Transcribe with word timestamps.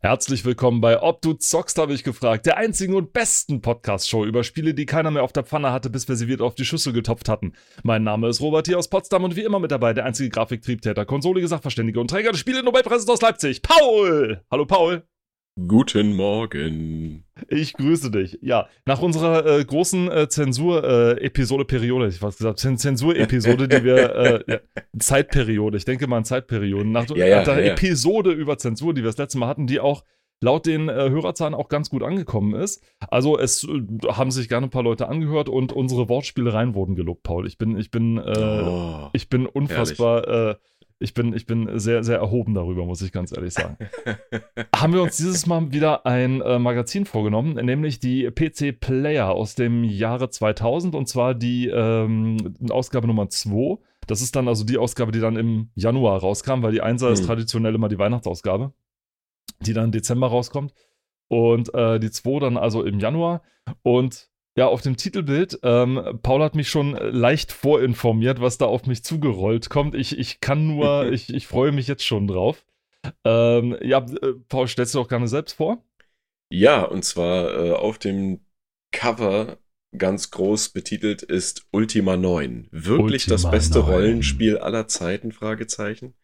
Herzlich 0.00 0.44
willkommen 0.44 0.80
bei 0.80 1.02
Ob 1.02 1.22
du 1.22 1.32
zockst, 1.32 1.76
habe 1.76 1.92
ich 1.92 2.04
gefragt. 2.04 2.46
Der 2.46 2.56
einzigen 2.56 2.94
und 2.94 3.12
besten 3.12 3.60
Podcast-Show 3.60 4.24
über 4.24 4.44
Spiele, 4.44 4.72
die 4.72 4.86
keiner 4.86 5.10
mehr 5.10 5.24
auf 5.24 5.32
der 5.32 5.42
Pfanne 5.42 5.72
hatte, 5.72 5.90
bis 5.90 6.06
wir 6.06 6.14
sie 6.14 6.28
wieder 6.28 6.44
auf 6.44 6.54
die 6.54 6.64
Schüssel 6.64 6.92
getopft 6.92 7.28
hatten. 7.28 7.54
Mein 7.82 8.04
Name 8.04 8.28
ist 8.28 8.40
Robert 8.40 8.68
hier 8.68 8.78
aus 8.78 8.88
Potsdam 8.88 9.24
und 9.24 9.34
wie 9.34 9.42
immer 9.42 9.58
mit 9.58 9.72
dabei 9.72 9.94
der 9.94 10.04
einzige 10.04 10.30
Grafiktriebtäter, 10.30 11.04
konsolige 11.04 11.48
Sachverständige 11.48 11.98
und 11.98 12.10
Träger 12.10 12.30
des 12.30 12.38
Spiele-Nobelpreises 12.38 13.08
aus 13.08 13.22
Leipzig, 13.22 13.60
Paul! 13.60 14.40
Hallo 14.52 14.66
Paul! 14.66 15.02
Guten 15.66 16.14
Morgen. 16.14 17.24
Ich 17.48 17.72
grüße 17.72 18.12
dich. 18.12 18.38
Ja, 18.42 18.68
nach 18.86 19.02
unserer 19.02 19.44
äh, 19.44 19.64
großen 19.64 20.08
äh, 20.08 20.28
Zensur-Episode-Periode, 20.28 22.04
äh, 22.04 22.08
ich 22.08 22.22
was 22.22 22.36
gesagt, 22.36 22.60
Zensur-Episode, 22.60 23.66
die 23.66 23.82
wir, 23.82 24.14
äh, 24.14 24.44
ja, 24.46 24.58
Zeitperiode, 25.00 25.76
ich 25.76 25.84
denke 25.84 26.06
mal 26.06 26.18
an 26.18 26.24
Zeitperioden, 26.24 26.92
nach, 26.92 27.08
Ja, 27.10 27.26
ja, 27.26 27.38
nach 27.38 27.44
der. 27.46 27.72
Episode 27.72 28.30
über 28.30 28.56
Zensur, 28.58 28.94
die 28.94 29.00
wir 29.02 29.06
das 29.08 29.18
letzte 29.18 29.38
Mal 29.38 29.48
hatten, 29.48 29.66
die 29.66 29.80
auch 29.80 30.04
laut 30.40 30.66
den 30.66 30.88
äh, 30.88 30.92
Hörerzahlen 31.10 31.54
auch 31.54 31.68
ganz 31.68 31.90
gut 31.90 32.04
angekommen 32.04 32.54
ist. 32.54 32.80
Also 33.08 33.36
es 33.36 33.64
äh, 33.64 33.82
haben 34.12 34.30
sich 34.30 34.48
gerne 34.48 34.68
ein 34.68 34.70
paar 34.70 34.84
Leute 34.84 35.08
angehört 35.08 35.48
und 35.48 35.72
unsere 35.72 36.08
Wortspielereien 36.08 36.74
wurden 36.74 36.94
gelobt, 36.94 37.24
Paul. 37.24 37.48
Ich 37.48 37.58
bin, 37.58 37.76
ich 37.76 37.90
bin, 37.90 38.18
äh, 38.18 38.62
Oh. 38.64 39.08
ich 39.12 39.28
bin 39.28 39.46
unfassbar, 39.46 40.58
ich 41.00 41.14
bin, 41.14 41.32
ich 41.32 41.46
bin 41.46 41.78
sehr, 41.78 42.02
sehr 42.02 42.18
erhoben 42.18 42.54
darüber, 42.54 42.84
muss 42.84 43.02
ich 43.02 43.12
ganz 43.12 43.36
ehrlich 43.36 43.54
sagen. 43.54 43.76
haben 44.74 44.92
wir 44.92 45.02
uns 45.02 45.16
dieses 45.16 45.46
Mal 45.46 45.70
wieder 45.70 46.06
ein 46.06 46.40
äh, 46.40 46.58
Magazin 46.58 47.06
vorgenommen, 47.06 47.54
nämlich 47.54 48.00
die 48.00 48.30
PC 48.30 48.78
Player 48.80 49.30
aus 49.30 49.54
dem 49.54 49.84
Jahre 49.84 50.28
2000 50.30 50.94
und 50.94 51.08
zwar 51.08 51.34
die 51.34 51.68
ähm, 51.68 52.56
Ausgabe 52.70 53.06
Nummer 53.06 53.28
2. 53.28 53.78
Das 54.08 54.22
ist 54.22 54.34
dann 54.34 54.48
also 54.48 54.64
die 54.64 54.78
Ausgabe, 54.78 55.12
die 55.12 55.20
dann 55.20 55.36
im 55.36 55.70
Januar 55.74 56.20
rauskam, 56.20 56.62
weil 56.62 56.72
die 56.72 56.80
Einser 56.80 57.10
ist 57.10 57.20
Hm. 57.20 57.26
traditionell 57.26 57.74
immer 57.74 57.88
die 57.88 57.98
Weihnachtsausgabe, 57.98 58.72
die 59.60 59.74
dann 59.74 59.86
im 59.86 59.92
Dezember 59.92 60.28
rauskommt. 60.28 60.72
Und 61.28 61.72
äh, 61.74 62.00
die 62.00 62.10
2 62.10 62.40
dann 62.40 62.56
also 62.56 62.82
im 62.82 62.98
Januar. 62.98 63.42
Und 63.82 64.27
ja, 64.58 64.66
auf 64.66 64.82
dem 64.82 64.96
Titelbild, 64.96 65.60
ähm, 65.62 66.18
Paul 66.22 66.42
hat 66.42 66.56
mich 66.56 66.68
schon 66.68 66.92
leicht 66.92 67.52
vorinformiert, 67.52 68.40
was 68.40 68.58
da 68.58 68.66
auf 68.66 68.86
mich 68.86 69.04
zugerollt 69.04 69.70
kommt. 69.70 69.94
Ich, 69.94 70.18
ich 70.18 70.40
kann 70.40 70.66
nur, 70.66 71.06
ich, 71.12 71.32
ich 71.32 71.46
freue 71.46 71.70
mich 71.70 71.86
jetzt 71.86 72.04
schon 72.04 72.26
drauf. 72.26 72.64
Ähm, 73.24 73.76
ja, 73.80 73.98
äh, 73.98 74.34
Paul, 74.48 74.66
stellst 74.66 74.94
du 74.94 74.98
doch 74.98 75.08
gerne 75.08 75.28
selbst 75.28 75.54
vor? 75.54 75.84
Ja, 76.50 76.82
und 76.82 77.04
zwar 77.04 77.54
äh, 77.54 77.72
auf 77.72 77.98
dem 77.98 78.40
Cover 78.90 79.58
ganz 79.96 80.30
groß 80.30 80.70
betitelt 80.70 81.22
ist 81.22 81.66
Ultima 81.70 82.16
9. 82.16 82.68
Wirklich 82.72 83.26
das 83.26 83.44
Ultima 83.44 83.50
beste 83.52 83.78
9. 83.78 83.90
Rollenspiel 83.90 84.58
aller 84.58 84.88
Zeiten? 84.88 85.30
Fragezeichen. 85.32 86.14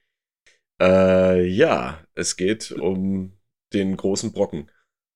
Äh, 0.82 1.46
ja, 1.46 2.04
es 2.14 2.36
geht 2.36 2.72
um 2.72 3.38
den 3.72 3.96
großen 3.96 4.32
Brocken. 4.32 4.70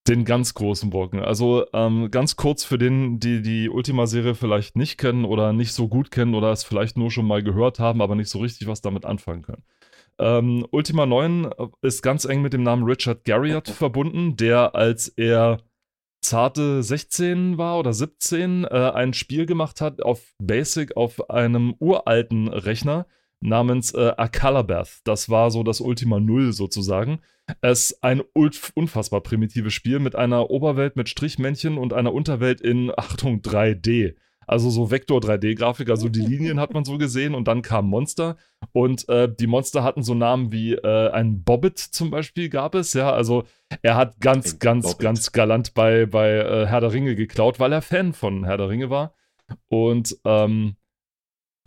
Den 0.08 0.24
ganz 0.24 0.54
großen 0.54 0.88
Brocken. 0.88 1.20
Also 1.20 1.66
ähm, 1.74 2.10
ganz 2.10 2.36
kurz 2.36 2.64
für 2.64 2.78
den, 2.78 3.20
die 3.20 3.42
die 3.42 3.68
Ultima-Serie 3.68 4.34
vielleicht 4.34 4.74
nicht 4.74 4.96
kennen 4.96 5.26
oder 5.26 5.52
nicht 5.52 5.72
so 5.72 5.86
gut 5.86 6.10
kennen 6.10 6.34
oder 6.34 6.50
es 6.50 6.64
vielleicht 6.64 6.96
nur 6.96 7.10
schon 7.10 7.26
mal 7.26 7.42
gehört 7.42 7.78
haben, 7.78 8.00
aber 8.00 8.14
nicht 8.14 8.30
so 8.30 8.38
richtig 8.38 8.66
was 8.68 8.80
damit 8.80 9.04
anfangen 9.04 9.42
können. 9.42 9.64
Ähm, 10.18 10.66
Ultima 10.70 11.04
9 11.04 11.50
ist 11.82 12.02
ganz 12.02 12.24
eng 12.24 12.40
mit 12.40 12.54
dem 12.54 12.62
Namen 12.62 12.84
Richard 12.84 13.24
Garriott 13.24 13.68
verbunden, 13.68 14.36
der 14.36 14.74
als 14.74 15.08
er 15.08 15.58
zarte 16.22 16.82
16 16.82 17.58
war 17.58 17.78
oder 17.78 17.92
17 17.92 18.64
äh, 18.64 18.68
ein 18.68 19.12
Spiel 19.12 19.44
gemacht 19.44 19.80
hat 19.80 20.02
auf 20.02 20.34
Basic 20.38 20.96
auf 20.96 21.30
einem 21.30 21.74
uralten 21.78 22.48
Rechner 22.48 23.06
namens 23.40 23.94
äh, 23.94 24.12
Akalabath. 24.16 25.00
Das 25.04 25.28
war 25.28 25.50
so 25.50 25.62
das 25.62 25.80
Ultima 25.80 26.20
0 26.20 26.52
sozusagen. 26.52 27.20
Es 27.60 27.90
ist 27.90 28.04
ein 28.04 28.20
unfassbar 28.20 29.22
primitives 29.22 29.72
Spiel 29.72 30.00
mit 30.00 30.14
einer 30.14 30.50
Oberwelt 30.50 30.96
mit 30.96 31.08
Strichmännchen 31.08 31.78
und 31.78 31.92
einer 31.92 32.12
Unterwelt 32.12 32.60
in, 32.60 32.92
Achtung, 32.96 33.40
3D. 33.40 34.14
Also 34.48 34.70
so 34.70 34.90
Vektor-3D-Grafik, 34.90 35.90
also 35.90 36.08
die 36.08 36.22
Linien 36.22 36.58
hat 36.58 36.72
man 36.72 36.82
so 36.82 36.96
gesehen 36.96 37.34
und 37.34 37.46
dann 37.46 37.60
kamen 37.60 37.90
Monster 37.90 38.38
und 38.72 39.06
äh, 39.10 39.28
die 39.30 39.46
Monster 39.46 39.84
hatten 39.84 40.02
so 40.02 40.14
Namen 40.14 40.52
wie 40.52 40.72
äh, 40.72 41.10
ein 41.10 41.44
Bobbit 41.44 41.78
zum 41.78 42.10
Beispiel 42.10 42.48
gab 42.48 42.74
es, 42.74 42.94
ja, 42.94 43.12
also 43.12 43.44
er 43.82 43.96
hat 43.96 44.20
ganz, 44.20 44.54
Ein 44.54 44.58
ganz, 44.58 44.86
Bobbit. 44.86 45.00
ganz 45.00 45.32
galant 45.32 45.74
bei, 45.74 46.06
bei 46.06 46.30
äh, 46.30 46.66
Herr 46.66 46.80
der 46.80 46.94
Ringe 46.94 47.14
geklaut, 47.14 47.60
weil 47.60 47.74
er 47.74 47.82
Fan 47.82 48.14
von 48.14 48.44
Herr 48.44 48.56
der 48.56 48.70
Ringe 48.70 48.88
war 48.88 49.12
und 49.68 50.16
ähm, 50.24 50.76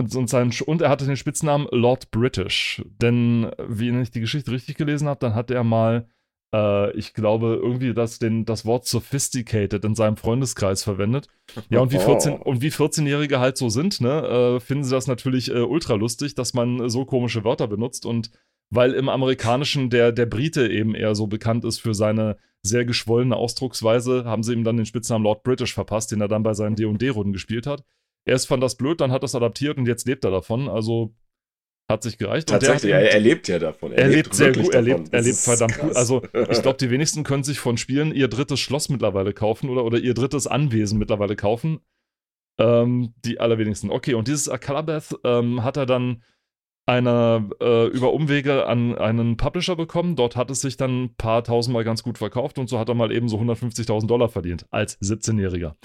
und, 0.01 0.16
und, 0.16 0.29
sein, 0.29 0.51
und 0.66 0.81
er 0.81 0.89
hatte 0.89 1.06
den 1.06 1.17
Spitznamen 1.17 1.67
Lord 1.72 2.12
British. 2.12 2.84
Denn, 3.01 3.51
wie 3.67 3.89
ich 4.01 4.12
die 4.12 4.19
Geschichte 4.19 4.51
richtig 4.51 4.78
gelesen 4.78 5.07
habe, 5.07 5.19
dann 5.19 5.35
hat 5.35 5.51
er 5.51 5.63
mal, 5.63 6.07
äh, 6.53 6.91
ich 6.97 7.13
glaube, 7.13 7.59
irgendwie 7.62 7.94
das, 7.94 8.19
den, 8.19 8.45
das 8.45 8.66
Wort 8.66 8.85
sophisticated 8.88 9.85
in 9.85 9.95
seinem 9.95 10.17
Freundeskreis 10.17 10.84
verwendet. 10.84 11.28
Ja, 11.69 11.79
und 11.79 11.91
wie 11.91 12.00
14, 12.00 12.34
Oh. 12.40 12.50
und 12.50 12.61
wie 12.61 12.69
14-Jährige 12.69 13.40
halt 13.40 13.57
so 13.57 13.69
sind, 13.69 14.01
ne, 14.01 14.56
äh, 14.56 14.59
finden 14.59 14.84
sie 14.84 14.91
das 14.91 15.07
natürlich 15.07 15.51
äh, 15.51 15.59
ultra 15.59 15.94
lustig, 15.94 16.35
dass 16.35 16.53
man 16.53 16.90
so 16.90 17.06
komische 17.06 17.44
Wörter 17.44 17.67
benutzt. 17.67 18.06
Und 18.06 18.31
weil 18.72 18.94
im 18.94 19.09
Amerikanischen 19.09 19.90
der, 19.90 20.11
der 20.11 20.25
Brite 20.25 20.67
eben 20.67 20.95
eher 20.95 21.13
so 21.13 21.28
bekannt 21.28 21.66
ist 21.66 21.79
für 21.79 21.94
seine 21.94 22.38
sehr 22.63 22.85
geschwollene 22.85 23.35
Ausdrucksweise, 23.35 24.25
haben 24.25 24.44
sie 24.44 24.53
ihm 24.53 24.63
dann 24.63 24.78
den 24.78 24.85
Spitznamen 24.85 25.23
Lord 25.23 25.44
British 25.44 25.73
verpasst, 25.73 26.11
den 26.11 26.22
er 26.22 26.28
dann 26.28 26.44
bei 26.44 26.53
seinen 26.53 26.75
D&D-Runden 26.75 27.34
gespielt 27.34 27.67
hat. 27.67 27.84
Erst 28.26 28.48
fand 28.48 28.62
das 28.62 28.76
blöd, 28.76 29.02
dann 29.02 29.12
hat 29.12 29.24
das 29.24 29.36
adaptiert 29.36 29.78
und 29.78 29.88
jetzt 29.88 30.08
lebt 30.08 30.24
er 30.26 30.32
davon. 30.32 30.70
Also 30.70 31.14
hat 31.92 32.04
sich 32.04 32.18
gereicht. 32.18 32.50
Tatsächlich, 32.50 32.92
er, 32.92 33.12
er 33.12 33.20
lebt 33.20 33.48
ja 33.48 33.59
davon. 33.59 33.92
er 33.92 34.08
lebt 34.08 34.34
sehr 34.34 34.48
wirklich 34.48 34.68
gut, 34.68 34.76
er 34.76 34.82
lebt, 34.82 35.14
er 35.14 35.22
lebt 35.22 35.38
verdammt 35.38 35.78
gut. 35.78 35.90
krass. 35.90 35.98
Also 35.98 36.24
ich 36.50 36.62
glaube, 36.62 36.78
die 36.78 36.90
wenigsten 36.90 37.24
können 37.24 37.44
sich 37.44 37.59
von 37.59 37.78
Spielen 37.78 38.14
ihr 38.14 38.28
drittes 38.28 38.59
Schloss 38.59 38.90
mittlerweile 38.90 39.34
kaufen 39.34 39.70
oder, 39.70 39.84
oder 39.84 40.00
ihr 40.00 40.14
drittes 40.14 40.48
Anwesen 40.48 40.98
mittlerweile 40.98 41.36
kaufen. 41.36 41.82
Ähm, 42.58 43.14
die 43.26 43.40
allerwenigsten. 43.40 43.92
Okay, 43.92 44.14
und 44.14 44.28
dieses 44.28 44.50
Akalabath 44.50 45.16
ähm, 45.24 45.64
hat 45.64 45.78
er 45.78 45.86
dann 45.86 46.24
einer, 46.91 47.50
äh, 47.62 47.88
über 47.88 48.12
Umwege 48.12 48.66
an 48.68 48.97
einen 48.97 49.38
Publisher 49.38 49.78
bekommen. 49.78 50.18
Dort 50.18 50.35
hat 50.35 50.52
es 50.52 50.59
sich 50.59 50.75
dann 50.75 51.03
ein 51.06 51.16
paar 51.16 51.41
tausendmal 51.41 51.85
ganz 51.85 52.03
gut 52.03 52.18
verkauft 52.18 52.59
und 52.59 52.68
so 52.68 52.78
hat 52.78 52.90
er 52.90 52.96
mal 52.96 53.13
eben 53.13 53.29
so 53.29 53.38
150.000 53.38 54.07
Dollar 54.07 54.28
verdient 54.28 54.66
als 54.72 55.00
17-Jähriger. 55.02 55.75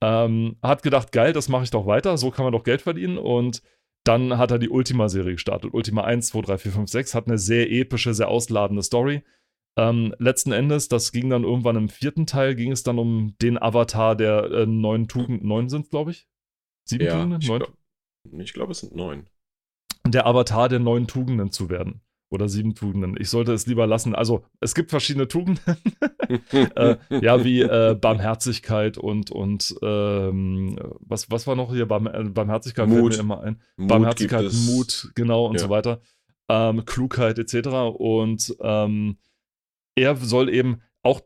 Ähm, 0.00 0.56
hat 0.62 0.82
gedacht, 0.82 1.12
geil, 1.12 1.34
das 1.34 1.50
mache 1.50 1.64
ich 1.64 1.70
doch 1.70 1.86
weiter, 1.86 2.16
so 2.16 2.30
kann 2.30 2.44
man 2.44 2.52
doch 2.52 2.64
Geld 2.64 2.80
verdienen 2.80 3.18
und 3.18 3.62
dann 4.04 4.38
hat 4.38 4.50
er 4.50 4.58
die 4.58 4.70
Ultima-Serie 4.70 5.34
gestartet. 5.34 5.74
Ultima 5.74 6.04
1, 6.04 6.28
2, 6.28 6.40
3, 6.40 6.58
4, 6.58 6.72
5, 6.72 6.90
6 6.90 7.14
hat 7.14 7.26
eine 7.26 7.36
sehr 7.36 7.70
epische, 7.70 8.14
sehr 8.14 8.28
ausladende 8.28 8.82
Story. 8.82 9.24
Ähm, 9.76 10.14
letzten 10.18 10.52
Endes, 10.52 10.88
das 10.88 11.12
ging 11.12 11.28
dann 11.28 11.44
irgendwann 11.44 11.76
im 11.76 11.90
vierten 11.90 12.24
Teil, 12.24 12.54
ging 12.54 12.72
es 12.72 12.82
dann 12.82 12.98
um 12.98 13.36
den 13.42 13.60
Avatar 13.60 14.16
der 14.16 14.44
äh, 14.50 14.66
neun 14.66 15.06
Tugenden, 15.06 15.46
neun 15.46 15.68
sind 15.68 15.90
glaube 15.90 16.12
ich? 16.12 16.26
Sieben 16.84 17.04
ja, 17.04 17.12
Tugenden? 17.12 17.42
ich 17.42 17.48
Neun? 17.48 17.58
glaube, 17.58 18.44
glaub, 18.54 18.70
es 18.70 18.78
sind 18.78 18.94
neun. 18.94 19.28
Der 20.10 20.26
Avatar 20.26 20.68
der 20.68 20.78
neun 20.78 21.06
Tugenden 21.06 21.50
zu 21.50 21.68
werden. 21.70 22.00
Oder 22.28 22.48
sieben 22.48 22.74
Tugenden. 22.74 23.16
Ich 23.20 23.30
sollte 23.30 23.52
es 23.52 23.66
lieber 23.66 23.86
lassen. 23.86 24.14
Also, 24.16 24.44
es 24.60 24.74
gibt 24.74 24.90
verschiedene 24.90 25.28
Tugenden. 25.28 25.76
äh, 26.74 26.96
ja, 27.20 27.44
wie 27.44 27.60
äh, 27.60 27.94
Barmherzigkeit 27.94 28.98
und, 28.98 29.30
und 29.30 29.76
ähm, 29.80 30.76
was, 30.98 31.30
was 31.30 31.46
war 31.46 31.54
noch 31.54 31.72
hier? 31.72 31.86
Barm 31.86 32.08
äh, 32.08 32.24
Barmherzigkeit 32.24 32.88
fällt 32.88 33.00
Mut. 33.00 33.12
mir 33.12 33.20
immer 33.20 33.40
ein. 33.42 33.60
Mut 33.76 33.88
Barmherzigkeit. 33.88 34.50
Mut, 34.66 35.12
genau 35.14 35.46
und 35.46 35.54
Ja. 35.54 35.60
so 35.60 35.68
weiter. 35.68 36.00
Ähm, 36.48 36.84
Klugheit 36.84 37.38
etc. 37.38 37.68
Und 37.96 38.56
ähm, 38.60 39.18
er 39.94 40.16
soll 40.16 40.48
eben 40.48 40.82
auch 41.04 41.20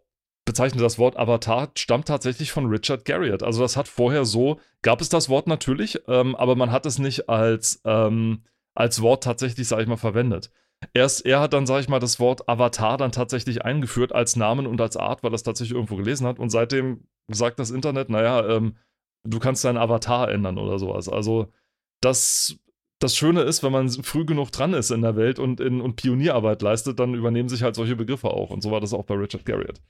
bezeichnet 0.45 0.83
das 0.83 0.99
Wort 0.99 1.17
Avatar 1.17 1.71
stammt 1.77 2.09
tatsächlich 2.09 2.53
von 2.53 2.67
Richard 2.67 3.05
Garriott. 3.05 3.43
Also 3.43 3.63
das 3.63 3.77
hat 3.77 3.89
vorher 3.89 4.25
so, 4.25 4.59
gab 4.83 5.01
es 5.01 5.09
das 5.09 5.29
Wort 5.29 5.47
natürlich, 5.47 6.01
ähm, 6.09 6.35
aber 6.37 6.57
man 6.57 6.73
hat 6.73 6.87
es 6.87 6.99
nicht 6.99 7.29
als, 7.29 7.81
ähm, 7.85 8.43
als 8.75 9.03
Wort 9.03 9.25
tatsächlich, 9.25 9.69
sage 9.69 9.83
ich 9.83 9.89
mal, 9.89 9.97
verwendet. 9.97 10.51
Erst 10.95 11.27
er 11.27 11.41
hat 11.41 11.53
dann, 11.53 11.67
sage 11.67 11.83
ich 11.83 11.89
mal, 11.89 11.99
das 11.99 12.19
Wort 12.21 12.49
Avatar 12.49 12.97
dann 12.97 13.13
tatsächlich 13.13 13.65
eingeführt 13.65 14.15
als 14.15 14.37
Namen 14.37 14.67
und 14.67 14.81
als 14.81 14.97
Art, 14.97 15.23
weil 15.23 15.33
er 15.33 15.35
es 15.35 15.43
tatsächlich 15.43 15.75
irgendwo 15.75 15.97
gelesen 15.97 16.27
hat. 16.27 16.39
Und 16.39 16.51
seitdem 16.51 17.05
sagt 17.29 17.59
das 17.59 17.71
Internet, 17.71 18.09
naja, 18.09 18.49
ähm, 18.49 18.77
du 19.25 19.39
kannst 19.39 19.65
deinen 19.65 19.77
Avatar 19.77 20.31
ändern 20.31 20.59
oder 20.59 20.79
sowas. 20.79 21.09
Also 21.09 21.53
das, 22.01 22.57
das 22.99 23.15
Schöne 23.15 23.43
ist, 23.43 23.63
wenn 23.63 23.73
man 23.73 23.91
früh 23.91 24.25
genug 24.25 24.53
dran 24.53 24.73
ist 24.73 24.91
in 24.91 25.03
der 25.03 25.17
Welt 25.17 25.39
und, 25.39 25.61
in, 25.61 25.81
und 25.81 25.97
Pionierarbeit 25.97 26.63
leistet, 26.63 26.99
dann 26.99 27.15
übernehmen 27.15 27.49
sich 27.49 27.63
halt 27.63 27.75
solche 27.75 27.97
Begriffe 27.97 28.29
auch. 28.29 28.51
Und 28.51 28.63
so 28.63 28.71
war 28.71 28.81
das 28.81 28.95
auch 28.95 29.05
bei 29.05 29.15
Richard 29.15 29.45
Garriott. 29.45 29.81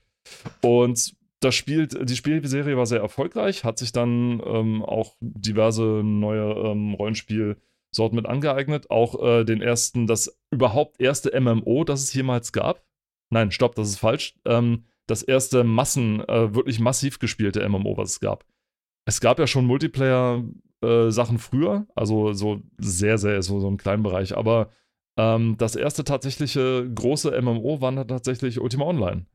Und 0.61 1.15
das 1.41 1.55
spielt, 1.55 1.97
die 2.09 2.17
Spielserie 2.17 2.77
war 2.77 2.87
sehr 2.87 3.01
erfolgreich, 3.01 3.65
hat 3.65 3.79
sich 3.79 3.93
dann 3.93 4.43
ähm, 4.45 4.83
auch 4.83 5.17
diverse 5.21 5.83
neue 5.83 6.53
ähm, 6.53 6.95
Rollenspielsorten 7.91 8.17
mit 8.17 8.27
angeeignet. 8.27 8.91
Auch 8.91 9.23
äh, 9.23 9.45
den 9.45 9.63
ersten, 9.63 10.07
das 10.07 10.39
überhaupt 10.51 11.01
erste 11.01 11.39
MMO, 11.39 11.85
das 11.85 12.03
es 12.03 12.15
jemals 12.15 12.53
gab. 12.53 12.85
Nein, 13.31 13.51
stopp, 13.51 13.75
das 13.75 13.89
ist 13.89 13.99
falsch. 13.99 14.35
Ähm, 14.45 14.85
das 15.07 15.23
erste 15.23 15.65
Massen, 15.65 16.21
äh, 16.29 16.55
wirklich 16.55 16.81
massiv 16.81 17.19
gespielte 17.19 17.69
MMO, 17.69 17.97
was 17.97 18.11
es 18.11 18.21
gab. 18.21 18.45
Es 19.07 19.21
gab 19.21 19.39
ja 19.39 19.47
schon 19.47 19.67
Multiplayer-Sachen 19.67 21.39
früher, 21.39 21.87
also 21.95 22.33
so 22.33 22.63
sehr, 22.79 23.19
sehr, 23.19 23.43
so, 23.43 23.61
so 23.61 23.69
im 23.69 23.77
kleinen 23.77 24.03
Bereich, 24.03 24.37
aber 24.37 24.71
Ähm, 25.17 25.57
das 25.59 25.75
erste 25.77 26.05
tatsächliche 26.05 26.89
große 26.95 27.33
MMO 27.43 27.81
war 27.81 27.93
dann 27.93 28.07
tatsächlich 28.07 28.61
Ultima 28.61 28.85
Online, 28.85 29.27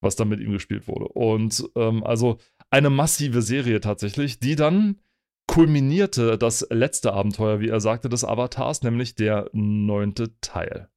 was 0.00 0.16
dann 0.16 0.28
mit 0.30 0.40
ihm 0.40 0.50
gespielt 0.50 0.88
wurde. 0.88 1.08
Und 1.08 1.70
ähm, 1.76 2.02
also 2.02 2.38
eine 2.70 2.88
massive 2.88 3.42
Serie 3.42 3.80
tatsächlich, 3.80 4.40
die 4.40 4.56
dann 4.56 4.98
kulminierte 5.46 6.38
das 6.38 6.66
letzte 6.70 7.12
Abenteuer, 7.12 7.60
wie 7.60 7.68
er 7.68 7.80
sagte, 7.80 8.08
des 8.08 8.24
Avatars, 8.24 8.82
nämlich 8.82 9.14
der 9.14 9.50
neunte 9.52 10.38
Teil. 10.40 10.88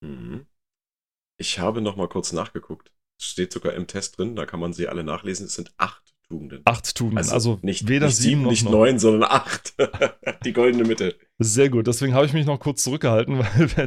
Mhm. 0.00 0.46
Ich 1.38 1.58
habe 1.58 1.80
noch 1.80 1.96
mal 1.96 2.08
kurz 2.08 2.32
nachgeguckt. 2.32 2.92
Es 3.18 3.26
steht 3.26 3.52
sogar 3.52 3.74
im 3.74 3.86
Test 3.86 4.18
drin, 4.18 4.36
da 4.36 4.46
kann 4.46 4.60
man 4.60 4.72
sie 4.72 4.88
alle 4.88 5.04
nachlesen. 5.04 5.46
Es 5.46 5.54
sind 5.54 5.72
acht 5.76 6.14
Tugenden. 6.28 6.62
Acht 6.64 6.94
Tugenden, 6.96 7.18
also, 7.18 7.32
also 7.34 7.58
nicht, 7.62 7.86
weder 7.86 8.06
nicht 8.06 8.16
sieben, 8.16 8.42
noch 8.42 8.50
nicht 8.50 8.68
neun, 8.68 8.98
sondern 8.98 9.30
acht. 9.30 9.74
Die 10.44 10.52
goldene 10.52 10.84
Mitte. 10.84 11.14
Sehr 11.38 11.70
gut, 11.70 11.86
deswegen 11.86 12.14
habe 12.14 12.26
ich 12.26 12.32
mich 12.32 12.46
noch 12.46 12.58
kurz 12.58 12.82
zurückgehalten, 12.82 13.38
weil 13.38 13.76
wir, 13.76 13.86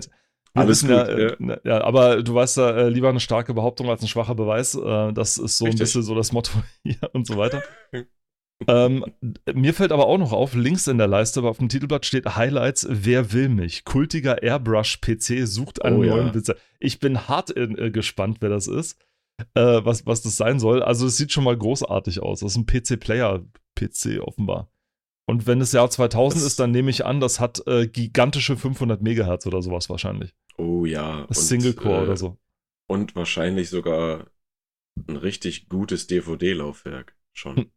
alles 0.54 0.82
gut, 0.82 0.92
ja, 0.92 1.18
ja. 1.18 1.36
Ne, 1.40 1.62
ja, 1.64 1.84
aber 1.84 2.24
du 2.24 2.34
weißt 2.34 2.58
ja, 2.58 2.72
äh, 2.72 2.90
lieber 2.90 3.10
eine 3.10 3.20
starke 3.20 3.54
Behauptung 3.54 3.90
als 3.90 4.02
ein 4.02 4.08
schwacher 4.08 4.36
Beweis. 4.36 4.74
Äh, 4.74 5.14
das 5.14 5.38
ist 5.38 5.58
so 5.58 5.66
Richtig. 5.66 5.82
ein 5.82 5.84
bisschen 5.84 6.04
so 6.04 6.16
das 6.16 6.32
Motto 6.32 6.52
hier 6.84 6.98
und 7.14 7.28
so 7.28 7.38
weiter. 7.38 7.62
Ähm, 8.68 9.06
mir 9.54 9.74
fällt 9.74 9.92
aber 9.92 10.08
auch 10.08 10.18
noch 10.18 10.34
auf, 10.34 10.54
links 10.54 10.88
in 10.88 10.98
der 10.98 11.08
Leiste 11.08 11.42
auf 11.44 11.60
dem 11.60 11.70
Titelblatt 11.70 12.06
steht 12.06 12.36
Highlights, 12.36 12.86
wer 12.90 13.32
will 13.32 13.50
mich? 13.50 13.86
Kultiger 13.86 14.44
Airbrush-PC 14.44 15.48
sucht 15.48 15.84
einen 15.84 15.98
oh, 15.98 16.04
neuen 16.04 16.28
ja. 16.28 16.32
Besitzer. 16.32 16.56
Ich 16.80 17.00
bin 17.00 17.28
hart 17.28 17.50
in, 17.52 17.78
äh, 17.78 17.90
gespannt, 17.90 18.38
wer 18.42 18.50
das 18.50 18.68
ist, 18.68 19.00
äh, 19.54 19.80
was, 19.84 20.06
was 20.06 20.22
das 20.22 20.36
sein 20.36 20.60
soll. 20.60 20.84
Also 20.84 21.08
es 21.08 21.16
sieht 21.16 21.32
schon 21.32 21.46
mal 21.46 21.58
großartig 21.58 22.22
aus. 22.22 22.42
Das 22.42 22.52
ist 22.52 22.58
ein 22.58 22.66
PC-Player-PC 22.66 24.20
offenbar. 24.22 24.70
Und 25.26 25.48
wenn 25.48 25.62
es 25.62 25.72
Jahr 25.72 25.90
2000 25.90 26.42
das 26.42 26.48
ist, 26.48 26.60
dann 26.60 26.72
nehme 26.72 26.90
ich 26.90 27.06
an, 27.06 27.22
das 27.22 27.40
hat 27.40 27.66
äh, 27.68 27.88
gigantische 27.88 28.58
500 28.58 29.02
Megahertz 29.02 29.46
oder 29.46 29.62
sowas 29.62 29.90
wahrscheinlich. 29.90 30.34
Oh 30.58 30.86
ja. 30.86 31.28
Single-Core 31.30 32.00
äh, 32.00 32.04
oder 32.04 32.18
so. 32.18 32.38
Und 32.88 33.16
wahrscheinlich 33.16 33.70
sogar 33.70 34.26
ein 35.08 35.16
richtig 35.16 35.70
gutes 35.70 36.08
DVD-Laufwerk 36.08 37.16
schon. 37.32 37.72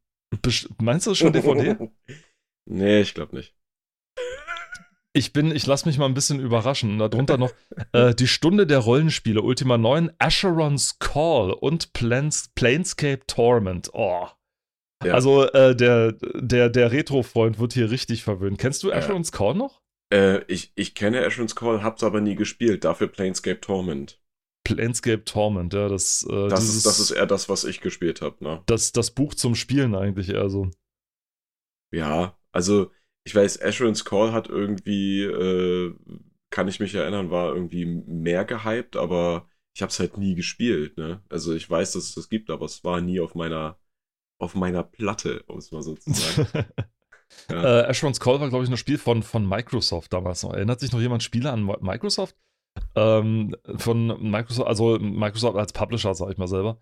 Meinst 0.80 1.06
du 1.06 1.10
das 1.10 1.18
schon 1.18 1.32
DVD? 1.32 1.90
nee, 2.68 3.00
ich 3.00 3.14
glaube 3.14 3.36
nicht. 3.36 3.54
Ich 5.14 5.34
bin, 5.34 5.54
ich 5.54 5.66
lasse 5.66 5.86
mich 5.86 5.98
mal 5.98 6.06
ein 6.06 6.14
bisschen 6.14 6.40
überraschen. 6.40 6.98
Darunter 6.98 7.36
noch 7.36 7.52
äh, 7.92 8.14
die 8.14 8.26
Stunde 8.26 8.66
der 8.66 8.78
Rollenspiele, 8.78 9.42
Ultima 9.42 9.76
9, 9.76 10.10
Asheron's 10.18 10.98
Call 10.98 11.52
und 11.52 11.92
Plans, 11.92 12.50
Planescape 12.54 13.26
Torment. 13.26 13.90
Oh. 13.92 14.26
Ja. 15.04 15.14
Also 15.14 15.46
äh, 15.50 15.76
der, 15.76 16.12
der, 16.12 16.70
der 16.70 16.92
Retro-Freund 16.92 17.58
wird 17.58 17.74
hier 17.74 17.90
richtig 17.90 18.22
verwöhnt. 18.22 18.58
Kennst 18.58 18.82
du 18.82 18.92
Asheron's 18.92 19.32
Call 19.32 19.54
noch? 19.54 19.82
Äh, 20.12 20.44
ich, 20.46 20.72
ich 20.76 20.94
kenne 20.94 21.24
Asheron's 21.26 21.56
Call, 21.56 21.82
hab's 21.82 22.02
aber 22.02 22.20
nie 22.22 22.34
gespielt. 22.34 22.84
Dafür 22.84 23.08
Planescape 23.08 23.60
Torment. 23.60 24.21
Planescape 24.64 25.24
Torment, 25.24 25.74
ja, 25.74 25.88
das. 25.88 26.26
Äh, 26.28 26.48
das, 26.48 26.60
dieses, 26.60 26.76
ist, 26.76 26.86
das 26.86 26.98
ist 27.00 27.10
eher 27.10 27.26
das, 27.26 27.48
was 27.48 27.64
ich 27.64 27.80
gespielt 27.80 28.22
habe, 28.22 28.42
ne? 28.42 28.62
Das, 28.66 28.92
das 28.92 29.10
Buch 29.10 29.34
zum 29.34 29.54
Spielen 29.54 29.94
eigentlich 29.94 30.28
eher 30.28 30.48
so. 30.48 30.70
Ja, 31.92 32.38
also 32.52 32.90
ich 33.24 33.34
weiß, 33.34 33.60
Asheron's 33.62 34.04
Call 34.04 34.32
hat 34.32 34.48
irgendwie, 34.48 35.22
äh, 35.22 35.94
kann 36.50 36.68
ich 36.68 36.80
mich 36.80 36.94
erinnern, 36.94 37.30
war 37.30 37.54
irgendwie 37.54 37.84
mehr 37.84 38.44
gehypt, 38.44 38.96
aber 38.96 39.48
ich 39.74 39.82
habe 39.82 39.90
es 39.90 39.98
halt 39.98 40.18
nie 40.18 40.34
gespielt, 40.34 40.96
ne? 40.96 41.22
Also 41.28 41.54
ich 41.54 41.68
weiß, 41.68 41.92
dass 41.92 42.04
es 42.04 42.14
das 42.14 42.28
gibt, 42.28 42.50
aber 42.50 42.66
es 42.66 42.84
war 42.84 43.00
nie 43.00 43.20
auf 43.20 43.34
meiner, 43.34 43.78
auf 44.38 44.54
meiner 44.54 44.82
Platte, 44.82 45.42
um 45.46 45.58
es 45.58 45.72
mal 45.72 45.82
so 45.82 45.94
zu 45.94 46.12
sagen. 46.12 46.48
ja. 47.50 47.80
äh, 47.80 47.86
Asheron's 47.86 48.20
Call 48.20 48.40
war, 48.40 48.48
glaube 48.48 48.64
ich, 48.64 48.70
ein 48.70 48.76
Spiel 48.76 48.98
von, 48.98 49.22
von 49.22 49.48
Microsoft 49.48 50.12
damals 50.12 50.42
noch. 50.42 50.52
Erinnert 50.52 50.80
sich 50.80 50.92
noch 50.92 51.00
jemand 51.00 51.22
Spiele 51.22 51.50
an 51.50 51.64
Microsoft? 51.80 52.36
Ähm, 52.94 53.56
von 53.76 54.06
Microsoft, 54.30 54.68
also 54.68 54.98
Microsoft 54.98 55.56
als 55.56 55.72
Publisher, 55.72 56.14
sag 56.14 56.30
ich 56.30 56.38
mal 56.38 56.48
selber. 56.48 56.78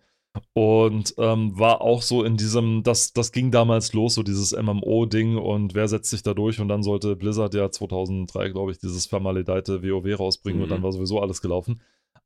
Und 0.52 1.14
ähm, 1.18 1.58
war 1.58 1.80
auch 1.80 2.02
so 2.02 2.22
in 2.22 2.36
diesem, 2.36 2.84
das, 2.84 3.12
das 3.12 3.32
ging 3.32 3.50
damals 3.50 3.92
los, 3.94 4.14
so 4.14 4.22
dieses 4.22 4.52
MMO-Ding 4.56 5.36
und 5.36 5.74
wer 5.74 5.88
setzt 5.88 6.10
sich 6.10 6.22
da 6.22 6.34
durch 6.34 6.60
und 6.60 6.68
dann 6.68 6.84
sollte 6.84 7.16
Blizzard 7.16 7.52
ja 7.54 7.68
2003, 7.68 8.50
glaube 8.50 8.70
ich, 8.70 8.78
dieses 8.78 9.06
vermaledeite 9.06 9.82
WoW 9.82 10.18
rausbringen 10.18 10.58
mhm. 10.58 10.64
und 10.64 10.70
dann 10.70 10.80
mhm. 10.80 10.84
war 10.84 10.92
sowieso 10.92 11.20
alles 11.20 11.42
gelaufen. 11.42 11.80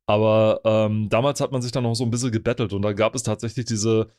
Aber 0.05 0.61
ähm, 0.65 1.09
damals 1.09 1.41
hat 1.41 1.51
man 1.51 1.63
sich 1.63 1.71
dann 1.71 1.83
noch 1.83 1.95
so 1.95 2.03
ein 2.03 2.11
bisschen 2.11 2.31
gebettelt 2.31 2.73
und 2.73 2.83
da 2.83 2.93
gab 2.93 3.15
es 3.15 3.23
tatsächlich 3.23 3.65
diese 3.65 4.09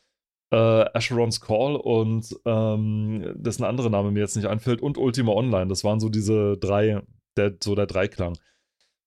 äh, 0.50 0.56
Asheron's 0.56 1.40
Call 1.40 1.76
und 1.76 2.36
ähm, 2.44 3.34
dessen 3.36 3.62
andere 3.62 3.88
Name 3.88 4.10
mir 4.10 4.20
jetzt 4.20 4.34
nicht 4.34 4.46
einfällt 4.46 4.82
und 4.82 4.98
Ultima 4.98 5.32
Online. 5.32 5.68
Das 5.68 5.84
waren 5.84 6.00
so 6.00 6.08
diese 6.08 6.56
drei, 6.56 7.02
der, 7.36 7.54
so 7.62 7.76
der 7.76 7.86
Dreiklang 7.86 8.36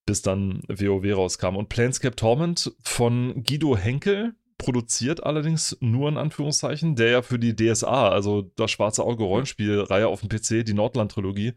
bis 0.10 0.24
dann 0.24 0.64
WoW 0.68 1.16
rauskam. 1.16 1.56
Und 1.56 1.70
Planescape 1.70 2.16
Torment 2.16 2.74
von 2.82 3.44
Guido 3.44 3.78
Henkel, 3.78 4.34
produziert 4.58 5.24
allerdings 5.24 5.78
nur 5.82 6.10
in 6.10 6.18
Anführungszeichen, 6.18 6.96
der 6.96 7.12
ja 7.12 7.22
für 7.22 7.38
die 7.38 7.56
DSA, 7.56 8.10
also 8.10 8.42
das 8.56 8.72
Schwarze 8.72 9.04
Auge 9.04 9.24
Rollenspielreihe 9.24 10.08
auf 10.08 10.22
dem 10.22 10.30
PC, 10.30 10.66
die 10.66 10.74
Nordland-Trilogie, 10.74 11.54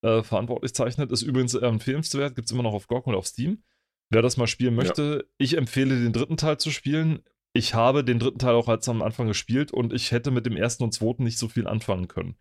äh, 0.00 0.22
verantwortlich 0.22 0.72
zeichnet. 0.72 1.12
Ist 1.12 1.20
übrigens 1.20 1.52
empfehlenswert, 1.52 2.34
gibt 2.34 2.48
es 2.48 2.52
immer 2.52 2.62
noch 2.62 2.72
auf 2.72 2.86
GOG 2.86 3.06
und 3.06 3.14
auf 3.14 3.26
Steam. 3.26 3.62
Wer 4.08 4.22
das 4.22 4.38
mal 4.38 4.46
spielen 4.46 4.74
möchte, 4.74 5.18
ja. 5.18 5.34
ich 5.36 5.58
empfehle 5.58 6.02
den 6.02 6.14
dritten 6.14 6.38
Teil 6.38 6.56
zu 6.56 6.70
spielen. 6.70 7.20
Ich 7.52 7.74
habe 7.74 8.02
den 8.02 8.18
dritten 8.18 8.38
Teil 8.38 8.54
auch 8.54 8.68
als 8.68 8.88
am 8.88 9.02
Anfang 9.02 9.26
gespielt 9.26 9.72
und 9.72 9.92
ich 9.92 10.10
hätte 10.10 10.30
mit 10.30 10.46
dem 10.46 10.56
ersten 10.56 10.84
und 10.84 10.94
zweiten 10.94 11.22
nicht 11.22 11.38
so 11.38 11.48
viel 11.48 11.66
anfangen 11.66 12.08
können. 12.08 12.34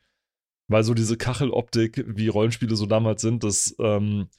Weil 0.69 0.85
so 0.85 0.93
diese 0.93 1.17
Kacheloptik, 1.17 2.05
wie 2.07 2.29
Rollenspiele 2.29 2.77
so 2.77 2.85
damals 2.85 3.21
sind, 3.21 3.43
das 3.43 3.75
ähm, 3.79 4.29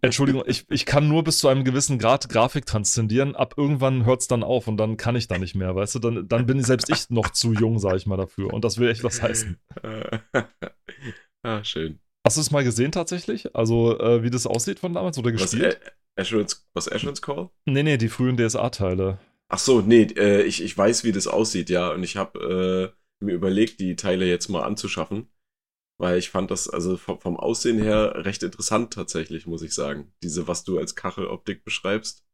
Entschuldigung, 0.00 0.44
ich, 0.46 0.64
ich 0.70 0.86
kann 0.86 1.08
nur 1.08 1.24
bis 1.24 1.38
zu 1.38 1.48
einem 1.48 1.64
gewissen 1.64 1.98
Grad 1.98 2.28
Grafik 2.28 2.66
transzendieren. 2.66 3.34
Ab 3.34 3.54
irgendwann 3.56 4.04
hört 4.04 4.20
es 4.20 4.28
dann 4.28 4.44
auf 4.44 4.68
und 4.68 4.76
dann 4.76 4.96
kann 4.96 5.16
ich 5.16 5.26
da 5.26 5.38
nicht 5.38 5.56
mehr, 5.56 5.74
weißt 5.74 5.96
du? 5.96 5.98
Dann, 5.98 6.28
dann 6.28 6.46
bin 6.46 6.62
selbst 6.62 6.88
ich 6.88 7.10
noch 7.10 7.30
zu 7.30 7.52
jung, 7.52 7.78
sag 7.78 7.96
ich 7.96 8.06
mal, 8.06 8.16
dafür. 8.16 8.52
Und 8.52 8.64
das 8.64 8.78
will 8.78 8.88
echt 8.88 9.02
was 9.02 9.22
heißen. 9.22 9.58
ah, 11.42 11.64
schön. 11.64 11.98
Hast 12.24 12.36
du 12.36 12.40
es 12.40 12.52
mal 12.52 12.62
gesehen 12.62 12.92
tatsächlich? 12.92 13.56
Also, 13.56 13.98
äh, 13.98 14.22
wie 14.22 14.30
das 14.30 14.46
aussieht 14.46 14.78
von 14.78 14.92
damals 14.92 15.18
oder 15.18 15.32
gespielt? 15.32 15.80
Was, 16.14 16.26
Asheron's, 16.26 16.68
was 16.74 16.90
Asheron's 16.90 17.20
Call? 17.20 17.50
Nee, 17.64 17.82
nee, 17.82 17.96
die 17.96 18.08
frühen 18.08 18.36
DSA-Teile. 18.36 19.18
Ach 19.48 19.58
so, 19.58 19.80
nee, 19.80 20.02
äh, 20.16 20.42
ich, 20.42 20.62
ich 20.62 20.78
weiß, 20.78 21.02
wie 21.02 21.12
das 21.12 21.26
aussieht, 21.26 21.68
ja. 21.68 21.90
Und 21.90 22.04
ich 22.04 22.16
habe 22.16 22.94
äh, 23.20 23.24
mir 23.24 23.34
überlegt, 23.34 23.80
die 23.80 23.96
Teile 23.96 24.26
jetzt 24.26 24.48
mal 24.48 24.62
anzuschaffen. 24.62 25.28
Weil 26.02 26.18
ich 26.18 26.30
fand 26.30 26.50
das 26.50 26.68
also 26.68 26.96
vom, 26.96 27.36
Aussehen 27.36 27.80
her 27.80 28.24
recht 28.24 28.42
interessant 28.42 28.92
tatsächlich, 28.92 29.46
muss 29.46 29.62
ich 29.62 29.72
sagen. 29.72 30.12
Diese, 30.24 30.48
was 30.48 30.64
du 30.64 30.76
als 30.76 30.96
Kacheloptik 30.96 31.62
beschreibst. 31.62 32.26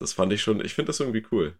Das 0.00 0.12
fand 0.12 0.32
ich 0.32 0.40
schon, 0.40 0.64
ich 0.64 0.74
finde 0.74 0.90
das 0.90 1.00
irgendwie 1.00 1.26
cool. 1.32 1.58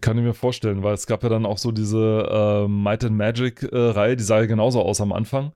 Kann 0.00 0.16
ich 0.16 0.22
mir 0.22 0.32
vorstellen, 0.32 0.84
weil 0.84 0.94
es 0.94 1.08
gab 1.08 1.24
ja 1.24 1.28
dann 1.28 1.44
auch 1.44 1.58
so 1.58 1.72
diese 1.72 2.28
äh, 2.30 2.68
Might 2.68 3.02
and 3.02 3.16
Magic-Reihe, 3.16 4.12
äh, 4.12 4.16
die 4.16 4.22
sah 4.22 4.38
ja 4.38 4.46
genauso 4.46 4.80
aus 4.80 5.00
am 5.00 5.12
Anfang. 5.12 5.54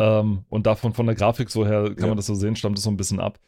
Ähm, 0.00 0.44
und 0.48 0.66
davon 0.66 0.92
von 0.92 1.06
der 1.06 1.14
Grafik 1.14 1.48
so 1.48 1.64
her, 1.64 1.84
kann 1.90 1.96
ja. 1.96 2.06
man 2.08 2.16
das 2.16 2.26
so 2.26 2.34
sehen, 2.34 2.56
stammt 2.56 2.78
es 2.78 2.82
so 2.82 2.90
ein 2.90 2.96
bisschen 2.96 3.20
ab. 3.20 3.38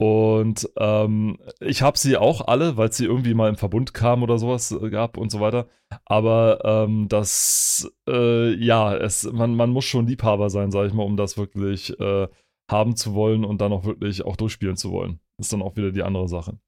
Und 0.00 0.66
ähm, 0.78 1.36
ich 1.60 1.82
habe 1.82 1.98
sie 1.98 2.16
auch 2.16 2.48
alle, 2.48 2.78
weil 2.78 2.90
sie 2.90 3.04
irgendwie 3.04 3.34
mal 3.34 3.50
im 3.50 3.56
Verbund 3.56 3.92
kamen 3.92 4.22
oder 4.22 4.38
sowas 4.38 4.72
äh, 4.72 4.88
gab 4.88 5.18
und 5.18 5.30
so 5.30 5.40
weiter. 5.40 5.68
Aber 6.06 6.60
ähm, 6.64 7.06
das, 7.08 7.86
äh, 8.08 8.54
ja, 8.54 8.96
es, 8.96 9.30
man, 9.30 9.54
man 9.54 9.68
muss 9.68 9.84
schon 9.84 10.06
Liebhaber 10.06 10.48
sein, 10.48 10.70
sage 10.70 10.88
ich 10.88 10.94
mal, 10.94 11.02
um 11.02 11.18
das 11.18 11.36
wirklich 11.36 12.00
äh, 12.00 12.28
haben 12.70 12.96
zu 12.96 13.12
wollen 13.12 13.44
und 13.44 13.60
dann 13.60 13.74
auch 13.74 13.84
wirklich 13.84 14.24
auch 14.24 14.36
durchspielen 14.36 14.78
zu 14.78 14.90
wollen. 14.90 15.20
Ist 15.36 15.52
dann 15.52 15.60
auch 15.60 15.76
wieder 15.76 15.92
die 15.92 16.02
andere 16.02 16.28
Sache. 16.28 16.58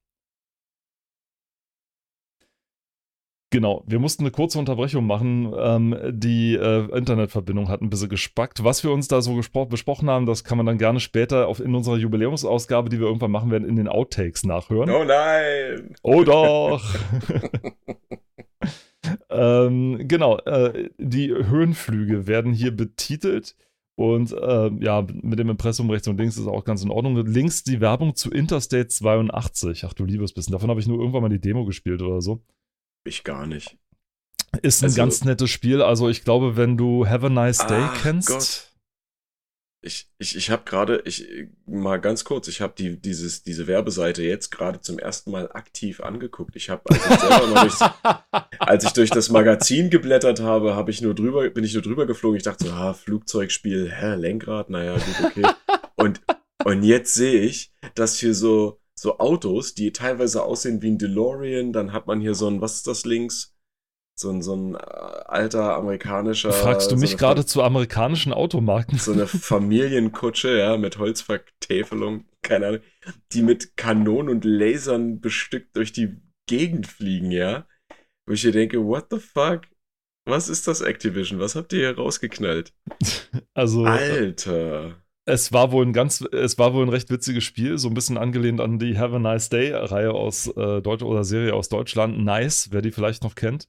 Genau, 3.53 3.83
wir 3.85 3.99
mussten 3.99 4.23
eine 4.23 4.31
kurze 4.31 4.57
Unterbrechung 4.57 5.05
machen. 5.05 5.53
Ähm, 5.55 5.95
die 6.09 6.55
äh, 6.55 6.87
Internetverbindung 6.97 7.69
hat 7.69 7.83
ein 7.83 7.91
bisschen 7.91 8.09
gespackt. 8.09 8.63
Was 8.63 8.83
wir 8.83 8.89
uns 8.89 9.07
da 9.07 9.21
so 9.21 9.39
besprochen 9.69 10.09
haben, 10.09 10.25
das 10.25 10.43
kann 10.43 10.57
man 10.57 10.65
dann 10.65 10.79
gerne 10.79 10.99
später 10.99 11.47
auf, 11.47 11.59
in 11.59 11.75
unserer 11.75 11.97
Jubiläumsausgabe, 11.97 12.89
die 12.89 12.99
wir 12.99 13.05
irgendwann 13.05 13.29
machen 13.29 13.51
werden, 13.51 13.69
in 13.69 13.75
den 13.75 13.87
Outtakes 13.87 14.43
nachhören. 14.43 14.89
Oh 14.89 15.03
nein! 15.03 15.93
Oh 16.01 16.23
doch! 16.23 16.83
ähm, 19.29 20.07
genau, 20.07 20.39
äh, 20.39 20.89
die 20.97 21.29
Höhenflüge 21.29 22.25
werden 22.25 22.53
hier 22.53 22.75
betitelt. 22.75 23.55
Und 23.93 24.31
äh, 24.31 24.71
ja, 24.79 25.05
mit 25.21 25.37
dem 25.37 25.51
Impressum 25.51 25.91
rechts 25.91 26.07
und 26.07 26.17
links 26.17 26.37
ist 26.37 26.47
auch 26.47 26.65
ganz 26.65 26.83
in 26.83 26.89
Ordnung. 26.89 27.17
Links 27.17 27.63
die 27.63 27.81
Werbung 27.81 28.15
zu 28.15 28.31
Interstate 28.31 28.87
82. 28.87 29.85
Ach 29.85 29.93
du 29.93 30.05
liebes 30.05 30.33
bisschen. 30.33 30.53
Davon 30.53 30.71
habe 30.71 30.79
ich 30.79 30.87
nur 30.87 30.97
irgendwann 30.97 31.21
mal 31.21 31.29
die 31.29 31.39
Demo 31.39 31.65
gespielt 31.65 32.01
oder 32.01 32.19
so. 32.19 32.41
Ich 33.03 33.23
gar 33.23 33.45
nicht. 33.45 33.77
Ist 34.61 34.81
ein 34.81 34.85
also, 34.85 34.97
ganz 34.97 35.23
nettes 35.23 35.49
Spiel. 35.49 35.81
Also 35.81 36.09
ich 36.09 36.23
glaube, 36.23 36.55
wenn 36.55 36.77
du 36.77 37.07
Have 37.07 37.25
a 37.25 37.29
Nice 37.29 37.65
Day 37.65 37.87
kennst. 38.01 38.27
Gott. 38.27 38.69
Ich, 39.85 40.09
ich, 40.17 40.37
ich 40.37 40.49
habe 40.49 40.63
gerade, 40.63 41.01
ich 41.03 41.27
mal 41.65 41.99
ganz 41.99 42.23
kurz, 42.23 42.47
ich 42.47 42.61
habe 42.61 42.73
die, 42.77 43.01
dieses, 43.01 43.43
diese 43.43 43.67
Werbeseite 43.67 44.23
jetzt 44.23 44.49
gerade 44.49 44.79
zum 44.79 44.97
ersten 44.97 45.31
Mal 45.31 45.51
aktiv 45.51 45.99
angeguckt. 45.99 46.55
Ich 46.55 46.69
habe, 46.69 46.83
als, 46.89 47.81
als, 48.59 48.85
ich 48.85 48.93
durch 48.93 49.09
das 49.09 49.29
Magazin 49.29 49.89
geblättert 49.89 50.39
habe, 50.39 50.75
habe 50.75 50.91
ich 50.91 51.01
nur 51.01 51.13
drüber, 51.13 51.49
bin 51.49 51.65
ich 51.65 51.73
nur 51.73 51.83
drüber 51.83 52.05
geflogen. 52.05 52.37
Ich 52.37 52.43
dachte 52.43 52.65
so, 52.65 52.71
ah, 52.71 52.93
Flugzeugspiel, 52.93 53.91
hä, 53.91 54.15
Lenkrad, 54.15 54.69
naja, 54.69 54.93
gut, 54.93 55.25
okay. 55.25 55.47
Und, 55.95 56.21
und 56.65 56.83
jetzt 56.83 57.13
sehe 57.13 57.41
ich, 57.41 57.71
dass 57.95 58.17
hier 58.17 58.33
so, 58.33 58.81
so 59.03 59.19
Autos, 59.19 59.73
die 59.73 59.91
teilweise 59.91 60.43
aussehen 60.43 60.81
wie 60.81 60.89
ein 60.89 60.97
DeLorean, 60.97 61.73
dann 61.73 61.91
hat 61.91 62.07
man 62.07 62.21
hier 62.21 62.35
so 62.35 62.47
ein, 62.47 62.61
was 62.61 62.75
ist 62.75 62.87
das 62.87 63.03
links? 63.03 63.53
So 64.17 64.29
ein, 64.29 64.41
so 64.41 64.55
ein 64.55 64.75
äh, 64.75 64.77
alter 64.77 65.75
amerikanischer. 65.75 66.53
Fragst 66.53 66.89
du 66.89 66.95
mich 66.95 67.17
gerade 67.17 67.45
zu 67.45 67.63
amerikanischen 67.63 68.31
Automarken? 68.31 68.97
so 68.97 69.11
eine 69.11 69.27
Familienkutsche, 69.27 70.57
ja, 70.57 70.77
mit 70.77 70.99
Holzvertäfelung, 70.99 72.27
keine 72.41 72.67
Ahnung, 72.67 72.81
die 73.33 73.41
mit 73.41 73.75
Kanonen 73.75 74.29
und 74.29 74.45
Lasern 74.45 75.19
bestückt 75.19 75.75
durch 75.75 75.91
die 75.91 76.21
Gegend 76.47 76.87
fliegen, 76.87 77.31
ja. 77.31 77.67
Wo 78.25 78.33
ich 78.33 78.41
hier 78.41 78.53
denke, 78.53 78.85
what 78.85 79.07
the 79.11 79.19
fuck? 79.19 79.63
Was 80.25 80.47
ist 80.47 80.65
das 80.69 80.79
Activision? 80.79 81.41
Was 81.41 81.55
habt 81.55 81.73
ihr 81.73 81.79
hier 81.79 81.97
rausgeknallt? 81.97 82.73
Also, 83.55 83.83
Alter. 83.83 85.02
Es 85.25 85.53
war 85.53 85.71
wohl 85.71 85.85
ein 85.85 85.93
ganz, 85.93 86.21
es 86.31 86.57
war 86.57 86.73
wohl 86.73 86.85
ein 86.85 86.89
recht 86.89 87.09
witziges 87.09 87.43
Spiel, 87.43 87.77
so 87.77 87.87
ein 87.87 87.93
bisschen 87.93 88.17
angelehnt 88.17 88.59
an 88.59 88.79
die 88.79 88.97
Have 88.97 89.15
a 89.15 89.19
Nice 89.19 89.49
Day-Reihe 89.49 90.11
aus 90.11 90.47
äh, 90.47 90.81
Deutsch 90.81 91.03
oder 91.03 91.23
Serie 91.23 91.53
aus 91.53 91.69
Deutschland. 91.69 92.23
Nice, 92.23 92.69
wer 92.71 92.81
die 92.81 92.91
vielleicht 92.91 93.23
noch 93.23 93.35
kennt. 93.35 93.67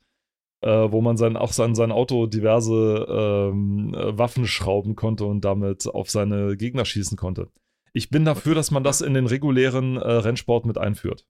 Äh, 0.65 0.91
wo 0.91 1.03
man 1.03 1.19
sein, 1.19 1.37
auch 1.37 1.53
sein, 1.53 1.75
sein 1.75 1.93
Auto 1.93 2.27
diverse 2.27 3.07
ähm, 3.07 3.93
äh, 3.95 4.17
Waffen 4.17 4.47
schrauben 4.47 4.97
konnte 4.97 5.27
und 5.27 5.45
damit 5.45 5.87
auf 5.87 6.09
seine 6.09 6.57
Gegner 6.57 6.87
schießen 6.87 7.19
konnte. 7.19 7.51
Ich 7.93 8.09
bin 8.09 8.25
dafür, 8.25 8.55
dass 8.55 8.71
man 8.71 8.83
das 8.83 9.03
in 9.03 9.13
den 9.13 9.27
regulären 9.27 9.99
äh, 9.99 10.11
Rennsport 10.11 10.65
mit 10.65 10.79
einführt. 10.79 11.27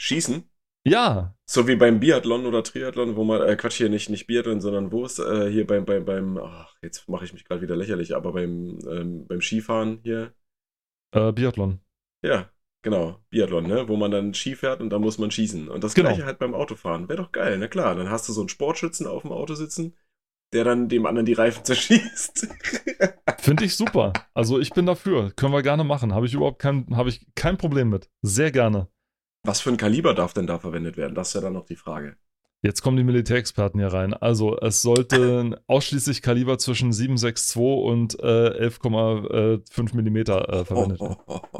Schießen? 0.00 0.44
Ja, 0.84 1.34
So 1.54 1.68
wie 1.68 1.76
beim 1.76 2.00
Biathlon 2.00 2.46
oder 2.46 2.62
Triathlon, 2.64 3.14
wo 3.16 3.24
man, 3.24 3.42
äh, 3.46 3.56
Quatsch, 3.56 3.76
hier 3.76 3.90
nicht, 3.90 4.08
nicht 4.08 4.26
Biathlon, 4.26 4.62
sondern 4.62 4.90
wo 4.90 5.04
ist, 5.04 5.18
äh, 5.18 5.50
hier 5.50 5.66
beim, 5.66 5.84
beim, 5.84 6.04
beim, 6.06 6.38
ach, 6.38 6.74
jetzt 6.80 7.06
mache 7.10 7.26
ich 7.26 7.34
mich 7.34 7.44
gerade 7.44 7.60
wieder 7.60 7.76
lächerlich, 7.76 8.14
aber 8.16 8.32
beim, 8.32 8.78
ähm, 8.88 9.26
beim 9.26 9.42
Skifahren 9.42 10.00
hier, 10.02 10.32
äh, 11.12 11.32
Biathlon. 11.32 11.80
ja, 12.24 12.50
genau, 12.82 13.18
Biathlon, 13.30 13.66
ne, 13.66 13.88
wo 13.88 13.96
man 13.96 14.10
dann 14.10 14.34
Ski 14.34 14.54
fährt 14.56 14.80
und 14.80 14.90
da 14.90 14.98
muss 14.98 15.18
man 15.18 15.30
schießen. 15.30 15.68
Und 15.68 15.84
das 15.84 15.94
Genau. 15.94 16.08
gleiche 16.08 16.24
halt 16.26 16.38
beim 16.38 16.54
Autofahren. 16.54 17.08
Wäre 17.08 17.22
doch 17.22 17.32
geil, 17.32 17.58
na 17.58 17.68
klar, 17.68 17.94
dann 17.94 18.10
hast 18.10 18.28
du 18.28 18.32
so 18.32 18.40
einen 18.40 18.48
Sportschützen 18.48 19.06
auf 19.06 19.22
dem 19.22 19.32
Auto 19.32 19.54
sitzen, 19.54 19.96
der 20.52 20.64
dann 20.64 20.88
dem 20.88 21.06
anderen 21.06 21.26
die 21.26 21.32
Reifen 21.34 21.64
zerschießt. 21.66 22.48
Finde 23.38 23.64
ich 23.64 23.76
super. 23.76 24.12
Also 24.34 24.60
ich 24.60 24.72
bin 24.72 24.86
dafür. 24.86 25.32
Können 25.32 25.52
wir 25.52 25.62
gerne 25.62 25.84
machen. 25.84 26.14
Habe 26.14 26.26
ich 26.26 26.34
überhaupt 26.34 26.60
kein, 26.60 26.86
habe 26.96 27.08
ich 27.08 27.26
kein 27.34 27.56
Problem 27.58 27.88
mit. 27.90 28.08
Sehr 28.22 28.50
gerne. 28.52 28.88
Was 29.44 29.60
für 29.60 29.70
ein 29.70 29.76
Kaliber 29.76 30.14
darf 30.14 30.32
denn 30.32 30.46
da 30.46 30.58
verwendet 30.58 30.96
werden? 30.96 31.14
Das 31.14 31.28
ist 31.28 31.34
ja 31.34 31.40
dann 31.40 31.54
noch 31.54 31.66
die 31.66 31.76
Frage. 31.76 32.16
Jetzt 32.64 32.80
kommen 32.80 32.96
die 32.96 33.02
Militärexperten 33.02 33.80
hier 33.80 33.92
rein. 33.92 34.14
Also 34.14 34.56
es 34.58 34.82
sollte 34.82 35.60
ausschließlich 35.66 36.22
Kaliber 36.22 36.58
zwischen 36.58 36.92
7,62 36.92 37.82
und 37.82 38.20
äh, 38.20 38.68
11,5 38.68 39.96
Millimeter 39.96 40.48
äh, 40.48 40.64
verwendet 40.64 41.00
werden. 41.00 41.16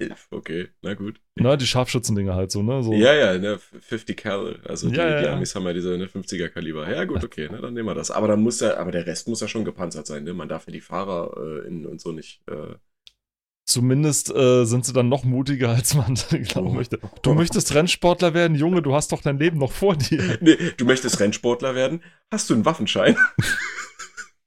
Elf, 0.00 0.26
okay, 0.30 0.68
na 0.82 0.94
gut. 0.94 1.20
Na, 1.36 1.56
die 1.56 1.66
Scharfschützendinger 1.66 2.34
halt 2.34 2.50
so, 2.50 2.62
ne? 2.62 2.82
So. 2.82 2.92
Ja, 2.94 3.14
ja, 3.14 3.38
ne, 3.38 3.58
50 3.58 4.16
Cal, 4.16 4.60
also 4.64 4.88
die, 4.88 4.96
Ja, 4.96 5.08
ja, 5.08 5.18
die 5.20 5.26
ja. 5.26 5.32
Amis 5.34 5.54
haben 5.54 5.64
ja 5.66 5.72
diese 5.72 5.96
ne, 5.96 6.06
50er 6.06 6.48
Kaliber. 6.48 6.90
Ja, 6.90 7.04
gut, 7.04 7.22
okay, 7.24 7.48
ne, 7.48 7.60
dann 7.60 7.74
nehmen 7.74 7.86
wir 7.86 7.94
das. 7.94 8.10
Aber 8.10 8.26
dann 8.26 8.42
muss 8.42 8.58
ja, 8.58 8.76
aber 8.76 8.90
der 8.90 9.06
Rest 9.06 9.28
muss 9.28 9.40
ja 9.40 9.46
schon 9.46 9.64
gepanzert 9.64 10.06
sein, 10.06 10.24
ne? 10.24 10.34
Man 10.34 10.48
darf 10.48 10.66
ja 10.66 10.72
die 10.72 10.80
Fahrer 10.80 11.36
äh, 11.36 11.68
in, 11.68 11.86
und 11.86 12.00
so 12.00 12.12
nicht. 12.12 12.42
Äh, 12.48 12.74
Zumindest 13.66 14.34
äh, 14.34 14.64
sind 14.66 14.84
sie 14.84 14.92
dann 14.92 15.08
noch 15.08 15.24
mutiger, 15.24 15.70
als 15.70 15.94
man 15.94 16.14
glauben 16.48 16.68
Oh. 16.68 16.72
möchte. 16.74 16.98
Du 17.22 17.32
möchtest 17.34 17.74
Rennsportler 17.74 18.34
werden, 18.34 18.56
Junge, 18.56 18.82
du 18.82 18.94
hast 18.94 19.10
doch 19.12 19.22
dein 19.22 19.38
Leben 19.38 19.58
noch 19.58 19.72
vor 19.72 19.96
dir. 19.96 20.36
nee, 20.42 20.56
du 20.76 20.84
möchtest 20.84 21.18
Rennsportler 21.18 21.74
werden? 21.74 22.02
Hast 22.30 22.50
du 22.50 22.54
einen 22.54 22.64
Waffenschein? 22.66 23.16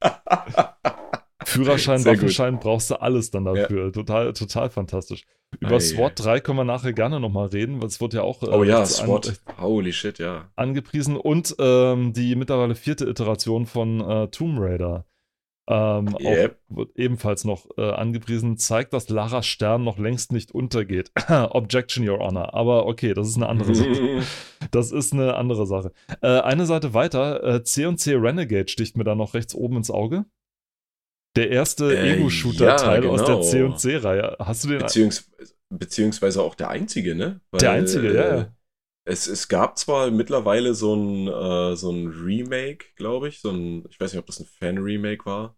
Führerschein, 1.44 1.98
Sehr 1.98 2.12
gut. 2.12 2.22
Waffenschein, 2.22 2.58
brauchst 2.60 2.90
du 2.90 3.00
alles 3.00 3.30
dann 3.30 3.44
dafür. 3.44 3.92
Total, 3.92 4.32
total 4.32 4.70
fantastisch. 4.70 5.24
Über 5.60 5.76
Ei. 5.76 5.80
SWAT 5.80 6.12
3 6.16 6.40
können 6.40 6.58
wir 6.58 6.64
nachher 6.64 6.92
gerne 6.92 7.20
nochmal 7.20 7.46
reden, 7.46 7.80
weil 7.80 7.88
es 7.88 8.00
wird 8.02 8.12
ja 8.12 8.20
auch 8.22 8.42
äh, 8.42 8.46
Oh 8.48 8.64
ja, 8.64 8.84
SWAT. 8.84 9.40
Holy 9.58 9.92
shit, 9.94 10.18
ja. 10.18 10.50
angepriesen 10.56 11.16
und 11.16 11.56
ähm, 11.58 12.12
die 12.12 12.36
mittlerweile 12.36 12.74
vierte 12.74 13.06
Iteration 13.06 13.64
von 13.66 14.00
äh, 14.00 14.28
Tomb 14.28 14.58
Raider. 14.60 15.06
Ähm, 15.70 16.16
Yep. 16.18 16.58
auch, 16.70 16.76
wird 16.76 16.96
ebenfalls 16.96 17.44
noch 17.44 17.66
äh, 17.76 17.82
angepriesen, 17.90 18.56
zeigt, 18.56 18.94
dass 18.94 19.10
Lara 19.10 19.42
Stern 19.42 19.84
noch 19.84 19.98
längst 19.98 20.32
nicht 20.32 20.50
untergeht. 20.52 21.12
Objection, 21.28 22.08
Your 22.08 22.20
Honor. 22.20 22.54
Aber 22.54 22.86
okay, 22.86 23.12
das 23.12 23.28
ist 23.28 23.36
eine 23.36 23.48
andere 23.48 23.74
Sache. 23.74 24.22
Das 24.72 24.90
ist 24.90 25.12
eine 25.12 25.34
andere 25.36 25.66
Sache. 25.66 25.92
Äh, 26.20 26.40
eine 26.40 26.66
Seite 26.66 26.92
weiter, 26.92 27.44
äh, 27.44 27.62
C&C 27.62 28.14
Renegade 28.16 28.68
sticht 28.68 28.96
mir 28.96 29.04
da 29.04 29.14
noch 29.14 29.34
rechts 29.34 29.54
oben 29.54 29.76
ins 29.76 29.90
Auge. 29.90 30.24
Der 31.36 31.50
erste 31.50 31.94
Äh, 31.96 32.14
Ego-Shooter-Teil 32.16 33.04
ja, 33.04 33.10
aus 33.10 33.24
der 33.24 33.36
genau. 33.36 33.76
C&C-Reihe. 33.76 34.36
Hast 34.40 34.64
du 34.64 34.68
den? 34.70 34.78
Beziehungs 34.80 35.30
beziehungsweise 35.70 36.42
auch 36.42 36.54
der 36.54 36.70
einzige, 36.70 37.14
ne? 37.14 37.40
Der 37.52 37.72
einzige, 37.72 38.14
ja, 38.14 38.36
ja. 38.36 38.56
Es, 39.04 39.26
es 39.26 39.48
gab 39.48 39.78
zwar 39.78 40.10
mittlerweile 40.10 40.74
so 40.74 40.94
ein, 40.94 41.28
äh, 41.28 41.76
so 41.76 41.90
ein 41.90 42.08
Remake, 42.08 42.86
glaube 42.96 43.28
ich, 43.28 43.40
so 43.40 43.50
ein, 43.50 43.84
ich 43.90 44.00
weiß 44.00 44.12
nicht, 44.12 44.20
ob 44.20 44.26
das 44.26 44.40
ein 44.40 44.46
Fan-Remake 44.46 45.24
war. 45.26 45.57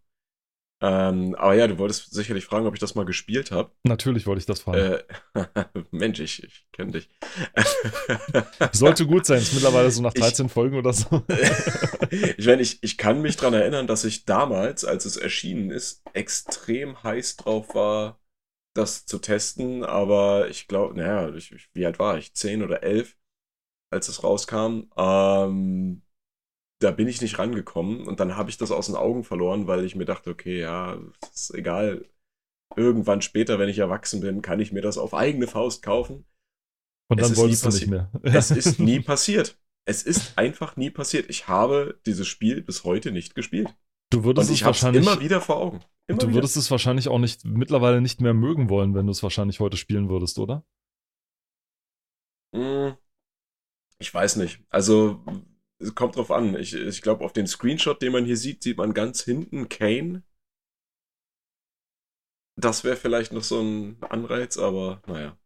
Ähm, 0.83 1.35
aber 1.35 1.53
ja, 1.53 1.67
du 1.67 1.77
wolltest 1.77 2.11
sicherlich 2.13 2.45
fragen, 2.45 2.65
ob 2.65 2.73
ich 2.73 2.79
das 2.79 2.95
mal 2.95 3.05
gespielt 3.05 3.51
habe. 3.51 3.71
Natürlich 3.83 4.25
wollte 4.25 4.39
ich 4.39 4.45
das 4.47 4.61
fragen. 4.61 4.99
Äh, 5.35 5.45
Mensch, 5.91 6.19
ich, 6.19 6.43
ich 6.43 6.65
kenne 6.71 6.93
dich. 6.93 7.09
Sollte 8.71 9.05
gut 9.05 9.25
sein, 9.25 9.39
ist 9.39 9.53
mittlerweile 9.53 9.91
so 9.91 10.01
nach 10.01 10.13
Ich- 10.15 10.21
13 10.21 10.49
Folgen 10.49 10.77
oder 10.77 10.91
so. 10.93 11.23
ich 12.37 12.45
meine, 12.47 12.61
ich, 12.61 12.81
ich 12.81 12.97
kann 12.97 13.21
mich 13.21 13.37
dran 13.37 13.53
erinnern, 13.53 13.85
dass 13.87 14.03
ich 14.05 14.25
damals, 14.25 14.83
als 14.85 15.05
es 15.05 15.17
erschienen 15.17 15.69
ist, 15.71 16.01
extrem 16.13 17.01
heiß 17.03 17.37
drauf 17.37 17.75
war, 17.75 18.19
das 18.73 19.05
zu 19.05 19.19
testen. 19.19 19.83
Aber 19.83 20.49
ich 20.49 20.67
glaube, 20.67 20.95
naja, 20.95 21.29
ich, 21.35 21.51
ich- 21.51 21.69
wie 21.73 21.85
alt 21.85 21.99
war 21.99 22.17
ich? 22.17 22.33
Zehn 22.33 22.63
oder 22.63 22.81
elf, 22.83 23.17
als 23.91 24.07
es 24.07 24.23
rauskam. 24.23 24.89
Ähm, 24.97 26.01
da 26.81 26.91
bin 26.91 27.07
ich 27.07 27.21
nicht 27.21 27.39
rangekommen 27.39 28.07
und 28.07 28.19
dann 28.19 28.35
habe 28.37 28.49
ich 28.49 28.57
das 28.57 28.71
aus 28.71 28.87
den 28.87 28.95
Augen 28.95 29.23
verloren, 29.23 29.67
weil 29.67 29.85
ich 29.85 29.95
mir 29.95 30.05
dachte, 30.05 30.29
okay, 30.31 30.59
ja, 30.61 30.99
ist 31.33 31.53
egal. 31.53 32.05
Irgendwann 32.75 33.21
später, 33.21 33.59
wenn 33.59 33.69
ich 33.69 33.79
erwachsen 33.79 34.21
bin, 34.21 34.41
kann 34.41 34.59
ich 34.59 34.71
mir 34.71 34.81
das 34.81 34.97
auf 34.97 35.13
eigene 35.13 35.47
Faust 35.47 35.83
kaufen. 35.83 36.25
Und 37.09 37.21
dann 37.21 37.31
ist 37.31 37.37
wolltest 37.37 37.65
du 37.65 37.69
nicht 37.69 37.87
mehr. 37.87 38.11
Es 38.23 38.51
ist 38.51 38.79
nie 38.79 38.99
passiert. 38.99 39.59
Es 39.85 40.03
ist 40.03 40.37
einfach 40.37 40.77
nie 40.77 40.89
passiert. 40.89 41.29
Ich 41.29 41.47
habe 41.47 41.99
dieses 42.05 42.27
Spiel 42.27 42.61
bis 42.61 42.83
heute 42.83 43.11
nicht 43.11 43.35
gespielt. 43.35 43.75
Du 44.11 44.23
würdest 44.23 44.49
Und 44.49 44.53
es 44.53 44.55
ich 44.55 44.61
es 44.61 44.65
wahrscheinlich. 44.65 45.03
immer 45.05 45.19
wieder 45.19 45.41
vor 45.41 45.57
Augen. 45.57 45.81
Immer 46.07 46.19
du 46.19 46.27
wieder. 46.27 46.35
würdest 46.35 46.57
es 46.57 46.71
wahrscheinlich 46.71 47.07
auch 47.09 47.19
nicht 47.19 47.45
mittlerweile 47.45 48.01
nicht 48.01 48.21
mehr 48.21 48.33
mögen 48.33 48.69
wollen, 48.69 48.93
wenn 48.95 49.05
du 49.07 49.11
es 49.11 49.23
wahrscheinlich 49.23 49.59
heute 49.59 49.77
spielen 49.77 50.09
würdest, 50.09 50.39
oder? 50.39 50.63
Mm, 52.53 52.91
Ich 53.99 54.13
weiß 54.13 54.35
nicht. 54.37 54.61
Also, 54.69 55.23
es 55.81 55.95
kommt 55.95 56.15
drauf 56.15 56.31
an. 56.31 56.55
Ich, 56.55 56.73
ich 56.73 57.01
glaube, 57.01 57.23
auf 57.25 57.33
den 57.33 57.47
Screenshot, 57.47 58.01
den 58.01 58.11
man 58.13 58.25
hier 58.25 58.37
sieht, 58.37 58.63
sieht 58.63 58.77
man 58.77 58.93
ganz 58.93 59.23
hinten 59.23 59.69
Kane. 59.69 60.23
Das 62.55 62.83
wäre 62.85 62.95
vielleicht 62.95 63.33
noch 63.33 63.43
so 63.43 63.59
ein 63.61 63.97
Anreiz, 64.03 64.57
aber 64.57 65.01
naja. 65.07 65.37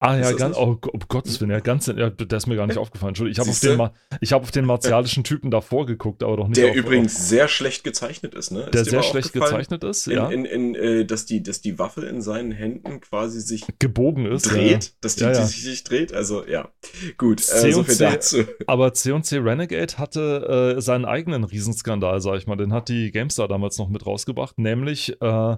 Ah 0.00 0.16
ja, 0.16 0.30
ganz, 0.30 0.56
oh, 0.56 0.78
um 0.92 1.00
Gottes 1.08 1.40
Willen, 1.40 1.50
ja, 1.50 1.58
ganz, 1.58 1.88
ja, 1.88 2.08
der 2.08 2.36
ist 2.38 2.46
mir 2.46 2.54
gar 2.54 2.68
nicht 2.68 2.78
aufgefallen. 2.78 3.08
Entschuldigung, 3.10 3.32
ich 3.32 3.40
habe 3.40 3.50
auf, 3.50 3.90
den 3.90 4.18
ich 4.20 4.32
hab 4.32 4.42
auf 4.42 4.50
den 4.52 4.64
martialischen 4.64 5.24
Typen 5.24 5.50
davor 5.50 5.86
geguckt, 5.86 6.22
aber 6.22 6.36
doch 6.36 6.46
nicht 6.46 6.56
Der 6.56 6.70
auf, 6.70 6.76
übrigens 6.76 7.28
sehr 7.28 7.48
schlecht 7.48 7.82
gezeichnet 7.82 8.32
ist, 8.36 8.52
ne? 8.52 8.64
auf, 8.66 8.70
der 8.70 8.82
Ist 8.82 8.86
dir 8.86 8.90
sehr 8.90 9.02
schlecht 9.02 9.32
gezeichnet 9.32 9.82
ist, 9.82 10.06
In, 10.06 10.12
ja, 10.12 10.28
in, 10.30 10.44
in, 10.44 10.74
äh, 10.76 11.04
dass, 11.04 11.26
die, 11.26 11.42
dass 11.42 11.62
die 11.62 11.80
Waffe 11.80 12.06
in 12.06 12.22
seinen 12.22 12.52
Händen 12.52 13.00
quasi 13.00 13.40
sich 13.40 13.64
gebogen 13.80 14.26
ist. 14.26 14.42
dreht, 14.52 14.92
dass 15.00 15.16
die, 15.16 15.24
Ja, 15.24 15.32
ja. 15.32 15.40
die 15.40 15.46
sich, 15.46 15.82
dreht. 15.82 16.12
Also 16.12 16.46
ja, 16.46 16.68
gut. 17.16 17.40
Äh, 17.40 17.72
so 17.72 17.82
viel 17.82 17.94
C- 17.94 18.04
dazu. 18.04 18.36
Aber 18.68 18.94
C&C 18.94 19.38
Renegade 19.38 19.98
hatte 19.98 20.76
äh, 20.76 20.80
seinen 20.80 21.06
eigenen 21.06 21.42
Riesenskandal, 21.42 22.20
sag 22.20 22.36
ich 22.38 22.46
mal. 22.46 22.54
Den 22.56 22.72
hat 22.72 22.88
die 22.88 23.10
GameStar 23.10 23.48
damals 23.48 23.78
noch 23.78 23.88
mit 23.88 24.06
rausgebracht, 24.06 24.58
nämlich, 24.60 25.20
äh, 25.20 25.56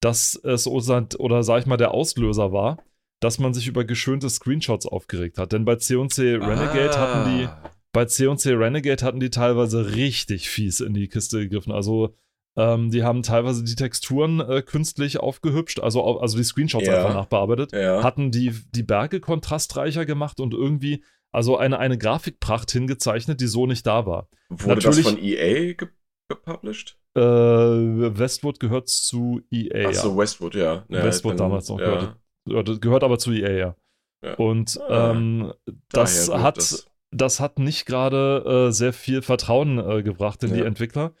dass 0.00 0.34
es 0.44 0.66
oder, 0.66 1.06
oder 1.18 1.42
sag 1.42 1.60
ich 1.60 1.66
mal 1.66 1.76
der 1.78 1.92
Auslöser 1.92 2.52
war, 2.52 2.78
dass 3.20 3.38
man 3.38 3.54
sich 3.54 3.66
über 3.66 3.84
geschönte 3.84 4.28
Screenshots 4.30 4.86
aufgeregt 4.86 5.38
hat. 5.38 5.52
Denn 5.52 5.64
bei 5.64 5.76
C&C 5.76 6.36
Renegade 6.36 6.98
hatten 6.98 7.36
die 7.38 7.44
Ah. 7.46 7.70
bei 7.92 8.04
C&C 8.04 8.52
Renegade 8.54 9.04
hatten 9.04 9.20
die 9.20 9.30
teilweise 9.30 9.94
richtig 9.94 10.48
fies 10.48 10.80
in 10.80 10.94
die 10.94 11.08
Kiste 11.08 11.40
gegriffen. 11.40 11.72
Also 11.72 12.14
ähm, 12.56 12.90
die 12.90 13.04
haben 13.04 13.22
teilweise 13.22 13.62
die 13.64 13.76
Texturen 13.76 14.40
äh, 14.40 14.62
künstlich 14.62 15.20
aufgehübscht, 15.20 15.78
also, 15.80 16.18
also 16.20 16.36
die 16.36 16.44
Screenshots 16.44 16.86
Ja. 16.86 16.96
einfach 16.98 17.14
nachbearbeitet, 17.14 17.72
Ja. 17.72 18.02
hatten 18.02 18.30
die, 18.32 18.52
die 18.74 18.82
Berge 18.82 19.20
kontrastreicher 19.20 20.04
gemacht 20.06 20.40
und 20.40 20.54
irgendwie 20.54 21.04
also 21.30 21.56
eine, 21.58 21.78
eine 21.78 21.98
Grafikpracht 21.98 22.70
hingezeichnet, 22.70 23.40
die 23.40 23.46
so 23.46 23.66
nicht 23.66 23.86
da 23.86 24.06
war. 24.06 24.28
Wurde 24.48 24.74
natürlich- 24.76 25.04
das 25.04 25.12
von 25.14 25.22
EA 25.22 25.74
ge 25.74 25.88
gepublished? 26.28 26.98
Äh, 27.14 27.20
Westwood 27.20 28.60
gehört 28.60 28.88
zu 28.88 29.40
EA. 29.50 29.88
Achso, 29.88 30.16
Westwood, 30.16 30.54
ja. 30.54 30.84
ja 30.88 31.04
Westwood 31.04 31.38
damals 31.40 31.68
noch 31.68 31.78
ja. 31.80 31.84
gehört. 31.86 32.16
Ja, 32.50 32.62
das 32.62 32.80
gehört 32.80 33.04
aber 33.04 33.18
zu 33.18 33.32
EA, 33.32 33.50
ja. 33.52 33.76
Ja. 34.24 34.34
Und 34.34 34.80
Ah, 34.88 35.12
ähm, 35.12 35.52
das 35.90 36.28
hat 36.32 36.56
das. 36.56 36.86
das 37.12 37.38
hat 37.40 37.58
nicht 37.58 37.86
gerade 37.86 38.66
äh, 38.68 38.72
sehr 38.72 38.92
viel 38.92 39.22
Vertrauen 39.22 39.78
äh, 39.78 40.02
gebracht 40.02 40.42
in 40.42 40.52
die 40.52 40.60
Ja. 40.60 40.64
Entwickler. 40.66 41.12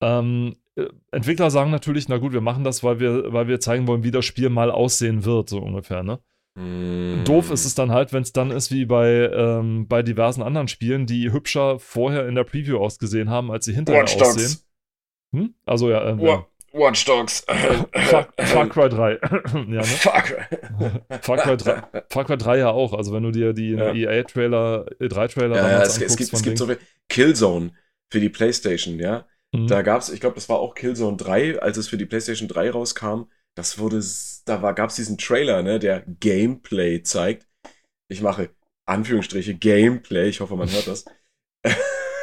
Ähm, 0.00 0.56
äh, 0.76 0.86
Entwickler 1.10 1.50
sagen 1.50 1.70
natürlich, 1.70 2.08
na 2.08 2.18
gut, 2.18 2.32
wir 2.32 2.40
machen 2.40 2.62
das, 2.64 2.84
weil 2.84 3.00
wir, 3.00 3.32
weil 3.32 3.48
wir 3.48 3.58
zeigen 3.60 3.86
wollen, 3.88 4.04
wie 4.04 4.10
das 4.10 4.24
Spiel 4.24 4.48
mal 4.50 4.70
aussehen 4.70 5.24
wird, 5.24 5.48
so 5.48 5.58
ungefähr, 5.58 6.02
ne? 6.02 6.20
Mm. 6.58 7.24
Doof 7.24 7.50
ist 7.50 7.64
es 7.66 7.74
dann 7.74 7.90
halt, 7.90 8.12
wenn 8.12 8.22
es 8.22 8.32
dann 8.32 8.50
ist 8.50 8.70
wie 8.70 8.86
bei, 8.86 9.30
ähm, 9.34 9.88
bei 9.88 10.02
diversen 10.02 10.42
anderen 10.42 10.68
Spielen, 10.68 11.06
die 11.06 11.32
hübscher 11.32 11.78
vorher 11.78 12.26
in 12.28 12.34
der 12.34 12.44
Preview 12.44 12.78
ausgesehen 12.78 13.28
haben, 13.28 13.50
als 13.50 13.64
sie 13.66 13.74
hinterher 13.74 14.02
Watch 14.02 14.16
aussehen. 14.16 14.34
Dogs. 14.52 14.66
Hm? 15.34 15.54
Also 15.66 15.90
ja, 15.90 16.08
ähm, 16.08 16.20
Wa- 16.20 16.46
Watch 16.76 17.04
Dogs. 17.04 17.44
Far, 17.46 18.28
Far 18.38 18.68
Cry 18.68 18.88
3. 18.88 19.18
ja, 19.54 19.64
ne? 19.64 19.84
Fuck. 19.84 20.36
Far 21.22 21.36
Cry 21.38 21.56
3, 21.56 21.82
Far 22.10 22.24
Cry 22.24 22.36
3 22.36 22.58
ja 22.58 22.70
auch. 22.70 22.92
Also 22.92 23.12
wenn 23.12 23.22
du 23.22 23.30
dir 23.30 23.52
die 23.52 23.70
Ja. 23.70 23.92
EA-Trailer, 23.92 24.86
E3-Trailer 25.00 25.56
Ja, 25.56 25.68
ja, 25.70 25.82
es, 25.82 26.00
es 26.00 26.16
gibt, 26.16 26.32
es 26.32 26.42
gibt 26.42 26.58
so 26.58 26.66
viel. 26.66 26.78
Killzone 27.08 27.72
für 28.12 28.20
die 28.20 28.28
PlayStation, 28.28 28.98
ja. 28.98 29.26
Mhm. 29.52 29.66
Da 29.68 29.82
gab's, 29.82 30.08
ich 30.10 30.20
glaube, 30.20 30.34
das 30.34 30.48
war 30.48 30.58
auch 30.58 30.74
Killzone 30.74 31.16
3, 31.16 31.60
als 31.60 31.76
es 31.76 31.88
für 31.88 31.96
die 31.96 32.06
PlayStation 32.06 32.48
3 32.48 32.70
rauskam. 32.70 33.24
Das 33.54 33.78
wurde, 33.78 34.02
da 34.44 34.60
war, 34.60 34.74
gab's 34.74 34.96
diesen 34.96 35.16
Trailer, 35.18 35.62
ne, 35.62 35.78
der 35.78 36.04
Gameplay 36.20 37.02
zeigt. 37.02 37.46
Ich 38.08 38.20
mache 38.20 38.50
Anführungsstriche 38.84 39.54
Gameplay, 39.54 40.28
ich 40.28 40.40
hoffe, 40.40 40.56
man 40.56 40.70
hört 40.70 40.86
das. 40.86 41.06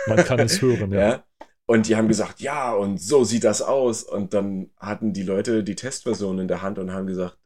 Man 0.08 0.18
kann 0.18 0.40
es 0.40 0.62
hören, 0.62 0.92
ja. 0.94 1.00
Ja. 1.00 1.24
Und 1.66 1.88
die 1.88 1.96
haben 1.96 2.08
gesagt, 2.08 2.42
ja, 2.42 2.74
und 2.74 3.00
so 3.00 3.24
sieht 3.24 3.44
das 3.44 3.62
aus. 3.62 4.04
Und 4.04 4.34
dann 4.34 4.72
hatten 4.78 5.14
die 5.14 5.24
Leute 5.24 5.64
die 5.64 5.76
Testversion 5.76 6.40
in 6.40 6.48
der 6.48 6.62
Hand 6.62 6.78
und 6.78 6.92
haben 6.92 7.08
gesagt, 7.08 7.40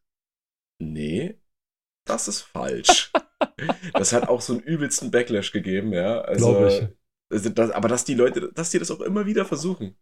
nee, 0.80 1.40
das 2.06 2.28
ist 2.28 2.42
falsch. 2.42 3.12
das 3.94 4.14
hat 4.14 4.28
auch 4.28 4.42
so 4.42 4.54
einen 4.54 4.64
übelsten 4.64 5.12
Backlash 5.12 5.52
gegeben, 5.52 5.94
ja. 5.94 6.22
Also, 6.22 6.52
Glaube 6.52 6.68
ich. 6.68 7.36
also 7.36 7.50
das, 7.50 7.72
aber 7.72 7.88
dass 7.88 8.06
die 8.06 8.16
Leute, 8.16 8.52
dass 8.54 8.72
die 8.72 8.80
das 8.80 8.92
auch 8.92 9.02
immer 9.02 9.26
wieder 9.26 9.46
versuchen. 9.46 9.96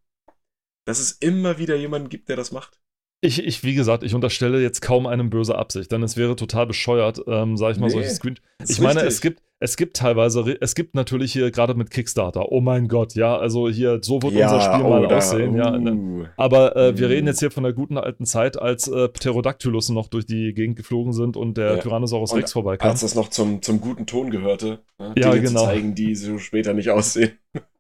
Dass 0.86 1.00
es 1.00 1.14
immer 1.14 1.58
wieder 1.58 1.76
jemanden 1.76 2.10
gibt, 2.10 2.30
der 2.30 2.36
das 2.36 2.52
macht. 2.52 2.80
Ich, 3.22 3.44
ich, 3.44 3.64
wie 3.64 3.74
gesagt, 3.74 4.04
ich 4.04 4.14
unterstelle 4.14 4.62
jetzt 4.62 4.82
kaum 4.82 5.08
einem 5.08 5.30
böse 5.30 5.58
Absicht, 5.58 5.92
denn 5.92 6.04
es 6.04 6.16
wäre 6.16 6.36
total 6.36 6.68
bescheuert, 6.68 7.22
ähm, 7.28 7.58
sag 7.58 7.72
ich 7.72 7.78
mal, 7.80 7.88
Nee, 7.88 7.94
solche 7.94 8.10
Screen. 8.10 8.40
Ich 8.68 8.80
meine, 8.80 8.96
richtig. 8.98 9.08
es 9.08 9.22
gibt, 9.22 9.42
es 9.60 9.78
gibt 9.78 9.96
teilweise, 9.98 10.58
es 10.62 10.76
gibt 10.76 10.94
natürlich 10.96 11.32
hier 11.32 11.50
gerade 11.50 11.74
mit 11.74 11.90
Kickstarter, 11.90 12.52
oh 12.52 12.62
mein 12.62 12.88
Gott, 12.88 13.16
ja, 13.16 13.36
also 13.36 13.68
hier, 13.70 14.00
so 14.04 14.22
wird 14.22 14.34
unser 14.34 14.62
Spiel 14.62 14.84
mal 14.84 15.06
oh, 15.06 15.08
da- 15.08 15.18
aussehen, 15.18 15.56
ja. 15.56 15.72
ne. 15.72 15.94
uh. 15.94 16.26
Aber 16.38 16.76
äh, 16.76 16.98
wir 17.00 17.08
Mm. 17.08 17.12
reden 17.12 17.28
jetzt 17.28 17.40
hier 17.40 17.50
von 17.52 17.64
der 17.64 17.74
guten 17.74 17.98
alten 17.98 18.26
Zeit, 18.26 18.62
als 18.62 18.88
äh, 18.90 19.08
Pterodactylus 19.08 19.90
noch 19.90 20.08
durch 20.10 20.26
die 20.28 20.54
Gegend 20.54 20.76
geflogen 20.76 21.14
sind 21.14 21.36
und 21.38 21.58
der 21.58 21.76
Ja. 21.76 21.78
Tyrannosaurus 21.78 22.32
Und 22.34 22.40
Rex 22.40 22.52
vorbeikam. 22.54 22.92
Als 22.92 23.00
das 23.02 23.16
noch 23.16 23.30
zum, 23.30 23.62
zum 23.64 23.82
guten 23.82 24.06
Ton 24.06 24.30
gehörte, 24.30 24.80
ne, 25.00 25.14
Ja, 25.18 25.32
Dinge 25.32 25.48
genau. 25.48 25.62
zu 25.62 25.66
zeigen, 25.68 25.96
die 25.96 26.14
so 26.16 26.38
später 26.38 26.74
nicht 26.74 26.90
aussehen. 26.92 27.32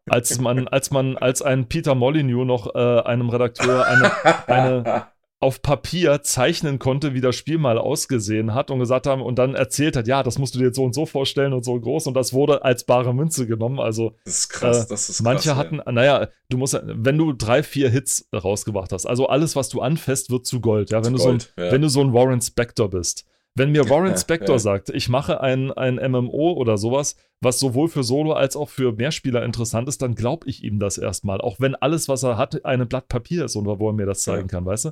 Als 0.07 0.39
man, 0.39 0.67
als 0.67 0.91
man, 0.91 1.17
als 1.17 1.41
ein 1.41 1.67
Peter 1.67 1.93
Molyneux 1.93 2.45
noch 2.47 2.73
äh, 2.73 2.79
einem 3.01 3.29
Redakteur 3.29 3.85
eine, 3.85 4.11
eine 4.47 5.07
auf 5.45 5.61
Papier 5.61 6.23
zeichnen 6.23 6.79
konnte, 6.79 7.13
wie 7.13 7.21
das 7.21 7.35
Spiel 7.35 7.57
mal 7.59 7.77
ausgesehen 7.77 8.53
hat 8.55 8.71
und 8.71 8.79
gesagt 8.79 9.05
haben 9.05 9.21
und 9.21 9.37
dann 9.39 9.53
erzählt 9.55 9.95
hat, 9.95 10.07
ja, 10.07 10.23
das 10.23 10.39
musst 10.39 10.55
du 10.55 10.59
dir 10.59 10.65
jetzt 10.65 10.75
so 10.75 10.83
und 10.83 10.93
so 10.95 11.05
vorstellen 11.05 11.53
und 11.53 11.63
so 11.63 11.79
groß 11.79 12.07
und 12.07 12.15
das 12.15 12.33
wurde 12.33 12.65
als 12.65 12.83
bare 12.83 13.13
Münze 13.13 13.45
genommen. 13.47 13.79
Also 13.79 14.15
Das 14.25 14.39
ist 14.39 14.49
krass, 14.49 14.85
Äh, 14.85 14.89
das 14.89 15.09
ist 15.09 15.17
krass. 15.17 15.23
manche 15.23 15.49
ja. 15.49 15.55
hatten, 15.55 15.81
naja, 15.93 16.27
du 16.49 16.57
musst, 16.57 16.81
wenn 16.83 17.17
du 17.17 17.31
drei, 17.31 17.61
vier 17.63 17.89
Hits 17.89 18.27
rausgebracht 18.33 18.91
hast, 18.91 19.05
also 19.05 19.27
alles, 19.27 19.55
was 19.55 19.69
du 19.69 19.81
anfasst, 19.81 20.31
wird 20.31 20.45
zu 20.45 20.59
Gold. 20.59 20.89
Ja, 20.89 21.05
wenn 21.05 21.13
du 21.13 21.19
so 21.19 21.29
ein, 21.29 21.37
Gold, 21.37 21.53
ja. 21.57 21.71
wenn 21.71 21.81
du 21.81 21.89
so 21.89 22.01
ein 22.01 22.11
Warren 22.13 22.41
Spector 22.41 22.89
bist. 22.89 23.25
Wenn 23.57 23.71
mir 23.71 23.89
Warren 23.89 24.17
Spector 24.17 24.55
Ja. 24.55 24.59
sagt, 24.59 24.89
ich 24.89 25.07
mache 25.07 25.39
ein, 25.39 25.71
ein 25.71 25.95
MMO 26.11 26.51
oder 26.53 26.77
sowas, 26.77 27.15
was 27.39 27.57
sowohl 27.57 27.87
für 27.87 28.03
Solo 28.03 28.33
als 28.33 28.57
auch 28.57 28.67
für 28.67 28.91
Mehrspieler 28.91 29.45
interessant 29.45 29.87
ist, 29.87 30.01
dann 30.01 30.13
glaube 30.15 30.49
ich 30.49 30.61
ihm 30.63 30.77
das 30.77 30.97
erstmal. 30.97 31.39
Auch 31.39 31.57
wenn 31.59 31.73
alles, 31.73 32.09
was 32.09 32.23
er 32.23 32.37
hat, 32.37 32.65
ein 32.65 32.85
Blatt 32.89 33.07
Papier 33.07 33.45
ist 33.45 33.55
und 33.55 33.65
wo 33.65 33.87
er 33.89 33.93
mir 33.93 34.05
das 34.05 34.23
zeigen 34.23 34.49
kann, 34.49 34.65
weißt 34.65 34.85
du? 34.85 34.91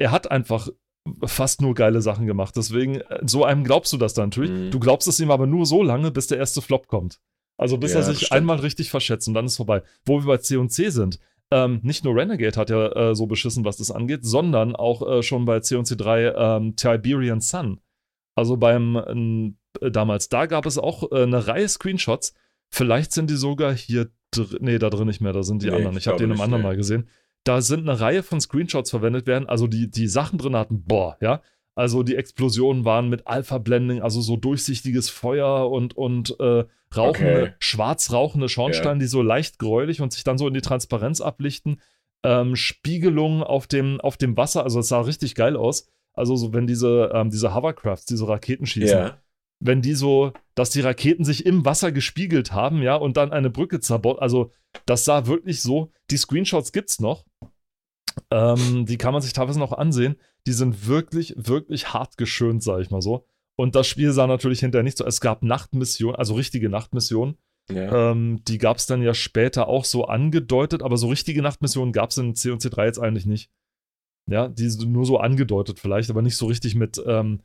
Er 0.00 0.10
hat 0.10 0.30
einfach 0.30 0.68
fast 1.24 1.62
nur 1.62 1.74
geile 1.74 2.00
Sachen 2.02 2.26
gemacht. 2.26 2.56
Deswegen, 2.56 2.96
äh, 2.96 3.20
so 3.24 3.44
einem 3.44 3.64
glaubst 3.64 3.92
du 3.92 3.96
das 3.96 4.14
dann 4.14 4.30
natürlich. 4.30 4.50
Mhm. 4.50 4.70
Du 4.70 4.80
glaubst 4.80 5.06
es 5.08 5.20
ihm 5.20 5.30
aber 5.30 5.46
nur 5.46 5.66
so 5.66 5.82
lange, 5.82 6.10
bis 6.10 6.26
der 6.26 6.38
erste 6.38 6.62
Flop 6.62 6.86
kommt. 6.88 7.20
Also 7.56 7.78
bis 7.78 7.92
Ja, 7.92 7.98
er 8.00 8.04
sich 8.04 8.18
stimmt. 8.18 8.32
einmal 8.32 8.58
richtig 8.60 8.90
verschätzt 8.90 9.28
und 9.28 9.34
dann 9.34 9.44
ist 9.46 9.56
vorbei. 9.56 9.82
Wo 10.04 10.20
wir 10.20 10.26
bei 10.26 10.36
C&C 10.38 10.88
sind, 10.88 11.18
ähm, 11.52 11.80
nicht 11.82 12.04
nur 12.04 12.14
Renegade 12.16 12.56
hat 12.58 12.70
ja 12.70 13.10
äh, 13.10 13.14
so 13.14 13.26
beschissen, 13.26 13.64
was 13.64 13.76
das 13.76 13.90
angeht, 13.90 14.20
sondern 14.24 14.74
auch 14.76 15.06
äh, 15.06 15.22
schon 15.22 15.44
bei 15.44 15.60
C&C 15.60 15.96
3 15.96 16.32
ähm, 16.36 16.76
Tiberian 16.76 17.40
Sun. 17.40 17.80
Also 18.36 18.56
beim 18.56 19.56
äh, 19.80 19.90
damals, 19.90 20.28
da 20.28 20.46
gab 20.46 20.64
es 20.64 20.78
auch 20.78 21.10
äh, 21.12 21.22
eine 21.24 21.46
Reihe 21.46 21.68
Screenshots. 21.68 22.34
Vielleicht 22.72 23.12
sind 23.12 23.28
die 23.30 23.36
sogar 23.36 23.74
hier 23.74 24.08
drin. 24.30 24.58
Nee, 24.60 24.78
da 24.78 24.88
drin 24.90 25.08
nicht 25.08 25.20
mehr, 25.20 25.32
da 25.32 25.42
sind 25.42 25.62
die 25.62 25.66
Nee, 25.70 25.76
anderen. 25.76 25.96
Ich 25.96 26.04
ich 26.04 26.08
habe 26.08 26.18
den 26.18 26.30
im 26.30 26.40
anderen 26.40 26.62
nee. 26.62 26.68
mal 26.68 26.76
gesehen. 26.76 27.08
Da 27.44 27.62
sind 27.62 27.88
eine 27.88 28.00
Reihe 28.00 28.22
von 28.22 28.40
Screenshots 28.40 28.90
verwendet 28.90 29.26
werden, 29.26 29.48
also 29.48 29.66
die, 29.66 29.90
die 29.90 30.08
Sachen 30.08 30.38
drin 30.38 30.56
hatten, 30.56 30.84
boah, 30.84 31.16
ja. 31.20 31.42
Also 31.74 32.02
die 32.02 32.16
Explosionen 32.16 32.84
waren 32.84 33.08
mit 33.08 33.26
Alpha-Blending, 33.26 34.02
also 34.02 34.20
so 34.20 34.36
durchsichtiges 34.36 35.08
Feuer 35.08 35.70
und, 35.70 35.96
und 35.96 36.38
äh, 36.38 36.64
rauchende, 36.94 37.42
Okay. 37.42 37.54
schwarz 37.60 38.12
rauchende 38.12 38.48
Schornsteine, 38.48 39.00
die 39.00 39.06
so 39.06 39.22
leicht 39.22 39.58
gräulich 39.58 40.00
und 40.02 40.12
sich 40.12 40.24
dann 40.24 40.36
so 40.36 40.46
in 40.48 40.54
die 40.54 40.60
Transparenz 40.60 41.20
ablichten. 41.20 41.80
Ähm, 42.22 42.56
Spiegelungen 42.56 43.42
auf 43.42 43.66
dem, 43.66 44.00
auf 44.00 44.18
dem 44.18 44.36
Wasser, 44.36 44.64
also 44.64 44.80
es 44.80 44.88
sah 44.88 45.00
richtig 45.00 45.34
geil 45.34 45.56
aus. 45.56 45.86
Also 46.12 46.36
so, 46.36 46.52
wenn 46.52 46.66
diese, 46.66 47.12
ähm, 47.14 47.30
diese 47.30 47.54
Hovercrafts, 47.54 48.04
diese 48.04 48.28
Raketen 48.28 48.66
schießen, 48.66 48.98
Ja. 48.98 49.18
wenn 49.60 49.80
die 49.80 49.94
so, 49.94 50.32
dass 50.54 50.70
die 50.70 50.80
Raketen 50.82 51.24
sich 51.24 51.46
im 51.46 51.64
Wasser 51.64 51.92
gespiegelt 51.92 52.52
haben, 52.52 52.82
ja, 52.82 52.96
und 52.96 53.16
dann 53.16 53.32
eine 53.32 53.48
Brücke 53.48 53.80
zerbaut. 53.80 54.18
Also, 54.20 54.50
das 54.84 55.04
sah 55.06 55.26
wirklich 55.26 55.62
so. 55.62 55.92
Die 56.10 56.18
Screenshots 56.18 56.72
gibt's 56.72 57.00
noch. 57.00 57.24
Ähm, 58.30 58.86
die 58.86 58.98
kann 58.98 59.12
man 59.12 59.22
sich 59.22 59.32
teilweise 59.32 59.58
noch 59.58 59.72
ansehen. 59.72 60.16
Die 60.46 60.52
sind 60.52 60.86
wirklich, 60.86 61.34
wirklich 61.36 61.92
hart 61.92 62.16
geschönt, 62.16 62.62
sag 62.62 62.80
ich 62.80 62.90
mal 62.90 63.02
so. 63.02 63.26
Und 63.56 63.74
das 63.74 63.86
Spiel 63.86 64.12
sah 64.12 64.26
natürlich 64.26 64.60
hinterher 64.60 64.84
nicht 64.84 64.96
so. 64.96 65.04
Es 65.04 65.20
gab 65.20 65.42
Nachtmissionen, 65.42 66.16
also 66.16 66.34
richtige 66.34 66.68
Nachtmissionen. 66.68 67.36
Ja. 67.70 68.10
Ähm, 68.10 68.42
die 68.48 68.58
gab 68.58 68.78
es 68.78 68.86
dann 68.86 69.02
ja 69.02 69.14
später 69.14 69.68
auch 69.68 69.84
so 69.84 70.06
angedeutet, 70.06 70.82
aber 70.82 70.96
so 70.96 71.08
richtige 71.08 71.42
Nachtmissionen 71.42 71.92
gab 71.92 72.10
es 72.10 72.18
in 72.18 72.34
C 72.34 72.50
und 72.50 72.62
C3 72.62 72.86
jetzt 72.86 72.98
eigentlich 72.98 73.26
nicht. 73.26 73.50
Ja, 74.26 74.48
die 74.48 74.68
sind 74.68 74.90
nur 74.90 75.04
so 75.04 75.18
angedeutet 75.18 75.78
vielleicht, 75.78 76.10
aber 76.10 76.22
nicht 76.22 76.36
so 76.36 76.46
richtig 76.46 76.74
mit 76.74 77.02
ähm, 77.06 77.42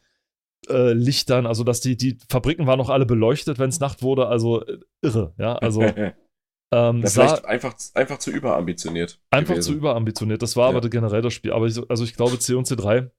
äh, 0.69 0.93
Lichtern. 0.93 1.45
Also, 1.45 1.63
dass 1.63 1.82
die, 1.82 1.97
die 1.97 2.17
Fabriken 2.30 2.67
waren 2.67 2.78
noch 2.78 2.89
alle 2.89 3.06
beleuchtet, 3.06 3.60
wenn 3.60 3.69
es 3.69 3.80
Nacht 3.80 4.01
wurde. 4.01 4.28
Also 4.28 4.65
äh, 4.65 4.80
irre, 5.01 5.34
ja. 5.38 5.56
Also 5.56 5.82
ähm, 6.71 7.01
ja, 7.04 7.10
vielleicht 7.10 7.45
einfach, 7.45 7.75
einfach 7.93 8.17
zu 8.17 8.32
überambitioniert. 8.32 9.19
einfach 9.30 9.54
gewesen. 9.54 9.73
zu 9.73 9.78
überambitioniert. 9.78 10.41
Das 10.41 10.56
war 10.56 10.71
Ja. 10.71 10.78
aber 10.78 10.89
generell 10.89 11.21
das 11.21 11.34
Spiel. 11.34 11.51
Aber 11.54 11.67
ich, 11.67 11.80
also 11.89 12.04
ich 12.04 12.15
glaube, 12.15 12.39
C 12.39 12.54
und 12.56 12.67
C3 12.67 13.10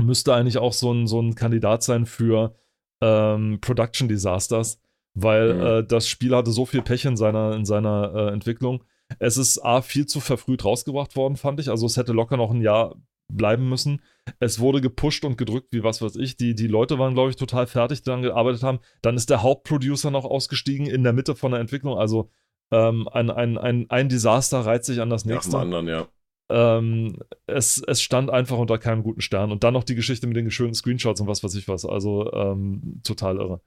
müsste 0.00 0.34
eigentlich 0.34 0.58
auch 0.58 0.72
so 0.72 0.92
ein, 0.92 1.06
so 1.06 1.20
ein 1.20 1.34
Kandidat 1.34 1.82
sein 1.82 2.06
für 2.06 2.54
ähm, 3.02 3.58
Production 3.60 4.08
Disasters, 4.08 4.80
weil 5.14 5.54
Mhm. 5.54 5.62
äh, 5.62 5.84
das 5.84 6.08
Spiel 6.08 6.34
hatte 6.34 6.50
so 6.50 6.66
viel 6.66 6.82
Pech 6.82 7.04
in 7.04 7.16
seiner, 7.16 7.54
in 7.54 7.64
seiner 7.64 8.12
äh, 8.14 8.32
Entwicklung. 8.32 8.84
Es 9.18 9.36
ist 9.36 9.58
A, 9.64 9.82
viel 9.82 10.06
zu 10.06 10.20
verfrüht 10.20 10.64
rausgebracht 10.64 11.14
worden, 11.16 11.36
fand 11.36 11.60
ich. 11.60 11.68
Also 11.70 11.86
es 11.86 11.96
hätte 11.96 12.12
locker 12.12 12.36
noch 12.36 12.50
ein 12.50 12.60
Jahr 12.60 12.96
bleiben 13.32 13.68
müssen. 13.68 14.02
Es 14.40 14.60
wurde 14.60 14.80
gepusht 14.80 15.24
und 15.24 15.36
gedrückt, 15.38 15.68
wie 15.72 15.82
was 15.82 16.00
weiß 16.02 16.16
ich. 16.16 16.36
Die, 16.36 16.54
die 16.54 16.66
Leute 16.68 16.98
waren, 16.98 17.14
glaube 17.14 17.30
ich, 17.30 17.36
total 17.36 17.66
fertig, 17.66 18.00
die 18.02 18.06
daran 18.06 18.22
gearbeitet 18.22 18.62
haben. 18.62 18.78
Dann 19.02 19.16
ist 19.16 19.30
der 19.30 19.42
Hauptproducer 19.42 20.10
noch 20.10 20.24
ausgestiegen 20.24 20.86
in 20.86 21.02
der 21.04 21.12
Mitte 21.12 21.34
von 21.34 21.52
der 21.52 21.60
Entwicklung. 21.60 21.98
Also 21.98 22.30
ähm, 22.72 23.08
ein, 23.08 23.30
ein, 23.30 23.58
ein, 23.58 23.86
ein 23.90 24.08
Desaster 24.08 24.60
reiht 24.60 24.84
sich 24.84 25.00
an 25.00 25.10
das 25.10 25.24
Nach 25.24 25.30
dem 25.30 25.34
nächste. 25.36 25.58
anderen, 25.58 25.88
ja. 25.88 26.08
Ähm, 26.48 27.18
es, 27.46 27.82
es 27.86 28.00
stand 28.02 28.30
einfach 28.30 28.58
unter 28.58 28.78
keinem 28.78 29.02
guten 29.02 29.20
Stern. 29.20 29.50
Und 29.52 29.64
dann 29.64 29.74
noch 29.74 29.84
die 29.84 29.94
Geschichte 29.96 30.26
mit 30.26 30.36
den 30.36 30.50
schönen 30.50 30.74
Screenshots 30.74 31.20
und 31.20 31.26
was 31.26 31.42
weiß 31.42 31.54
ich 31.56 31.66
was. 31.68 31.84
Also 31.84 32.32
ähm, 32.32 33.00
total 33.04 33.36
irre. 33.38 33.60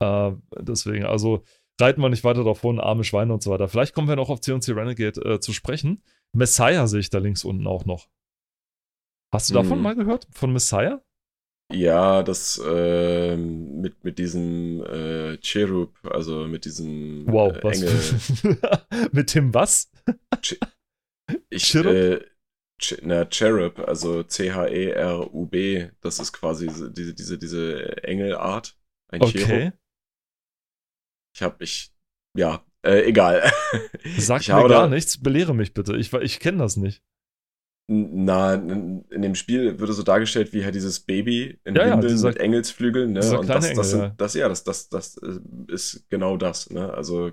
Äh, 0.00 0.32
deswegen, 0.60 1.06
also 1.06 1.42
reiten 1.80 2.00
wir 2.00 2.08
nicht 2.08 2.22
weiter 2.24 2.44
davon, 2.44 2.78
arme 2.78 3.02
Schweine 3.04 3.32
und 3.32 3.42
so 3.42 3.50
weiter. 3.50 3.66
Vielleicht 3.68 3.94
kommen 3.94 4.08
wir 4.08 4.16
noch 4.16 4.30
auf 4.30 4.40
C&C 4.40 4.72
Renegade 4.72 5.20
äh, 5.24 5.40
zu 5.40 5.52
sprechen. 5.52 6.02
Messiah 6.32 6.86
sehe 6.86 7.00
ich 7.00 7.10
da 7.10 7.18
links 7.18 7.44
unten 7.44 7.66
auch 7.66 7.84
noch. 7.84 8.08
Hast 9.32 9.50
du 9.50 9.54
davon 9.54 9.78
Hm. 9.78 9.82
mal 9.82 9.96
gehört? 9.96 10.28
Von 10.30 10.52
Messiah? 10.52 11.02
Ja, 11.74 12.22
das 12.22 12.60
ähm, 12.64 13.80
mit, 13.80 14.04
mit 14.04 14.18
diesem 14.18 14.84
äh, 14.84 15.38
Cherub, 15.38 15.92
also 16.04 16.46
mit 16.46 16.64
diesem 16.64 17.26
Wow, 17.26 17.56
äh, 17.56 17.62
was? 17.62 17.82
Engel. 17.82 18.58
Mit 19.12 19.34
dem 19.34 19.52
was? 19.52 19.90
Ich, 21.50 21.64
Cherub? 21.64 21.92
äh, 21.92 22.20
Ch 22.80 22.96
na, 23.02 23.24
Cherub, 23.24 23.78
also 23.80 24.22
C-H-E-R-U-B, 24.22 25.90
das 26.00 26.18
ist 26.18 26.32
quasi 26.32 26.66
diese, 26.66 27.14
diese, 27.14 27.38
diese 27.38 28.04
Engelart. 28.04 28.76
Ein 29.08 29.20
Cherub. 29.22 29.44
Okay. 29.44 29.72
Ich 31.34 31.42
hab, 31.42 31.60
ich, 31.60 31.92
ja, 32.36 32.64
äh, 32.82 33.08
egal. 33.08 33.50
Sag 34.18 34.42
ich 34.42 34.48
mir 34.48 34.68
gar 34.68 34.88
nichts. 34.88 35.20
Belehre 35.20 35.54
mich 35.54 35.74
bitte. 35.74 35.96
Ich, 35.96 36.12
ich 36.12 36.38
kenne 36.38 36.58
das 36.58 36.76
nicht. 36.76 37.02
Na, 37.86 38.54
in 38.54 39.04
in 39.10 39.20
dem 39.20 39.34
Spiel 39.34 39.78
wird 39.78 39.90
es 39.90 39.96
so 39.96 40.02
dargestellt 40.02 40.54
wie 40.54 40.64
halt 40.64 40.74
dieses 40.74 41.00
Baby 41.00 41.58
in 41.64 41.74
Ja, 41.74 41.86
ja, 41.86 41.92
Windeln 41.92 42.12
dieser- 42.14 42.28
mit 42.28 42.38
Engelsflügeln, 42.38 43.12
ne? 43.12 43.38
Und 43.38 43.46
das, 43.48 43.72
das, 43.74 43.90
sind, 43.90 44.14
das, 44.16 44.34
ja, 44.34 44.48
das, 44.48 44.64
das, 44.64 44.88
das 44.88 45.16
äh, 45.18 45.38
ist 45.68 46.06
genau 46.08 46.38
das, 46.38 46.70
ne? 46.70 46.92
Also 46.94 47.32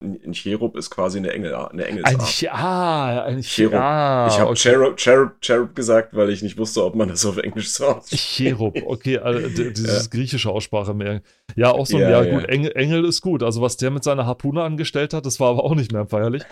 ein 0.00 0.32
Cherub 0.32 0.76
ist 0.76 0.90
quasi 0.90 1.18
eine 1.18 1.32
Engel, 1.32 1.52
eine 1.56 1.84
Engelsart. 1.84 2.14
Ein, 2.20 2.20
Ch- 2.20 2.48
ah, 2.52 3.24
ein 3.24 3.42
Cherub. 3.42 3.74
Ah, 3.74 4.28
ich 4.30 4.38
habe 4.38 4.50
okay. 4.50 4.58
Cherub, 4.60 4.96
Cherub, 4.96 5.40
Cherub 5.40 5.74
gesagt, 5.74 6.14
weil 6.14 6.30
ich 6.30 6.40
nicht 6.40 6.56
wusste, 6.56 6.84
ob 6.84 6.94
man 6.94 7.08
das 7.08 7.26
auf 7.26 7.36
Englisch 7.38 7.70
so 7.70 7.86
ausspricht. 7.86 8.22
Cherub, 8.22 8.76
okay, 8.86 9.18
also 9.18 9.48
dieses 9.48 10.08
griechische 10.10 10.50
Aussprache 10.50 10.94
mehr. 10.94 11.20
Ja, 11.56 11.72
auch 11.72 11.86
so, 11.86 11.96
ein- 11.96 12.02
Ja, 12.04 12.10
ja, 12.10 12.22
ja. 12.22 12.38
gut, 12.38 12.48
Engel, 12.48 12.70
Engel 12.76 13.04
ist 13.04 13.20
gut. 13.22 13.42
Also, 13.42 13.60
was 13.60 13.76
der 13.76 13.90
mit 13.90 14.04
seiner 14.04 14.24
Harpune 14.24 14.62
angestellt 14.62 15.12
hat, 15.12 15.26
das 15.26 15.40
war 15.40 15.50
aber 15.50 15.64
auch 15.64 15.74
nicht 15.74 15.90
mehr 15.90 16.06
feierlich. 16.06 16.44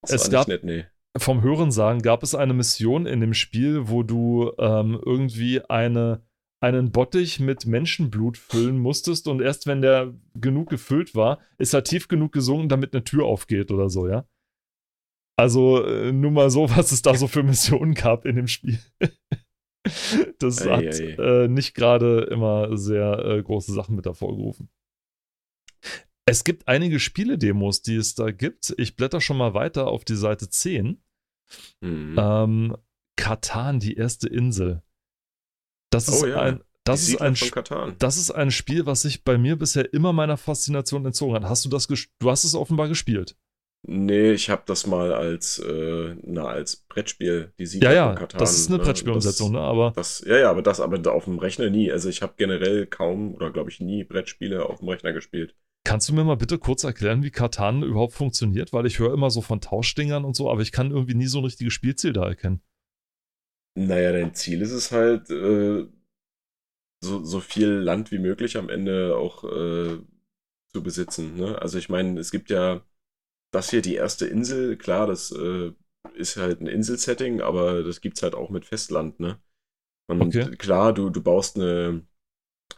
Das 0.00 0.12
Es 0.12 0.24
war 0.24 0.30
gab- 0.30 0.48
nicht 0.48 0.64
nett, 0.64 0.64
nee. 0.64 0.86
Vom 1.18 1.42
Hörensagen 1.42 2.02
gab 2.02 2.22
es 2.22 2.34
eine 2.34 2.54
Mission 2.54 3.06
in 3.06 3.20
dem 3.20 3.34
Spiel, 3.34 3.88
wo 3.88 4.02
du 4.02 4.52
ähm, 4.58 5.00
irgendwie 5.04 5.62
eine, 5.62 6.22
einen 6.60 6.90
Bottich 6.90 7.40
mit 7.40 7.66
Menschenblut 7.66 8.38
füllen 8.38 8.78
musstest 8.78 9.28
und 9.28 9.40
erst 9.40 9.66
wenn 9.66 9.82
der 9.82 10.14
genug 10.34 10.70
gefüllt 10.70 11.14
war, 11.14 11.38
ist 11.58 11.74
er 11.74 11.84
tief 11.84 12.08
genug 12.08 12.32
gesunken, 12.32 12.68
damit 12.68 12.94
eine 12.94 13.04
Tür 13.04 13.24
aufgeht 13.24 13.70
oder 13.70 13.88
so, 13.88 14.08
ja. 14.08 14.26
Also 15.38 15.84
äh, 15.84 16.12
nur 16.12 16.30
mal 16.30 16.50
so, 16.50 16.68
was 16.76 16.92
es 16.92 17.02
da 17.02 17.14
so 17.14 17.28
für 17.28 17.42
Missionen 17.42 17.94
gab 17.94 18.24
in 18.24 18.36
dem 18.36 18.48
Spiel. 18.48 18.78
das 20.38 20.66
Ei, 20.66 20.70
hat 20.70 21.00
ei. 21.00 21.44
äh, 21.44 21.48
nicht 21.48 21.74
gerade 21.74 22.28
immer 22.30 22.76
sehr 22.76 23.18
äh, 23.24 23.42
große 23.42 23.72
Sachen 23.72 23.96
mit 23.96 24.06
hervorgerufen. 24.06 24.68
Es 26.28 26.42
gibt 26.42 26.66
einige 26.66 26.98
Spiele-Demos, 26.98 27.82
die 27.82 27.94
es 27.94 28.16
da 28.16 28.32
gibt. 28.32 28.74
Ich 28.78 28.96
blätter 28.96 29.20
schon 29.20 29.36
mal 29.36 29.54
weiter 29.54 29.86
auf 29.86 30.04
die 30.04 30.16
Seite 30.16 30.48
10. 30.48 31.00
Mhm. 31.80 32.16
Ähm, 32.18 32.76
Katan, 33.16 33.80
die 33.80 33.94
erste 33.94 34.28
Insel. 34.28 34.82
Das 35.90 36.08
ist 36.08 36.22
Oh 36.22 36.26
ja, 36.26 36.40
ein, 36.40 36.60
das 36.84 37.08
ist 37.08 37.20
ein, 37.20 37.34
das 37.98 38.16
ist 38.16 38.30
ein 38.30 38.50
Spiel, 38.50 38.86
was 38.86 39.02
sich 39.02 39.24
bei 39.24 39.38
mir 39.38 39.56
bisher 39.56 39.92
immer 39.92 40.12
meiner 40.12 40.36
Faszination 40.36 41.04
entzogen 41.06 41.34
hat. 41.34 41.44
Hast 41.44 41.64
du 41.64 41.68
das, 41.68 41.86
du 41.86 42.30
hast 42.30 42.44
es 42.44 42.54
offenbar 42.54 42.88
gespielt? 42.88 43.36
Nee, 43.88 44.32
ich 44.32 44.50
habe 44.50 44.62
das 44.66 44.86
mal 44.86 45.12
als, 45.12 45.58
äh, 45.60 46.16
na, 46.22 46.46
als 46.46 46.76
Brettspiel, 46.88 47.52
die 47.58 47.66
Siedler 47.66 47.90
Ja, 47.90 47.94
ja, 47.94 48.06
von 48.08 48.16
Katan. 48.16 48.38
das 48.40 48.58
ist 48.58 48.68
eine 48.68 48.78
ne? 48.78 48.84
Brettspielumsetzung, 48.84 49.52
ne? 49.52 49.60
Aber 49.60 49.92
das, 49.94 50.24
ja, 50.26 50.38
ja, 50.38 50.50
aber 50.50 50.62
das, 50.62 50.80
aber 50.80 51.12
auf 51.12 51.24
dem 51.24 51.38
Rechner 51.38 51.70
nie. 51.70 51.90
Also 51.92 52.08
ich 52.08 52.20
habe 52.22 52.34
generell 52.36 52.86
kaum 52.86 53.34
oder 53.34 53.50
glaube 53.52 53.70
ich 53.70 53.80
nie 53.80 54.02
Brettspiele 54.02 54.66
auf 54.66 54.80
dem 54.80 54.88
Rechner 54.88 55.12
gespielt. 55.12 55.54
Kannst 55.86 56.08
du 56.08 56.14
mir 56.14 56.24
mal 56.24 56.36
bitte 56.36 56.58
kurz 56.58 56.84
erklären, 56.84 57.22
wie 57.22 57.30
Katan 57.30 57.82
überhaupt 57.82 58.14
funktioniert? 58.14 58.72
Weil 58.72 58.86
ich 58.86 58.98
höre 58.98 59.12
immer 59.14 59.30
so 59.30 59.40
von 59.42 59.60
Tauschdingern 59.60 60.24
und 60.24 60.36
so, 60.36 60.50
aber 60.50 60.60
ich 60.62 60.72
kann 60.72 60.90
irgendwie 60.90 61.14
nie 61.14 61.26
so 61.26 61.38
ein 61.38 61.44
richtiges 61.44 61.72
Spielziel 61.72 62.12
da 62.12 62.26
erkennen. 62.28 62.62
Naja, 63.76 64.10
dein 64.12 64.34
Ziel 64.34 64.60
ist 64.62 64.72
es 64.72 64.90
halt, 64.92 65.30
äh, 65.30 65.86
so, 67.02 67.24
so 67.24 67.40
viel 67.40 67.68
Land 67.68 68.10
wie 68.12 68.18
möglich 68.18 68.56
am 68.56 68.68
Ende 68.68 69.16
auch 69.16 69.44
äh, 69.44 69.98
zu 70.72 70.82
besitzen. 70.82 71.36
Ne? 71.36 71.60
Also 71.60 71.78
ich 71.78 71.88
meine, 71.88 72.18
es 72.20 72.30
gibt 72.30 72.50
ja 72.50 72.82
das 73.52 73.70
hier, 73.70 73.82
die 73.82 73.94
erste 73.96 74.26
Insel, 74.26 74.76
klar, 74.78 75.06
das 75.08 75.32
äh, 75.32 75.72
ist 76.16 76.36
halt 76.36 76.60
ein 76.62 76.68
Inselsetting, 76.68 77.40
aber 77.42 77.82
das 77.84 78.00
gibt's 78.02 78.22
halt 78.22 78.34
auch 78.34 78.50
mit 78.50 78.66
Festland, 78.66 79.20
ne? 79.20 79.40
Und 80.08 80.26
Okay. 80.26 80.48
klar, 80.58 80.94
du, 80.94 81.10
du 81.10 81.22
baust 81.22 81.56
eine, 81.56 82.06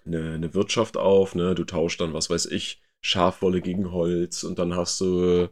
eine, 0.07 0.35
eine 0.35 0.55
Wirtschaft 0.55 0.97
auf, 0.99 1.35
ne? 1.35 1.55
Du 1.55 1.65
tauschst 1.65 2.01
dann, 2.01 2.15
was 2.15 2.31
weiß 2.31 2.47
ich, 2.47 2.83
Schafwolle 3.03 3.61
gegen 3.61 3.93
Holz 3.93 4.45
und 4.45 4.59
dann 4.59 4.75
hast 4.77 5.01
du 5.01 5.49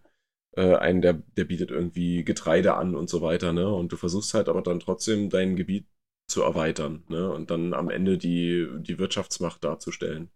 äh, 0.56 0.76
einen, 0.76 1.02
der, 1.02 1.14
der 1.14 1.44
bietet 1.44 1.70
irgendwie 1.70 2.24
Getreide 2.24 2.74
an 2.76 2.94
und 2.96 3.08
so 3.10 3.22
weiter, 3.22 3.52
ne? 3.52 3.68
Und 3.72 3.92
du 3.92 3.96
versuchst 3.96 4.34
halt 4.34 4.48
aber 4.48 4.62
dann 4.62 4.80
trotzdem 4.80 5.30
dein 5.30 5.56
Gebiet 5.56 5.88
zu 6.28 6.42
erweitern, 6.42 7.04
ne? 7.08 7.32
Und 7.32 7.50
dann 7.50 7.74
am 7.74 7.90
Ende 7.90 8.18
die, 8.18 8.68
die 8.80 8.98
Wirtschaftsmacht 8.98 9.64
darzustellen. 9.64 10.30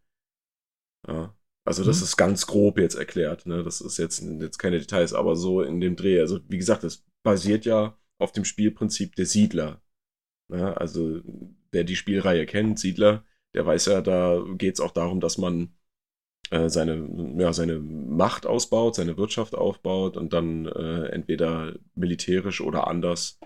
Ja. 1.06 1.34
Also 1.64 1.84
das 1.84 2.00
Mhm. 2.00 2.04
ist 2.04 2.16
ganz 2.16 2.46
grob 2.46 2.78
jetzt 2.78 2.94
erklärt, 2.94 3.46
ne? 3.46 3.62
Das 3.62 3.80
ist 3.80 3.98
jetzt, 3.98 4.22
jetzt 4.22 4.58
keine 4.58 4.78
Details, 4.78 5.12
aber 5.12 5.36
so 5.36 5.62
in 5.62 5.80
dem 5.80 5.96
Dreh. 5.96 6.20
Also 6.20 6.40
wie 6.48 6.58
gesagt, 6.58 6.84
es 6.84 7.04
basiert 7.22 7.64
ja 7.66 7.98
auf 8.18 8.32
dem 8.32 8.44
Spielprinzip 8.44 9.14
der 9.16 9.26
Siedler. 9.26 9.82
Ne? 10.48 10.76
Also 10.78 11.22
wer 11.72 11.84
die 11.84 11.96
Spielreihe 11.96 12.46
kennt, 12.46 12.78
Siedler, 12.80 13.24
der 13.54 13.66
weiß 13.66 13.86
ja, 13.86 14.02
da 14.02 14.44
geht 14.56 14.74
es 14.76 14.80
auch 14.80 14.92
darum, 14.92 15.20
dass 15.20 15.38
man 15.38 15.74
äh, 16.50 16.68
seine, 16.68 17.36
ja, 17.38 17.52
seine 17.52 17.78
Macht 17.78 18.46
ausbaut, 18.46 18.94
seine 18.94 19.16
Wirtschaft 19.16 19.54
aufbaut 19.54 20.16
und 20.16 20.32
dann 20.32 20.66
äh, 20.66 21.06
entweder 21.08 21.74
militärisch 21.94 22.60
oder 22.60 22.86
anders 22.86 23.38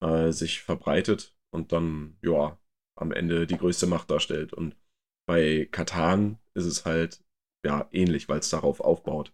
äh, 0.00 0.30
sich 0.30 0.60
verbreitet 0.60 1.34
und 1.50 1.72
dann, 1.72 2.18
ja, 2.22 2.58
am 2.96 3.12
Ende 3.12 3.46
die 3.46 3.56
größte 3.56 3.86
Macht 3.86 4.10
darstellt. 4.10 4.52
Und 4.52 4.76
bei 5.26 5.68
Katan 5.70 6.38
ist 6.54 6.66
es 6.66 6.84
halt, 6.84 7.24
ja, 7.64 7.88
ähnlich, 7.92 8.28
weil 8.28 8.38
es 8.38 8.50
darauf 8.50 8.80
aufbaut. 8.80 9.32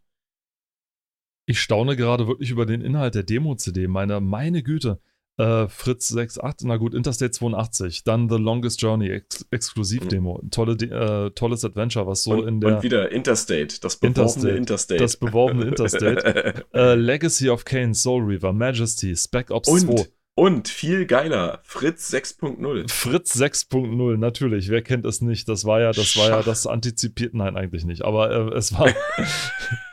Ich 1.46 1.60
staune 1.60 1.96
gerade 1.96 2.28
wirklich 2.28 2.50
über 2.50 2.64
den 2.64 2.80
Inhalt 2.80 3.14
der 3.16 3.24
Demo-CD. 3.24 3.88
Meine, 3.88 4.20
meine 4.20 4.62
Güte. 4.62 5.00
Äh, 5.38 5.68
Fritz 5.68 6.14
68, 6.14 6.66
na 6.68 6.76
gut, 6.76 6.94
Interstate 6.94 7.30
82, 7.30 8.04
dann 8.04 8.28
The 8.28 8.36
Longest 8.36 8.82
Journey, 8.82 9.08
Ex 9.10 9.46
Exklusivdemo. 9.50 10.42
Tolle, 10.50 10.76
De- 10.76 10.90
äh, 10.90 11.30
tolles 11.30 11.64
Adventure, 11.64 12.06
was 12.06 12.24
so 12.24 12.32
und, 12.32 12.48
in 12.48 12.60
der. 12.60 12.76
und 12.76 12.82
wieder 12.82 13.10
Interstate, 13.10 13.80
das 13.80 13.96
beworbene 13.96 14.18
Interstate, 14.26 14.56
Interstate. 14.56 15.00
das 15.00 15.16
beworbene 15.16 15.64
Interstate. 15.64 16.64
äh, 16.74 16.94
Legacy 16.94 17.48
of 17.48 17.64
Kane, 17.64 17.94
Soul 17.94 18.22
Reaver, 18.24 18.52
Majesty, 18.52 19.16
Spec 19.16 19.50
Ops 19.50 19.68
2. 19.68 19.86
und, 19.88 20.08
und 20.34 20.68
viel 20.68 21.06
geiler, 21.06 21.60
Fritz 21.62 22.12
6.0. 22.12 22.90
Fritz 22.90 23.34
6.0, 23.36 24.16
natürlich. 24.18 24.68
Wer 24.68 24.82
kennt 24.82 25.06
es 25.06 25.22
nicht? 25.22 25.48
Das 25.48 25.64
war 25.64 25.80
ja, 25.80 25.92
das 25.92 26.16
war 26.16 26.28
ja 26.28 26.36
Schach. 26.38 26.44
das 26.44 26.66
antizipiert. 26.66 27.32
Nein, 27.32 27.56
eigentlich 27.56 27.84
nicht. 27.86 28.02
Aber 28.04 28.30
äh, 28.30 28.56
es 28.58 28.72
war 28.78 28.88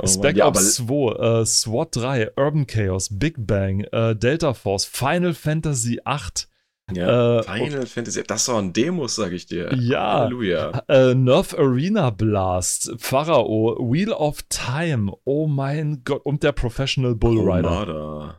Oh 0.00 0.06
Spec 0.06 0.36
ja, 0.36 0.46
Ops 0.46 0.74
2, 0.76 1.40
äh, 1.40 1.46
SWAT 1.46 1.96
3, 1.96 2.30
Urban 2.36 2.66
Chaos, 2.66 3.08
Big 3.10 3.34
Bang, 3.38 3.80
äh, 3.92 4.14
Delta 4.16 4.54
Force, 4.54 4.84
Final 4.84 5.34
Fantasy 5.34 6.00
8, 6.04 6.48
aber, 6.88 6.98
ja, 6.98 7.38
äh, 7.40 7.42
Final 7.44 7.86
Fantasy, 7.86 8.22
das 8.26 8.48
waren 8.48 8.72
Demos, 8.72 9.14
sag 9.16 9.32
ich 9.32 9.46
dir. 9.46 9.72
Ja. 9.74 10.20
Halleluja. 10.20 10.82
äh, 10.88 11.14
Nerf 11.14 11.54
Arena 11.56 12.10
Blast, 12.10 12.92
Pharao, 12.98 13.76
Wheel 13.80 14.12
of 14.12 14.42
Time, 14.48 15.12
oh 15.24 15.46
mein 15.46 16.02
Gott, 16.04 16.24
und 16.24 16.42
der 16.42 16.52
Professional 16.52 17.14
Bull 17.14 17.38
Rider. 17.40 17.68
Armada. 17.70 18.36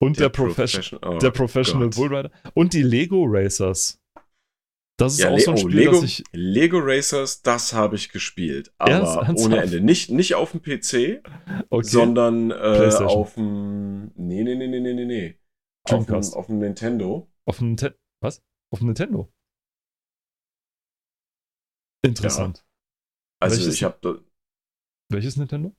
und 0.00 0.18
der, 0.20 0.28
Profession 0.28 0.82
Profession- 0.98 1.16
oh 1.16 1.18
der 1.18 1.30
Professional 1.30 1.88
Gott. 1.90 1.96
Bull 1.96 2.14
Rider. 2.16 2.30
Und 2.54 2.72
die 2.72 2.82
Lego 2.82 3.24
Racers. 3.26 4.00
Das 4.98 5.12
ist 5.12 5.20
Ja, 5.20 5.30
auch 5.30 5.38
so 5.38 5.52
ein 5.52 5.56
oh, 5.56 5.60
Spiel, 5.60 5.76
Lego, 5.76 5.92
das 5.92 6.02
ich. 6.04 6.24
Lego 6.32 6.78
Racers, 6.80 7.42
das 7.42 7.72
habe 7.72 7.94
ich 7.94 8.08
gespielt. 8.10 8.74
Aber 8.78 8.90
Ernsthaft? 8.90 9.38
ohne 9.38 9.62
Ende. 9.62 9.80
Nicht, 9.80 10.10
nicht 10.10 10.34
auf 10.34 10.50
dem 10.50 10.60
PC, 10.60 11.22
Okay. 11.70 11.86
sondern 11.86 12.50
äh, 12.50 12.90
auf 13.04 13.34
dem. 13.34 14.10
Nee, 14.16 14.42
nee, 14.42 14.56
nee, 14.56 14.66
nee, 14.66 14.80
nee, 14.80 14.94
nee, 14.94 15.04
nee. 15.04 15.38
Auf 15.84 15.90
dem, 15.90 16.06
Dreamcast. 16.06 16.34
auf 16.34 16.46
dem 16.46 16.58
Nintendo. 16.58 17.30
Auf 17.46 17.58
dem 17.58 17.68
Nintendo. 17.68 17.96
Was? 18.20 18.42
Auf 18.72 18.80
dem 18.80 18.88
Nintendo. 18.88 19.32
Interessant. 22.04 22.66
Also 23.40 23.56
Welches- 23.56 23.74
ich 23.74 23.84
habe. 23.84 24.24
Welches 25.10 25.36
Nintendo? 25.36 25.74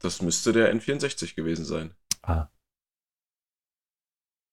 Das 0.00 0.22
müsste 0.22 0.52
der 0.52 0.74
N64 0.74 1.34
gewesen 1.36 1.64
sein. 1.64 1.94
Ah. 2.22 2.48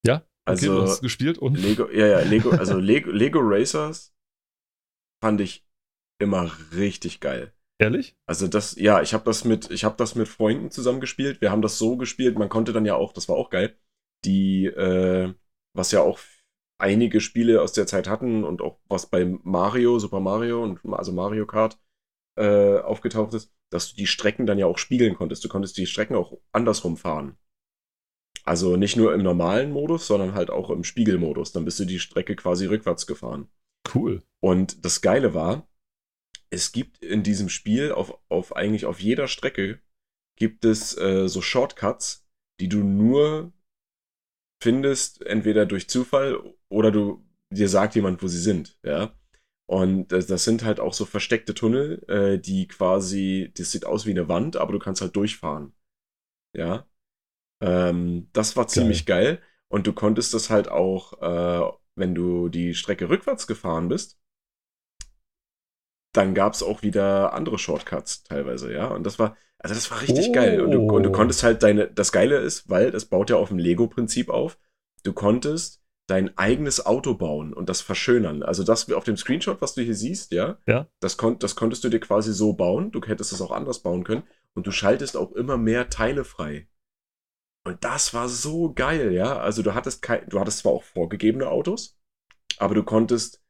Ja, 0.06 0.29
okay, 0.52 0.68
Also 0.68 0.76
du 0.76 0.82
hast 0.84 0.92
es 0.96 1.02
gespielt 1.02 1.38
und. 1.38 1.56
Lego, 1.56 1.90
ja, 1.90 2.08
ja, 2.08 2.20
Lego, 2.22 2.52
also 2.52 2.78
Lego, 2.80 3.12
Lego 3.12 3.40
Racers 3.42 4.14
fand 5.22 5.42
ich 5.42 5.66
immer 6.20 6.52
richtig 6.76 7.20
geil. 7.20 7.54
Ehrlich? 7.82 8.18
Also 8.26 8.48
das, 8.48 8.76
ja, 8.76 9.02
ich 9.02 9.14
habe 9.14 9.24
das 9.24 9.46
mit, 9.46 9.72
ich 9.72 9.86
habe 9.86 9.96
das 9.98 10.16
mit 10.16 10.28
Freunden 10.28 10.70
zusammen 10.70 11.00
gespielt. 11.00 11.40
Wir 11.40 11.50
haben 11.50 11.62
das 11.62 11.78
so 11.78 11.96
gespielt, 11.96 12.38
man 12.38 12.50
konnte 12.50 12.74
dann 12.74 12.86
ja 12.86 12.96
auch, 12.96 13.14
das 13.14 13.30
war 13.30 13.38
auch 13.38 13.50
geil, 13.50 13.78
die, 14.26 14.66
äh, 14.66 15.34
was 15.74 15.92
ja 15.92 16.02
auch 16.02 16.20
einige 16.78 17.22
Spiele 17.22 17.62
aus 17.62 17.74
der 17.74 17.88
Zeit 17.88 18.10
hatten 18.10 18.44
und 18.44 18.62
auch 18.62 18.80
was 18.88 19.10
bei 19.10 19.26
Mario, 19.44 20.00
Super 20.00 20.20
Mario 20.20 20.64
und 20.64 20.80
also 20.94 21.14
Mario 21.14 21.46
Kart 21.46 21.80
äh, 22.38 22.80
aufgetaucht 22.80 23.34
ist, 23.34 23.54
dass 23.70 23.90
du 23.90 23.96
die 23.96 24.08
Strecken 24.08 24.46
dann 24.46 24.58
ja 24.58 24.66
auch 24.66 24.78
spiegeln 24.78 25.16
konntest. 25.16 25.44
Du 25.44 25.50
konntest 25.50 25.78
die 25.78 25.86
Strecken 25.86 26.16
auch 26.16 26.38
andersrum 26.52 26.98
fahren. 26.98 27.38
Also 28.44 28.78
nicht 28.78 28.96
nur 28.96 29.14
im 29.14 29.22
normalen 29.22 29.72
Modus, 29.72 30.08
sondern 30.08 30.34
halt 30.34 30.50
auch 30.50 30.70
im 30.70 30.84
Spiegelmodus. 30.84 31.52
Dann 31.52 31.66
bist 31.66 31.80
du 31.80 31.86
die 31.86 32.00
Strecke 32.00 32.36
quasi 32.36 32.66
rückwärts 32.66 33.06
gefahren. 33.08 33.50
Cool. 33.94 34.24
Und 34.40 34.86
das 34.86 35.02
Geile 35.02 35.34
war, 35.34 35.68
es 36.50 36.72
gibt 36.72 37.04
in 37.04 37.24
diesem 37.24 37.50
Spiel 37.50 37.92
auf, 37.92 38.18
auf 38.30 38.56
eigentlich 38.56 38.86
auf 38.86 39.00
jeder 39.00 39.28
Strecke 39.28 39.80
gibt 40.36 40.66
es 40.66 40.98
äh, 40.98 41.28
so 41.28 41.42
Shortcuts, 41.42 42.26
die 42.60 42.70
du 42.70 42.80
nur 42.80 43.52
findest, 44.62 45.22
entweder 45.26 45.66
durch 45.66 45.90
Zufall 45.90 46.42
oder 46.70 46.92
du 46.92 47.26
dir 47.52 47.70
sagt 47.70 47.96
jemand, 47.96 48.22
wo 48.22 48.28
sie 48.28 48.40
sind, 48.40 48.78
ja. 48.84 49.16
Und 49.68 50.12
das, 50.12 50.26
das 50.26 50.44
sind 50.44 50.64
halt 50.64 50.80
auch 50.80 50.94
so 50.94 51.06
versteckte 51.06 51.54
Tunnel, 51.54 52.04
äh, 52.08 52.40
die 52.40 52.68
quasi, 52.68 53.52
das 53.56 53.72
sieht 53.72 53.86
aus 53.86 54.06
wie 54.08 54.12
eine 54.12 54.28
Wand, 54.28 54.56
aber 54.58 54.74
du 54.74 54.80
kannst 54.80 55.02
halt 55.02 55.16
durchfahren. 55.16 55.74
Ja. 56.56 56.89
Ähm, 57.62 58.30
das 58.34 58.56
war 58.56 58.68
ziemlich 58.68 59.06
geil. 59.06 59.42
Und 59.68 59.86
du 59.88 59.94
konntest 59.94 60.34
das 60.34 60.50
halt 60.50 60.70
auch, 60.70 61.22
äh, 61.22 61.72
wenn 61.96 62.16
du 62.16 62.50
die 62.50 62.74
Strecke 62.74 63.10
rückwärts 63.10 63.46
gefahren 63.48 63.88
bist, 63.90 64.20
dann 66.14 66.34
gab 66.34 66.54
es 66.54 66.64
auch 66.64 66.82
wieder 66.82 67.34
andere 67.34 67.60
Shortcuts 67.60 68.24
teilweise, 68.24 68.74
ja. 68.74 68.88
Und 68.88 69.04
das 69.06 69.20
war, 69.20 69.38
also 69.60 69.76
das 69.76 69.92
war 69.92 70.02
richtig 70.02 70.30
Oh. 70.30 70.32
geil. 70.32 70.62
Und 70.62 70.72
du, 70.72 70.82
und 70.88 71.04
du 71.04 71.12
konntest 71.12 71.44
halt 71.44 71.62
deine, 71.62 71.88
das 71.88 72.12
Geile 72.12 72.38
ist, 72.38 72.70
weil 72.70 72.92
das 72.92 73.06
baut 73.06 73.30
ja 73.30 73.36
auf 73.36 73.50
dem 73.50 73.60
Lego-Prinzip 73.60 74.30
auf, 74.30 74.58
du 75.04 75.14
konntest 75.14 75.82
dein 76.08 76.36
eigenes 76.40 76.84
Auto 76.88 77.14
bauen 77.14 77.54
und 77.54 77.70
das 77.70 77.82
verschönern. 77.82 78.42
Also 78.42 78.64
das 78.64 78.92
auf 78.92 79.04
dem 79.04 79.18
Screenshot, 79.18 79.62
was 79.62 79.76
du 79.76 79.82
hier 79.84 79.94
siehst, 79.94 80.32
ja, 80.32 80.58
Ja. 80.66 80.88
das, 81.00 81.18
kon 81.18 81.38
das 81.38 81.56
konntest 81.56 81.84
du 81.84 81.90
dir 81.90 82.00
quasi 82.00 82.34
so 82.34 82.54
bauen. 82.54 82.92
Du 82.92 83.00
hättest 83.04 83.32
es 83.32 83.42
auch 83.42 83.52
anders 83.52 83.80
bauen 83.80 84.04
können. 84.04 84.24
Und 84.56 84.66
du 84.66 84.72
schaltest 84.72 85.16
auch 85.16 85.32
immer 85.34 85.58
mehr 85.58 85.90
Teile 85.92 86.24
frei. 86.24 86.68
Und 87.66 87.84
das 87.84 88.14
war 88.14 88.30
so 88.30 88.74
geil, 88.74 89.12
ja. 89.12 89.40
Also 89.40 89.62
du 89.62 89.74
hattest 89.74 90.02
kein, 90.02 90.28
du 90.30 90.40
hattest 90.40 90.60
zwar 90.60 90.72
auch 90.72 90.84
vorgegebene 90.84 91.50
Autos, 91.50 92.00
aber 92.58 92.76
du 92.76 92.84
konntest 92.84 93.44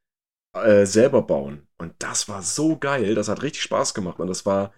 äh, 0.53 0.85
selber 0.85 1.21
bauen. 1.21 1.67
Und 1.77 1.93
das 1.99 2.27
war 2.27 2.41
so 2.41 2.77
geil, 2.77 3.15
das 3.15 3.29
hat 3.29 3.43
richtig 3.43 3.63
Spaß 3.63 3.93
gemacht. 3.93 4.19
Und 4.19 4.27
das 4.27 4.45
war, 4.45 4.73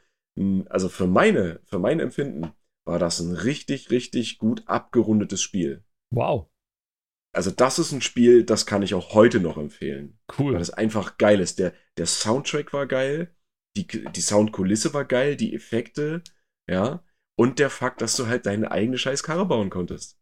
also 0.70 0.90
für 0.90 1.08
meine, 1.08 1.62
für 1.66 1.80
mein 1.80 2.00
Empfinden, 2.00 2.52
war 2.86 3.00
das 3.00 3.20
ein 3.20 3.36
richtig, 3.36 3.92
richtig 3.92 4.38
gut 4.38 4.64
abgerundetes 4.68 5.42
Spiel. 5.42 5.84
Wow. 6.14 6.50
Also 7.34 7.52
das 7.52 7.80
ist 7.80 7.92
ein 7.94 8.02
Spiel, 8.02 8.44
das 8.44 8.66
kann 8.66 8.82
ich 8.82 8.94
auch 8.94 9.14
heute 9.14 9.40
noch 9.40 9.58
empfehlen. 9.58 10.20
Cool. 10.38 10.54
Weil 10.54 10.60
das 10.60 10.72
einfach 10.72 11.18
geil 11.18 11.40
ist. 11.40 11.60
Der, 11.60 11.74
der 11.98 12.06
Soundtrack 12.06 12.74
war 12.74 12.88
geil, 12.88 13.34
die, 13.78 13.88
die 13.88 14.22
Soundkulisse 14.22 14.94
war 14.94 15.06
geil, 15.06 15.38
die 15.38 15.54
Effekte, 15.56 16.24
ja. 16.70 17.04
Und 17.36 17.60
der 17.60 17.70
Fakt, 17.70 18.02
dass 18.02 18.16
du 18.16 18.28
halt 18.28 18.46
deine 18.46 18.72
eigene 18.72 18.98
scheiß 18.98 19.24
Karre 19.24 19.46
bauen 19.46 19.70
konntest. 19.70 20.20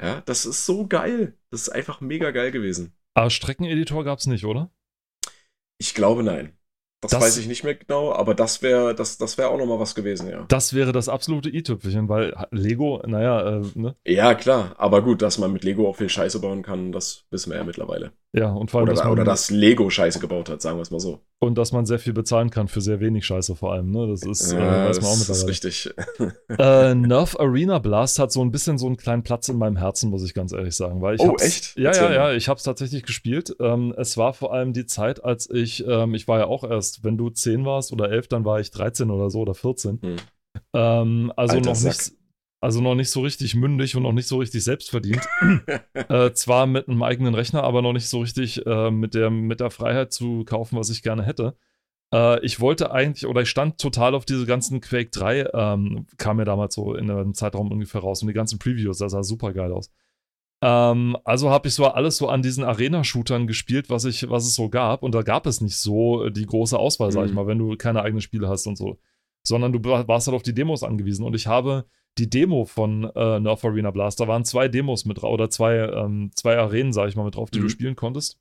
Ja, 0.00 0.20
das 0.22 0.46
ist 0.46 0.66
so 0.66 0.86
geil. 0.86 1.38
Das 1.50 1.62
ist 1.62 1.68
einfach 1.68 2.00
mega 2.00 2.30
geil 2.30 2.50
gewesen. 2.50 2.96
Aber 3.14 3.30
Streckeneditor 3.30 4.04
gab 4.04 4.18
es 4.18 4.26
nicht, 4.26 4.44
oder? 4.44 4.72
Ich 5.78 5.94
glaube, 5.94 6.22
nein. 6.22 6.56
Das, 7.04 7.10
Das- 7.10 7.22
weiß 7.22 7.36
ich 7.36 7.46
nicht 7.48 7.64
mehr 7.64 7.74
genau, 7.74 8.12
aber 8.12 8.34
das 8.34 8.62
wäre 8.62 8.94
das, 8.94 9.18
das 9.18 9.36
wär 9.36 9.50
auch 9.50 9.58
nochmal 9.58 9.78
was 9.78 9.94
gewesen, 9.94 10.30
ja. 10.30 10.44
Das 10.48 10.72
wäre 10.72 10.92
das 10.92 11.08
absolute 11.10 11.50
i-Tüpfelchen, 11.50 12.08
weil 12.08 12.34
Lego, 12.50 13.02
naja, 13.06 13.58
äh, 13.58 13.62
ne? 13.74 13.94
Ja, 14.06 14.34
klar. 14.34 14.74
Aber 14.78 15.02
gut, 15.02 15.20
dass 15.20 15.36
man 15.38 15.52
mit 15.52 15.64
Lego 15.64 15.86
auch 15.88 15.96
viel 15.96 16.08
Scheiße 16.08 16.40
bauen 16.40 16.62
kann, 16.62 16.92
das 16.92 17.24
wissen 17.30 17.50
wir 17.50 17.58
ja 17.58 17.64
mittlerweile. 17.64 18.12
Ja, 18.32 18.50
und 18.50 18.70
vor 18.70 18.80
allem, 18.80 18.88
Oder, 18.88 18.94
dass 18.96 19.04
man, 19.04 19.12
oder 19.12 19.24
dass 19.24 19.50
Lego 19.50 19.90
Scheiße 19.90 20.18
gebaut 20.18 20.48
hat, 20.48 20.60
sagen 20.60 20.76
wir 20.78 20.82
es 20.82 20.90
mal 20.90 20.98
so. 20.98 21.20
und 21.38 21.56
dass 21.56 21.70
man 21.70 21.86
sehr 21.86 22.00
viel 22.00 22.12
bezahlen 22.12 22.50
kann 22.50 22.66
für 22.66 22.80
sehr 22.80 22.98
wenig 22.98 23.24
Scheiße 23.26 23.54
vor 23.54 23.72
allem, 23.74 23.90
ne? 23.92 24.08
Das 24.08 24.22
ist, 24.22 24.50
äh, 24.52 24.58
Ja, 24.58 24.86
weiß 24.88 25.00
man 25.02 25.10
auch 25.10 25.18
das 25.18 25.28
ist 25.28 25.48
richtig. 25.48 25.90
Äh, 26.58 26.94
Nerf 26.94 27.38
Arena 27.38 27.78
Blast 27.78 28.18
hat 28.18 28.30
so 28.32 28.42
ein 28.44 28.50
bisschen 28.50 28.78
so 28.78 28.86
einen 28.86 28.96
kleinen 28.96 29.22
Platz 29.22 29.48
in 29.48 29.56
meinem 29.58 29.76
Herzen, 29.76 30.10
muss 30.10 30.24
ich 30.24 30.34
ganz 30.34 30.52
ehrlich 30.52 30.74
sagen. 30.76 31.00
Weil 31.02 31.16
ich 31.16 31.20
Oh, 31.20 31.36
echt? 31.40 31.76
Ja, 31.76 31.88
Erzähl 31.88 32.12
ja, 32.14 32.30
ja, 32.30 32.32
ich 32.32 32.48
habe 32.48 32.58
es 32.58 32.64
tatsächlich 32.64 33.02
gespielt. 33.02 33.54
Ähm, 33.60 33.94
es 33.96 34.16
war 34.16 34.32
vor 34.34 34.52
allem 34.52 34.72
die 34.72 34.86
Zeit, 34.86 35.24
als 35.24 35.48
ich, 35.50 35.84
ähm, 35.86 36.14
ich 36.14 36.28
war 36.28 36.38
ja 36.40 36.46
auch 36.46 36.64
erst, 36.64 36.93
wenn 37.02 37.16
du 37.16 37.30
10 37.30 37.64
warst 37.64 37.92
oder 37.92 38.10
11, 38.10 38.28
dann 38.28 38.44
war 38.44 38.60
ich 38.60 38.70
13 38.70 39.10
oder 39.10 39.30
so 39.30 39.40
oder 39.40 39.54
14. 39.54 40.00
Hm. 40.02 40.16
Ähm, 40.72 41.32
also 41.36 41.56
Alter 41.56 41.68
noch 41.70 41.74
Sack. 41.74 41.92
nicht, 41.92 42.12
also 42.60 42.80
noch 42.80 42.94
nicht 42.94 43.10
so 43.10 43.22
richtig 43.22 43.54
mündig 43.54 43.96
und 43.96 44.04
noch 44.04 44.12
nicht 44.12 44.28
so 44.28 44.38
richtig 44.38 44.62
selbstverdient. 44.62 45.26
äh, 45.94 46.32
zwar 46.32 46.66
mit 46.66 46.88
einem 46.88 47.02
eigenen 47.02 47.34
Rechner, 47.34 47.64
aber 47.64 47.82
noch 47.82 47.92
nicht 47.92 48.08
so 48.08 48.20
richtig 48.20 48.64
äh, 48.66 48.90
mit, 48.90 49.14
der, 49.14 49.30
mit 49.30 49.60
der 49.60 49.70
Freiheit 49.70 50.12
zu 50.12 50.44
kaufen, 50.44 50.78
was 50.78 50.90
ich 50.90 51.02
gerne 51.02 51.24
hätte. 51.24 51.56
Äh, 52.12 52.44
ich 52.44 52.60
wollte 52.60 52.92
eigentlich, 52.92 53.26
oder 53.26 53.42
ich 53.42 53.50
stand 53.50 53.78
total 53.78 54.14
auf 54.14 54.24
diese 54.24 54.46
ganzen 54.46 54.80
Quake 54.80 55.10
3, 55.10 55.50
ähm, 55.52 56.06
kam 56.16 56.36
mir 56.36 56.44
damals 56.44 56.74
so 56.74 56.94
in 56.94 57.10
einem 57.10 57.34
Zeitraum 57.34 57.70
ungefähr 57.70 58.00
raus 58.00 58.22
und 58.22 58.28
die 58.28 58.34
ganzen 58.34 58.58
Previews, 58.58 58.98
das 58.98 59.12
sah 59.12 59.22
super 59.22 59.52
geil 59.52 59.72
aus. 59.72 59.90
Ähm, 60.64 61.16
also 61.24 61.50
habe 61.50 61.68
ich 61.68 61.74
so 61.74 61.86
alles 61.86 62.16
so 62.16 62.28
an 62.28 62.40
diesen 62.42 62.64
Arena-Shootern 62.64 63.46
gespielt, 63.46 63.90
was, 63.90 64.04
ich, 64.06 64.28
was 64.30 64.46
es 64.46 64.54
so 64.54 64.68
gab. 64.70 65.02
Und 65.02 65.14
da 65.14 65.22
gab 65.22 65.46
es 65.46 65.60
nicht 65.60 65.76
so 65.76 66.24
äh, 66.24 66.30
die 66.32 66.46
große 66.46 66.78
Auswahl, 66.78 67.12
sag 67.12 67.24
ich 67.26 67.30
Mhm. 67.32 67.36
mal, 67.36 67.46
wenn 67.46 67.58
du 67.58 67.76
keine 67.76 68.02
eigenen 68.02 68.22
Spiele 68.22 68.48
hast 68.48 68.66
und 68.66 68.76
so. 68.76 68.98
Sondern 69.46 69.72
du 69.72 69.84
war- 69.84 70.08
warst 70.08 70.26
halt 70.26 70.34
auf 70.36 70.42
die 70.42 70.54
Demos 70.54 70.82
angewiesen. 70.82 71.24
Und 71.26 71.34
ich 71.34 71.46
habe 71.46 71.84
die 72.16 72.30
Demo 72.30 72.64
von 72.64 73.04
äh, 73.14 73.40
Nerf 73.40 73.64
Arena 73.64 73.90
Blast, 73.90 74.20
da 74.20 74.28
waren 74.28 74.44
zwei 74.44 74.68
Demos 74.68 75.04
mit 75.04 75.20
drauf, 75.20 75.32
oder 75.32 75.50
zwei, 75.50 75.74
ähm, 75.76 76.30
zwei 76.34 76.56
Arenen, 76.56 76.92
sag 76.92 77.08
ich 77.08 77.16
mal, 77.16 77.24
mit 77.24 77.34
drauf, 77.34 77.50
die 77.50 77.58
Mhm. 77.58 77.62
du 77.64 77.68
spielen 77.68 77.96
konntest, 77.96 78.38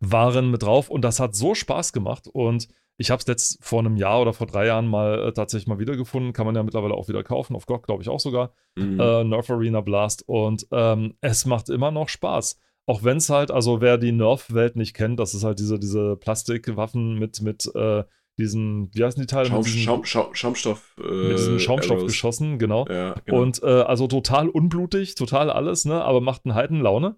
waren 0.00 0.50
mit 0.50 0.62
drauf. 0.62 0.90
Und 0.90 1.02
das 1.02 1.20
hat 1.20 1.34
so 1.34 1.54
Spaß 1.54 1.92
gemacht. 1.92 2.28
Und 2.30 2.68
ich 3.00 3.10
habe 3.10 3.20
es 3.20 3.26
jetzt 3.26 3.64
vor 3.64 3.78
einem 3.78 3.96
Jahr 3.96 4.20
oder 4.20 4.32
vor 4.32 4.46
drei 4.46 4.66
Jahren 4.66 4.86
mal 4.86 5.28
äh, 5.28 5.32
tatsächlich 5.32 5.66
mal 5.68 5.78
wiedergefunden. 5.78 6.32
Kann 6.32 6.44
man 6.46 6.54
ja 6.56 6.62
mittlerweile 6.62 6.94
auch 6.94 7.08
wieder 7.08 7.22
kaufen, 7.22 7.56
auf 7.56 7.64
GOG 7.66 7.84
glaube 7.86 8.02
ich 8.02 8.08
auch 8.08 8.20
sogar 8.20 8.52
Mhm. 8.76 9.00
äh, 9.00 9.24
Nerf 9.24 9.48
Arena 9.50 9.80
Blast 9.80 10.22
und 10.26 10.66
ähm, 10.72 11.14
es 11.20 11.46
macht 11.46 11.68
immer 11.70 11.90
noch 11.90 12.08
Spaß. 12.08 12.60
Auch 12.86 13.02
wenn 13.04 13.16
es 13.18 13.28
halt, 13.28 13.50
also 13.50 13.80
wer 13.80 13.98
die 13.98 14.12
Nerf-Welt 14.12 14.76
nicht 14.76 14.94
kennt, 14.94 15.20
das 15.20 15.34
ist 15.34 15.44
halt 15.44 15.58
diese, 15.58 15.78
diese 15.78 16.16
Plastikwaffen 16.16 17.18
mit, 17.18 17.42
mit 17.42 17.70
äh, 17.74 18.04
diesen, 18.38 18.88
wie 18.94 19.04
heißen 19.04 19.20
die 19.20 19.26
Teile? 19.26 19.48
Schaum, 19.48 19.58
mit 19.58 19.66
diesen, 19.66 19.80
Schaum, 19.82 20.04
Schaum, 20.04 20.34
Schaumstoff. 20.34 20.96
Äh, 20.98 21.02
mit 21.02 21.38
diesen 21.38 21.48
Arrows. 21.50 21.62
Schaumstoffgeschossen, 21.62 22.58
genau. 22.58 22.86
Ja, 22.88 23.14
genau. 23.24 23.42
Und 23.42 23.62
äh, 23.62 23.66
also 23.66 24.06
total 24.06 24.48
unblutig, 24.48 25.16
total 25.16 25.50
alles, 25.50 25.84
ne? 25.84 26.02
Aber 26.02 26.20
macht 26.20 26.46
einen 26.46 26.54
heiten 26.54 26.80
Laune. 26.80 27.16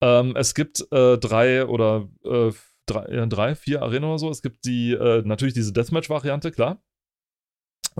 Ähm, 0.00 0.34
es 0.36 0.54
gibt 0.54 0.86
äh, 0.92 1.18
drei 1.18 1.66
oder 1.66 2.08
äh, 2.24 2.52
drei, 2.86 3.04
äh, 3.04 3.26
drei, 3.26 3.54
vier 3.54 3.82
Arenen 3.82 4.04
oder 4.04 4.18
so. 4.18 4.30
Es 4.30 4.42
gibt 4.42 4.64
die, 4.64 4.92
äh, 4.92 5.22
natürlich 5.24 5.54
diese 5.54 5.72
Deathmatch-Variante, 5.72 6.50
klar. 6.50 6.82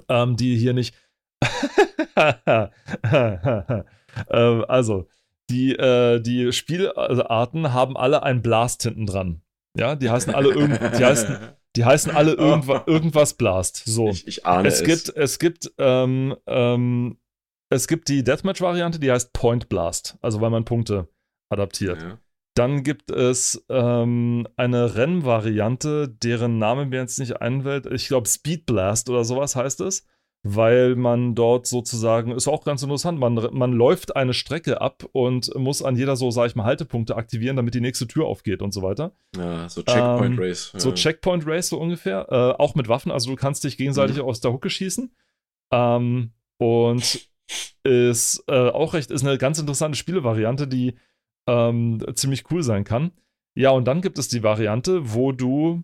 Ähm, 0.08 0.36
die 0.36 0.56
hier 0.56 0.72
nicht. 0.72 0.94
ähm, 2.16 2.68
also, 4.68 5.08
die, 5.50 5.72
äh, 5.72 6.20
die 6.20 6.52
Spielarten 6.52 7.72
haben 7.72 7.96
alle 7.96 8.22
ein 8.22 8.42
Blast 8.42 8.82
hinten 8.82 9.06
dran. 9.06 9.42
Ja, 9.76 9.96
die 9.96 10.10
heißen 10.10 10.34
alle 10.34 10.50
irgend, 10.50 10.80
die 10.80 10.84
heißen, 11.04 11.38
die 11.76 11.84
heißen 11.84 12.12
alle 12.12 12.32
irgendwa, 12.32 12.84
irgendwas 12.86 13.34
Blast. 13.34 13.82
So. 13.84 14.08
ich, 14.08 14.26
ich 14.26 14.46
ahne 14.46 14.68
Es 14.68 14.80
es. 14.80 14.86
gibt, 14.86 15.16
es 15.16 15.38
gibt, 15.38 15.72
ähm, 15.78 16.36
ähm, 16.46 17.18
es 17.70 17.88
gibt 17.88 18.08
die 18.08 18.22
Deathmatch-Variante, 18.22 18.98
die 18.98 19.10
heißt 19.10 19.32
Point 19.32 19.68
Blast, 19.68 20.18
also 20.20 20.40
weil 20.40 20.50
man 20.50 20.64
Punkte 20.64 21.08
adaptiert. 21.50 22.02
Ja. 22.02 22.18
Dann 22.54 22.82
gibt 22.82 23.10
es 23.10 23.64
ähm, 23.70 24.46
eine 24.56 24.94
Rennvariante, 24.94 26.08
deren 26.08 26.58
Name 26.58 26.86
mir 26.86 27.00
jetzt 27.00 27.18
nicht 27.18 27.40
einfällt. 27.40 27.86
Ich 27.86 28.08
glaube, 28.08 28.28
Speed 28.28 28.66
Blast 28.66 29.08
oder 29.08 29.24
sowas 29.24 29.56
heißt 29.56 29.80
es, 29.80 30.06
weil 30.42 30.96
man 30.96 31.34
dort 31.34 31.66
sozusagen, 31.66 32.32
ist 32.32 32.48
auch 32.48 32.64
ganz 32.64 32.82
interessant, 32.82 33.18
man, 33.18 33.34
man 33.52 33.72
läuft 33.72 34.16
eine 34.16 34.34
Strecke 34.34 34.80
ab 34.80 35.04
und 35.12 35.54
muss 35.54 35.82
an 35.82 35.96
jeder 35.96 36.16
so, 36.16 36.30
sag 36.30 36.48
ich 36.48 36.56
mal, 36.56 36.64
Haltepunkte 36.64 37.16
aktivieren, 37.16 37.56
damit 37.56 37.74
die 37.74 37.80
nächste 37.80 38.06
Tür 38.06 38.26
aufgeht 38.26 38.60
und 38.60 38.72
so 38.74 38.82
weiter. 38.82 39.12
ja, 39.36 39.68
so 39.68 39.82
Checkpoint 39.82 40.34
Ähm, 40.34 40.38
Race. 40.38 40.72
So 40.76 40.88
ja. 40.90 40.94
Checkpoint 40.94 41.46
Race 41.46 41.68
so 41.68 41.78
ungefähr, 41.78 42.26
äh, 42.30 42.60
auch 42.62 42.74
mit 42.74 42.88
Waffen, 42.88 43.12
also 43.12 43.30
du 43.30 43.36
kannst 43.36 43.64
dich 43.64 43.76
gegenseitig 43.78 44.16
Mhm. 44.16 44.24
aus 44.24 44.40
der 44.40 44.52
Hucke 44.52 44.68
schießen. 44.68 45.14
Ähm, 45.72 46.32
und 46.58 47.28
ist 47.84 48.44
äh, 48.48 48.68
auch 48.70 48.94
recht, 48.94 49.10
ist 49.10 49.24
eine 49.24 49.38
ganz 49.38 49.58
interessante 49.58 49.96
Spielevariante, 49.96 50.66
die 50.68 50.96
ähm, 51.46 52.04
ziemlich 52.14 52.50
cool 52.50 52.62
sein 52.62 52.84
kann. 52.84 53.12
Ja, 53.54 53.70
und 53.70 53.86
dann 53.86 54.00
gibt 54.00 54.18
es 54.18 54.28
die 54.28 54.42
Variante, 54.42 55.12
wo 55.14 55.32
du 55.32 55.82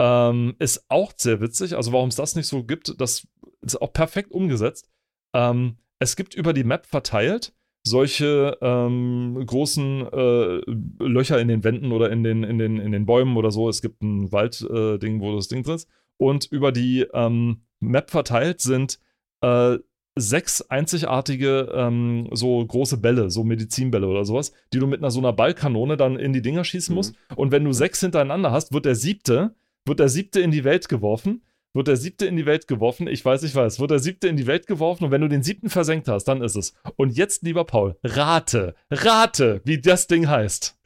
ähm, 0.00 0.56
ist 0.58 0.86
auch 0.88 1.12
sehr 1.16 1.40
witzig, 1.40 1.76
also 1.76 1.92
warum 1.92 2.08
es 2.08 2.16
das 2.16 2.34
nicht 2.34 2.48
so 2.48 2.64
gibt, 2.64 3.00
das 3.00 3.28
ist 3.60 3.80
auch 3.80 3.92
perfekt 3.92 4.32
umgesetzt. 4.32 4.90
Ähm, 5.34 5.76
es 5.98 6.16
gibt 6.16 6.34
über 6.34 6.52
die 6.52 6.64
Map 6.64 6.86
verteilt 6.86 7.54
solche 7.86 8.56
ähm, 8.62 9.42
großen 9.44 10.06
äh, 10.10 10.60
Löcher 11.00 11.38
in 11.38 11.48
den 11.48 11.64
Wänden 11.64 11.92
oder 11.92 12.10
in 12.10 12.24
den, 12.24 12.42
in 12.42 12.58
den, 12.58 12.78
in 12.78 12.92
den 12.92 13.06
Bäumen 13.06 13.36
oder 13.36 13.50
so. 13.50 13.68
Es 13.68 13.82
gibt 13.82 14.02
ein 14.02 14.32
Waldding, 14.32 15.18
äh, 15.18 15.20
wo 15.20 15.36
das 15.36 15.48
Ding 15.48 15.62
drin 15.62 15.74
ist. 15.74 15.88
Und 16.16 16.46
über 16.46 16.72
die 16.72 17.06
ähm, 17.12 17.64
Map 17.80 18.10
verteilt 18.10 18.62
sind 18.62 18.98
äh, 19.42 19.78
sechs 20.16 20.62
einzigartige 20.62 21.70
ähm, 21.74 22.28
so 22.32 22.64
große 22.64 22.98
Bälle, 22.98 23.30
so 23.30 23.42
Medizinbälle 23.44 24.06
oder 24.06 24.24
sowas, 24.24 24.52
die 24.72 24.78
du 24.78 24.86
mit 24.86 25.00
einer 25.00 25.10
so 25.10 25.18
einer 25.20 25.32
Ballkanone 25.32 25.96
dann 25.96 26.16
in 26.18 26.32
die 26.32 26.42
Dinger 26.42 26.64
schießen 26.64 26.92
Mhm. 26.92 26.96
musst. 26.96 27.14
Und 27.36 27.50
wenn 27.50 27.64
du 27.64 27.72
sechs 27.72 28.00
hintereinander 28.00 28.52
hast, 28.52 28.72
wird 28.72 28.84
der 28.86 28.94
siebte, 28.94 29.54
wird 29.84 29.98
der 30.00 30.08
siebte 30.08 30.40
in 30.40 30.50
die 30.50 30.64
Welt 30.64 30.88
geworfen. 30.88 31.42
Wird 31.76 31.88
der 31.88 31.96
siebte 31.96 32.26
in 32.26 32.36
die 32.36 32.46
Welt 32.46 32.68
geworfen? 32.68 33.08
Ich 33.08 33.24
weiß, 33.24 33.42
ich 33.42 33.52
weiß. 33.52 33.80
Wird 33.80 33.90
der 33.90 33.98
siebte 33.98 34.28
in 34.28 34.36
die 34.36 34.46
Welt 34.46 34.68
geworfen 34.68 35.06
und 35.06 35.10
wenn 35.10 35.20
du 35.22 35.28
den 35.28 35.42
siebten 35.42 35.68
versenkt 35.68 36.06
hast, 36.06 36.22
dann 36.26 36.40
ist 36.40 36.54
es. 36.54 36.74
Und 36.94 37.16
jetzt, 37.16 37.42
lieber 37.42 37.64
Paul, 37.64 37.96
rate, 38.04 38.76
rate, 38.92 39.60
wie 39.64 39.80
das 39.80 40.06
Ding 40.06 40.28
heißt. 40.28 40.78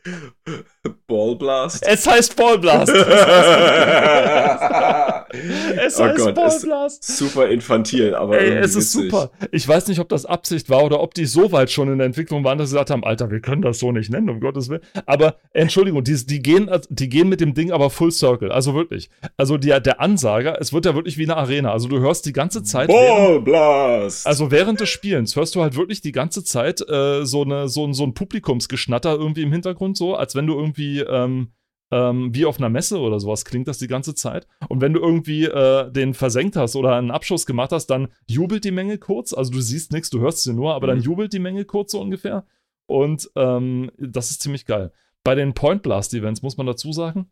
Ball 1.07 1.37
Blast. 1.37 1.87
Es 1.87 2.07
heißt 2.07 2.37
Ballblast. 2.37 2.91
es 2.91 2.99
Oh 5.99 6.05
heißt 6.05 6.17
Gott, 6.19 6.39
es- 6.39 6.63
Ballblast. 6.63 7.05
Super 7.05 7.49
infantil, 7.49 8.15
aber 8.15 8.39
Ey, 8.39 8.47
irgendwie 8.47 8.65
es 8.65 8.75
ist 8.77 8.97
witzig. 8.97 9.11
super. 9.11 9.31
Ich 9.53 9.67
weiß 9.69 9.89
nicht, 9.89 10.01
ob 10.01 10.09
das 10.09 10.25
Absicht 10.27 10.71
war 10.71 10.85
oder 10.85 11.01
ob 11.01 11.15
die 11.15 11.27
so 11.27 11.53
weit 11.53 11.71
schon 11.71 11.91
in 11.93 11.99
der 11.99 12.07
Entwicklung 12.07 12.45
waren, 12.45 12.59
dass 12.59 12.71
sie 12.71 12.75
gesagt 12.77 12.91
haben, 12.91 13.05
Alter, 13.05 13.31
wir 13.31 13.41
können 13.41 13.63
das 13.63 13.79
so 13.79 13.93
nicht 13.93 14.11
nennen, 14.11 14.29
um 14.31 14.41
Gottes 14.41 14.69
Willen. 14.69 14.83
Aber 15.07 15.37
Entschuldigung, 15.53 16.03
die, 16.05 16.15
die, 16.27 16.41
gehen, 16.43 16.71
die 16.89 17.09
gehen 17.09 17.29
mit 17.29 17.41
dem 17.41 17.55
Ding 17.55 17.73
aber 17.73 17.91
full 17.91 18.11
circle. 18.13 18.51
Also 18.53 18.75
wirklich. 18.75 19.11
Also 19.37 19.57
die, 19.59 19.69
der 19.69 20.01
Ansager, 20.01 20.61
es 20.61 20.73
wird 20.73 20.87
ja 20.87 20.95
wirklich 20.95 21.19
wie 21.19 21.25
eine 21.25 21.37
Arena. 21.37 21.73
Also 21.73 21.89
du 21.89 21.99
hörst 22.01 22.27
die 22.27 22.33
ganze 22.33 22.63
Zeit. 22.63 22.89
während- 22.89 22.99
Ball 22.99 23.41
Blast. 23.41 24.27
also 24.27 24.51
während 24.51 24.81
des 24.81 24.89
Spielens 24.89 25.37
hörst 25.37 25.55
du 25.55 25.63
halt 25.63 25.77
wirklich 25.77 26.01
die 26.01 26.13
ganze 26.13 26.43
Zeit 26.45 26.81
äh, 26.89 27.25
so, 27.25 27.43
eine, 27.43 27.69
so, 27.69 27.91
so 27.93 28.05
ein 28.05 28.15
Publikumsgeschnatter 28.15 29.15
irgendwie 29.15 29.43
im 29.43 29.53
Hintergrund, 29.53 29.97
so, 29.97 30.15
als 30.15 30.35
wenn 30.35 30.47
du 30.47 30.55
irgendwie 30.55 30.78
ähm, 31.01 31.53
ähm, 31.91 32.35
wie 32.35 32.45
auf 32.45 32.59
einer 32.59 32.69
Messe 32.69 32.99
oder 32.99 33.19
sowas 33.19 33.45
klingt 33.45 33.69
das 33.69 33.79
die 33.79 33.87
ganze 33.87 34.15
Zeit. 34.15 34.47
Und 34.69 34.81
wenn 34.81 34.93
du 34.93 35.01
irgendwie 35.01 35.45
äh, 35.45 35.91
den 35.91 36.15
versenkt 36.15 36.57
hast 36.57 36.77
oder 36.77 36.97
einen 36.97 37.11
Abschuss 37.11 37.47
gemacht 37.47 37.73
hast, 37.73 37.87
dann 37.87 38.09
jubelt 38.27 38.65
die 38.65 38.71
Menge 38.71 38.99
kurz. 38.99 39.33
Also 39.33 39.53
du 39.53 39.61
siehst 39.61 39.93
nichts, 39.93 40.11
du 40.11 40.21
hörst 40.21 40.43
sie 40.43 40.53
nur, 40.53 40.75
aber 40.75 40.87
mhm. 40.87 40.91
dann 40.91 41.01
jubelt 41.01 41.33
die 41.33 41.39
Menge 41.39 41.65
kurz 41.65 41.93
so 41.93 42.01
ungefähr. 42.01 42.47
Und 42.87 43.31
ähm, 43.37 43.91
das 43.99 44.31
ist 44.31 44.43
ziemlich 44.43 44.67
geil. 44.67 44.93
Bei 45.25 45.35
den 45.35 45.55
Point 45.55 45.83
Blast 45.83 46.15
Events 46.15 46.43
muss 46.43 46.57
man 46.57 46.67
dazu 46.67 46.93
sagen, 46.93 47.31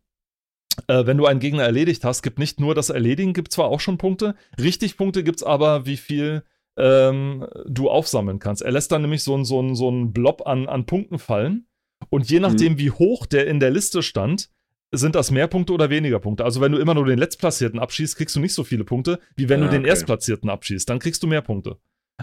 äh, 0.87 1.05
wenn 1.05 1.17
du 1.17 1.25
einen 1.25 1.39
Gegner 1.39 1.63
erledigt 1.63 2.03
hast, 2.03 2.21
gibt 2.21 2.39
nicht 2.39 2.59
nur 2.59 2.75
das 2.75 2.89
Erledigen, 2.89 3.33
gibt 3.33 3.51
zwar 3.51 3.67
auch 3.67 3.79
schon 3.79 3.97
Punkte, 3.97 4.35
richtig 4.59 4.97
Punkte 4.97 5.23
gibt 5.23 5.39
es 5.39 5.43
aber, 5.43 5.85
wie 5.85 5.97
viel 5.97 6.43
ähm, 6.77 7.47
du 7.65 7.89
aufsammeln 7.89 8.39
kannst. 8.39 8.61
Er 8.61 8.71
lässt 8.71 8.91
dann 8.91 9.01
nämlich 9.01 9.23
so, 9.23 9.43
so, 9.43 9.73
so 9.73 9.87
einen 9.87 10.13
Blob 10.13 10.45
an, 10.45 10.67
an 10.67 10.85
Punkten 10.85 11.17
fallen 11.17 11.67
und 12.09 12.29
je 12.29 12.39
nachdem, 12.39 12.73
mhm. 12.73 12.77
wie 12.79 12.91
hoch 12.91 13.25
der 13.25 13.47
in 13.47 13.59
der 13.59 13.71
Liste 13.71 14.01
stand, 14.03 14.49
sind 14.91 15.15
das 15.15 15.31
mehr 15.31 15.47
Punkte 15.47 15.73
oder 15.73 15.89
weniger 15.89 16.19
Punkte. 16.19 16.45
Also 16.45 16.61
wenn 16.61 16.71
du 16.71 16.77
immer 16.77 16.93
nur 16.93 17.05
den 17.05 17.19
Letztplatzierten 17.19 17.79
abschießt, 17.79 18.15
kriegst 18.15 18.35
du 18.35 18.39
nicht 18.39 18.53
so 18.53 18.63
viele 18.63 18.85
Punkte, 18.85 19.19
wie 19.35 19.49
wenn 19.49 19.61
ah, 19.61 19.65
du 19.65 19.71
den 19.71 19.81
okay. 19.81 19.89
Erstplatzierten 19.89 20.49
abschießt. 20.49 20.89
Dann 20.89 20.99
kriegst 20.99 21.21
du 21.23 21.27
mehr 21.27 21.41
Punkte. 21.41 21.77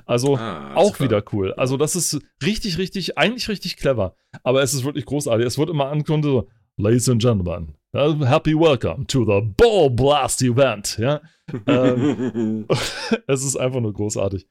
Also 0.07 0.37
ah, 0.37 0.75
auch 0.75 0.95
super. 0.95 1.05
wieder 1.05 1.25
cool. 1.33 1.53
Also 1.55 1.77
das 1.77 1.95
ist 1.95 2.21
richtig, 2.43 2.79
richtig, 2.79 3.19
eigentlich 3.19 3.49
richtig 3.49 3.77
clever. 3.77 4.17
Aber 4.43 4.63
es 4.63 4.75
ist 4.75 4.85
wirklich 4.85 5.05
großartig. 5.05 5.47
Es 5.47 5.59
wird 5.59 5.71
immer 5.71 5.87
angekündigt 5.89 6.25
so, 6.25 6.49
Ladies 6.77 7.09
and 7.09 7.23
Gentlemen, 7.23 7.77
happy 7.93 8.55
welcome 8.55 9.07
to 9.07 9.25
the 9.25 9.47
Ball 9.57 9.89
Blast 9.89 10.43
Event. 10.43 10.99
Ja? 10.99 11.21
ähm, 11.67 12.67
es 13.29 13.45
ist 13.45 13.57
einfach 13.57 13.81
nur 13.81 13.93
großartig. 13.93 14.47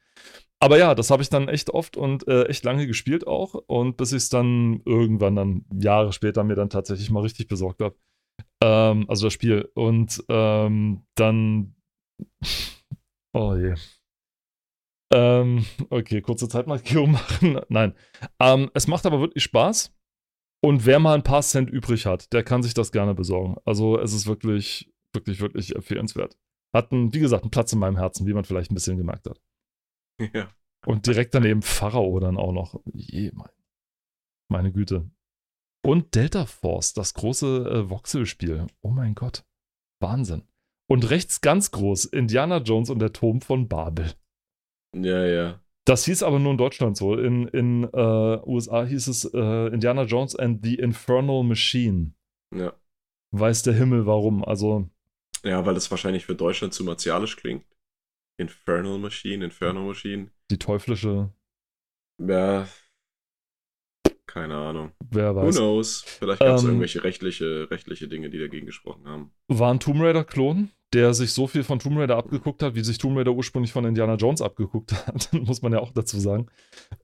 Aber 0.63 0.78
ja, 0.78 0.95
das 0.95 1.10
habe 1.10 1.21
ich 1.21 1.28
dann 1.28 1.49
echt 1.49 1.71
oft 1.71 1.97
und 1.97 2.26
äh, 2.30 2.45
echt 2.45 2.63
lange 2.63 2.88
gespielt 2.88 3.28
auch. 3.28 3.54
Und 3.54 3.97
bis 3.97 4.13
ich 4.13 4.19
es 4.19 4.30
dann 4.30 4.82
irgendwann 4.86 5.36
dann 5.36 5.65
Jahre 5.78 6.13
später 6.13 6.45
mir 6.45 6.56
dann 6.56 6.69
tatsächlich 6.69 7.12
mal 7.12 7.19
richtig 7.19 7.49
besorgt 7.49 7.82
habe. 7.82 7.97
Ähm, 8.63 9.04
also 9.10 9.26
das 9.26 9.34
Spiel. 9.34 9.69
Und 9.76 10.23
ähm, 10.30 11.06
dann. 11.15 11.76
Oh 13.34 13.56
je. 13.56 13.76
Ähm, 15.13 15.65
okay, 15.89 16.21
kurze 16.21 16.47
Zeitmarkierung 16.47 17.12
machen. 17.13 17.60
Nein. 17.67 17.93
Ähm, 18.39 18.71
es 18.73 18.88
macht 18.88 19.06
aber 19.06 19.19
wirklich 19.19 19.43
Spaß. 19.43 19.93
Und 20.63 20.86
wer 20.86 20.99
mal 20.99 21.15
ein 21.15 21.23
paar 21.23 21.41
Cent 21.41 21.69
übrig 21.69 22.06
hat, 22.06 22.32
der 22.32 22.45
kann 22.45 22.63
sich 22.63 22.73
das 22.73 22.93
gerne 22.93 23.13
besorgen. 23.13 23.58
Also 23.65 23.99
es 23.99 24.13
ist 24.13 24.28
wirklich, 24.28 24.89
wirklich, 25.13 25.41
wirklich 25.41 25.76
empfehlenswert. 25.76 26.38
Hat, 26.73 26.93
einen, 26.93 27.13
wie 27.13 27.19
gesagt, 27.19 27.43
einen 27.43 27.52
Platz 27.52 27.73
in 27.73 27.80
meinem 27.80 27.97
Herzen, 27.97 28.26
wie 28.28 28.34
man 28.34 28.45
vielleicht 28.45 28.71
ein 28.71 28.76
bisschen 28.76 28.95
gemerkt 28.95 29.28
hat. 29.30 29.41
Ja. 30.34 30.49
Und 30.86 31.08
direkt 31.08 31.34
daneben 31.34 31.62
Pharao 31.62 32.19
dann 32.19 32.38
auch 32.38 32.52
noch. 32.52 32.82
Je, 32.93 33.32
mein, 33.34 33.49
meine 34.49 34.71
Güte. 34.71 35.10
Und 35.86 36.15
Delta 36.15 36.45
Force, 36.45 36.93
das 36.93 37.13
große 37.13 37.69
äh, 37.69 37.89
Voxel-Spiel. 37.89 38.67
Oh 38.82 38.89
mein 38.89 39.15
Gott. 39.15 39.45
Wahnsinn. 40.02 40.43
Und 40.88 41.10
rechts 41.10 41.41
ganz 41.41 41.71
groß, 41.71 42.06
Indiana 42.06 42.58
Jones 42.58 42.89
und 42.89 42.99
der 42.99 43.13
Turm 43.13 43.41
von 43.41 43.67
Babel. 43.67 44.13
Ja, 44.95 45.26
ja. 45.26 45.60
Das 45.86 46.06
hieß 46.06 46.23
aber 46.23 46.39
nur 46.39 46.52
in 46.52 46.58
Deutschland 46.58 46.95
so. 46.95 47.15
In, 47.15 47.47
in 47.47 47.84
äh, 47.84 48.39
USA 48.45 48.86
hieß 48.86 49.08
es 49.08 49.26
äh, 49.34 49.67
Indiana 49.73 50.04
Jones 50.04 50.36
and 50.36 50.63
the 50.63 50.76
Infernal 50.76 51.43
Machine. 51.43 52.13
Ja. 52.56 52.73
Weiß 53.32 53.63
der 53.63 53.73
Himmel 53.73 54.06
warum. 54.06 54.45
Also. 54.45 54.89
Ja, 55.43 55.65
weil 55.65 55.76
es 55.76 55.91
wahrscheinlich 55.91 56.26
für 56.26 56.36
Deutschland 56.36 56.73
zu 56.73 56.84
martialisch 56.84 57.36
klingt. 57.36 57.65
Infernal 58.38 58.98
Machine, 58.98 59.46
Infernal 59.46 59.84
Machine. 59.84 60.32
Die 60.50 60.58
teuflische. 60.58 61.32
Ja. 62.19 62.67
Keine 64.26 64.56
Ahnung. 64.56 64.91
Wer 65.12 65.36
weiß. 65.36 65.56
Who 65.56 65.60
knows? 65.60 66.02
Vielleicht 66.02 66.39
gab 66.39 66.56
es 66.56 66.63
ähm, 66.63 66.69
irgendwelche 66.69 67.04
rechtliche, 67.04 67.69
rechtliche 67.69 68.08
Dinge, 68.08 68.30
die 68.30 68.39
dagegen 68.39 68.65
gesprochen 68.65 69.08
haben. 69.08 69.32
War 69.48 69.72
ein 69.72 69.80
Tomb 69.80 70.02
Raider-Klon, 70.02 70.72
der 70.93 71.13
sich 71.13 71.34
so 71.34 71.46
viel 71.46 71.63
von 71.63 71.78
Tomb 71.78 71.98
Raider 72.00 72.17
abgeguckt 72.17 72.63
hat, 72.63 72.74
wie 72.74 72.84
sich 72.84 72.98
Tomb 72.98 73.17
Raider 73.17 73.32
ursprünglich 73.34 73.72
von 73.72 73.86
Indiana 73.86 74.15
Jones 74.15 74.41
abgeguckt 74.41 74.93
hat, 75.08 75.32
muss 75.34 75.62
man 75.62 75.72
ja 75.72 75.80
auch 75.80 75.91
dazu 75.91 76.19
sagen. 76.19 76.48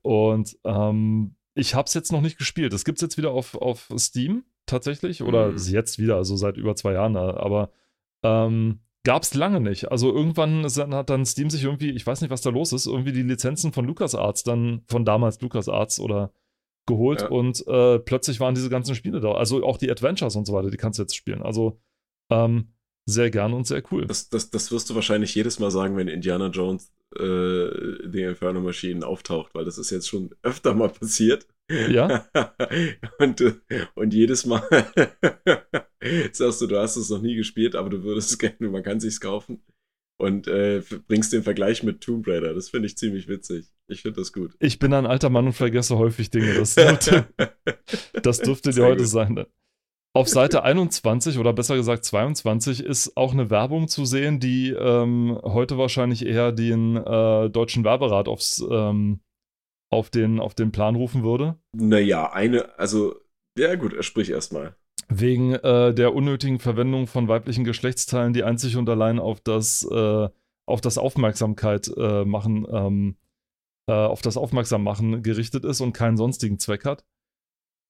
Und 0.02 0.58
ähm, 0.64 1.36
ich 1.54 1.74
habe 1.74 1.86
es 1.86 1.94
jetzt 1.94 2.10
noch 2.10 2.20
nicht 2.20 2.38
gespielt. 2.38 2.72
Das 2.72 2.84
gibt 2.84 2.98
es 2.98 3.02
jetzt 3.02 3.16
wieder 3.16 3.30
auf, 3.30 3.54
auf 3.54 3.92
Steam 3.96 4.44
tatsächlich. 4.66 5.22
Oder 5.22 5.52
mhm. 5.52 5.58
jetzt 5.58 5.98
wieder, 5.98 6.16
also 6.16 6.36
seit 6.36 6.56
über 6.56 6.74
zwei 6.74 6.94
Jahren. 6.94 7.16
Aber 7.16 7.70
ähm, 8.24 8.80
Gab 9.02 9.22
es 9.22 9.34
lange 9.34 9.60
nicht. 9.60 9.90
Also 9.90 10.12
irgendwann 10.12 10.64
hat 10.64 11.08
dann 11.08 11.24
Steam 11.24 11.48
sich 11.48 11.64
irgendwie, 11.64 11.90
ich 11.90 12.06
weiß 12.06 12.20
nicht, 12.20 12.30
was 12.30 12.42
da 12.42 12.50
los 12.50 12.72
ist, 12.72 12.86
irgendwie 12.86 13.12
die 13.12 13.22
Lizenzen 13.22 13.72
von 13.72 13.86
LucasArts 13.86 14.42
dann, 14.42 14.82
von 14.88 15.04
damals 15.04 15.40
LucasArts 15.40 16.00
oder 16.00 16.32
geholt 16.86 17.22
ja. 17.22 17.28
und 17.28 17.66
äh, 17.66 17.98
plötzlich 17.98 18.40
waren 18.40 18.54
diese 18.54 18.68
ganzen 18.68 18.94
Spiele 18.94 19.20
da. 19.20 19.32
Also 19.32 19.64
auch 19.64 19.78
die 19.78 19.90
Adventures 19.90 20.36
und 20.36 20.46
so 20.46 20.52
weiter, 20.52 20.70
die 20.70 20.76
kannst 20.76 20.98
du 20.98 21.02
jetzt 21.02 21.16
spielen. 21.16 21.42
Also 21.42 21.80
ähm, 22.30 22.74
sehr 23.06 23.30
gern 23.30 23.54
und 23.54 23.66
sehr 23.66 23.82
cool. 23.90 24.06
Das, 24.06 24.28
das, 24.28 24.50
das 24.50 24.70
wirst 24.70 24.90
du 24.90 24.94
wahrscheinlich 24.94 25.34
jedes 25.34 25.58
Mal 25.58 25.70
sagen, 25.70 25.96
wenn 25.96 26.08
Indiana 26.08 26.48
Jones 26.48 26.92
äh, 27.16 28.08
die 28.08 28.22
Inferno 28.22 28.60
Maschinen 28.60 29.02
auftaucht, 29.02 29.54
weil 29.54 29.64
das 29.64 29.78
ist 29.78 29.90
jetzt 29.90 30.08
schon 30.08 30.34
öfter 30.42 30.74
mal 30.74 30.88
passiert. 30.88 31.46
Ja. 31.90 32.26
und, 33.18 33.60
und 33.94 34.14
jedes 34.14 34.46
Mal 34.46 34.62
sagst 36.32 36.60
du, 36.60 36.66
du 36.66 36.78
hast 36.78 36.96
es 36.96 37.10
noch 37.10 37.22
nie 37.22 37.36
gespielt, 37.36 37.74
aber 37.74 37.90
du 37.90 38.02
würdest 38.02 38.30
es 38.30 38.38
gerne, 38.38 38.70
man 38.70 38.82
kann 38.82 39.00
sich's 39.00 39.20
kaufen. 39.20 39.62
Und 40.18 40.48
äh, 40.48 40.82
bringst 41.08 41.32
den 41.32 41.42
Vergleich 41.42 41.82
mit 41.82 42.02
Tomb 42.02 42.28
Raider. 42.28 42.52
Das 42.52 42.68
finde 42.68 42.86
ich 42.86 42.98
ziemlich 42.98 43.26
witzig. 43.26 43.72
Ich 43.88 44.02
finde 44.02 44.20
das 44.20 44.34
gut. 44.34 44.52
Ich 44.58 44.78
bin 44.78 44.92
ein 44.92 45.06
alter 45.06 45.30
Mann 45.30 45.46
und 45.46 45.54
vergesse 45.54 45.96
häufig 45.96 46.28
Dinge. 46.28 46.52
Das 46.52 46.74
dürfte, 46.74 47.26
das 48.22 48.40
dürfte 48.40 48.70
dir 48.70 48.84
heute 48.84 49.04
gut. 49.04 49.08
sein. 49.08 49.46
Auf 50.12 50.28
Seite 50.28 50.64
21 50.64 51.38
oder 51.38 51.52
besser 51.52 51.76
gesagt 51.76 52.04
22 52.04 52.84
ist 52.84 53.16
auch 53.16 53.32
eine 53.32 53.48
Werbung 53.48 53.88
zu 53.88 54.04
sehen, 54.04 54.40
die 54.40 54.70
ähm, 54.70 55.38
heute 55.42 55.78
wahrscheinlich 55.78 56.26
eher 56.26 56.52
den 56.52 56.96
äh, 56.96 57.48
deutschen 57.48 57.84
Werberat 57.84 58.28
aufs, 58.28 58.62
ähm, 58.70 59.20
auf, 59.90 60.10
den, 60.10 60.40
auf 60.40 60.54
den 60.54 60.72
Plan 60.72 60.94
rufen 60.94 61.22
würde. 61.22 61.58
Naja, 61.72 62.32
eine, 62.32 62.78
also, 62.78 63.16
ja 63.58 63.74
gut, 63.74 64.02
sprich 64.04 64.30
erstmal. 64.30 64.76
Wegen 65.08 65.54
äh, 65.54 65.92
der 65.92 66.14
unnötigen 66.14 66.60
Verwendung 66.60 67.08
von 67.08 67.26
weiblichen 67.26 67.64
Geschlechtsteilen, 67.64 68.32
die 68.32 68.44
einzig 68.44 68.76
und 68.76 68.88
allein 68.88 69.18
auf 69.18 69.40
das, 69.40 69.84
äh, 69.90 70.28
auf 70.66 70.80
das 70.80 70.98
Aufmerksamkeit 70.98 71.90
äh, 71.96 72.24
machen, 72.24 72.64
ähm, 72.70 73.16
äh, 73.88 73.92
auf 73.92 74.22
das 74.22 74.36
Aufmerksammachen 74.36 75.24
gerichtet 75.24 75.64
ist 75.64 75.80
und 75.80 75.92
keinen 75.92 76.16
sonstigen 76.16 76.60
Zweck 76.60 76.84
hat. 76.84 77.04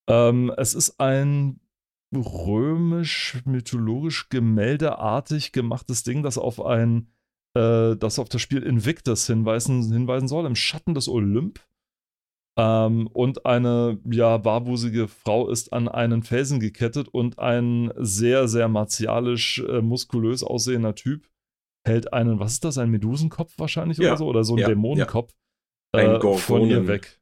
Ähm, 0.08 0.50
es 0.56 0.72
ist 0.72 0.98
ein 0.98 1.60
römisch-mythologisch 2.14 4.30
gemäldeartig 4.30 5.52
gemachtes 5.52 6.02
Ding, 6.02 6.22
das 6.22 6.38
auf 6.38 6.64
ein, 6.64 7.08
äh, 7.54 7.96
das 7.96 8.18
auf 8.18 8.30
das 8.30 8.40
Spiel 8.40 8.62
Invictus 8.62 9.26
hinweisen, 9.26 9.92
hinweisen 9.92 10.26
soll, 10.26 10.46
im 10.46 10.56
Schatten 10.56 10.94
des 10.94 11.08
Olymp. 11.08 11.60
Ähm, 12.58 13.06
und 13.06 13.46
eine, 13.46 13.98
ja, 14.10 14.36
barbusige 14.38 15.08
Frau 15.08 15.48
ist 15.48 15.72
an 15.72 15.88
einen 15.88 16.22
Felsen 16.22 16.60
gekettet 16.60 17.08
und 17.08 17.38
ein 17.38 17.92
sehr, 17.96 18.48
sehr 18.48 18.68
martialisch, 18.68 19.60
äh, 19.60 19.80
muskulös 19.80 20.42
aussehender 20.42 20.94
Typ 20.94 21.30
hält 21.84 22.12
einen, 22.12 22.38
was 22.38 22.54
ist 22.54 22.64
das, 22.64 22.78
ein 22.78 22.90
Medusenkopf 22.90 23.54
wahrscheinlich 23.58 23.98
ja. 23.98 24.10
oder 24.10 24.16
so? 24.16 24.26
Oder 24.26 24.44
so 24.44 24.54
ein 24.54 24.58
ja, 24.58 24.68
Dämonenkopf 24.68 25.32
ja. 25.94 26.16
Äh, 26.16 26.38
von 26.38 26.62
ihr 26.66 26.86
weg. 26.86 27.18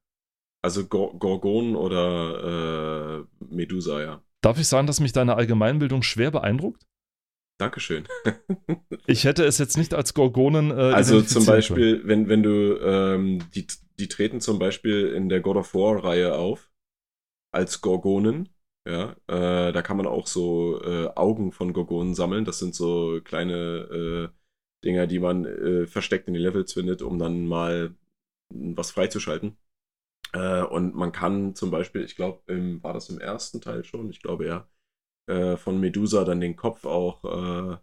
Also 0.63 0.87
Gorgon 0.87 1.77
oder 1.77 3.21
äh, 3.21 3.45
Medusa, 3.45 4.03
ja. 4.03 4.23
Darf 4.43 4.59
ich 4.59 4.67
sagen, 4.67 4.87
dass 4.87 5.01
mich 5.01 5.13
deine 5.13 5.37
Allgemeinbildung 5.37 6.03
schwer 6.03 6.31
beeindruckt? 6.31 6.87
Dankeschön. 7.59 8.07
ich 9.07 9.25
hätte 9.25 9.45
es 9.45 9.59
jetzt 9.59 9.77
nicht 9.77 9.95
als 9.95 10.15
Gorgonen. 10.15 10.71
Äh, 10.71 10.75
also 10.75 11.23
zum 11.23 11.45
Beispiel, 11.47 12.03
wenn, 12.05 12.29
wenn 12.29 12.43
du, 12.43 12.79
ähm, 12.81 13.45
die, 13.55 13.67
die 13.99 14.09
treten 14.09 14.41
zum 14.41 14.59
Beispiel 14.59 15.09
in 15.09 15.29
der 15.29 15.41
God 15.41 15.57
of 15.57 15.75
War-Reihe 15.75 16.37
auf, 16.37 16.71
als 17.53 17.81
Gorgonen. 17.81 18.51
Ja, 18.87 19.13
äh, 19.29 19.73
da 19.73 19.83
kann 19.83 19.99
man 19.99 20.07
auch 20.07 20.27
so 20.27 20.83
äh, 20.83 21.09
Augen 21.15 21.53
von 21.53 21.73
Gorgonen 21.75 22.15
sammeln. 22.15 22.45
Das 22.45 22.59
sind 22.59 22.75
so 22.75 23.21
kleine 23.25 24.33
äh, 24.33 24.39
Dinger, 24.85 25.07
die 25.07 25.19
man 25.19 25.45
äh, 25.45 25.87
versteckt 25.87 26.29
in 26.29 26.35
die 26.35 26.41
Levels 26.41 26.73
findet, 26.73 27.03
um 27.03 27.19
dann 27.19 27.47
mal 27.47 27.95
was 28.51 28.91
freizuschalten. 28.93 29.59
Äh, 30.33 30.63
und 30.63 30.95
man 30.95 31.13
kann 31.13 31.55
zum 31.55 31.71
Beispiel, 31.71 32.05
ich 32.05 32.17
glaube, 32.17 32.43
war 32.83 32.95
das 32.95 33.11
im 33.11 33.21
ersten 33.21 33.61
Teil 33.61 33.85
schon, 33.85 34.11
ich 34.11 34.23
glaube 34.23 34.47
ja, 34.47 34.69
äh, 35.27 35.57
von 35.57 35.81
Medusa 35.81 36.25
dann 36.25 36.41
den 36.41 36.57
Kopf 36.57 36.85
auch 36.87 37.81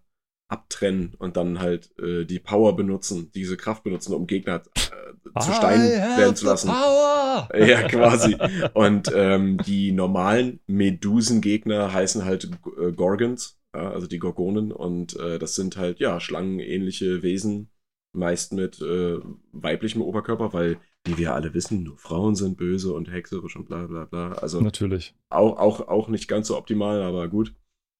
abtrennen 0.47 1.15
und 1.17 1.37
dann 1.37 1.59
halt 1.59 1.97
äh, 1.99 2.25
die 2.25 2.39
Power 2.39 2.75
benutzen, 2.75 3.31
diese 3.33 3.57
Kraft 3.57 3.83
benutzen, 3.83 4.13
um 4.13 4.27
Gegner 4.27 4.61
äh, 4.75 5.39
zu 5.39 5.51
Stein 5.51 5.81
werden 5.81 6.35
zu 6.35 6.45
lassen. 6.45 6.69
Power! 6.69 7.49
Ja, 7.55 7.83
quasi. 7.89 8.37
Und 8.73 9.11
ähm, 9.13 9.57
die 9.57 9.91
normalen 9.91 10.61
Medusengegner 10.67 11.91
heißen 11.91 12.23
halt 12.23 12.49
äh, 12.79 12.93
Gorgons, 12.93 13.59
ja, 13.75 13.89
also 13.91 14.07
die 14.07 14.19
Gorgonen. 14.19 14.71
Und 14.71 15.19
äh, 15.19 15.37
das 15.37 15.55
sind 15.55 15.75
halt, 15.75 15.99
ja, 15.99 16.21
schlangenähnliche 16.21 17.23
Wesen, 17.23 17.71
meist 18.13 18.53
mit 18.53 18.81
äh, 18.81 19.17
weiblichem 19.51 20.01
Oberkörper, 20.01 20.53
weil 20.53 20.77
wie 21.03 21.17
wir 21.17 21.35
alle 21.35 21.53
wissen, 21.53 21.83
nur 21.83 21.97
Frauen 21.97 22.35
sind 22.35 22.57
böse 22.57 22.93
und 22.93 23.11
hexerisch 23.11 23.55
und 23.55 23.65
bla 23.67 23.85
bla 23.85 24.05
bla. 24.05 24.31
Also 24.33 24.61
natürlich. 24.61 25.13
Auch, 25.29 25.57
auch, 25.57 25.87
auch 25.87 26.07
nicht 26.07 26.27
ganz 26.27 26.47
so 26.47 26.57
optimal, 26.57 27.03
aber 27.03 27.27
gut. 27.27 27.53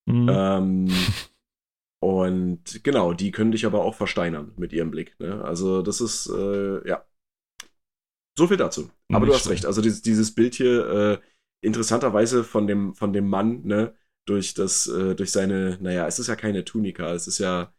Mhm. 0.05 0.29
Ähm, 0.31 0.87
und 1.99 2.83
genau, 2.83 3.13
die 3.13 3.31
können 3.31 3.51
dich 3.51 3.65
aber 3.65 3.83
auch 3.83 3.95
versteinern 3.95 4.53
mit 4.57 4.73
ihrem 4.73 4.91
Blick. 4.91 5.19
Ne? 5.19 5.43
Also 5.43 5.81
das 5.81 6.01
ist, 6.01 6.27
äh, 6.29 6.87
ja. 6.87 7.05
So 8.37 8.47
viel 8.47 8.57
dazu. 8.57 8.89
Aber 9.09 9.25
Nicht 9.25 9.29
du 9.29 9.33
hast 9.35 9.49
recht. 9.49 9.65
Also 9.65 9.81
dieses, 9.81 10.01
dieses 10.01 10.35
Bild 10.35 10.55
hier, 10.55 10.89
äh, 10.89 11.19
interessanterweise 11.65 12.43
von 12.43 12.67
dem, 12.67 12.93
von 12.95 13.13
dem 13.13 13.27
Mann, 13.27 13.63
ne, 13.63 13.95
durch 14.25 14.53
das, 14.53 14.87
äh, 14.87 15.15
durch 15.15 15.31
seine, 15.31 15.77
naja, 15.81 16.07
es 16.07 16.19
ist 16.19 16.27
ja 16.27 16.35
keine 16.35 16.65
Tunika, 16.65 17.13
es 17.13 17.27
ist 17.27 17.39
ja 17.39 17.73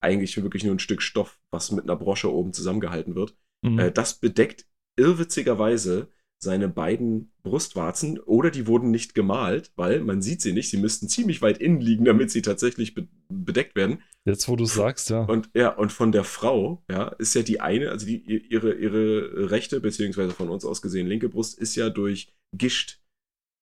eigentlich 0.00 0.40
wirklich 0.42 0.64
nur 0.64 0.74
ein 0.74 0.80
Stück 0.80 1.02
Stoff, 1.02 1.40
was 1.50 1.70
mit 1.70 1.84
einer 1.84 1.96
Brosche 1.96 2.32
oben 2.32 2.52
zusammengehalten 2.52 3.14
wird. 3.14 3.36
Mhm. 3.62 3.78
Äh, 3.78 3.92
das 3.92 4.14
bedeckt 4.14 4.66
irrwitzigerweise 4.96 6.08
seine 6.42 6.68
beiden 6.68 7.32
Brustwarzen 7.42 8.18
oder 8.18 8.50
die 8.50 8.66
wurden 8.66 8.90
nicht 8.90 9.14
gemalt, 9.14 9.72
weil 9.76 10.00
man 10.00 10.22
sieht 10.22 10.42
sie 10.42 10.52
nicht. 10.52 10.70
Sie 10.70 10.76
müssten 10.76 11.08
ziemlich 11.08 11.40
weit 11.40 11.58
innen 11.58 11.80
liegen, 11.80 12.04
damit 12.04 12.30
sie 12.30 12.42
tatsächlich 12.42 12.94
be 12.94 13.08
bedeckt 13.28 13.76
werden. 13.76 14.02
Jetzt, 14.26 14.46
wo 14.48 14.56
du 14.56 14.66
sagst, 14.66 15.08
ja. 15.08 15.24
Und 15.24 15.48
ja, 15.54 15.70
und 15.70 15.90
von 15.90 16.12
der 16.12 16.24
Frau, 16.24 16.84
ja, 16.90 17.08
ist 17.08 17.34
ja 17.34 17.42
die 17.42 17.60
eine, 17.60 17.90
also 17.90 18.04
die, 18.04 18.18
ihre, 18.20 18.74
ihre 18.74 19.50
rechte, 19.50 19.80
beziehungsweise 19.80 20.32
von 20.32 20.50
uns 20.50 20.66
aus 20.66 20.82
gesehen 20.82 21.06
linke 21.06 21.30
Brust, 21.30 21.58
ist 21.58 21.74
ja 21.74 21.88
durch 21.88 22.34
Gischt 22.54 23.00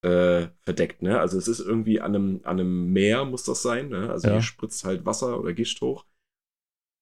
äh, 0.03 0.47
verdeckt, 0.59 1.01
ne? 1.03 1.19
Also 1.19 1.37
es 1.37 1.47
ist 1.47 1.61
irgendwie 1.61 2.01
an 2.01 2.15
einem, 2.15 2.41
an 2.43 2.59
einem 2.59 2.91
Meer, 2.91 3.23
muss 3.23 3.43
das 3.43 3.61
sein, 3.61 3.89
ne? 3.89 4.09
Also 4.09 4.27
ja. 4.27 4.33
hier 4.33 4.41
spritzt 4.41 4.83
halt 4.83 5.05
Wasser 5.05 5.39
oder 5.39 5.53
Gischt 5.53 5.79
hoch. 5.81 6.05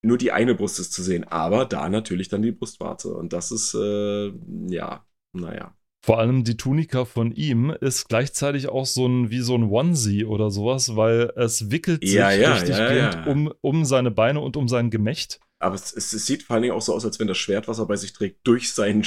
Nur 0.01 0.17
die 0.17 0.32
eine 0.32 0.55
Brust 0.55 0.80
ist 0.80 0.93
zu 0.93 1.01
sehen, 1.01 1.25
aber 1.25 1.65
da 1.65 1.89
natürlich 1.89 2.30
dann 2.30 2.41
die 2.41 2.51
Brustwarze. 2.51 3.13
Und 3.13 3.34
das 3.34 3.51
ist, 3.51 3.73
äh, 3.73 4.32
ja, 4.67 5.05
naja. 5.34 5.75
Vor 6.01 6.17
allem 6.17 6.45
die 6.45 6.55
Tunika 6.55 7.03
von 7.03 7.34
ihm 7.34 7.71
ist 7.82 8.07
gleichzeitig 8.07 8.69
auch 8.69 8.86
so 8.86 9.05
ein 9.05 9.30
wie 9.30 9.41
so 9.41 9.55
ein 9.55 9.63
Onesie 9.63 10.23
oder 10.23 10.49
sowas, 10.49 10.95
weil 10.95 11.34
es 11.36 11.71
wickelt 11.71 12.01
sich 12.01 12.13
ja, 12.13 12.32
ja, 12.32 12.53
richtig 12.53 12.77
ja, 12.77 13.25
um, 13.25 13.53
um 13.61 13.84
seine 13.84 14.09
Beine 14.09 14.39
und 14.39 14.55
um 14.55 14.69
sein 14.69 14.91
Gemächt. 14.91 15.41
Aber 15.61 15.75
es, 15.75 15.91
es, 15.91 16.11
sieht 16.11 16.43
vor 16.43 16.53
allen 16.53 16.63
Dingen 16.63 16.73
auch 16.73 16.82
so 16.82 16.93
aus, 16.93 17.03
als 17.03 17.19
wenn 17.19 17.27
das 17.27 17.38
Schwert, 17.38 17.67
was 17.67 17.80
er 17.80 17.86
bei 17.86 17.97
sich 17.97 18.13
trägt, 18.13 18.47
durch 18.47 18.71
seinen, 18.71 19.05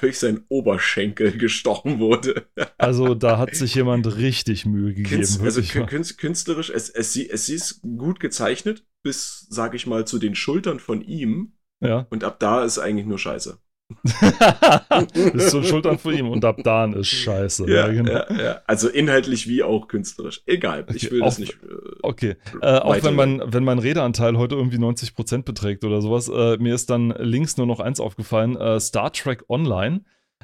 durch 0.00 0.18
seinen 0.18 0.46
Oberschenkel 0.48 1.32
gestochen 1.38 1.98
wurde. 1.98 2.46
Also 2.78 3.14
da 3.14 3.36
hat 3.36 3.54
sich 3.54 3.74
jemand 3.74 4.16
richtig 4.16 4.64
Mühe 4.64 4.94
gegeben. 4.94 5.16
Künst, 5.16 5.42
also 5.42 5.60
künst, 5.60 6.16
künstlerisch, 6.16 6.70
es, 6.70 6.88
es, 6.88 7.16
es 7.16 7.50
ist 7.50 7.82
gut 7.82 8.18
gezeichnet, 8.18 8.86
bis, 9.02 9.46
sag 9.50 9.74
ich 9.74 9.86
mal, 9.86 10.06
zu 10.06 10.18
den 10.18 10.34
Schultern 10.34 10.80
von 10.80 11.02
ihm. 11.02 11.52
Ja. 11.80 12.06
Und 12.08 12.24
ab 12.24 12.40
da 12.40 12.64
ist 12.64 12.78
eigentlich 12.78 13.06
nur 13.06 13.18
Scheiße. 13.18 13.58
Bis 15.32 15.50
zur 15.50 15.64
Schultern 15.64 15.98
von 15.98 16.16
ihm 16.16 16.28
und 16.28 16.44
ab 16.44 16.58
da 16.62 16.86
ist 16.86 17.08
scheiße. 17.08 17.68
Ja, 17.68 17.86
ja, 17.86 17.92
genau. 17.92 18.10
ja, 18.10 18.26
ja, 18.42 18.60
Also 18.66 18.88
inhaltlich 18.88 19.48
wie 19.48 19.62
auch 19.62 19.88
künstlerisch. 19.88 20.42
Egal, 20.46 20.82
okay, 20.82 20.96
ich 20.96 21.10
will 21.10 21.22
auch, 21.22 21.26
das 21.26 21.38
nicht. 21.38 21.54
Äh, 21.54 21.66
okay, 22.02 22.36
äh, 22.62 22.78
auch 22.78 23.02
wenn 23.02 23.14
mein, 23.14 23.42
wenn 23.44 23.64
mein 23.64 23.78
Redeanteil 23.78 24.36
heute 24.38 24.54
irgendwie 24.54 24.78
90% 24.78 25.42
beträgt 25.42 25.84
oder 25.84 26.00
sowas, 26.00 26.28
äh, 26.28 26.56
mir 26.58 26.74
ist 26.74 26.90
dann 26.90 27.10
links 27.18 27.56
nur 27.56 27.66
noch 27.66 27.80
eins 27.80 28.00
aufgefallen: 28.00 28.56
äh, 28.56 28.80
Star 28.80 29.12
Trek 29.12 29.44
Online. 29.48 30.02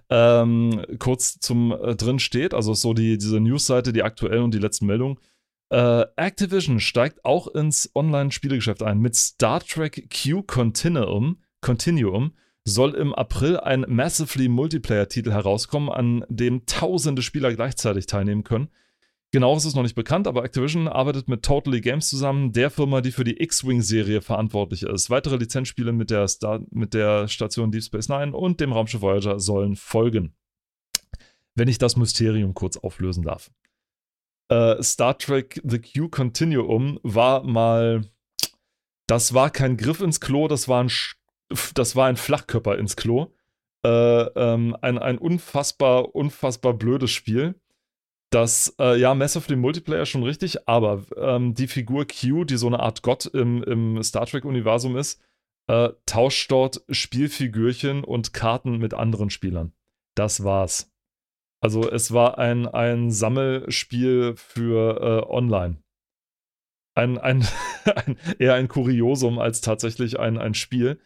Ähm, 0.09 0.85
kurz 0.99 1.41
zum 1.41 1.73
äh, 1.73 1.97
drin 1.97 2.19
steht, 2.19 2.55
also 2.55 2.75
so 2.75 2.95
die, 2.95 3.19
diese 3.19 3.41
Newsseite, 3.41 3.93
die 3.93 4.03
aktuellen 4.03 4.45
und 4.45 4.55
die 4.55 4.59
letzten 4.59 4.87
Meldungen. 4.87 5.19
Äh, 5.69 6.05
Activision 6.15 6.79
steigt 6.79 7.25
auch 7.25 7.49
ins 7.49 7.91
Online-Spielegeschäft 7.95 8.83
ein 8.85 9.01
mit 9.01 9.17
Star 9.17 9.61
Trek 9.61 10.09
Q 10.11 10.43
Continuum. 10.43 11.39
Continuum 11.61 12.33
soll 12.67 12.95
im 12.95 13.15
April 13.15 13.59
ein 13.61 13.87
Massively 13.89 14.49
Multiplayer-Titel 14.49 15.31
herauskommen, 15.31 15.89
an 15.89 16.25
dem 16.29 16.67
tausende 16.67 17.23
Spieler 17.23 17.55
gleichzeitig 17.55 18.07
teilnehmen 18.07 18.43
können. 18.43 18.69
Genau 19.31 19.57
ist 19.57 19.65
es 19.65 19.75
noch 19.75 19.85
nicht 19.85 19.95
bekannt, 19.95 20.27
aber 20.27 20.45
Activision 20.45 20.89
arbeitet 20.89 21.29
mit 21.29 21.45
Totally 21.45 21.81
Games 21.81 22.09
zusammen, 22.09 22.53
der 22.53 22.71
Firma, 22.71 23.03
die 23.03 23.13
für 23.13 23.23
die 23.23 23.41
X-Wing-Serie 23.41 24.21
verantwortlich 24.21 24.83
ist. 24.83 25.11
Weitere 25.11 25.37
Lizenzspiele 25.37 25.93
mit 25.93 26.11
der, 26.11 26.27
Star 26.27 26.61
mit 26.71 26.93
der 26.93 27.29
Station 27.29 27.71
Deep 27.71 27.85
Space 27.85 28.09
Nine 28.09 28.37
und 28.37 28.61
dem 28.61 28.73
Raumschiff 28.73 29.01
Voyager 29.01 29.39
sollen 29.39 29.77
folgen. 29.77 30.35
Wenn 31.55 31.69
ich 31.69 31.79
das 31.79 31.97
Mysterium 31.97 32.55
kurz 32.55 32.77
auflösen 32.77 33.23
darf. 33.23 33.51
Äh, 34.49 34.83
Star 34.83 35.17
Trek 35.19 35.61
The 35.65 35.79
Q 35.79 36.09
Continuum 36.09 36.99
war 37.03 37.45
mal. 37.45 38.03
Das 39.07 39.35
war 39.35 39.51
kein 39.51 39.77
Griff 39.77 40.01
ins 40.01 40.21
Klo, 40.21 40.49
das 40.49 40.67
war 40.67 40.83
ein 40.83 40.91
das 41.75 41.97
war 41.97 42.07
ein 42.07 42.17
Flachkörper 42.17 42.79
ins 42.79 42.97
Klo. 42.97 43.33
Äh, 43.85 43.89
ähm, 43.89 44.77
ein, 44.81 44.99
ein 44.99 45.19
unfassbar, 45.19 46.15
unfassbar 46.15 46.75
blödes 46.75 47.11
Spiel. 47.11 47.55
Das, 48.31 48.75
äh, 48.81 48.99
ja, 48.99 49.15
Massively 49.15 49.57
Multiplayer 49.57 50.07
schon 50.07 50.25
richtig, 50.25 50.69
aber 50.69 51.05
ähm, 51.17 51.55
die 51.55 51.69
Figur 51.69 52.07
Q, 52.07 52.45
die 52.45 52.57
so 52.57 52.67
eine 52.67 52.81
Art 52.81 53.03
Gott 53.03 53.27
im, 53.27 53.63
im 53.63 54.03
Star 54.03 54.27
Trek-Universum 54.27 54.97
ist, 54.97 55.23
äh, 55.69 55.91
tauscht 56.07 56.51
dort 56.51 56.83
Spielfigürchen 56.89 58.03
und 58.05 58.33
Karten 58.33 58.79
mit 58.79 58.95
anderen 58.95 59.31
Spielern. 59.31 59.73
Das 60.17 60.43
war's. 60.43 60.93
Also 61.61 61.89
es 61.91 62.13
war 62.13 62.39
ein, 62.39 62.67
ein 62.67 63.11
Sammelspiel 63.11 64.35
für 64.37 65.01
äh, 65.01 65.31
online. 65.33 65.83
Ein, 66.95 67.19
ein, 67.19 67.47
ein, 67.85 68.19
eher 68.39 68.55
ein 68.55 68.69
Kuriosum 68.69 69.39
als 69.39 69.61
tatsächlich 69.61 70.19
ein, 70.19 70.39
ein 70.39 70.55
Spiel. 70.55 71.01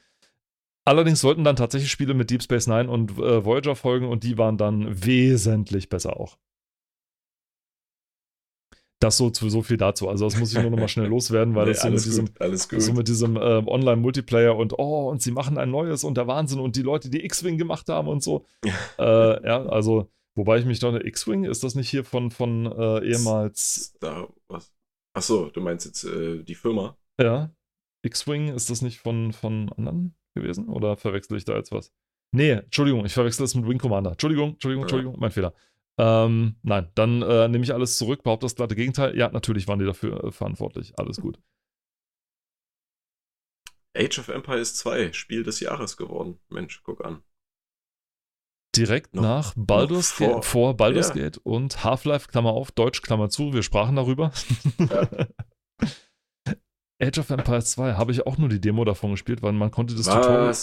Allerdings 0.85 1.21
sollten 1.21 1.45
dann 1.45 1.57
tatsächlich 1.57 1.91
Spiele 1.91 2.15
mit 2.15 2.31
Deep 2.31 2.43
Space 2.43 2.67
Nine 2.67 2.91
und 2.91 3.13
äh, 3.19 3.45
Voyager 3.45 3.77
folgen 3.77 4.09
und 4.09 4.25
die 4.25 4.39
waren 4.39 4.57
dann 4.57 5.05
wesentlich 5.05 5.89
besser 5.89 6.19
auch. 6.19 6.39
Das 9.01 9.17
so, 9.17 9.33
so 9.33 9.63
viel 9.63 9.79
dazu. 9.79 10.11
Also, 10.11 10.27
das 10.27 10.39
muss 10.39 10.53
ich 10.53 10.61
nur 10.61 10.71
noch 10.71 10.79
mal 10.79 10.89
schnell 10.89 11.07
loswerden, 11.09 11.55
weil 11.55 11.65
nee, 11.65 11.73
das 11.73 11.83
so 11.83 11.89
mit, 11.89 12.05
diesem, 12.05 12.81
so 12.81 12.93
mit 12.93 13.09
diesem 13.09 13.37
äh, 13.37 13.63
Online-Multiplayer 13.67 14.55
und 14.55 14.79
oh, 14.79 15.09
und 15.09 15.23
sie 15.23 15.31
machen 15.31 15.57
ein 15.57 15.71
neues 15.71 16.05
und 16.05 16.19
der 16.19 16.27
Wahnsinn 16.27 16.61
und 16.61 16.77
die 16.77 16.83
Leute, 16.83 17.09
die 17.09 17.25
X-Wing 17.25 17.57
gemacht 17.57 17.89
haben 17.89 18.09
und 18.09 18.23
so. 18.23 18.45
äh, 18.99 19.47
ja, 19.47 19.65
also, 19.67 20.11
wobei 20.35 20.59
ich 20.59 20.67
mich 20.67 20.81
da 20.81 20.89
eine 20.89 21.03
X-Wing, 21.07 21.45
ist 21.45 21.65
das 21.65 21.75
nicht 21.75 21.89
hier 21.89 22.05
von, 22.05 22.31
von 22.31 22.67
äh, 22.67 23.07
ehemals. 23.07 23.95
Da, 24.01 24.29
was? 24.49 24.71
Achso, 25.15 25.49
du 25.49 25.63
meinst 25.63 25.87
jetzt 25.87 26.05
äh, 26.05 26.43
die 26.43 26.55
Firma? 26.55 26.99
Ja. 27.19 27.51
X-Wing, 28.03 28.49
ist 28.49 28.69
das 28.69 28.83
nicht 28.83 28.99
von, 28.99 29.33
von 29.33 29.73
anderen? 29.73 30.15
Gewesen? 30.35 30.69
Oder 30.69 30.97
verwechsel 30.97 31.37
ich 31.37 31.45
da 31.45 31.57
jetzt 31.57 31.73
was? 31.73 31.93
Nee, 32.33 32.51
Entschuldigung, 32.53 33.05
ich 33.05 33.13
verwechsel 33.13 33.45
es 33.45 33.55
mit 33.55 33.67
Wing 33.67 33.79
Commander. 33.79 34.13
Entschuldigung, 34.13 34.51
Entschuldigung, 34.51 34.85
Entschuldigung, 34.85 35.17
mein 35.19 35.31
Fehler. 35.31 35.53
Ähm, 35.99 36.57
nein, 36.63 36.89
dann 36.95 37.23
äh, 37.23 37.49
nehme 37.49 37.65
ich 37.65 37.75
alles 37.75 37.99
zurück, 37.99 38.23
behaupte 38.23 38.45
das 38.45 38.55
glatte 38.55 38.77
Gegenteil. 38.77 39.17
Ja, 39.17 39.31
natürlich 39.31 39.67
waren 39.69 39.81
die 39.81 39.85
dafür 39.85 40.25
äh, 40.25 40.31
verantwortlich. 40.31 40.99
Alles 40.99 41.21
gut. 41.21 41.39
Age 43.97 44.21
of 44.21 44.29
Empires 44.29 44.77
2, 44.77 45.13
Spiel 45.13 45.43
des 45.43 45.61
Jahres 45.61 45.97
geworden. 45.97 46.39
Mensch, 46.49 46.83
guck 46.85 47.05
an. 47.05 47.23
Direkt 48.77 49.17
noch, 49.17 49.23
nach 49.23 49.55
Baldur's 49.57 50.13
vor, 50.13 50.37
Gate, 50.37 50.45
vor 50.45 50.77
Baldur's 50.77 51.09
ja. 51.09 51.15
Gate 51.15 51.39
und 51.39 51.83
Half-Life, 51.83 52.29
Klammer 52.29 52.53
auf, 52.53 52.71
Deutsch, 52.71 53.03
Klammer 53.03 53.29
zu, 53.29 53.53
wir 53.53 53.65
sprachen 53.65 53.97
darüber. 53.97 54.33
Ja. 54.79 55.09
Age 57.01 57.19
of 57.19 57.31
Empires 57.31 57.73
2 57.73 57.95
habe 57.95 58.13
ich 58.13 58.27
auch 58.27 58.39
nur 58.39 58.49
die 58.49 58.61
Demo 58.61 58.85
davon 58.85 59.13
gespielt, 59.13 59.43
weil 59.43 59.53
man 59.53 59.71
konnte 59.71 59.95
das 59.95 60.07
Was? 60.07 60.15
Tutorial. 60.15 60.55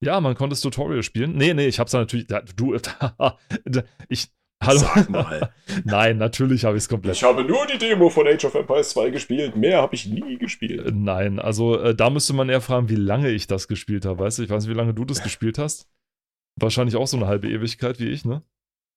Ja, 0.00 0.20
man 0.20 0.34
konnte 0.34 0.52
das 0.52 0.60
Tutorial 0.60 1.02
spielen. 1.02 1.36
Nee, 1.36 1.54
nee, 1.54 1.66
ich 1.66 1.78
habe 1.78 1.86
es 1.86 1.92
natürlich. 1.92 2.26
Du, 2.56 2.74
ich. 4.08 4.28
Hallo. 4.62 4.78
Sag 4.80 5.10
mal. 5.10 5.52
Nein, 5.84 6.16
natürlich 6.16 6.64
habe 6.64 6.76
ich 6.78 6.84
es 6.84 6.88
komplett. 6.88 7.16
Ich 7.16 7.22
habe 7.22 7.44
nur 7.44 7.66
die 7.66 7.76
Demo 7.78 8.08
von 8.08 8.26
Age 8.26 8.44
of 8.46 8.54
Empires 8.54 8.90
2 8.90 9.10
gespielt. 9.10 9.54
Mehr 9.54 9.82
habe 9.82 9.94
ich 9.94 10.06
nie 10.06 10.38
gespielt. 10.38 10.94
Nein, 10.94 11.38
also 11.38 11.78
äh, 11.78 11.94
da 11.94 12.08
müsste 12.08 12.32
man 12.32 12.48
eher 12.48 12.62
fragen, 12.62 12.88
wie 12.88 12.96
lange 12.96 13.30
ich 13.30 13.46
das 13.46 13.68
gespielt 13.68 14.06
habe. 14.06 14.18
Weißt 14.20 14.38
du, 14.38 14.42
ich 14.44 14.50
weiß 14.50 14.64
nicht, 14.64 14.72
wie 14.74 14.78
lange 14.78 14.94
du 14.94 15.04
das 15.04 15.22
gespielt 15.22 15.58
hast. 15.58 15.88
Wahrscheinlich 16.58 16.96
auch 16.96 17.06
so 17.06 17.18
eine 17.18 17.26
halbe 17.26 17.50
Ewigkeit 17.50 18.00
wie 18.00 18.08
ich, 18.08 18.24
ne? 18.24 18.42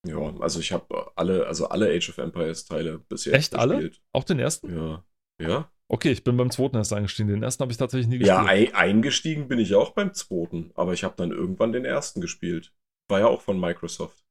Ja, 0.07 0.33
also 0.39 0.61
ich 0.61 0.71
habe 0.71 1.11
alle, 1.17 1.45
also 1.45 1.67
alle 1.67 1.89
Age 1.93 2.09
of 2.09 2.17
Empires 2.19 2.63
Teile 2.63 2.99
bisher 2.99 3.33
Echt 3.33 3.51
gespielt. 3.51 3.71
alle? 3.71 3.91
Auch 4.13 4.23
den 4.23 4.39
ersten? 4.39 4.73
Ja. 4.73 5.03
Ja. 5.41 5.69
Okay, 5.91 6.11
ich 6.11 6.23
bin 6.23 6.37
beim 6.37 6.51
zweiten 6.51 6.77
erst 6.77 6.93
eingestiegen. 6.93 7.29
Den 7.29 7.41
ersten 7.41 7.63
habe 7.63 7.71
ich 7.71 7.77
tatsächlich 7.77 8.07
nie 8.07 8.19
gespielt. 8.19 8.37
Ja, 8.37 8.45
ein, 8.45 8.73
eingestiegen 8.75 9.47
bin 9.47 9.57
ich 9.57 9.73
auch 9.73 9.91
beim 9.91 10.13
zweiten, 10.13 10.71
aber 10.75 10.93
ich 10.93 11.03
habe 11.03 11.15
dann 11.17 11.31
irgendwann 11.31 11.71
den 11.71 11.83
ersten 11.83 12.21
gespielt. 12.21 12.71
War 13.09 13.21
ja 13.21 13.27
auch 13.27 13.41
von 13.41 13.59
Microsoft. 13.59 14.23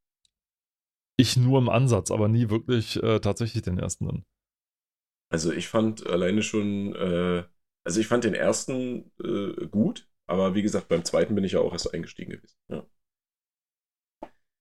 Ich 1.16 1.36
nur 1.36 1.58
im 1.58 1.68
Ansatz, 1.68 2.12
aber 2.12 2.28
nie 2.28 2.48
wirklich 2.48 3.02
äh, 3.02 3.18
tatsächlich 3.18 3.62
den 3.62 3.80
ersten 3.80 4.06
dann. 4.06 4.24
Also 5.30 5.52
ich 5.52 5.66
fand 5.66 6.06
alleine 6.06 6.42
schon, 6.42 6.94
äh, 6.94 7.42
also 7.84 8.00
ich 8.00 8.06
fand 8.06 8.22
den 8.22 8.34
ersten 8.34 9.10
äh, 9.20 9.66
gut, 9.66 10.08
aber 10.28 10.54
wie 10.54 10.62
gesagt, 10.62 10.88
beim 10.88 11.04
zweiten 11.04 11.34
bin 11.34 11.42
ich 11.42 11.52
ja 11.52 11.60
auch 11.60 11.72
erst 11.72 11.92
eingestiegen 11.92 12.30
gewesen. 12.30 12.56
Ja 12.68 12.86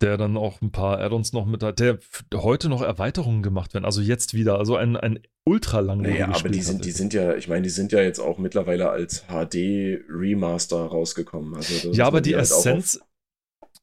der 0.02 0.18
dann 0.18 0.38
auch 0.38 0.62
ein 0.62 0.72
paar 0.72 1.00
Add-ons 1.00 1.34
noch 1.34 1.46
mit 1.46 1.64
hat, 1.64 1.80
der 1.80 2.00
heute 2.34 2.70
noch 2.70 2.82
Erweiterungen 2.82 3.42
gemacht 3.42 3.74
werden. 3.74 3.86
Also 3.86 4.02
jetzt 4.02 4.34
wieder, 4.34 4.60
also 4.60 4.76
ein, 4.76 4.96
ein 4.96 5.20
ultra 5.48 5.80
langweiliges 5.80 6.20
naja, 6.20 6.36
aber 6.36 6.50
die 6.50 6.62
sind, 6.62 6.86
die 6.86 6.92
sind 6.92 7.14
ja, 7.14 7.36
ich 7.36 7.48
meine, 7.48 7.62
die 7.62 7.70
sind 7.70 7.92
ja 7.92 8.02
jetzt 8.02 8.20
auch 8.20 8.38
mittlerweile 8.38 8.90
als 8.90 9.24
HD 9.28 10.02
Remaster 10.10 10.78
rausgekommen. 10.78 11.56
Also 11.56 11.92
ja, 11.92 12.06
aber 12.06 12.22
die 12.22 12.36
halt 12.36 12.44
Essenz, 12.44 13.00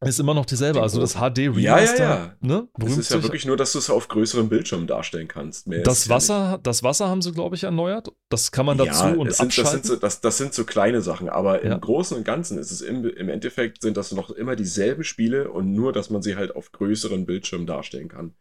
ist 0.01 0.21
immer 0.21 0.35
noch 0.35 0.45
dieselbe. 0.45 0.83
Also 0.83 1.01
das 1.01 1.15
HD 1.15 1.39
Remaster, 1.39 1.65
ja, 1.65 2.17
ja, 2.17 2.17
ja. 2.17 2.37
ne? 2.41 2.69
Es 2.85 2.99
ist 2.99 3.11
ja 3.11 3.23
wirklich 3.23 3.47
nur, 3.47 3.57
dass 3.57 3.73
du 3.73 3.79
es 3.79 3.89
auf 3.89 4.09
größeren 4.09 4.49
Bildschirmen 4.49 4.87
darstellen 4.87 5.29
kannst. 5.29 5.67
Mehr 5.67 5.83
das 5.83 6.09
Wasser, 6.11 6.35
ja 6.35 6.59
das 6.59 6.83
Wasser 6.83 7.09
haben 7.09 7.23
sie, 7.23 7.33
glaube 7.33 7.57
ich, 7.57 7.65
erneuert. 7.65 8.13
Das 8.29 8.53
kann 8.53 8.67
man 8.67 8.77
dazu 8.77 9.05
ja, 9.05 9.15
und 9.15 9.33
sind, 9.33 9.47
abschalten. 9.47 9.63
Das 9.63 9.71
sind, 9.73 9.87
so, 9.87 9.97
das, 9.97 10.21
das 10.21 10.37
sind 10.37 10.53
so 10.53 10.65
kleine 10.65 11.01
Sachen, 11.01 11.31
aber 11.31 11.65
ja. 11.65 11.73
im 11.73 11.81
Großen 11.81 12.17
und 12.17 12.25
Ganzen 12.25 12.59
ist 12.59 12.71
es 12.71 12.83
im, 12.83 13.05
im 13.07 13.29
Endeffekt 13.29 13.81
sind 13.81 13.97
das 13.97 14.13
noch 14.13 14.31
immer 14.31 14.57
dieselben 14.57 15.05
Spiele 15.05 15.51
und 15.51 15.73
nur, 15.73 15.93
dass 15.93 16.11
man 16.11 16.21
sie 16.21 16.37
halt 16.37 16.55
auf 16.55 16.73
größeren 16.73 17.25
Bildschirmen 17.25 17.67
darstellen 17.67 18.09
kann. 18.09 18.35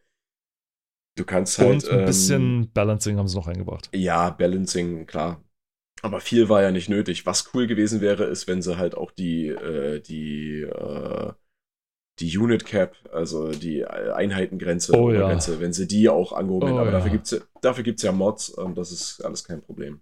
Du 1.15 1.25
kannst 1.25 1.59
halt. 1.59 1.83
Und 1.83 1.89
ein 1.89 2.05
bisschen 2.05 2.63
ähm, 2.63 2.71
Balancing 2.73 3.17
haben 3.17 3.27
sie 3.27 3.35
noch 3.35 3.47
eingebracht. 3.47 3.89
Ja, 3.93 4.29
Balancing, 4.31 5.05
klar. 5.05 5.43
Aber 6.01 6.19
viel 6.19 6.49
war 6.49 6.61
ja 6.61 6.71
nicht 6.71 6.89
nötig. 6.89 7.25
Was 7.25 7.53
cool 7.53 7.67
gewesen 7.67 8.01
wäre, 8.01 8.25
ist, 8.25 8.47
wenn 8.47 8.61
sie 8.61 8.77
halt 8.77 8.95
auch 8.95 9.11
die, 9.11 9.47
äh, 9.47 10.01
die, 10.01 10.61
äh, 10.61 11.31
die 12.19 12.37
Unit 12.37 12.65
Cap, 12.65 12.95
also 13.11 13.51
die 13.51 13.85
Einheitengrenze, 13.85 14.93
oh, 14.97 15.11
ja. 15.11 15.27
Grenze, 15.27 15.59
wenn 15.59 15.73
sie 15.73 15.87
die 15.87 16.09
auch 16.09 16.33
angehoben 16.33 16.67
hätten. 16.67 16.77
Oh, 16.77 16.81
Aber 16.81 16.91
ja. 16.91 16.97
dafür 16.97 17.11
gibt 17.11 17.31
es 17.31 17.47
dafür 17.61 17.83
gibt's 17.83 18.03
ja 18.03 18.11
Mods 18.11 18.49
und 18.49 18.77
das 18.77 18.91
ist 18.91 19.23
alles 19.23 19.43
kein 19.43 19.61
Problem. 19.61 20.01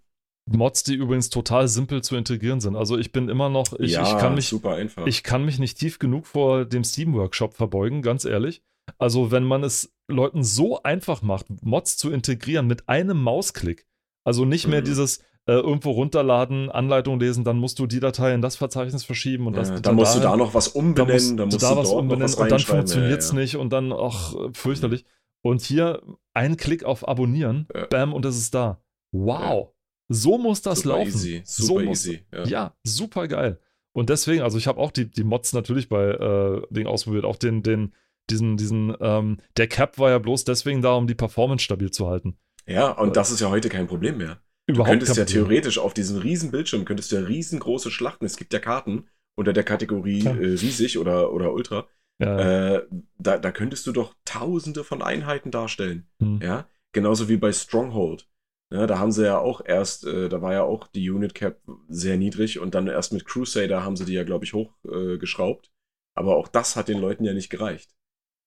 Mods, 0.50 0.84
die 0.84 0.96
übrigens 0.96 1.30
total 1.30 1.68
simpel 1.68 2.02
zu 2.04 2.16
integrieren 2.16 2.60
sind. 2.60 2.76
Also 2.76 2.98
ich 2.98 3.12
bin 3.12 3.30
immer 3.30 3.50
noch, 3.50 3.80
ich, 3.80 3.92
ja, 3.92 4.04
ich 4.04 4.18
kann 4.18 4.34
mich, 4.34 4.48
super 4.48 4.76
einfach. 4.76 5.06
ich 5.06 5.24
kann 5.24 5.46
mich 5.46 5.60
nicht 5.60 5.78
tief 5.78 6.00
genug 6.00 6.26
vor 6.26 6.66
dem 6.66 6.84
Steam 6.84 7.14
Workshop 7.14 7.54
verbeugen, 7.54 8.02
ganz 8.02 8.26
ehrlich. 8.26 8.64
Also 8.98 9.32
wenn 9.32 9.44
man 9.44 9.64
es 9.64 9.94
Leuten 10.08 10.44
so 10.44 10.84
einfach 10.84 11.22
macht, 11.22 11.48
Mods 11.64 11.98
zu 11.98 12.12
integrieren 12.12 12.68
mit 12.68 12.90
einem 12.90 13.22
Mausklick, 13.22 13.88
also 14.24 14.46
nicht 14.46 14.68
mehr 14.68 14.82
mhm. 14.82 14.86
dieses, 14.86 15.20
äh, 15.48 15.54
irgendwo 15.54 15.92
runterladen, 15.92 16.70
Anleitung 16.70 17.20
lesen, 17.20 17.44
dann 17.44 17.58
musst 17.58 17.80
du 17.80 17.88
die 17.88 18.00
Datei 18.00 18.34
in 18.34 18.42
das 18.42 18.56
Verzeichnis 18.56 19.04
verschieben 19.04 19.48
und 19.48 19.58
das. 19.58 19.70
Ja, 19.70 19.80
dann 19.80 19.96
musst 19.96 20.16
da, 20.16 20.20
du 20.20 20.24
da 20.26 20.38
noch 20.38 20.54
was 20.54 20.68
umbenennen, 20.68 21.38
dann 21.38 21.48
musst 21.48 21.62
du 21.62 21.66
da 21.66 21.76
was 21.76 21.90
umbenennen 21.90 22.24
was 22.24 22.36
und 22.36 22.52
dann 22.52 22.60
funktioniert 22.60 23.20
es 23.20 23.30
ja, 23.30 23.36
ja. 23.36 23.42
nicht 23.42 23.56
und 23.58 23.74
dann, 23.74 23.92
ach, 23.92 24.36
fürchterlich. 24.54 25.06
Und 25.44 25.62
hier 25.62 26.04
ein 26.34 26.58
Klick 26.58 26.84
auf 26.84 27.08
Abonnieren, 27.08 27.68
bam, 27.90 28.14
und 28.14 28.26
es 28.26 28.38
ist 28.38 28.54
da. 28.54 28.84
Wow. 29.12 29.74
So 30.08 30.38
muss 30.38 30.62
das 30.62 30.80
super 30.80 30.98
laufen. 30.98 31.08
Easy. 31.08 31.42
Super 31.46 31.68
so 31.68 31.80
muss, 31.80 32.06
easy. 32.06 32.26
Ja. 32.46 32.76
super 32.84 33.28
geil. 33.28 33.60
Und 33.94 34.10
deswegen, 34.10 34.44
also 34.44 34.58
ich 34.58 34.68
habe 34.68 34.80
auch 34.80 34.92
die, 34.92 35.10
die 35.10 35.24
Mods 35.24 35.54
natürlich 35.54 35.90
bei 35.90 36.12
äh, 36.12 36.62
Ding 36.70 36.86
ausprobiert, 36.86 37.26
auch 37.26 37.38
den, 37.38 37.64
den, 37.64 37.94
diesen, 38.32 38.58
diesen, 38.58 38.96
ähm, 39.00 39.38
der 39.58 39.68
Cap 39.68 40.00
war 40.00 40.10
ja 40.10 40.20
bloß 40.20 40.46
deswegen 40.46 40.82
da, 40.82 40.94
um 40.94 41.08
die 41.08 41.16
Performance 41.16 41.64
stabil 41.64 41.92
zu 41.92 42.08
halten. 42.08 42.38
Ja, 42.66 42.92
und 42.92 43.10
äh, 43.10 43.14
das 43.14 43.32
ist 43.32 43.42
ja 43.42 43.50
heute 43.50 43.70
kein 43.70 43.88
Problem 43.88 44.18
mehr. 44.18 44.42
Überhaupt 44.68 44.88
du 44.88 44.92
könntest 44.92 45.18
ja 45.18 45.26
theoretisch 45.26 45.78
auf 45.78 45.94
diesem 45.94 46.18
riesen 46.18 46.52
Bildschirm, 46.52 46.86
könntest 46.86 47.12
du 47.12 47.18
ja 47.18 47.24
riesengroße 47.24 47.92
Schlachten, 47.92 48.26
es 48.26 48.38
gibt 48.38 48.54
ja 48.54 48.60
Karten 48.60 49.08
unter 49.36 49.54
der 49.54 49.64
Kategorie 49.64 50.24
ja. 50.24 50.32
äh, 50.32 50.46
riesig 50.46 50.98
oder, 50.98 51.34
oder 51.34 51.54
ultra, 51.54 51.88
ja. 52.20 52.76
äh, 52.76 52.88
da, 53.18 53.38
da 53.38 53.52
könntest 53.52 53.88
du 53.88 53.92
doch 53.92 54.16
tausende 54.26 54.84
von 54.84 55.02
Einheiten 55.02 55.52
darstellen. 55.52 56.08
Hm. 56.22 56.40
Ja, 56.42 56.68
genauso 56.94 57.28
wie 57.28 57.38
bei 57.38 57.52
Stronghold. 57.52 58.28
Ja, 58.72 58.88
da 58.88 59.00
haben 59.00 59.12
sie 59.12 59.26
ja 59.26 59.38
auch 59.38 59.62
erst, 59.66 60.06
äh, 60.06 60.30
da 60.30 60.42
war 60.42 60.54
ja 60.54 60.64
auch 60.64 60.88
die 60.88 61.10
Unit 61.10 61.36
Cap 61.36 61.60
sehr 61.90 62.18
niedrig 62.18 62.60
und 62.60 62.74
dann 62.74 62.88
erst 62.88 63.12
mit 63.12 63.26
Crusader 63.26 63.84
haben 63.84 63.98
sie 63.98 64.06
die 64.06 64.14
ja, 64.14 64.24
glaube 64.24 64.46
ich, 64.46 64.54
hochgeschraubt. 64.54 65.66
Äh, 65.66 65.70
Aber 66.16 66.38
auch 66.38 66.48
das 66.48 66.78
hat 66.78 66.88
den 66.88 67.00
Leuten 67.00 67.26
ja 67.26 67.34
nicht 67.34 67.50
gereicht. 67.50 67.92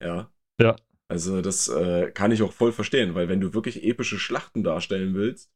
Ja. 0.02 0.32
Ja. 0.60 0.76
Also 1.08 1.42
das 1.42 1.68
äh, 1.68 2.10
kann 2.12 2.32
ich 2.32 2.42
auch 2.42 2.52
voll 2.52 2.72
verstehen, 2.72 3.14
weil 3.14 3.28
wenn 3.28 3.40
du 3.40 3.54
wirklich 3.54 3.84
epische 3.84 4.18
Schlachten 4.18 4.64
darstellen 4.64 5.14
willst, 5.14 5.50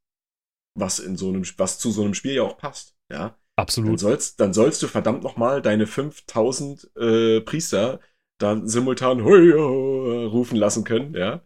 was 0.78 0.98
in 0.98 1.16
so 1.16 1.28
einem, 1.28 1.42
was 1.56 1.78
zu 1.78 1.90
so 1.90 2.04
einem 2.04 2.14
Spiel 2.14 2.34
ja 2.34 2.42
auch 2.42 2.58
passt, 2.58 2.96
ja. 3.10 3.38
Absolut. 3.56 3.90
Dann 3.90 3.98
sollst, 3.98 4.40
dann 4.40 4.52
sollst 4.52 4.82
du 4.82 4.86
verdammt 4.86 5.24
nochmal 5.24 5.60
deine 5.60 5.88
5000 5.88 6.96
äh, 6.96 7.40
Priester 7.40 7.98
da 8.38 8.60
simultan 8.64 9.24
hui, 9.24 9.50
rufen 9.50 10.56
lassen 10.56 10.84
können, 10.84 11.14
ja. 11.14 11.42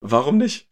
Warum 0.00 0.38
nicht? 0.38 0.70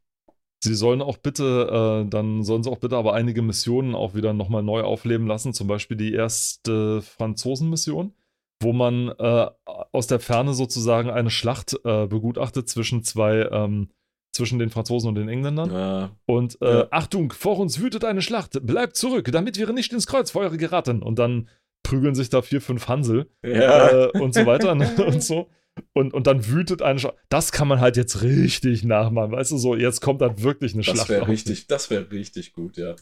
Sie 0.63 0.75
sollen 0.75 1.03
auch 1.03 1.19
bitte, 1.19 2.05
äh, 2.05 2.09
dann 2.09 2.45
sollen 2.45 2.63
sie 2.63 2.71
auch 2.71 2.79
bitte 2.79 2.97
aber 2.97 3.15
einige 3.15 3.43
Missionen 3.43 3.95
auch 3.95 4.15
wieder 4.15 4.33
nochmal 4.33 4.63
neu 4.63 4.83
aufleben 4.83 5.27
lassen. 5.27 5.53
Zum 5.53 5.67
Beispiel 5.67 5.97
die 5.97 6.13
erste 6.13 7.03
Franzosen-Mission, 7.03 8.15
wo 8.61 8.73
man 8.73 9.09
äh, 9.19 9.47
aus 9.93 10.07
der 10.07 10.21
Ferne 10.21 10.55
sozusagen 10.55 11.11
eine 11.11 11.31
Schlacht 11.31 11.77
äh, 11.85 12.07
begutachtet 12.07 12.69
zwischen 12.69 13.03
zwei 13.03 13.49
ähm, 13.51 13.91
zwischen 14.37 14.59
den 14.59 14.71
Franzosen 14.71 15.09
und 15.09 15.15
den 15.17 15.29
Engländern. 15.29 15.71
Ja. 15.73 16.11
Und 16.27 16.61
äh, 16.61 16.81
ja. 16.81 16.89
Achtung, 16.91 17.33
vor 17.33 17.59
uns 17.59 17.81
wütet 17.81 18.05
eine 18.05 18.23
Schlacht, 18.23 18.65
bleibt 18.65 18.97
zurück, 18.97 19.31
damit 19.33 19.59
wir 19.59 19.73
nicht 19.73 19.93
ins 19.93 20.07
Kreuzfeuer 20.07 20.51
geraten. 20.51 21.03
Und 21.03 21.19
dann 21.19 21.49
prügeln 21.83 22.15
sich 22.15 22.29
da 22.29 22.43
vier, 22.43 22.61
fünf 22.61 22.89
Hansel 22.89 23.31
ja. 23.43 23.89
äh, 23.89 24.19
und 24.19 24.35
so 24.35 24.45
weiter 24.45 24.75
ne? 24.75 24.93
und 25.07 25.23
so. 25.23 25.49
Und, 25.93 26.15
und 26.15 26.27
dann 26.27 26.47
wütet 26.49 26.83
eine 26.83 26.99
Schlacht. 26.99 27.17
Das 27.29 27.53
kann 27.53 27.69
man 27.69 27.81
halt 27.81 27.97
jetzt 27.97 28.23
richtig 28.23 28.85
nachmachen, 28.85 29.33
weißt 29.33 29.53
du, 29.53 29.59
so, 29.59 29.75
jetzt 29.75 30.01
kommt 30.01 30.21
dann 30.21 30.43
wirklich 30.43 30.75
eine 30.75 30.83
das 30.83 30.95
Schlacht. 30.95 31.09
Wär 31.09 31.29
richtig, 31.29 31.67
das 31.67 31.91
wäre 31.91 32.11
richtig 32.11 32.53
gut, 32.53 32.77
ja. 32.77 32.95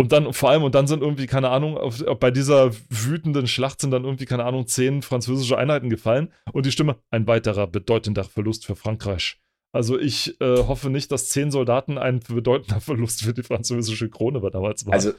Und 0.00 0.12
dann 0.12 0.32
vor 0.32 0.48
allem, 0.48 0.62
und 0.62 0.74
dann 0.74 0.86
sind 0.86 1.02
irgendwie, 1.02 1.26
keine 1.26 1.50
Ahnung, 1.50 1.76
auf, 1.76 2.02
bei 2.18 2.30
dieser 2.30 2.72
wütenden 2.88 3.46
Schlacht 3.46 3.82
sind 3.82 3.90
dann 3.90 4.04
irgendwie, 4.04 4.24
keine 4.24 4.46
Ahnung, 4.46 4.66
zehn 4.66 5.02
französische 5.02 5.58
Einheiten 5.58 5.90
gefallen. 5.90 6.32
Und 6.54 6.64
die 6.64 6.72
Stimme, 6.72 6.96
ein 7.10 7.26
weiterer 7.26 7.66
bedeutender 7.66 8.24
Verlust 8.24 8.64
für 8.64 8.76
Frankreich. 8.76 9.38
Also 9.72 9.98
ich 9.98 10.40
äh, 10.40 10.56
hoffe 10.56 10.88
nicht, 10.88 11.12
dass 11.12 11.28
zehn 11.28 11.50
Soldaten 11.50 11.98
ein 11.98 12.20
bedeutender 12.20 12.80
Verlust 12.80 13.24
für 13.24 13.34
die 13.34 13.42
französische 13.42 14.08
Krone 14.08 14.40
war 14.40 14.50
damals 14.50 14.86
war. 14.86 14.94
Also 14.94 15.12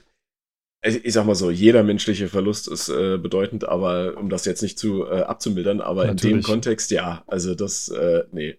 ich 0.84 1.14
sag 1.14 1.28
mal 1.28 1.36
so, 1.36 1.52
jeder 1.52 1.84
menschliche 1.84 2.28
Verlust 2.28 2.68
ist 2.68 2.90
äh, 2.90 3.20
bedeutend, 3.20 3.70
aber 3.70 4.18
um 4.18 4.30
das 4.30 4.46
jetzt 4.46 4.64
nicht 4.64 4.80
zu 4.80 5.06
äh, 5.06 5.22
abzumildern, 5.22 5.80
aber 5.80 6.08
Natürlich. 6.08 6.24
in 6.24 6.42
dem 6.42 6.44
Kontext 6.44 6.90
ja, 6.90 7.24
also 7.28 7.54
das, 7.54 7.90
äh, 7.90 8.24
nee. 8.32 8.58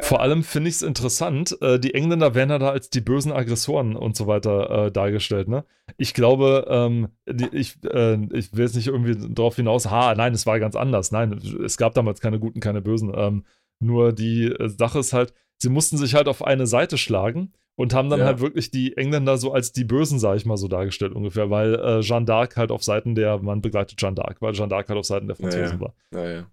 Vor 0.00 0.20
allem 0.20 0.42
finde 0.42 0.68
ich 0.68 0.76
es 0.76 0.82
interessant, 0.82 1.56
äh, 1.60 1.78
die 1.78 1.94
Engländer 1.94 2.34
werden 2.34 2.50
ja 2.50 2.58
da 2.58 2.70
als 2.70 2.90
die 2.90 3.00
bösen 3.00 3.32
Aggressoren 3.32 3.96
und 3.96 4.16
so 4.16 4.26
weiter 4.26 4.86
äh, 4.86 4.92
dargestellt, 4.92 5.48
ne? 5.48 5.64
Ich 5.96 6.14
glaube, 6.14 6.66
ähm, 6.68 7.08
die, 7.28 7.48
ich, 7.52 7.82
äh, 7.84 8.14
ich 8.32 8.52
will 8.54 8.64
jetzt 8.64 8.76
nicht 8.76 8.86
irgendwie 8.86 9.16
darauf 9.34 9.56
hinaus, 9.56 9.90
ha, 9.90 10.14
nein, 10.14 10.34
es 10.34 10.46
war 10.46 10.60
ganz 10.60 10.76
anders. 10.76 11.10
Nein, 11.10 11.32
es 11.64 11.76
gab 11.76 11.94
damals 11.94 12.20
keine 12.20 12.38
Guten, 12.38 12.60
keine 12.60 12.80
Bösen. 12.80 13.12
Ähm, 13.14 13.44
nur 13.80 14.12
die 14.12 14.46
äh, 14.46 14.68
Sache 14.68 15.00
ist 15.00 15.12
halt, 15.12 15.34
sie 15.58 15.68
mussten 15.68 15.96
sich 15.96 16.14
halt 16.14 16.28
auf 16.28 16.44
eine 16.44 16.66
Seite 16.66 16.96
schlagen 16.96 17.52
und 17.76 17.94
haben 17.94 18.10
dann 18.10 18.20
ja. 18.20 18.26
halt 18.26 18.40
wirklich 18.40 18.70
die 18.70 18.96
Engländer 18.96 19.38
so 19.38 19.52
als 19.52 19.72
die 19.72 19.84
Bösen, 19.84 20.18
sag 20.18 20.36
ich 20.36 20.44
mal, 20.44 20.56
so 20.56 20.68
dargestellt 20.68 21.12
ungefähr, 21.12 21.50
weil 21.50 21.74
äh, 21.74 22.00
Jeanne 22.00 22.26
d'Arc 22.26 22.56
halt 22.56 22.70
auf 22.70 22.82
Seiten 22.82 23.14
der, 23.14 23.38
man 23.38 23.62
begleitet 23.62 23.98
Jeanne 24.00 24.16
d'Arc, 24.16 24.36
weil 24.40 24.52
Jeanne 24.52 24.72
d'Arc 24.72 24.88
halt 24.88 24.98
auf 24.98 25.06
Seiten 25.06 25.26
der 25.26 25.36
Franzosen 25.36 25.62
ja, 25.62 25.72
ja. 25.72 25.80
war. 25.80 25.94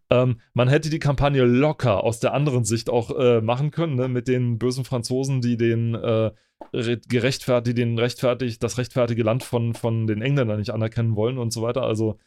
Ähm, 0.09 0.39
man 0.53 0.69
hätte 0.69 0.89
die 0.89 0.99
Kampagne 0.99 1.43
locker 1.43 2.03
aus 2.03 2.19
der 2.19 2.33
anderen 2.33 2.63
Sicht 2.63 2.89
auch 2.89 3.11
äh, 3.17 3.41
machen 3.41 3.71
können, 3.71 3.95
ne? 3.95 4.07
mit 4.07 4.27
den 4.27 4.57
bösen 4.57 4.85
Franzosen, 4.85 5.41
die 5.41 5.57
den 5.57 5.95
äh, 5.95 6.31
gerechtfertigt, 6.71 7.77
den 7.77 7.99
rechtfertigt, 7.99 8.63
das 8.63 8.77
rechtfertige 8.77 9.23
Land 9.23 9.43
von, 9.43 9.73
von 9.73 10.07
den 10.07 10.21
Engländern 10.21 10.59
nicht 10.59 10.71
anerkennen 10.71 11.15
wollen 11.15 11.37
und 11.37 11.51
so 11.51 11.61
weiter. 11.61 11.83
Also 11.83 12.17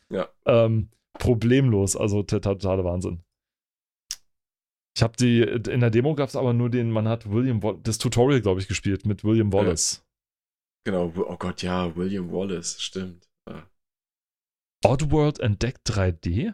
ähm, 0.47 0.88
problemlos, 1.14 1.97
also 1.97 2.22
totaler 2.22 2.84
Wahnsinn. 2.84 3.20
Ich 5.01 5.03
habe 5.03 5.17
die, 5.17 5.41
in 5.41 5.81
der 5.81 5.89
Demo 5.89 6.15
gab 6.15 6.29
es 6.29 6.37
aber 6.37 6.53
nur 6.53 6.69
den, 6.69 6.91
man 6.91 7.09
hat 7.09 7.31
William, 7.31 7.63
das 7.83 7.97
Tutorial, 7.97 8.43
glaube 8.43 8.61
ich, 8.61 8.69
gespielt 8.69 9.07
mit 9.07 9.25
William 9.25 9.51
Wallace. 9.51 10.07
Genau, 10.85 11.11
oh 11.17 11.37
Gott, 11.39 11.63
ja, 11.63 11.97
William 11.97 12.31
Wallace, 12.31 12.83
stimmt. 12.83 13.27
Ja. 13.49 13.67
Oddworld 14.85 15.41
entdeckt 15.41 15.89
3D? 15.89 16.53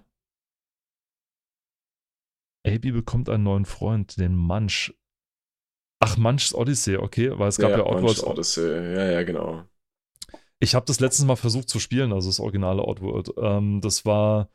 AB 2.64 2.92
bekommt 2.92 3.28
einen 3.28 3.42
neuen 3.42 3.64
Freund, 3.64 4.16
den 4.16 4.36
Munch. 4.36 4.94
Ach, 5.98 6.16
Munch's 6.16 6.54
Odyssey, 6.54 6.98
okay, 6.98 7.36
weil 7.36 7.48
es 7.48 7.58
gab 7.58 7.72
ja, 7.72 7.78
ja 7.78 7.86
Oddworld. 7.86 8.22
Odyssey, 8.22 8.64
ja, 8.94 9.10
ja, 9.10 9.22
genau. 9.24 9.64
Ich 10.60 10.76
habe 10.76 10.86
das 10.86 11.00
letztes 11.00 11.24
Mal 11.24 11.34
versucht 11.34 11.68
zu 11.68 11.80
spielen, 11.80 12.12
also 12.12 12.28
das 12.28 12.38
originale 12.38 12.84
Oddworld. 12.84 13.32
Ähm, 13.38 13.80
das 13.80 14.04
war 14.04 14.50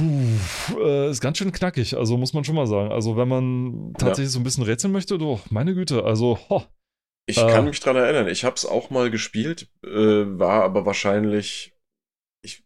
Puh, 0.00 0.80
äh, 0.80 1.10
ist 1.10 1.20
ganz 1.20 1.36
schön 1.36 1.52
knackig, 1.52 1.94
also 1.94 2.16
muss 2.16 2.32
man 2.32 2.44
schon 2.44 2.54
mal 2.54 2.66
sagen. 2.66 2.90
Also, 2.90 3.18
wenn 3.18 3.28
man 3.28 3.92
tatsächlich 3.98 4.28
ja. 4.28 4.32
so 4.32 4.40
ein 4.40 4.44
bisschen 4.44 4.64
rätseln 4.64 4.92
möchte, 4.92 5.18
doch, 5.18 5.50
meine 5.50 5.74
Güte, 5.74 6.04
also, 6.04 6.38
ho. 6.48 6.62
Ich 7.26 7.36
äh, 7.36 7.46
kann 7.46 7.66
mich 7.66 7.80
dran 7.80 7.96
erinnern, 7.96 8.26
ich 8.28 8.44
habe 8.44 8.56
es 8.56 8.64
auch 8.64 8.88
mal 8.88 9.10
gespielt, 9.10 9.68
äh, 9.84 9.90
war 9.90 10.64
aber 10.64 10.86
wahrscheinlich, 10.86 11.76
ich 12.42 12.64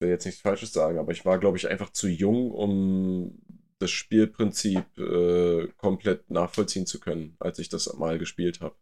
will 0.00 0.10
jetzt 0.10 0.24
nichts 0.24 0.40
Falsches 0.40 0.72
sagen, 0.72 0.98
aber 0.98 1.10
ich 1.10 1.24
war, 1.24 1.40
glaube 1.40 1.56
ich, 1.56 1.68
einfach 1.68 1.90
zu 1.90 2.06
jung, 2.06 2.52
um 2.52 3.42
das 3.80 3.90
Spielprinzip 3.90 4.86
äh, 4.98 5.66
komplett 5.76 6.30
nachvollziehen 6.30 6.86
zu 6.86 7.00
können, 7.00 7.34
als 7.40 7.58
ich 7.58 7.70
das 7.70 7.92
mal 7.94 8.20
gespielt 8.20 8.60
habe. 8.60 8.76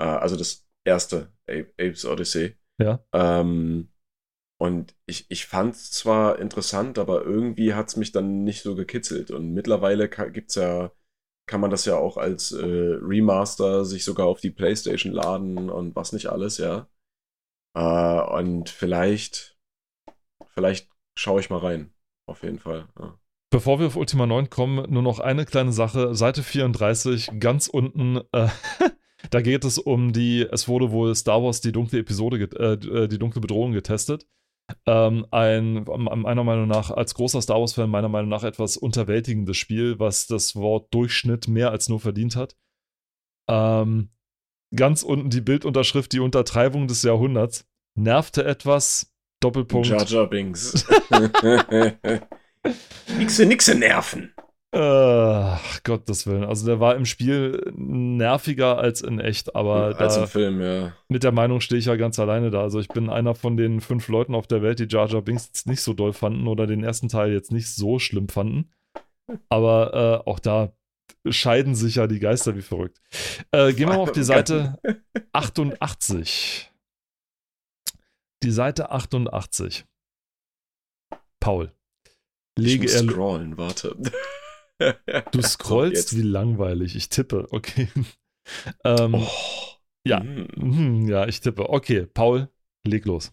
Äh, 0.00 0.04
also 0.04 0.36
das 0.36 0.68
erste 0.84 1.32
Apes 1.48 2.04
Odyssey. 2.04 2.56
Ja. 2.78 3.04
Ähm, 3.12 3.88
und 4.62 4.94
ich, 5.06 5.26
ich 5.28 5.46
fand 5.46 5.74
es 5.74 5.90
zwar 5.90 6.38
interessant, 6.38 6.96
aber 6.96 7.24
irgendwie 7.24 7.74
hat 7.74 7.88
es 7.88 7.96
mich 7.96 8.12
dann 8.12 8.44
nicht 8.44 8.62
so 8.62 8.76
gekitzelt. 8.76 9.32
Und 9.32 9.52
mittlerweile 9.52 10.08
gibt's 10.08 10.54
ja, 10.54 10.92
kann 11.48 11.60
man 11.60 11.72
das 11.72 11.84
ja 11.84 11.96
auch 11.96 12.16
als 12.16 12.52
äh, 12.52 12.64
Remaster 12.64 13.84
sich 13.84 14.04
sogar 14.04 14.28
auf 14.28 14.40
die 14.40 14.52
Playstation 14.52 15.12
laden 15.12 15.68
und 15.68 15.96
was 15.96 16.12
nicht 16.12 16.28
alles, 16.28 16.58
ja. 16.58 16.86
Äh, 17.76 18.38
und 18.38 18.68
vielleicht, 18.68 19.58
vielleicht 20.50 20.88
schaue 21.18 21.40
ich 21.40 21.50
mal 21.50 21.58
rein. 21.58 21.92
Auf 22.28 22.44
jeden 22.44 22.60
Fall. 22.60 22.86
Ja. 23.00 23.18
Bevor 23.50 23.80
wir 23.80 23.88
auf 23.88 23.96
Ultima 23.96 24.26
9 24.26 24.48
kommen, 24.48 24.88
nur 24.92 25.02
noch 25.02 25.18
eine 25.18 25.44
kleine 25.44 25.72
Sache. 25.72 26.14
Seite 26.14 26.44
34, 26.44 27.32
ganz 27.40 27.66
unten, 27.66 28.20
äh, 28.30 28.46
da 29.30 29.40
geht 29.40 29.64
es 29.64 29.78
um 29.78 30.12
die, 30.12 30.46
es 30.52 30.68
wurde 30.68 30.92
wohl 30.92 31.16
Star 31.16 31.42
Wars 31.42 31.60
die 31.60 31.72
dunkle 31.72 31.98
Episode, 31.98 32.48
äh, 32.60 32.74
äh, 32.74 33.08
die 33.08 33.18
dunkle 33.18 33.40
Bedrohung 33.40 33.72
getestet. 33.72 34.24
Ähm, 34.86 35.26
ein, 35.30 35.84
meiner 35.84 36.44
Meinung 36.44 36.68
nach, 36.68 36.90
als 36.90 37.14
großer 37.14 37.42
Star 37.42 37.60
Wars-Fan, 37.60 37.90
meiner 37.90 38.08
Meinung 38.08 38.30
nach 38.30 38.44
etwas 38.44 38.76
unterwältigendes 38.76 39.56
Spiel, 39.56 39.98
was 39.98 40.26
das 40.26 40.56
Wort 40.56 40.92
Durchschnitt 40.92 41.48
mehr 41.48 41.70
als 41.70 41.88
nur 41.88 42.00
verdient 42.00 42.36
hat. 42.36 42.56
Ähm, 43.48 44.10
ganz 44.74 45.02
unten 45.02 45.30
die 45.30 45.40
Bildunterschrift, 45.40 46.12
die 46.12 46.20
Untertreibung 46.20 46.86
des 46.86 47.02
Jahrhunderts. 47.02 47.66
Nervte 47.94 48.44
etwas, 48.44 49.12
Doppelpunkt. 49.40 49.88
Jar 49.88 50.06
Jar 50.06 50.26
Binks. 50.26 50.86
nixe, 53.18 53.46
nixe 53.46 53.74
nerven. 53.74 54.34
Ach, 54.74 55.82
Gottes 55.82 56.26
Willen. 56.26 56.44
Also 56.44 56.64
der 56.64 56.80
war 56.80 56.96
im 56.96 57.04
Spiel 57.04 57.72
nerviger 57.76 58.78
als 58.78 59.02
in 59.02 59.20
echt, 59.20 59.54
aber 59.54 60.00
als 60.00 60.16
im 60.16 60.26
Film, 60.26 60.62
ja. 60.62 60.94
Mit 61.08 61.24
der 61.24 61.32
Meinung 61.32 61.60
stehe 61.60 61.78
ich 61.78 61.84
ja 61.84 61.96
ganz 61.96 62.18
alleine 62.18 62.50
da. 62.50 62.62
Also 62.62 62.80
ich 62.80 62.88
bin 62.88 63.10
einer 63.10 63.34
von 63.34 63.58
den 63.58 63.82
fünf 63.82 64.08
Leuten 64.08 64.34
auf 64.34 64.46
der 64.46 64.62
Welt, 64.62 64.78
die 64.78 64.86
Jar 64.88 65.08
Jar 65.08 65.20
Binks 65.20 65.66
nicht 65.66 65.82
so 65.82 65.92
doll 65.92 66.14
fanden 66.14 66.46
oder 66.48 66.66
den 66.66 66.82
ersten 66.82 67.08
Teil 67.08 67.32
jetzt 67.32 67.52
nicht 67.52 67.68
so 67.68 67.98
schlimm 67.98 68.28
fanden. 68.28 68.70
Aber 69.50 70.22
äh, 70.24 70.28
auch 70.28 70.38
da 70.38 70.72
scheiden 71.28 71.74
sich 71.74 71.96
ja 71.96 72.06
die 72.06 72.18
Geister 72.18 72.56
wie 72.56 72.62
verrückt. 72.62 72.98
Äh, 73.50 73.74
gehen 73.74 73.88
wir 73.88 73.96
mal 73.96 73.98
auf 73.98 74.12
die 74.12 74.22
Seite 74.22 74.78
88. 75.32 76.72
Die 78.42 78.50
Seite 78.50 78.90
88. 78.90 79.84
Paul. 81.40 81.72
Lege 82.58 82.86
ich 82.86 82.92
muss 82.92 83.12
scrollen, 83.12 83.58
warte. 83.58 83.96
Du 85.30 85.42
scrollst, 85.42 86.16
wie 86.16 86.22
langweilig. 86.22 86.96
Ich 86.96 87.08
tippe, 87.08 87.48
okay. 87.50 87.88
ähm, 88.84 89.14
oh. 89.14 89.28
Ja, 90.06 90.20
mm. 90.20 91.08
ja, 91.08 91.26
ich 91.26 91.40
tippe. 91.40 91.68
Okay, 91.68 92.06
Paul, 92.06 92.48
leg 92.84 93.04
los. 93.04 93.32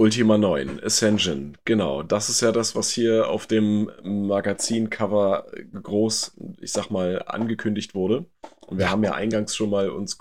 Ultima 0.00 0.38
9, 0.38 0.80
Ascension, 0.84 1.58
genau. 1.64 2.04
Das 2.04 2.28
ist 2.28 2.40
ja 2.40 2.52
das, 2.52 2.76
was 2.76 2.88
hier 2.88 3.28
auf 3.28 3.48
dem 3.48 3.90
Magazincover 4.04 5.46
groß, 5.82 6.36
ich 6.60 6.70
sag 6.70 6.90
mal, 6.90 7.20
angekündigt 7.26 7.96
wurde. 7.96 8.24
Und 8.68 8.78
wir 8.78 8.90
haben 8.90 9.02
ja 9.02 9.14
eingangs 9.14 9.56
schon 9.56 9.70
mal 9.70 9.90
uns 9.90 10.16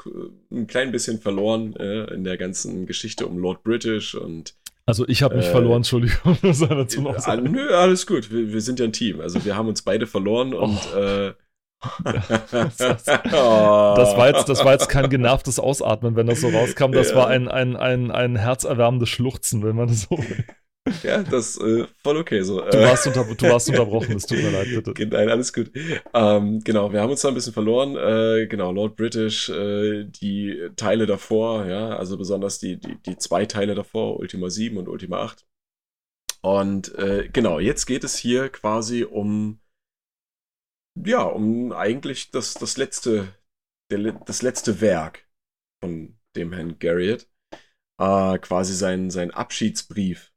ein 0.51 0.65
klein 0.65 0.91
bisschen 0.91 1.19
verloren 1.19 1.75
äh, 1.75 2.11
in 2.11 2.23
der 2.23 2.37
ganzen 2.37 2.87
Geschichte 2.87 3.27
um 3.27 3.37
Lord 3.37 3.63
British 3.63 4.15
und 4.15 4.55
also 4.87 5.07
ich 5.07 5.21
habe 5.21 5.35
mich 5.35 5.47
äh, 5.47 5.51
verloren, 5.51 5.77
Entschuldigung. 5.77 6.37
dazu 6.41 7.01
noch 7.01 7.19
sagen. 7.19 7.51
Nö, 7.51 7.75
alles 7.75 8.07
gut. 8.07 8.31
Wir, 8.31 8.53
wir, 8.53 8.61
sind 8.61 8.79
ja 8.79 8.85
ein 8.85 8.93
Team. 8.93 9.19
Also 9.19 9.43
wir 9.43 9.55
haben 9.55 9.67
uns 9.67 9.81
beide 9.81 10.07
verloren 10.07 10.53
oh. 10.53 10.63
und 10.63 10.77
äh, 10.95 11.33
das, 12.03 12.77
das, 13.05 14.17
war 14.17 14.27
jetzt, 14.27 14.47
das 14.47 14.63
war 14.63 14.71
jetzt 14.71 14.87
kein 14.87 15.09
genervtes 15.09 15.59
Ausatmen, 15.59 16.15
wenn 16.15 16.27
das 16.27 16.39
so 16.39 16.47
rauskam. 16.47 16.93
Das 16.93 17.11
ja. 17.11 17.17
war 17.17 17.27
ein, 17.27 17.49
ein, 17.49 17.75
ein, 17.75 18.11
ein 18.11 18.37
herzerwärmendes 18.37 19.09
Schluchzen, 19.09 19.63
wenn 19.63 19.75
man 19.75 19.89
das 19.89 20.03
so 20.03 20.17
ja, 21.03 21.23
das 21.23 21.57
ist 21.57 21.61
äh, 21.61 21.87
voll 22.03 22.17
okay 22.17 22.41
so. 22.41 22.61
Du 22.61 22.79
warst, 22.79 23.07
unter, 23.07 23.23
du 23.23 23.49
warst 23.49 23.69
unterbrochen, 23.69 24.15
es 24.15 24.25
tut 24.25 24.37
mir 24.37 24.51
leid, 24.51 24.67
bitte. 24.69 25.07
Nein, 25.07 25.29
alles 25.29 25.53
gut. 25.53 25.71
Ähm, 26.13 26.61
genau, 26.63 26.91
wir 26.91 27.01
haben 27.01 27.11
uns 27.11 27.21
da 27.21 27.29
ein 27.29 27.33
bisschen 27.33 27.53
verloren. 27.53 27.95
Äh, 27.95 28.47
genau, 28.47 28.71
Lord 28.71 28.95
British, 28.95 29.49
äh, 29.49 30.05
die 30.05 30.69
Teile 30.75 31.05
davor, 31.05 31.65
ja, 31.65 31.89
also 31.97 32.17
besonders 32.17 32.59
die, 32.59 32.79
die, 32.79 32.97
die 33.05 33.17
zwei 33.17 33.45
Teile 33.45 33.75
davor, 33.75 34.19
Ultima 34.19 34.49
7 34.49 34.77
und 34.77 34.87
Ultima 34.87 35.21
8. 35.21 35.45
Und 36.41 36.93
äh, 36.95 37.29
genau, 37.31 37.59
jetzt 37.59 37.85
geht 37.85 38.03
es 38.03 38.17
hier 38.17 38.49
quasi 38.49 39.03
um, 39.03 39.59
ja, 40.95 41.23
um 41.23 41.71
eigentlich 41.71 42.31
das, 42.31 42.53
das 42.53 42.77
letzte, 42.77 43.35
der, 43.91 44.13
das 44.13 44.41
letzte 44.41 44.81
Werk 44.81 45.27
von 45.83 46.17
dem 46.35 46.53
Herrn 46.53 46.79
Garriott. 46.79 47.27
Äh, 47.99 48.37
quasi 48.39 48.75
sein, 48.75 49.09
sein 49.09 49.31
Abschiedsbrief 49.31 50.31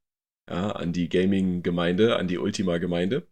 ja, 0.51 0.73
an 0.73 0.93
die 0.93 1.09
Gaming-Gemeinde, 1.09 2.17
an 2.17 2.29
die 2.29 2.39
Ultima-Gemeinde. 2.39 3.27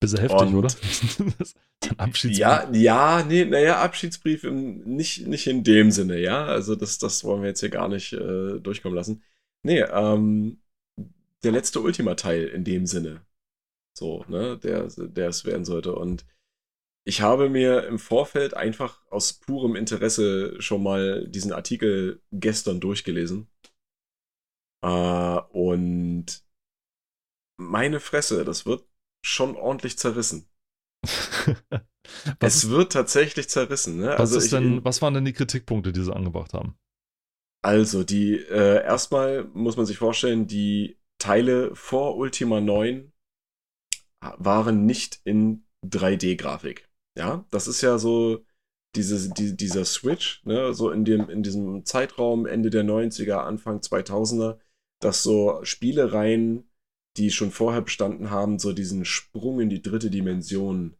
Bisschen 0.00 0.20
heftig, 0.20 0.48
Und, 0.48 0.54
oder? 0.54 0.68
Abschiedsbrief. 1.96 2.38
Ja, 2.38 2.70
ja, 2.72 3.24
nee, 3.26 3.44
naja, 3.44 3.80
Abschiedsbrief 3.80 4.44
im, 4.44 4.84
nicht, 4.84 5.26
nicht 5.26 5.46
in 5.46 5.64
dem 5.64 5.90
Sinne, 5.90 6.20
ja. 6.20 6.44
Also 6.44 6.76
das, 6.76 6.98
das 6.98 7.24
wollen 7.24 7.42
wir 7.42 7.48
jetzt 7.48 7.60
hier 7.60 7.70
gar 7.70 7.88
nicht 7.88 8.12
äh, 8.12 8.58
durchkommen 8.60 8.96
lassen. 8.96 9.22
Nee, 9.62 9.80
ähm, 9.80 10.60
der 11.42 11.52
letzte 11.52 11.80
Ultima-Teil 11.80 12.44
in 12.48 12.64
dem 12.64 12.86
Sinne. 12.86 13.22
So, 13.96 14.24
ne, 14.28 14.58
der, 14.58 14.88
der 14.88 15.28
es 15.28 15.44
werden 15.44 15.64
sollte. 15.64 15.94
Und 15.94 16.26
ich 17.04 17.20
habe 17.22 17.48
mir 17.48 17.86
im 17.86 17.98
Vorfeld 17.98 18.54
einfach 18.54 19.00
aus 19.10 19.32
purem 19.32 19.76
Interesse 19.76 20.60
schon 20.60 20.82
mal 20.82 21.26
diesen 21.28 21.52
Artikel 21.52 22.20
gestern 22.30 22.80
durchgelesen. 22.80 23.48
Äh, 24.82 25.40
und 25.52 26.44
meine 27.58 28.00
Fresse, 28.00 28.44
das 28.44 28.66
wird 28.66 28.84
schon 29.24 29.56
ordentlich 29.56 29.98
zerrissen. 29.98 30.48
es 32.40 32.68
wird 32.68 32.92
tatsächlich 32.92 33.48
zerrissen. 33.48 33.98
Ne? 33.98 34.08
Was, 34.08 34.20
also 34.20 34.38
ist 34.38 34.44
ich, 34.46 34.50
denn, 34.50 34.84
was 34.84 35.02
waren 35.02 35.14
denn 35.14 35.24
die 35.24 35.32
Kritikpunkte, 35.32 35.92
die 35.92 36.02
sie 36.02 36.14
angebracht 36.14 36.52
haben? 36.52 36.76
Also, 37.64 38.02
die 38.02 38.34
äh, 38.36 38.82
erstmal 38.82 39.44
muss 39.54 39.76
man 39.76 39.86
sich 39.86 39.98
vorstellen, 39.98 40.48
die 40.48 40.98
Teile 41.18 41.74
vor 41.76 42.16
Ultima 42.16 42.60
9 42.60 43.12
waren 44.20 44.84
nicht 44.86 45.20
in 45.24 45.64
3D-Grafik. 45.86 46.88
Ja, 47.16 47.44
das 47.50 47.68
ist 47.68 47.82
ja 47.82 47.98
so 47.98 48.44
diese, 48.96 49.32
die, 49.32 49.56
dieser 49.56 49.84
Switch, 49.84 50.44
ne, 50.44 50.74
so 50.74 50.90
in, 50.90 51.04
dem, 51.04 51.28
in 51.30 51.42
diesem 51.42 51.84
Zeitraum 51.84 52.46
Ende 52.46 52.70
der 52.70 52.84
90er, 52.84 53.36
Anfang 53.36 53.78
2000er, 53.78 54.58
dass 55.02 55.22
so 55.22 55.60
Spielereien, 55.64 56.70
die 57.16 57.30
schon 57.30 57.50
vorher 57.50 57.82
bestanden 57.82 58.30
haben, 58.30 58.58
so 58.58 58.72
diesen 58.72 59.04
Sprung 59.04 59.60
in 59.60 59.68
die 59.70 59.82
dritte 59.82 60.10
Dimension 60.10 60.96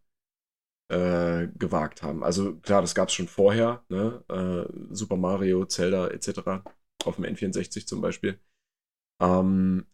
äh, 0.90 1.48
gewagt 1.58 2.02
haben. 2.02 2.22
Also 2.24 2.56
klar, 2.60 2.82
das 2.82 2.94
gab 2.94 3.08
es 3.08 3.14
schon 3.14 3.28
vorher, 3.28 3.84
ne? 3.88 4.22
Äh, 4.28 4.94
Super 4.94 5.16
Mario, 5.16 5.66
Zelda 5.66 6.08
etc. 6.08 6.62
auf 7.04 7.16
dem 7.16 7.24
N64 7.24 7.86
zum 7.86 8.00
Beispiel. 8.00 8.38
Ähm, 9.20 9.86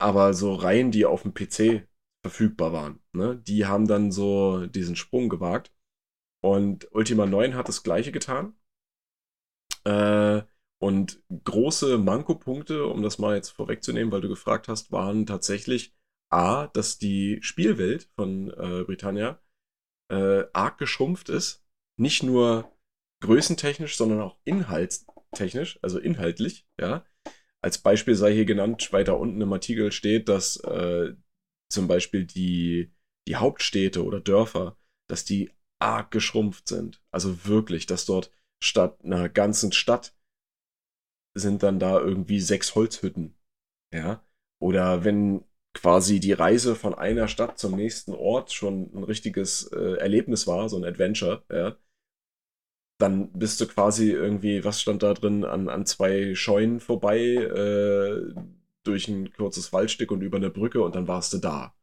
aber 0.00 0.34
so 0.34 0.54
Reihen, 0.54 0.90
die 0.90 1.06
auf 1.06 1.22
dem 1.22 1.34
PC 1.34 1.88
verfügbar 2.22 2.72
waren, 2.72 3.00
ne? 3.12 3.36
die 3.36 3.66
haben 3.66 3.86
dann 3.88 4.12
so 4.12 4.66
diesen 4.66 4.96
Sprung 4.96 5.28
gewagt. 5.28 5.72
Und 6.42 6.88
Ultima 6.94 7.26
9 7.26 7.54
hat 7.54 7.68
das 7.68 7.82
gleiche 7.82 8.12
getan. 8.12 8.54
Äh, 9.84 10.42
und 10.80 11.22
große 11.44 11.98
Mankopunkte, 11.98 12.86
um 12.86 13.02
das 13.02 13.18
mal 13.18 13.34
jetzt 13.34 13.50
vorwegzunehmen, 13.50 14.12
weil 14.12 14.20
du 14.20 14.28
gefragt 14.28 14.68
hast, 14.68 14.92
waren 14.92 15.26
tatsächlich 15.26 15.94
A, 16.30 16.68
dass 16.68 16.98
die 16.98 17.38
Spielwelt 17.42 18.08
von 18.14 18.50
äh, 18.50 18.84
Britannia 18.84 19.40
äh, 20.10 20.44
arg 20.52 20.78
geschrumpft 20.78 21.28
ist. 21.28 21.64
Nicht 21.98 22.22
nur 22.22 22.70
größentechnisch, 23.22 23.96
sondern 23.96 24.20
auch 24.20 24.38
inhaltstechnisch, 24.44 25.78
also 25.82 25.98
inhaltlich, 25.98 26.66
ja. 26.80 27.04
Als 27.60 27.78
Beispiel 27.78 28.14
sei 28.14 28.32
hier 28.32 28.44
genannt, 28.44 28.92
weiter 28.92 29.18
unten 29.18 29.40
im 29.40 29.52
Artikel 29.52 29.90
steht, 29.90 30.28
dass 30.28 30.58
äh, 30.58 31.14
zum 31.68 31.88
Beispiel 31.88 32.24
die, 32.24 32.92
die 33.26 33.36
Hauptstädte 33.36 34.04
oder 34.04 34.20
Dörfer, 34.20 34.78
dass 35.08 35.24
die 35.24 35.50
arg 35.80 36.12
geschrumpft 36.12 36.68
sind. 36.68 37.02
Also 37.10 37.46
wirklich, 37.46 37.86
dass 37.86 38.06
dort 38.06 38.32
statt 38.62 39.04
einer 39.04 39.28
ganzen 39.28 39.72
Stadt 39.72 40.14
sind 41.34 41.62
dann 41.62 41.78
da 41.78 41.98
irgendwie 41.98 42.40
sechs 42.40 42.74
Holzhütten. 42.74 43.36
Ja. 43.92 44.24
Oder 44.60 45.04
wenn 45.04 45.44
quasi 45.74 46.20
die 46.20 46.32
Reise 46.32 46.74
von 46.74 46.94
einer 46.94 47.28
Stadt 47.28 47.58
zum 47.58 47.76
nächsten 47.76 48.12
Ort 48.12 48.52
schon 48.52 48.90
ein 48.94 49.04
richtiges 49.04 49.70
äh, 49.72 49.96
Erlebnis 49.98 50.46
war, 50.46 50.68
so 50.68 50.76
ein 50.76 50.84
Adventure, 50.84 51.44
ja, 51.50 51.76
dann 53.00 53.30
bist 53.32 53.60
du 53.60 53.66
quasi 53.68 54.10
irgendwie, 54.10 54.64
was 54.64 54.80
stand 54.80 55.02
da 55.02 55.14
drin, 55.14 55.44
an, 55.44 55.68
an 55.68 55.86
zwei 55.86 56.34
Scheunen 56.34 56.80
vorbei, 56.80 57.20
äh, 57.20 58.34
durch 58.82 59.08
ein 59.08 59.32
kurzes 59.32 59.72
Waldstück 59.72 60.10
und 60.10 60.22
über 60.22 60.38
eine 60.38 60.50
Brücke 60.50 60.82
und 60.82 60.96
dann 60.96 61.06
warst 61.08 61.32
du 61.32 61.38
da. 61.38 61.74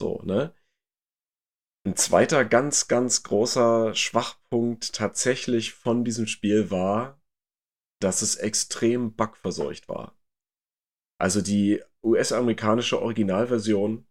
So, 0.00 0.22
ne? 0.24 0.54
Ein 1.84 1.96
zweiter 1.96 2.44
ganz, 2.44 2.86
ganz 2.86 3.22
großer 3.22 3.94
Schwachpunkt 3.94 4.94
tatsächlich 4.94 5.72
von 5.72 6.04
diesem 6.04 6.26
Spiel 6.26 6.70
war, 6.70 7.17
dass 8.00 8.22
es 8.22 8.36
extrem 8.36 9.14
bugverseucht 9.14 9.88
war. 9.88 10.16
Also 11.20 11.42
die 11.42 11.82
US-amerikanische 12.02 13.02
Originalversion 13.02 14.06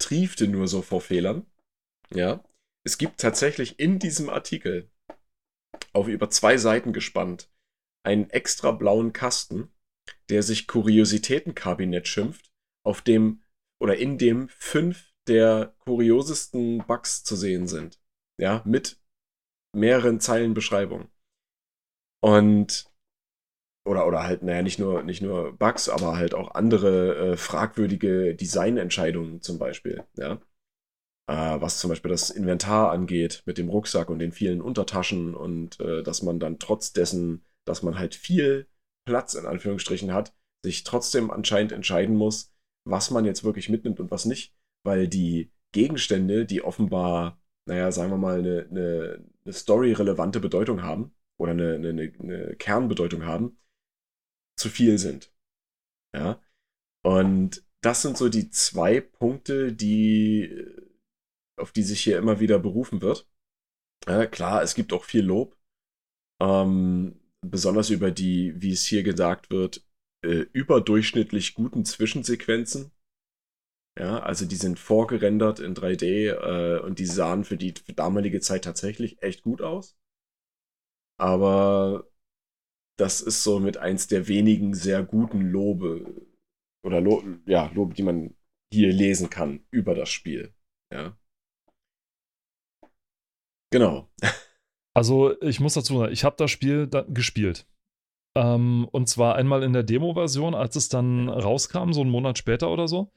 triefte 0.00 0.48
nur 0.48 0.66
so 0.66 0.82
vor 0.82 1.00
Fehlern. 1.00 1.46
Ja. 2.12 2.44
Es 2.84 2.98
gibt 2.98 3.20
tatsächlich 3.20 3.78
in 3.78 3.98
diesem 3.98 4.28
Artikel 4.28 4.90
auf 5.92 6.08
über 6.08 6.30
zwei 6.30 6.56
Seiten 6.56 6.92
gespannt 6.92 7.50
einen 8.04 8.28
extra 8.30 8.72
blauen 8.72 9.12
Kasten, 9.12 9.72
der 10.28 10.42
sich 10.42 10.66
Kuriositätenkabinett 10.66 12.08
schimpft, 12.08 12.52
auf 12.84 13.00
dem 13.00 13.42
oder 13.80 13.96
in 13.96 14.18
dem 14.18 14.48
fünf 14.48 15.14
der 15.26 15.74
kuriosesten 15.78 16.84
Bugs 16.86 17.24
zu 17.24 17.36
sehen 17.36 17.66
sind. 17.66 18.00
Ja, 18.38 18.62
mit 18.66 19.00
mehreren 19.74 20.20
Zeilen 20.20 20.54
Beschreibung. 20.54 21.08
Und 22.24 22.86
oder, 23.84 24.06
oder 24.06 24.22
halt, 24.22 24.42
naja, 24.42 24.62
nicht 24.62 24.78
nur, 24.78 25.02
nicht 25.02 25.20
nur 25.20 25.52
Bugs, 25.58 25.90
aber 25.90 26.16
halt 26.16 26.32
auch 26.32 26.54
andere 26.54 27.32
äh, 27.32 27.36
fragwürdige 27.36 28.34
Designentscheidungen 28.34 29.42
zum 29.42 29.58
Beispiel, 29.58 30.04
ja. 30.16 30.40
Äh, 31.28 31.60
was 31.60 31.80
zum 31.80 31.90
Beispiel 31.90 32.10
das 32.10 32.30
Inventar 32.30 32.92
angeht 32.92 33.42
mit 33.44 33.58
dem 33.58 33.68
Rucksack 33.68 34.08
und 34.08 34.20
den 34.20 34.32
vielen 34.32 34.62
Untertaschen 34.62 35.34
und 35.34 35.78
äh, 35.80 36.02
dass 36.02 36.22
man 36.22 36.40
dann 36.40 36.58
trotz 36.58 36.94
dessen, 36.94 37.44
dass 37.66 37.82
man 37.82 37.98
halt 37.98 38.14
viel 38.14 38.68
Platz 39.06 39.34
in 39.34 39.44
Anführungsstrichen 39.44 40.14
hat, 40.14 40.34
sich 40.64 40.84
trotzdem 40.84 41.30
anscheinend 41.30 41.72
entscheiden 41.72 42.16
muss, 42.16 42.54
was 42.84 43.10
man 43.10 43.26
jetzt 43.26 43.44
wirklich 43.44 43.68
mitnimmt 43.68 44.00
und 44.00 44.10
was 44.10 44.24
nicht, 44.24 44.54
weil 44.82 45.08
die 45.08 45.52
Gegenstände, 45.72 46.46
die 46.46 46.64
offenbar, 46.64 47.38
naja, 47.66 47.92
sagen 47.92 48.10
wir 48.12 48.18
mal, 48.18 48.38
eine, 48.38 48.66
eine, 48.70 49.24
eine 49.44 49.52
story-relevante 49.52 50.40
Bedeutung 50.40 50.82
haben 50.82 51.14
oder 51.38 51.52
eine, 51.52 51.74
eine, 51.74 52.12
eine 52.18 52.56
Kernbedeutung 52.56 53.24
haben, 53.24 53.58
zu 54.58 54.68
viel 54.68 54.98
sind. 54.98 55.32
Ja. 56.14 56.40
Und 57.04 57.64
das 57.82 58.02
sind 58.02 58.16
so 58.16 58.28
die 58.28 58.50
zwei 58.50 59.00
Punkte, 59.00 59.72
die, 59.72 60.66
auf 61.58 61.72
die 61.72 61.82
sich 61.82 62.00
hier 62.02 62.18
immer 62.18 62.40
wieder 62.40 62.58
berufen 62.58 63.02
wird. 63.02 63.28
Ja, 64.06 64.26
klar, 64.26 64.62
es 64.62 64.74
gibt 64.74 64.92
auch 64.92 65.04
viel 65.04 65.24
Lob. 65.24 65.56
Ähm, 66.42 67.20
besonders 67.42 67.90
über 67.90 68.10
die, 68.10 68.60
wie 68.60 68.72
es 68.72 68.84
hier 68.84 69.02
gesagt 69.02 69.50
wird, 69.50 69.86
äh, 70.24 70.46
überdurchschnittlich 70.52 71.54
guten 71.54 71.84
Zwischensequenzen. 71.84 72.90
Ja, 73.98 74.20
also 74.20 74.44
die 74.44 74.56
sind 74.56 74.78
vorgerendert 74.78 75.60
in 75.60 75.74
3D 75.74 76.32
äh, 76.32 76.80
und 76.80 76.98
die 76.98 77.06
sahen 77.06 77.44
für 77.44 77.56
die 77.56 77.74
damalige 77.94 78.40
Zeit 78.40 78.64
tatsächlich 78.64 79.22
echt 79.22 79.42
gut 79.42 79.62
aus. 79.62 79.96
Aber 81.18 82.08
das 82.98 83.20
ist 83.20 83.42
so 83.42 83.60
mit 83.60 83.76
eins 83.76 84.06
der 84.06 84.28
wenigen 84.28 84.74
sehr 84.74 85.02
guten 85.02 85.40
Lobe 85.42 86.26
oder 86.84 87.00
Lo 87.00 87.22
ja, 87.46 87.70
Lobe, 87.74 87.94
die 87.94 88.02
man 88.02 88.34
hier 88.72 88.92
lesen 88.92 89.30
kann 89.30 89.64
über 89.70 89.94
das 89.94 90.10
Spiel. 90.10 90.54
Ja. 90.92 91.16
Genau. 93.72 94.08
Also 94.96 95.40
ich 95.42 95.58
muss 95.58 95.74
dazu 95.74 95.98
sagen, 95.98 96.12
ich 96.12 96.22
habe 96.22 96.36
das 96.38 96.50
Spiel 96.50 96.88
gespielt. 97.08 97.66
Ähm, 98.36 98.88
und 98.92 99.08
zwar 99.08 99.34
einmal 99.34 99.64
in 99.64 99.72
der 99.72 99.82
Demo-Version, 99.82 100.54
als 100.54 100.76
es 100.76 100.88
dann 100.88 101.28
rauskam, 101.28 101.90
so 101.92 102.00
einen 102.00 102.10
Monat 102.10 102.38
später 102.38 102.70
oder 102.70 102.86
so. 102.86 103.10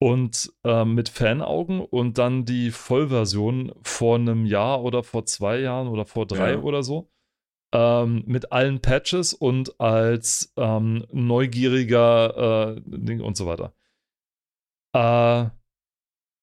Und 0.00 0.52
ähm, 0.62 0.94
mit 0.94 1.08
Fanaugen 1.08 1.80
und 1.80 2.18
dann 2.18 2.44
die 2.44 2.70
Vollversion 2.70 3.72
vor 3.82 4.14
einem 4.14 4.46
Jahr 4.46 4.84
oder 4.84 5.02
vor 5.02 5.26
zwei 5.26 5.58
Jahren 5.58 5.88
oder 5.88 6.06
vor 6.06 6.24
drei 6.24 6.52
ja. 6.52 6.58
oder 6.60 6.84
so 6.84 7.10
ähm, 7.72 8.24
mit 8.26 8.52
allen 8.52 8.80
Patches 8.80 9.34
und 9.34 9.80
als 9.80 10.52
ähm, 10.56 11.04
neugieriger 11.12 12.76
äh, 12.76 12.80
Ding 12.84 13.20
und 13.20 13.36
so 13.36 13.46
weiter. 13.46 13.74
Äh, 14.94 15.50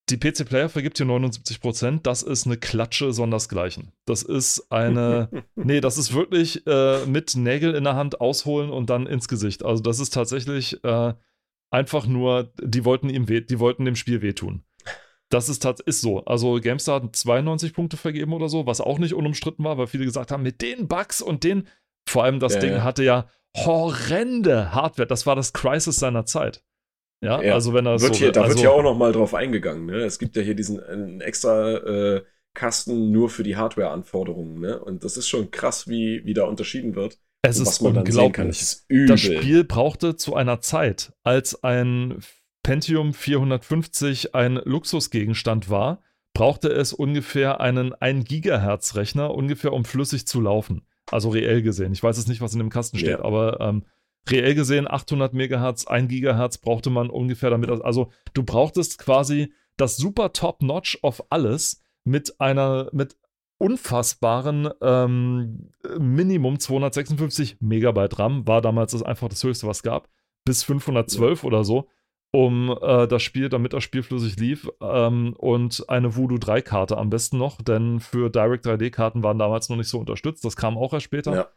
die 0.09 0.17
PC 0.17 0.47
Player 0.47 0.69
vergibt 0.69 0.97
hier 0.97 1.07
79%. 1.07 2.01
Das 2.03 2.21
ist 2.21 2.45
eine 2.45 2.57
Klatsche 2.57 3.11
sondersgleichen. 3.11 3.91
Das 4.05 4.21
ist 4.21 4.71
eine. 4.71 5.29
nee, 5.55 5.81
das 5.81 5.97
ist 5.97 6.13
wirklich 6.13 6.65
äh, 6.67 7.05
mit 7.07 7.35
Nägel 7.35 7.73
in 7.73 7.85
der 7.85 7.95
Hand 7.95 8.21
ausholen 8.21 8.69
und 8.69 8.89
dann 8.91 9.07
ins 9.07 9.27
Gesicht. 9.27 9.65
Also, 9.65 9.81
das 9.81 9.99
ist 9.99 10.13
tatsächlich 10.13 10.83
äh, 10.83 11.13
einfach 11.71 12.05
nur, 12.05 12.53
die 12.61 12.85
wollten 12.85 13.09
ihm 13.09 13.27
weh, 13.27 13.41
die 13.41 13.59
wollten 13.59 13.85
dem 13.85 13.95
Spiel 13.95 14.21
wehtun. 14.21 14.63
Das 15.29 15.49
ist, 15.49 15.65
ist 15.85 16.01
so. 16.01 16.23
Also 16.25 16.59
GameStar 16.61 17.01
hat 17.01 17.15
92 17.15 17.73
Punkte 17.73 17.97
vergeben 17.97 18.33
oder 18.33 18.47
so, 18.47 18.65
was 18.67 18.79
auch 18.79 18.99
nicht 18.99 19.13
unumstritten 19.13 19.65
war, 19.65 19.77
weil 19.77 19.87
viele 19.87 20.05
gesagt 20.05 20.31
haben, 20.31 20.43
mit 20.43 20.61
den 20.61 20.87
Bugs 20.87 21.21
und 21.21 21.43
den, 21.43 21.67
vor 22.07 22.23
allem 22.23 22.39
das 22.39 22.55
ja, 22.55 22.59
Ding 22.59 22.71
ja. 22.73 22.83
hatte 22.83 23.03
ja 23.03 23.27
horrende 23.57 24.73
Hardware. 24.73 25.07
Das 25.07 25.25
war 25.25 25.35
das 25.35 25.53
Crisis 25.53 25.97
seiner 25.97 26.25
Zeit. 26.25 26.63
Ja, 27.23 27.41
ja. 27.41 27.53
also 27.53 27.73
wenn 27.73 27.85
er 27.85 28.01
wird 28.01 28.13
so, 28.13 28.19
hier, 28.19 28.31
Da 28.31 28.41
also, 28.41 28.55
wird 28.55 28.63
ja 28.63 28.69
auch 28.69 28.83
noch 28.83 28.97
mal 28.97 29.11
drauf 29.11 29.33
eingegangen. 29.33 29.85
Ne? 29.87 29.97
Es 30.03 30.19
gibt 30.19 30.35
ja 30.35 30.41
hier 30.41 30.55
diesen 30.55 31.21
extra 31.21 31.77
äh, 31.77 32.23
Kasten 32.53 33.11
nur 33.11 33.29
für 33.29 33.43
die 33.43 33.55
Hardware-Anforderungen. 33.55 34.59
Ne? 34.59 34.79
Und 34.79 35.03
das 35.03 35.17
ist 35.17 35.27
schon 35.27 35.49
krass, 35.49 35.87
wie, 35.87 36.23
wie 36.25 36.33
da 36.33 36.43
unterschieden 36.43 36.95
wird. 36.95 37.17
Es 37.41 37.59
ist 37.59 37.81
unglaublich. 37.81 38.77
Das 39.07 39.19
Spiel 39.19 39.63
brauchte 39.63 40.15
zu 40.15 40.35
einer 40.35 40.61
Zeit, 40.61 41.13
als 41.23 41.63
ein 41.63 42.19
Pentium 42.65 43.13
450 43.13 44.33
ein 44.33 44.55
Luxusgegenstand 44.55 45.69
war, 45.69 46.01
brauchte 46.33 46.69
es 46.69 46.93
ungefähr 46.93 47.61
einen 47.61 47.93
1 47.93 48.25
Gigahertz 48.25 48.95
Rechner, 48.95 49.35
ungefähr 49.35 49.71
um 49.71 49.85
flüssig 49.85 50.25
zu 50.25 50.41
laufen. 50.41 50.81
Also 51.11 51.29
reell 51.29 51.61
gesehen. 51.61 51.93
Ich 51.93 52.01
weiß 52.01 52.17
jetzt 52.17 52.27
nicht, 52.27 52.41
was 52.41 52.53
in 52.53 52.59
dem 52.59 52.71
Kasten 52.71 52.97
steht, 52.97 53.19
ja. 53.19 53.23
aber 53.23 53.61
ähm, 53.61 53.85
reell 54.27 54.55
gesehen 54.55 54.89
800 54.89 55.35
Megahertz, 55.35 55.85
1 55.85 56.09
Gigahertz 56.09 56.57
brauchte 56.57 56.89
man 56.89 57.11
ungefähr 57.11 57.51
damit. 57.51 57.69
Also 57.69 58.11
du 58.33 58.41
brauchtest 58.41 58.97
quasi 58.97 59.53
das 59.77 59.95
super 59.95 60.33
Top-Notch 60.33 60.97
auf 61.03 61.31
alles 61.31 61.83
mit 62.03 62.41
einer, 62.41 62.89
mit 62.93 63.15
unfassbaren 63.59 64.71
ähm, 64.81 65.69
Minimum 65.99 66.57
256 66.57 67.57
Megabyte 67.59 68.17
RAM, 68.17 68.47
war 68.47 68.63
damals 68.63 68.93
das 68.93 69.03
einfach 69.03 69.29
das 69.29 69.43
höchste, 69.43 69.67
was 69.67 69.77
es 69.77 69.83
gab, 69.83 70.09
bis 70.45 70.63
512 70.63 71.43
ja. 71.43 71.47
oder 71.47 71.63
so 71.63 71.87
um 72.35 72.77
äh, 72.81 73.07
das 73.07 73.23
Spiel, 73.23 73.47
damit 73.47 73.71
das 73.71 73.81
Spiel 73.81 74.03
flüssig 74.03 74.37
lief. 74.37 74.69
Ähm, 74.81 75.33
und 75.37 75.85
eine 75.87 76.17
Voodoo 76.17 76.35
3-Karte 76.35 76.97
am 76.97 77.09
besten 77.09 77.37
noch, 77.37 77.61
denn 77.61 78.01
für 78.01 78.29
Direct 78.29 78.65
3D-Karten 78.65 79.23
waren 79.23 79.39
damals 79.39 79.69
noch 79.69 79.77
nicht 79.77 79.87
so 79.87 79.99
unterstützt. 79.99 80.43
Das 80.43 80.57
kam 80.57 80.77
auch 80.77 80.91
erst 80.91 81.05
später. 81.05 81.33
Ja. 81.33 81.47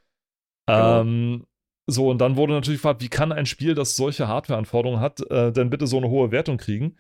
Genau. 0.67 1.01
Ähm, 1.01 1.47
so, 1.89 2.09
und 2.09 2.21
dann 2.21 2.37
wurde 2.37 2.53
natürlich 2.53 2.81
gefragt, 2.81 3.03
wie 3.03 3.09
kann 3.09 3.33
ein 3.33 3.47
Spiel, 3.47 3.75
das 3.75 3.97
solche 3.97 4.29
Hardware-Anforderungen 4.29 5.01
hat, 5.01 5.21
äh, 5.31 5.51
denn 5.51 5.69
bitte 5.69 5.89
so 5.89 5.97
eine 5.97 6.11
hohe 6.11 6.31
Wertung 6.31 6.59
kriegen? 6.59 6.97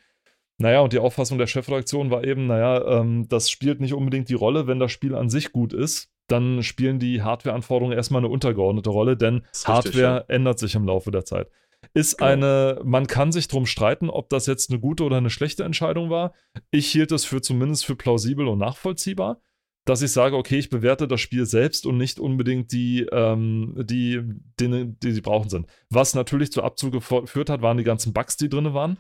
Naja, 0.57 0.81
und 0.81 0.93
die 0.93 0.99
Auffassung 0.99 1.39
der 1.39 1.47
Chefredaktion 1.47 2.11
war 2.11 2.25
eben, 2.25 2.49
naja, 2.49 3.01
ähm, 3.01 3.29
das 3.29 3.49
spielt 3.49 3.81
nicht 3.81 3.95
unbedingt 3.95 4.29
die 4.29 4.35
Rolle, 4.35 4.67
wenn 4.67 4.81
das 4.81 4.91
Spiel 4.91 5.15
an 5.15 5.31
sich 5.31 5.53
gut 5.53 5.73
ist. 5.73 6.11
Dann 6.27 6.65
spielen 6.65 6.99
die 6.99 7.23
Hardware-Anforderungen 7.23 7.97
erstmal 7.97 8.23
eine 8.23 8.29
untergeordnete 8.29 8.91
Rolle, 8.91 9.17
denn 9.17 9.45
Hardware 9.65 9.85
richtig, 9.85 10.01
ja. 10.01 10.19
ändert 10.27 10.59
sich 10.59 10.75
im 10.75 10.85
Laufe 10.85 11.13
der 11.13 11.25
Zeit 11.25 11.49
ist 11.95 12.19
genau. 12.19 12.31
eine, 12.31 12.81
man 12.85 13.07
kann 13.07 13.33
sich 13.33 13.49
drum 13.49 13.67
streiten, 13.67 14.11
ob 14.11 14.29
das 14.29 14.47
jetzt 14.47 14.71
eine 14.71 14.81
gute 14.81 15.05
oder 15.05 15.17
eine 15.17 15.31
schlechte 15.31 15.65
Entscheidung 15.65 16.11
war. 16.11 16.33
Ich 16.71 16.91
hielt 16.91 17.13
es 17.13 17.25
für 17.25 17.41
zumindest 17.41 17.85
für 17.85 17.97
plausibel 17.97 18.47
und 18.49 18.59
nachvollziehbar, 18.59 19.41
dass 19.85 20.03
ich 20.03 20.13
sage, 20.13 20.37
okay, 20.37 20.59
ich 20.59 20.71
bewerte 20.71 21.09
das 21.09 21.21
Spiel 21.21 21.47
selbst 21.47 21.87
und 21.87 21.97
nicht 21.97 22.21
unbedingt 22.21 22.73
die, 22.73 23.07
ähm, 23.11 23.75
die 23.79 24.21
Dinge, 24.61 24.87
die 24.87 25.13
sie 25.13 25.21
brauchen 25.21 25.49
sind. 25.49 25.67
Was 25.91 26.15
natürlich 26.15 26.53
zu 26.53 26.63
Abzug 26.63 26.93
geführt 26.93 27.51
hat, 27.51 27.63
waren 27.63 27.79
die 27.79 27.85
ganzen 27.85 28.13
Bugs, 28.13 28.37
die 28.37 28.49
drin 28.49 28.75
waren. 28.75 28.99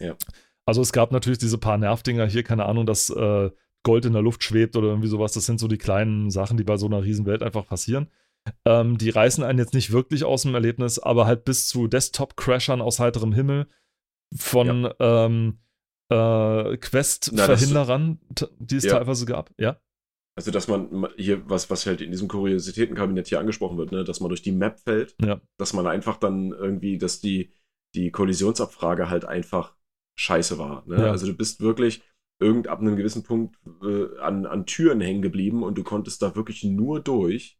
Ja. 0.00 0.16
Also 0.66 0.80
es 0.80 0.92
gab 0.92 1.12
natürlich 1.12 1.38
diese 1.38 1.58
paar 1.58 1.76
Nervdinger 1.76 2.26
hier, 2.26 2.42
keine 2.42 2.64
Ahnung, 2.64 2.86
dass 2.86 3.10
äh, 3.10 3.50
Gold 3.82 4.06
in 4.06 4.14
der 4.14 4.22
Luft 4.22 4.42
schwebt 4.42 4.76
oder 4.76 4.88
irgendwie 4.88 5.08
sowas. 5.08 5.32
Das 5.32 5.44
sind 5.44 5.60
so 5.60 5.68
die 5.68 5.78
kleinen 5.78 6.30
Sachen, 6.30 6.56
die 6.56 6.64
bei 6.64 6.78
so 6.78 6.86
einer 6.86 7.04
Riesenwelt 7.04 7.42
einfach 7.42 7.66
passieren. 7.66 8.08
Ähm, 8.64 8.98
die 8.98 9.10
reißen 9.10 9.42
einen 9.42 9.58
jetzt 9.58 9.74
nicht 9.74 9.92
wirklich 9.92 10.24
aus 10.24 10.42
dem 10.42 10.54
Erlebnis, 10.54 10.98
aber 10.98 11.26
halt 11.26 11.44
bis 11.44 11.66
zu 11.66 11.86
Desktop-Crashern 11.86 12.80
aus 12.80 13.00
heiterem 13.00 13.32
Himmel 13.32 13.68
von 14.34 14.84
ja. 14.84 15.26
ähm, 15.26 15.58
äh, 16.10 16.76
Quest-Verhinderern, 16.76 18.20
die 18.58 18.76
es 18.76 18.84
ja. 18.84 18.98
teilweise 18.98 19.26
gab, 19.26 19.50
ja. 19.58 19.80
Also, 20.36 20.50
dass 20.50 20.66
man 20.66 21.08
hier, 21.16 21.48
was, 21.48 21.70
was 21.70 21.86
halt 21.86 22.00
in 22.00 22.10
diesem 22.10 22.26
Kuriositätenkabinett 22.26 23.28
hier 23.28 23.38
angesprochen 23.38 23.78
wird, 23.78 23.92
ne, 23.92 24.02
dass 24.02 24.20
man 24.20 24.28
durch 24.28 24.42
die 24.42 24.52
Map 24.52 24.80
fällt, 24.80 25.14
ja. 25.22 25.40
dass 25.58 25.72
man 25.72 25.86
einfach 25.86 26.16
dann 26.16 26.50
irgendwie, 26.50 26.98
dass 26.98 27.20
die, 27.20 27.52
die 27.94 28.10
Kollisionsabfrage 28.10 29.08
halt 29.08 29.24
einfach 29.24 29.76
scheiße 30.18 30.58
war. 30.58 30.84
Ne? 30.86 30.96
Ja. 30.96 31.10
Also 31.12 31.26
du 31.26 31.34
bist 31.34 31.60
wirklich 31.60 32.02
irgend 32.40 32.66
ab 32.66 32.80
einem 32.80 32.96
gewissen 32.96 33.22
Punkt 33.22 33.56
äh, 33.82 34.18
an, 34.18 34.44
an 34.46 34.66
Türen 34.66 35.00
hängen 35.00 35.22
geblieben 35.22 35.62
und 35.62 35.78
du 35.78 35.84
konntest 35.84 36.20
da 36.20 36.34
wirklich 36.34 36.64
nur 36.64 37.00
durch, 37.00 37.58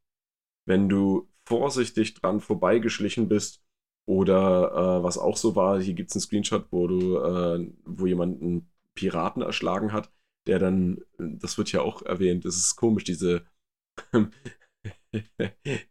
wenn 0.66 0.88
du 0.88 1.28
vorsichtig 1.46 2.14
dran 2.14 2.40
vorbeigeschlichen 2.40 3.28
bist 3.28 3.62
oder 4.06 4.98
äh, 5.00 5.02
was 5.02 5.18
auch 5.18 5.36
so 5.36 5.56
war, 5.56 5.80
hier 5.80 5.94
gibt 5.94 6.10
es 6.10 6.16
einen 6.16 6.22
Screenshot, 6.22 6.66
wo 6.70 6.86
du, 6.86 7.18
äh, 7.18 7.70
wo 7.84 8.06
jemand 8.06 8.42
einen 8.42 8.70
Piraten 8.94 9.42
erschlagen 9.42 9.92
hat, 9.92 10.12
der 10.46 10.58
dann, 10.58 11.02
das 11.18 11.58
wird 11.58 11.72
ja 11.72 11.82
auch 11.82 12.02
erwähnt, 12.02 12.44
das 12.44 12.56
ist 12.56 12.76
komisch, 12.76 13.04
diese, 13.04 13.44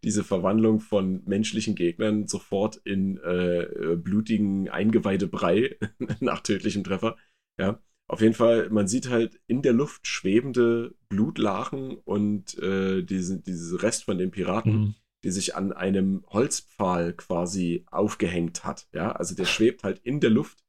diese 0.04 0.24
Verwandlung 0.24 0.80
von 0.80 1.24
menschlichen 1.26 1.76
Gegnern 1.76 2.28
sofort 2.28 2.78
in 2.78 3.18
äh, 3.18 3.96
blutigen 3.96 4.70
Eingeweidebrei 4.70 5.78
nach 6.20 6.42
tödlichem 6.42 6.84
Treffer. 6.84 7.18
Ja, 7.60 7.80
auf 8.08 8.22
jeden 8.22 8.34
Fall, 8.34 8.70
man 8.70 8.88
sieht 8.88 9.10
halt 9.10 9.40
in 9.48 9.62
der 9.62 9.74
Luft 9.74 10.08
schwebende 10.08 10.94
Blutlachen 11.10 11.96
und 11.96 12.58
äh, 12.60 13.02
diese, 13.04 13.40
diese 13.40 13.82
Rest 13.82 14.04
von 14.04 14.18
den 14.18 14.32
Piraten. 14.32 14.74
Mhm. 14.74 14.96
die 15.24 15.32
sich 15.32 15.56
an 15.56 15.72
einem 15.72 16.26
Holzpfahl 16.28 17.14
quasi 17.14 17.86
aufgehängt 17.90 18.66
hat. 18.66 18.88
Ja, 18.92 19.14
also 19.14 19.36
der 19.36 19.46
schwebt 19.46 19.84
halt 19.84 20.00
in 20.00 20.20
der 20.20 20.30
Luft, 20.30 20.60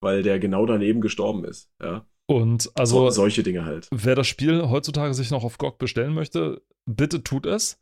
weil 0.00 0.22
der 0.22 0.38
genau 0.38 0.64
daneben 0.64 1.02
gestorben 1.02 1.44
ist. 1.44 1.70
Ja. 1.82 2.06
Und 2.26 2.70
also 2.74 3.04
so, 3.06 3.10
solche 3.10 3.42
Dinge 3.42 3.64
halt. 3.64 3.88
Wer 3.90 4.14
das 4.14 4.26
Spiel 4.26 4.68
heutzutage 4.68 5.14
sich 5.14 5.30
noch 5.30 5.44
auf 5.44 5.58
GOG 5.58 5.78
bestellen 5.78 6.14
möchte, 6.14 6.62
bitte 6.86 7.22
tut 7.22 7.46
es. 7.46 7.80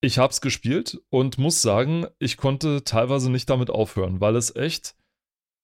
Ich 0.00 0.18
habe 0.18 0.32
es 0.32 0.40
gespielt 0.40 1.00
und 1.10 1.38
muss 1.38 1.62
sagen, 1.62 2.06
ich 2.18 2.36
konnte 2.36 2.82
teilweise 2.82 3.30
nicht 3.30 3.48
damit 3.48 3.70
aufhören, 3.70 4.20
weil 4.20 4.34
es 4.34 4.54
echt 4.54 4.96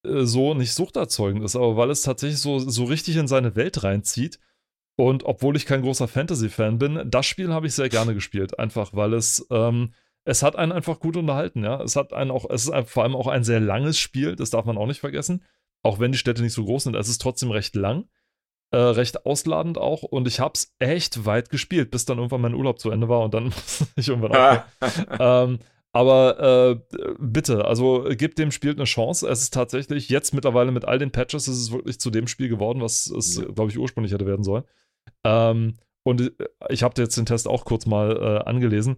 so 0.05 0.55
nicht 0.55 0.75
suchterzeugend 0.75 1.45
ist, 1.45 1.57
aber 1.57 1.77
weil 1.77 1.91
es 1.91 2.03
tatsächlich 2.03 2.41
so, 2.41 2.59
so 2.59 2.85
richtig 2.85 3.17
in 3.17 3.29
seine 3.29 3.57
Welt 3.57 3.83
reinzieht. 3.83 4.39
Und 4.97 5.25
obwohl 5.25 5.57
ich 5.57 5.67
kein 5.67 5.83
großer 5.83 6.09
Fantasy-Fan 6.09 6.79
bin, 6.79 7.03
das 7.09 7.27
Spiel 7.27 7.53
habe 7.53 7.69
ich 7.69 7.75
sehr 7.75 7.89
gerne 7.89 8.15
gespielt, 8.15 8.59
einfach 8.59 8.95
weil 8.95 9.15
es 9.15 9.47
ähm, 9.51 9.93
es 10.29 10.43
hat 10.43 10.57
einen 10.57 10.73
einfach 10.73 11.01
gut 11.01 11.17
unterhalten, 11.17 11.65
ja. 11.65 11.81
Es 11.81 11.97
hat 11.97 12.13
einen 12.13 12.31
auch, 12.31 12.45
es 12.51 12.69
ist 12.69 12.91
vor 12.91 13.03
allem 13.03 13.17
auch 13.17 13.29
ein 13.29 13.45
sehr 13.45 13.61
langes 13.61 13.99
Spiel, 13.99 14.37
das 14.37 14.51
darf 14.51 14.67
man 14.67 14.77
auch 14.77 14.87
nicht 14.87 15.01
vergessen. 15.01 15.43
Auch 15.83 16.01
wenn 16.01 16.13
die 16.13 16.19
Städte 16.19 16.43
nicht 16.43 16.53
so 16.53 16.67
groß 16.67 16.85
sind, 16.85 16.97
es 16.97 17.09
ist 17.09 17.23
trotzdem 17.23 17.51
recht 17.51 17.75
lang, 17.75 18.11
äh, 18.71 18.77
recht 18.77 19.25
ausladend 19.25 19.79
auch. 19.79 20.03
Und 20.03 20.29
ich 20.29 20.39
habe 20.39 20.53
es 20.55 20.75
echt 20.81 21.25
weit 21.25 21.49
gespielt, 21.49 21.91
bis 21.91 22.05
dann 22.05 22.19
irgendwann 22.19 22.43
mein 22.43 22.53
Urlaub 22.53 22.79
zu 22.79 22.91
Ende 22.91 23.09
war 23.09 23.23
und 23.23 23.33
dann 23.33 23.45
musste 23.45 23.87
ich 23.97 24.09
irgendwann 24.09 24.37
auch. 24.37 24.63
ähm, 25.19 25.61
aber 25.93 26.81
äh, 26.91 27.15
bitte, 27.19 27.65
also 27.65 28.07
gebt 28.11 28.39
dem 28.39 28.51
Spiel 28.51 28.73
eine 28.73 28.85
Chance. 28.85 29.27
Es 29.29 29.43
ist 29.43 29.55
tatsächlich 29.55 30.09
jetzt 30.09 30.35
mittlerweile 30.35 30.71
mit 30.71 30.85
all 30.85 30.99
den 30.99 31.11
Patches, 31.11 31.49
ist 31.49 31.59
es 31.59 31.73
wirklich 31.73 31.99
zu 31.99 32.11
dem 32.11 32.27
Spiel 32.27 32.49
geworden, 32.49 32.81
was 32.81 33.07
es, 33.07 33.39
ja. 33.39 33.45
glaube 33.47 33.71
ich, 33.71 33.79
ursprünglich 33.79 34.13
hätte 34.13 34.27
werden 34.27 34.45
sollen. 34.45 34.65
Ähm, 35.25 35.75
und 36.05 36.21
äh, 36.21 36.31
ich 36.69 36.83
habe 36.83 37.01
jetzt 37.01 37.17
den 37.17 37.27
Test 37.27 37.49
auch 37.49 37.65
kurz 37.65 37.87
mal 37.87 38.17
äh, 38.17 38.49
angelesen. 38.49 38.97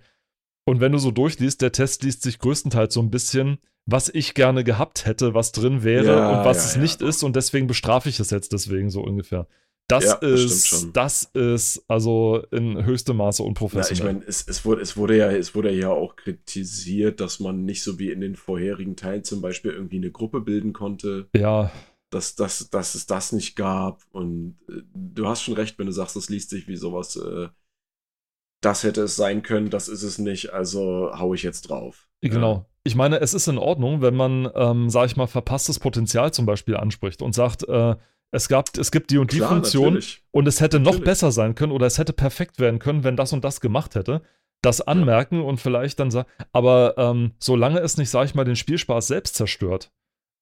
Und 0.66 0.80
wenn 0.80 0.92
du 0.92 0.98
so 0.98 1.10
durchliest, 1.10 1.62
der 1.62 1.72
Test 1.72 2.02
liest 2.02 2.22
sich 2.22 2.38
größtenteils 2.38 2.92
so 2.94 3.00
ein 3.00 3.10
bisschen, 3.10 3.58
was 3.86 4.08
ich 4.08 4.34
gerne 4.34 4.62
gehabt 4.64 5.06
hätte, 5.06 5.34
was 5.34 5.52
drin 5.52 5.82
wäre 5.82 6.16
ja, 6.16 6.38
und 6.38 6.44
was 6.44 6.58
ja, 6.58 6.64
es 6.64 6.76
nicht 6.76 7.02
ist. 7.02 7.22
Und 7.22 7.34
deswegen 7.36 7.66
bestrafe 7.66 8.08
ich 8.08 8.20
es 8.20 8.30
jetzt 8.30 8.52
deswegen 8.52 8.90
so 8.90 9.00
ungefähr. 9.00 9.46
Das 9.90 10.04
ja, 10.04 10.14
ist, 10.14 10.88
das 10.92 11.24
ist 11.34 11.84
also 11.88 12.44
in 12.50 12.84
höchstem 12.84 13.16
Maße 13.16 13.42
unprofessionell. 13.42 14.04
Ja, 14.04 14.10
ich 14.10 14.16
meine, 14.16 14.28
es, 14.28 14.46
es, 14.46 14.64
wurde, 14.64 14.82
es, 14.82 14.96
wurde 14.96 15.16
ja, 15.16 15.30
es 15.30 15.54
wurde 15.54 15.72
ja 15.72 15.90
auch 15.90 16.16
kritisiert, 16.16 17.20
dass 17.20 17.40
man 17.40 17.64
nicht 17.64 17.82
so 17.82 17.98
wie 17.98 18.10
in 18.10 18.20
den 18.20 18.36
vorherigen 18.36 18.96
Teilen 18.96 19.24
zum 19.24 19.40
Beispiel 19.40 19.72
irgendwie 19.72 19.96
eine 19.96 20.10
Gruppe 20.10 20.40
bilden 20.40 20.72
konnte. 20.72 21.28
Ja. 21.34 21.70
Dass, 22.10 22.34
dass, 22.34 22.70
dass 22.70 22.94
es 22.94 23.06
das 23.06 23.32
nicht 23.32 23.56
gab. 23.56 24.02
Und 24.10 24.58
äh, 24.68 24.82
du 24.94 25.26
hast 25.26 25.42
schon 25.42 25.54
recht, 25.54 25.78
wenn 25.78 25.86
du 25.86 25.92
sagst, 25.92 26.16
es 26.16 26.28
liest 26.28 26.50
sich 26.50 26.68
wie 26.68 26.76
sowas 26.76 27.16
äh, 27.16 27.48
das 28.60 28.84
hätte 28.84 29.02
es 29.02 29.16
sein 29.16 29.42
können, 29.42 29.70
das 29.70 29.88
ist 29.88 30.02
es 30.02 30.18
nicht, 30.18 30.52
also 30.52 31.10
hau 31.18 31.34
ich 31.34 31.42
jetzt 31.42 31.62
drauf. 31.62 32.08
Genau. 32.20 32.52
Ja. 32.54 32.66
Ich 32.84 32.94
meine, 32.94 33.20
es 33.20 33.34
ist 33.34 33.48
in 33.48 33.58
Ordnung, 33.58 34.00
wenn 34.00 34.14
man, 34.14 34.48
ähm, 34.54 34.90
sag 34.90 35.06
ich 35.06 35.16
mal, 35.16 35.26
verpasstes 35.26 35.78
Potenzial 35.78 36.32
zum 36.32 36.46
Beispiel 36.46 36.76
anspricht 36.76 37.22
und 37.22 37.34
sagt, 37.34 37.68
äh, 37.68 37.96
es, 38.30 38.48
gab, 38.48 38.76
es 38.76 38.90
gibt 38.90 39.10
die 39.10 39.18
und 39.18 39.32
die 39.32 39.38
Klar, 39.38 39.50
Funktion 39.50 39.94
natürlich. 39.94 40.22
und 40.30 40.46
es 40.46 40.60
hätte 40.60 40.78
natürlich. 40.78 41.00
noch 41.00 41.04
besser 41.04 41.32
sein 41.32 41.54
können 41.54 41.72
oder 41.72 41.86
es 41.86 41.98
hätte 41.98 42.12
perfekt 42.12 42.58
werden 42.58 42.78
können, 42.78 43.04
wenn 43.04 43.16
das 43.16 43.32
und 43.32 43.44
das 43.44 43.60
gemacht 43.60 43.94
hätte. 43.94 44.22
Das 44.62 44.80
anmerken 44.80 45.36
ja. 45.36 45.42
und 45.42 45.58
vielleicht 45.58 45.98
dann 46.00 46.10
sagen, 46.10 46.28
aber 46.52 46.94
ähm, 46.98 47.32
solange 47.38 47.80
es 47.80 47.96
nicht, 47.96 48.10
sag 48.10 48.26
ich 48.26 48.34
mal, 48.34 48.44
den 48.44 48.56
Spielspaß 48.56 49.06
selbst 49.06 49.34
zerstört, 49.34 49.90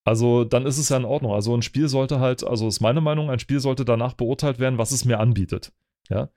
also 0.03 0.43
dann 0.43 0.65
ist 0.65 0.77
es 0.77 0.89
ja 0.89 0.97
in 0.97 1.05
Ordnung. 1.05 1.33
Also 1.33 1.55
ein 1.55 1.61
Spiel 1.61 1.87
sollte 1.87 2.19
halt, 2.19 2.43
also 2.43 2.67
ist 2.67 2.81
meine 2.81 3.01
Meinung, 3.01 3.29
ein 3.29 3.39
Spiel 3.39 3.59
sollte 3.59 3.85
danach 3.85 4.13
beurteilt 4.13 4.59
werden, 4.59 4.77
was 4.77 4.91
es 4.91 5.05
mir 5.05 5.19
anbietet. 5.19 5.71
Ja 6.09 6.29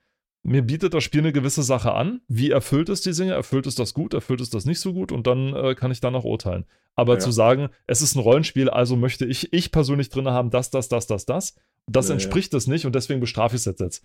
mir 0.43 0.63
bietet 0.63 0.95
das 0.95 1.05
Spiel 1.05 1.21
eine 1.21 1.33
gewisse 1.33 1.63
Sache 1.63 1.93
an. 1.93 2.21
Wie 2.29 2.51
erfüllt 2.51 2.89
es 2.89 3.01
die 3.01 3.13
Sinne? 3.13 3.35
Erfüllt 3.35 3.67
es 3.67 3.75
das 3.75 3.95
gut? 3.95 4.13
Erfüllt 4.13 4.41
es 4.41 4.51
das 4.51 4.65
nicht 4.65 4.81
so 4.81 4.93
gut? 4.93 5.13
Und 5.13 5.27
dann 5.27 5.55
äh, 5.55 5.75
kann 5.75 5.91
ich 5.91 6.01
danach 6.01 6.25
urteilen. 6.25 6.65
Aber 6.95 7.15
ja. 7.15 7.19
zu 7.21 7.31
sagen, 7.31 7.71
es 7.87 8.03
ist 8.03 8.15
ein 8.15 8.21
Rollenspiel, 8.21 8.69
also 8.69 8.97
möchte 8.97 9.25
ich, 9.25 9.53
ich 9.53 9.73
persönlich 9.73 10.11
drin 10.11 10.29
haben, 10.29 10.51
das, 10.51 10.71
das, 10.71 10.89
das, 10.89 11.07
das, 11.07 11.25
das, 11.25 11.57
das 11.87 12.09
ja, 12.09 12.15
entspricht 12.15 12.53
es 12.55 12.67
nicht 12.67 12.85
und 12.85 12.95
deswegen 12.95 13.21
bestrafe 13.21 13.57
ich 13.57 13.67
es 13.67 13.79
jetzt. 13.79 14.03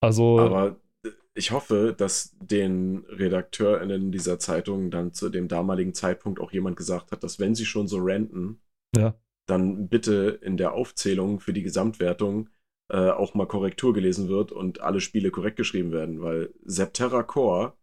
Also. 0.00 0.38
Aber 0.38 0.80
äh, 1.04 1.10
ich 1.34 1.50
hoffe, 1.50 1.94
dass 1.96 2.36
den 2.38 3.04
RedakteurInnen 3.08 4.12
dieser 4.12 4.38
Zeitung 4.38 4.90
dann 4.90 5.12
zu 5.12 5.28
dem 5.28 5.48
damaligen 5.48 5.94
Zeitpunkt 5.94 6.40
auch 6.40 6.52
jemand 6.52 6.76
gesagt 6.76 7.12
hat, 7.12 7.24
dass 7.24 7.40
wenn 7.40 7.54
sie 7.54 7.66
schon 7.66 7.88
so 7.88 7.98
ranten, 8.00 8.60
ja. 8.96 9.14
dann 9.46 9.88
bitte 9.88 10.38
in 10.42 10.56
der 10.56 10.74
Aufzählung 10.74 11.40
für 11.40 11.52
die 11.52 11.62
Gesamtwertung 11.62 12.50
äh, 12.88 13.10
auch 13.10 13.34
mal 13.34 13.46
Korrektur 13.48 13.92
gelesen 13.92 14.28
wird 14.28 14.52
und 14.52 14.80
alle 14.80 15.00
Spiele 15.00 15.32
korrekt 15.32 15.56
geschrieben 15.56 15.90
werden, 15.90 16.22
weil 16.22 16.54
Septerra 16.64 17.24
Core, 17.24 17.76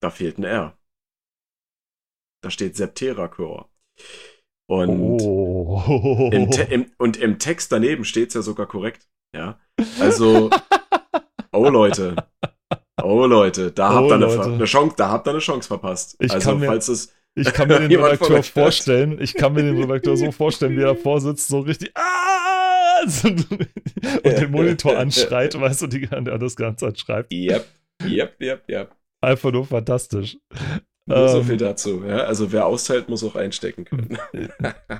da 0.00 0.10
fehlt 0.10 0.38
ein 0.38 0.44
R. 0.44 0.77
Da 2.42 2.50
steht 2.50 2.76
Septerra 2.76 3.28
Core. 3.28 3.66
Und, 4.70 5.20
oh. 5.20 6.30
im 6.32 6.50
im, 6.70 6.92
und 6.98 7.16
im 7.16 7.38
Text 7.38 7.72
daneben 7.72 8.04
steht 8.04 8.28
es 8.28 8.34
ja 8.34 8.42
sogar 8.42 8.66
korrekt. 8.66 9.08
Ja. 9.34 9.58
Also, 10.00 10.50
oh 11.52 11.68
Leute. 11.68 12.16
Oh 13.02 13.26
Leute, 13.26 13.72
da 13.72 13.90
oh, 13.90 13.94
habt 13.94 14.08
ihr 14.08 14.14
eine, 14.14 14.54
eine, 14.54 14.64
Chance, 14.64 14.94
da 14.96 15.08
habt 15.10 15.26
ihr 15.26 15.30
eine 15.30 15.38
Chance 15.38 15.68
verpasst. 15.68 16.16
Ich 16.18 16.32
also, 16.32 16.58
falls 16.58 16.88
es. 16.88 17.14
Ich 17.34 17.52
kann 17.52 17.68
mir 17.68 17.78
den 17.78 17.92
Redakteur 18.00 18.42
vorstellen, 18.42 19.20
ich 19.20 19.34
kann 19.34 19.52
mir 19.52 19.62
den 19.62 19.78
Redakteur 19.78 20.16
so 20.16 20.32
vorstellen, 20.32 20.76
wie 20.76 20.82
er 20.82 20.94
davor 20.94 21.20
sitzt, 21.20 21.48
so 21.48 21.60
richtig. 21.60 21.92
Ah! 21.94 22.28
was? 23.04 23.24
und 23.24 23.48
den 24.24 24.50
Monitor 24.50 24.96
anschreit, 24.96 25.58
weißt 25.58 25.82
du, 25.82 25.86
die, 25.86 26.06
der 26.06 26.38
das 26.38 26.56
Ganze 26.56 26.88
anschreibt. 26.88 27.32
Yep, 27.32 27.66
yep, 28.04 28.40
yep, 28.40 28.68
yep. 28.68 28.94
Einfach 29.20 29.52
nur 29.52 29.66
fantastisch. 29.66 30.38
Nur 31.08 31.16
ähm, 31.16 31.28
so 31.28 31.42
viel 31.42 31.56
dazu. 31.56 32.04
Ja? 32.04 32.18
Also 32.18 32.52
wer 32.52 32.66
austeilt, 32.66 33.08
muss 33.08 33.24
auch 33.24 33.34
einstecken 33.34 33.86
können. 33.86 34.18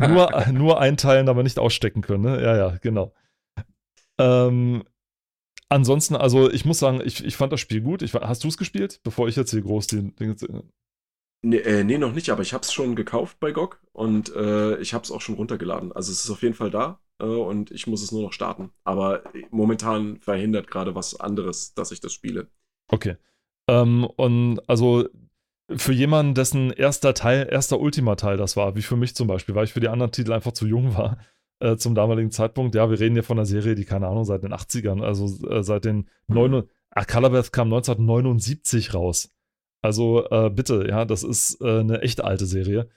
nur, 0.00 0.46
nur 0.52 0.80
einteilen, 0.80 1.28
aber 1.28 1.42
nicht 1.42 1.58
ausstecken 1.58 2.00
können. 2.00 2.24
Ne? 2.24 2.42
Ja, 2.42 2.56
ja, 2.56 2.78
genau. 2.80 3.12
Ähm, 4.18 4.84
ansonsten, 5.68 6.16
also 6.16 6.50
ich 6.50 6.64
muss 6.64 6.78
sagen, 6.78 7.02
ich, 7.04 7.22
ich 7.22 7.36
fand 7.36 7.52
das 7.52 7.60
Spiel 7.60 7.82
gut. 7.82 8.00
Ich, 8.00 8.14
hast 8.14 8.42
du 8.42 8.48
es 8.48 8.56
gespielt, 8.56 9.00
bevor 9.04 9.28
ich 9.28 9.36
jetzt 9.36 9.50
hier 9.50 9.60
groß 9.60 9.86
die 9.88 10.14
Dinge. 10.16 10.36
Nee, 11.42 11.58
äh, 11.58 11.84
nee, 11.84 11.98
noch 11.98 12.14
nicht, 12.14 12.30
aber 12.30 12.42
ich 12.42 12.52
habe 12.54 12.62
es 12.62 12.72
schon 12.72 12.96
gekauft 12.96 13.38
bei 13.38 13.52
GOG 13.52 13.80
und 13.92 14.34
äh, 14.34 14.78
ich 14.78 14.94
habe 14.94 15.04
es 15.04 15.10
auch 15.12 15.20
schon 15.20 15.36
runtergeladen. 15.36 15.92
Also 15.92 16.10
es 16.10 16.24
ist 16.24 16.30
auf 16.30 16.42
jeden 16.42 16.54
Fall 16.54 16.70
da 16.70 17.00
äh, 17.20 17.24
und 17.26 17.70
ich 17.70 17.86
muss 17.86 18.02
es 18.02 18.12
nur 18.12 18.22
noch 18.22 18.32
starten. 18.32 18.70
Aber 18.82 19.22
momentan 19.50 20.18
verhindert 20.20 20.68
gerade 20.68 20.94
was 20.94 21.20
anderes, 21.20 21.74
dass 21.74 21.92
ich 21.92 22.00
das 22.00 22.14
spiele. 22.14 22.48
Okay. 22.88 23.16
Ähm, 23.68 24.04
und 24.16 24.60
also 24.68 25.06
für 25.76 25.92
jemanden, 25.92 26.34
dessen 26.34 26.70
erster 26.70 27.14
Teil, 27.14 27.48
erster 27.50 27.78
Ultima-Teil 27.80 28.36
das 28.36 28.56
war, 28.56 28.74
wie 28.76 28.82
für 28.82 28.96
mich 28.96 29.14
zum 29.14 29.28
Beispiel, 29.28 29.54
weil 29.54 29.64
ich 29.64 29.72
für 29.72 29.80
die 29.80 29.88
anderen 29.88 30.12
Titel 30.12 30.32
einfach 30.32 30.52
zu 30.52 30.66
jung 30.66 30.96
war 30.96 31.18
äh, 31.60 31.76
zum 31.76 31.94
damaligen 31.94 32.30
Zeitpunkt. 32.30 32.74
Ja, 32.74 32.90
wir 32.90 32.98
reden 32.98 33.14
hier 33.14 33.24
von 33.24 33.38
einer 33.38 33.46
Serie, 33.46 33.74
die, 33.74 33.84
keine 33.84 34.08
Ahnung, 34.08 34.24
seit 34.24 34.42
den 34.42 34.54
80ern, 34.54 35.02
also 35.02 35.26
äh, 35.48 35.62
seit 35.62 35.84
den 35.84 36.08
mhm. 36.26 36.34
9. 36.34 36.62
Ah, 36.90 37.04
Calabeth 37.04 37.52
kam 37.52 37.68
1979 37.68 38.94
raus. 38.94 39.30
Also 39.82 40.28
äh, 40.30 40.50
bitte, 40.50 40.86
ja, 40.88 41.04
das 41.04 41.22
ist 41.22 41.60
äh, 41.60 41.80
eine 41.80 42.00
echt 42.02 42.22
alte 42.24 42.46
Serie. 42.46 42.88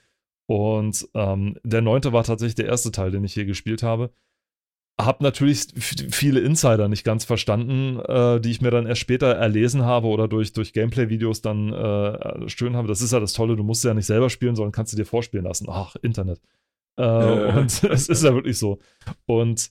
Und 0.46 1.08
ähm, 1.14 1.58
der 1.62 1.82
neunte 1.82 2.12
war 2.12 2.24
tatsächlich 2.24 2.56
der 2.56 2.66
erste 2.66 2.90
Teil, 2.90 3.10
den 3.10 3.24
ich 3.24 3.34
hier 3.34 3.44
gespielt 3.44 3.82
habe. 3.82 4.12
Hab 5.00 5.20
natürlich 5.22 5.68
viele 5.74 6.40
Insider 6.40 6.88
nicht 6.88 7.02
ganz 7.02 7.24
verstanden, 7.24 7.98
äh, 8.00 8.40
die 8.40 8.50
ich 8.50 8.60
mir 8.60 8.70
dann 8.70 8.86
erst 8.86 9.00
später 9.00 9.32
erlesen 9.32 9.84
habe 9.84 10.06
oder 10.08 10.28
durch, 10.28 10.52
durch 10.52 10.72
Gameplay-Videos 10.72 11.40
dann 11.40 11.72
äh, 11.72 12.48
schön 12.48 12.76
habe. 12.76 12.88
Das 12.88 13.00
ist 13.00 13.12
ja 13.12 13.18
das 13.18 13.32
Tolle, 13.32 13.56
du 13.56 13.64
musst 13.64 13.84
ja 13.84 13.94
nicht 13.94 14.06
selber 14.06 14.30
spielen, 14.30 14.54
sondern 14.54 14.72
kannst 14.72 14.92
du 14.92 14.96
dir 14.96 15.06
vorspielen 15.06 15.46
lassen. 15.46 15.66
Ach, 15.70 15.96
Internet. 16.02 16.40
Äh, 16.96 17.58
und 17.58 17.84
es 17.90 18.08
ist 18.08 18.22
ja 18.22 18.34
wirklich 18.34 18.58
so. 18.58 18.78
Und 19.26 19.70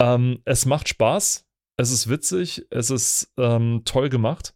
ähm, 0.00 0.40
es 0.44 0.66
macht 0.66 0.88
Spaß, 0.88 1.46
es 1.76 1.90
ist 1.90 2.08
witzig, 2.08 2.66
es 2.70 2.90
ist 2.90 3.32
ähm, 3.38 3.82
toll 3.84 4.08
gemacht. 4.08 4.54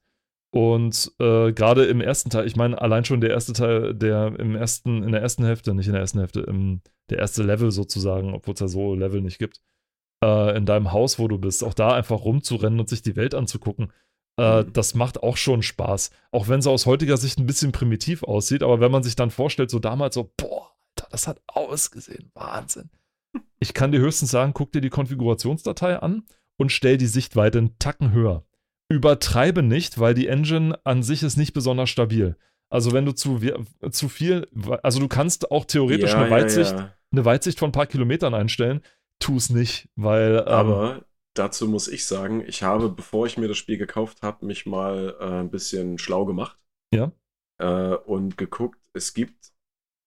Und 0.51 1.13
äh, 1.19 1.53
gerade 1.53 1.85
im 1.85 2.01
ersten 2.01 2.31
Teil, 2.31 2.47
ich 2.47 2.57
meine, 2.57 2.81
allein 2.81 3.05
schon 3.05 3.21
der 3.21 3.31
erste 3.31 3.53
Teil, 3.53 3.95
der 3.95 4.39
im 4.39 4.55
ersten, 4.55 5.03
in 5.03 5.13
der 5.13 5.21
ersten 5.21 5.45
Hälfte, 5.45 5.75
nicht 5.75 5.87
in 5.87 5.93
der 5.93 6.01
ersten 6.01 6.19
Hälfte, 6.19 6.41
im, 6.41 6.81
der 7.11 7.19
erste 7.19 7.43
Level 7.43 7.71
sozusagen, 7.71 8.33
obwohl 8.33 8.55
es 8.55 8.61
ja 8.61 8.69
so 8.69 8.95
Level 8.95 9.21
nicht 9.21 9.39
gibt, 9.39 9.61
äh, 10.23 10.57
in 10.57 10.67
deinem 10.67 10.93
Haus, 10.93 11.19
wo 11.19 11.29
du 11.29 11.39
bist, 11.39 11.65
auch 11.65 11.75
da 11.75 11.93
einfach 11.93 12.25
rumzurennen 12.25 12.81
und 12.81 12.89
sich 12.89 13.03
die 13.03 13.17
Welt 13.17 13.35
anzugucken, 13.35 13.93
äh, 14.39 14.63
mhm. 14.63 14.73
das 14.73 14.95
macht 14.95 15.23
auch 15.23 15.37
schon 15.37 15.63
Spaß. 15.63 16.11
Auch 16.31 16.49
wenn 16.49 16.61
es 16.61 16.67
aus 16.67 16.87
heutiger 16.87 17.17
Sicht 17.17 17.39
ein 17.39 17.47
bisschen 17.47 17.73
primitiv 17.73 18.23
aussieht, 18.23 18.63
aber 18.63 18.81
wenn 18.81 18.93
man 18.93 19.03
sich 19.03 19.17
dann 19.17 19.31
vorstellt, 19.31 19.71
so 19.71 19.79
damals 19.79 20.15
so, 20.15 20.33
boah, 20.37 20.73
Alter, 20.97 21.09
das 21.11 21.29
hat 21.29 21.41
ausgesehen, 21.47 22.31
Wahnsinn. 22.35 22.91
Ich 23.59 23.73
kann 23.73 23.91
dir 23.91 24.01
höchstens 24.01 24.31
sagen, 24.31 24.53
guck 24.53 24.73
dir 24.73 24.83
die 24.83 24.91
Konfigurationsdatei 24.91 25.99
an 25.99 26.25
und 26.59 26.73
stell 26.73 26.99
die 26.99 27.07
Sichtweite 27.07 27.59
einen 27.59 27.79
Tacken 27.79 28.13
höher 28.13 28.45
übertreibe 28.89 29.63
nicht, 29.63 29.99
weil 29.99 30.15
die 30.15 30.29
Engine 30.29 30.79
an 30.85 31.03
sich 31.03 31.23
ist 31.23 31.37
nicht 31.37 31.53
besonders 31.53 31.91
stabil. 31.91 32.37
Also 32.69 32.93
wenn 32.93 33.05
du 33.05 33.13
zu, 33.13 33.41
zu 33.91 34.09
viel, 34.09 34.49
also 34.83 35.01
du 35.01 35.09
kannst 35.09 35.51
auch 35.51 35.65
theoretisch 35.65 36.13
ja, 36.13 36.21
eine 36.21 36.31
Weitsicht, 36.31 36.73
ja, 36.73 36.79
ja. 36.79 36.93
eine 37.13 37.25
Weitsicht 37.25 37.59
von 37.59 37.71
ein 37.71 37.73
paar 37.73 37.87
Kilometern 37.87 38.35
einstellen, 38.35 38.81
tu 39.19 39.37
es 39.37 39.51
nicht, 39.51 39.89
weil. 39.97 40.39
Ähm, 40.39 40.49
Aber 40.49 41.05
dazu 41.35 41.69
muss 41.69 41.89
ich 41.89 42.07
sagen, 42.07 42.43
ich 42.47 42.63
habe, 42.63 42.89
bevor 42.89 43.27
ich 43.27 43.37
mir 43.37 43.49
das 43.49 43.57
Spiel 43.57 43.79
gekauft 43.79 44.23
habe, 44.23 44.47
mich 44.47 44.67
mal 44.67 45.17
äh, 45.21 45.41
ein 45.41 45.51
bisschen 45.51 45.99
schlau 45.99 46.25
gemacht. 46.25 46.59
Ja. 46.95 47.13
Äh, 47.59 47.97
und 47.97 48.37
geguckt, 48.37 48.81
es 48.93 49.15
gibt 49.15 49.53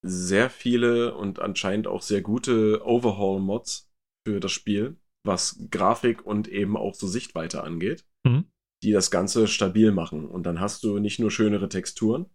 sehr 0.01 0.49
viele 0.49 1.15
und 1.15 1.39
anscheinend 1.39 1.87
auch 1.87 2.01
sehr 2.01 2.21
gute 2.21 2.85
Overhaul-Mods 2.85 3.91
für 4.25 4.39
das 4.39 4.51
Spiel, 4.51 4.97
was 5.25 5.59
Grafik 5.69 6.25
und 6.25 6.47
eben 6.47 6.77
auch 6.77 6.93
so 6.93 7.07
Sichtweite 7.07 7.63
angeht, 7.63 8.05
Mhm. 8.25 8.45
die 8.83 8.91
das 8.91 9.11
Ganze 9.11 9.47
stabil 9.47 9.91
machen. 9.91 10.25
Und 10.25 10.43
dann 10.43 10.59
hast 10.59 10.83
du 10.83 10.99
nicht 10.99 11.19
nur 11.19 11.31
schönere 11.31 11.67
Texturen, 11.69 12.27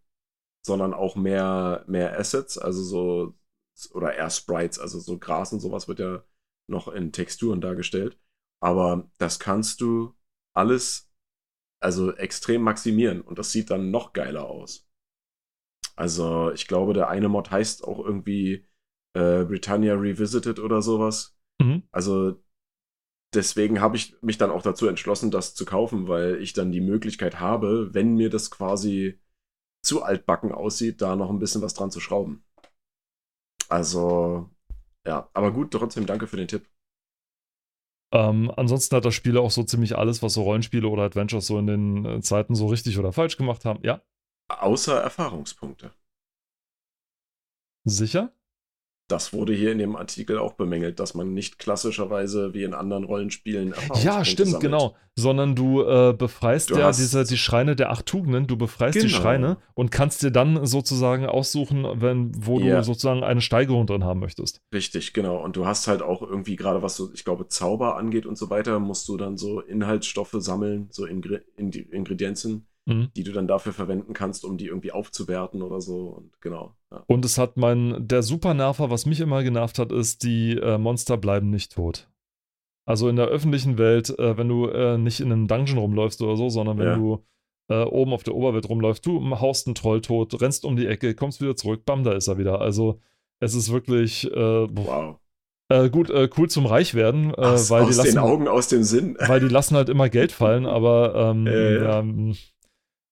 sondern 0.66 0.93
auch 0.95 1.16
mehr, 1.16 1.85
mehr 1.87 2.18
Assets, 2.18 2.59
also 2.59 2.83
so, 2.83 3.35
oder 3.93 4.14
eher 4.14 4.31
Sprites, 4.31 4.79
also 4.79 4.99
so 4.99 5.18
Gras 5.18 5.53
und 5.53 5.61
sowas 5.61 5.89
wird 5.89 6.01
ja 6.01 6.22
noch 6.67 6.89
in 6.89 7.12
Texturen 7.12 7.61
dargestellt. 7.61 8.19
Aber 8.61 9.11
das 9.19 9.39
kannst 9.39 9.81
du 9.81 10.15
alles, 10.55 11.11
also 11.81 12.12
extrem 12.15 12.62
maximieren 12.62 13.21
und 13.21 13.39
das 13.39 13.53
sieht 13.53 13.71
dann 13.71 13.91
noch 13.91 14.12
geiler 14.12 14.47
aus. 14.47 14.89
Also 15.97 16.51
ich 16.53 16.67
glaube, 16.67 16.93
der 16.93 17.09
eine 17.09 17.29
Mod 17.29 17.51
heißt 17.51 17.85
auch 17.85 17.99
irgendwie 17.99 18.67
äh, 19.15 19.45
Britannia 19.45 19.95
Revisited 19.95 20.59
oder 20.59 20.83
sowas. 20.83 21.37
Mhm. 21.61 21.83
Also 21.93 22.43
deswegen 23.35 23.81
habe 23.81 23.97
ich 23.97 24.17
mich 24.23 24.39
dann 24.39 24.51
auch 24.51 24.62
dazu 24.62 24.87
entschlossen, 24.87 25.31
das 25.31 25.55
zu 25.55 25.65
kaufen, 25.65 26.09
weil 26.09 26.41
ich 26.41 26.53
dann 26.53 26.73
die 26.73 26.81
Möglichkeit 26.81 27.41
habe, 27.41 27.93
wenn 27.95 28.15
mir 28.15 28.31
das 28.31 28.51
quasi 28.51 29.21
zu 29.83 30.03
altbacken 30.03 30.53
aussieht, 30.53 31.03
da 31.03 31.15
noch 31.15 31.31
ein 31.31 31.39
bisschen 31.39 31.62
was 31.62 31.75
dran 31.75 31.91
zu 31.91 32.01
schrauben. 32.01 32.45
Also, 33.69 34.51
ja, 35.07 35.28
aber 35.32 35.52
gut, 35.52 35.72
trotzdem 35.72 36.07
danke 36.07 36.26
für 36.26 36.36
den 36.36 36.48
Tipp. 36.48 36.66
Ähm, 38.12 38.50
ansonsten 38.57 38.96
hat 38.96 39.05
das 39.05 39.14
Spiel 39.14 39.36
auch 39.38 39.50
so 39.50 39.62
ziemlich 39.64 39.96
alles, 39.98 40.22
was 40.22 40.34
so 40.34 40.42
Rollenspiele 40.42 40.86
oder 40.88 41.02
Adventures 41.02 41.46
so 41.46 41.59
in 41.59 41.66
den 41.66 42.05
äh, 42.07 42.20
Zeiten 42.22 42.55
so 42.55 42.66
richtig 42.68 42.98
oder 42.98 43.12
falsch 43.12 43.36
gemacht 43.36 43.64
haben. 43.64 43.80
Ja, 43.82 44.00
Außer 44.48 45.02
Erfahrungspunkte. 45.02 45.92
sicher? 47.86 48.32
Das 49.09 49.34
wurde 49.34 49.52
hier 49.52 49.70
in 49.70 49.76
dem 49.78 49.96
Artikel 49.96 50.38
auch 50.38 50.55
bemängelt, 50.55 50.98
dass 50.98 51.14
man 51.14 51.34
nicht 51.34 51.59
klassischerweise 51.59 52.55
wie 52.55 52.62
in 52.62 52.72
anderen 52.72 53.05
Rollenspielen 53.05 53.74
Ja, 54.02 54.24
stimmt, 54.24 54.48
sammelt. 54.52 54.62
genau. 54.62 54.96
Sondern 55.16 55.55
du 55.55 55.82
äh, 55.82 56.12
befreist 56.16 56.70
Du 56.70 56.76
ja 56.78 56.90
diese, 56.90 57.22
die 57.24 57.36
Schreine 57.36 57.76
der 57.76 57.90
acht 57.90 58.07
Tugenden, 58.07 58.46
du 58.46 58.57
befreist 58.57 58.96
die 58.96 59.00
Genau. 59.07 59.11
Schreine 59.16 59.57
und 59.74 59.90
kannst 59.90 60.22
dir 60.22 60.30
dann 60.30 60.64
sozusagen 60.66 61.26
aussuchen, 61.26 61.86
wenn, 62.00 62.32
wo 62.34 62.59
Ja. 62.59 62.78
du 62.78 62.82
sozusagen 62.84 63.22
eine 63.22 63.40
Steigerung 63.42 63.86
drin 63.86 64.05
haben 64.05 64.20
möchtest. 64.20 64.61
Richtig, 64.72 65.12
genau. 65.12 65.36
Und 65.36 65.57
du 65.57 65.66
hast 65.66 65.86
halt 65.86 66.00
auch 66.02 66.22
irgendwie 66.22 66.57
gerade 66.57 66.82
was 66.82 66.96
so, 66.96 67.12
ich 67.12 67.24
glaube, 67.24 67.46
Zauber 67.48 67.96
angeht 67.96 68.24
und 68.26 68.36
so 68.38 68.48
weiter, 68.50 68.80
musst 68.80 69.07
du 69.09 69.16
dann 69.18 69.36
so 69.36 69.61
Inhaltsstoffe 69.61 70.34
sammeln, 70.38 70.88
so 70.90 71.05
Ingre 71.07 71.42
Indi 71.57 71.80
Ingredienzen, 71.80 72.66
Mhm. 72.87 73.09
die 73.16 73.22
du 73.22 73.32
dann 73.32 73.49
dafür 73.49 73.72
verwenden 73.72 74.12
kannst, 74.12 74.45
um 74.45 74.59
die 74.59 74.66
irgendwie 74.66 74.93
aufzuwerten 74.93 75.62
oder 75.62 75.80
so. 75.80 76.09
Und 76.09 76.39
genau. 76.43 76.74
Ja. 76.93 77.03
Und 77.07 77.24
es 77.24 77.39
hat 77.39 77.57
mein, 77.57 78.07
der 78.07 78.22
Supernerver, 78.22 78.91
was 78.91 79.07
mich 79.07 79.20
immer 79.20 79.43
genervt 79.43 79.78
hat, 79.78 79.91
ist, 79.91 80.22
die 80.22 80.59
äh, 80.59 80.76
Monster 80.76 81.16
bleiben 81.16 81.49
nicht 81.49 81.72
tot. 81.72 82.09
Also 82.87 83.09
in 83.09 83.16
der 83.16 83.28
öffentlichen 83.28 83.78
Welt, 83.78 84.11
äh, 84.18 84.37
wenn 84.37 84.49
du 84.49 84.66
äh, 84.68 84.99
nicht 84.99 85.20
in 85.20 85.32
einem 85.32 85.49
Dungeon 85.49 85.78
rumläufst 85.78 86.20
oder 86.20 86.37
so, 86.37 86.51
sondern 86.51 86.76
wenn 86.78 86.87
Ja. 86.89 86.97
du 86.97 87.24
äh, 87.70 87.82
oben 87.85 88.12
auf 88.12 88.22
der 88.24 88.35
Oberwelt 88.35 88.68
rumläufst, 88.68 89.07
du 89.07 89.30
haust 89.41 89.66
einen 89.66 89.74
Troll 89.74 90.03
tot, 90.03 90.39
rennst 90.43 90.66
um 90.66 90.76
die 90.76 90.87
Ecke, 90.87 91.14
kommst 91.14 91.41
wieder 91.41 91.57
zurück, 91.57 91.87
bam, 91.87 92.05
da 92.05 92.12
ist 92.12 92.28
er 92.28 92.37
wieder. 92.37 92.61
Also 92.61 93.01
es 93.41 93.55
ist 93.55 93.72
wirklich 93.72 94.30
äh, 94.30 94.37
Wow. 94.70 95.16
äh, 95.70 95.89
gut, 95.89 96.11
äh, 96.11 96.28
cool 96.37 96.51
zum 96.51 96.66
Reichwerden, 96.66 97.30
äh, 97.30 97.37
Aus, 97.39 97.70
weil, 97.70 97.85
die 97.85 97.89
aus 97.89 97.97
den 97.97 98.05
lassen, 98.05 98.18
Augen, 98.18 98.49
aus 98.49 98.68
dem 98.68 98.82
Sinn. 98.82 99.16
weil 99.26 99.41
die 99.41 99.49
lassen 99.49 99.74
halt 99.76 99.89
immer 99.89 100.11
Geld 100.11 100.32
fallen, 100.32 100.66
aber 100.66 101.14
ähm, 101.35 101.47
Ja, 101.82 102.05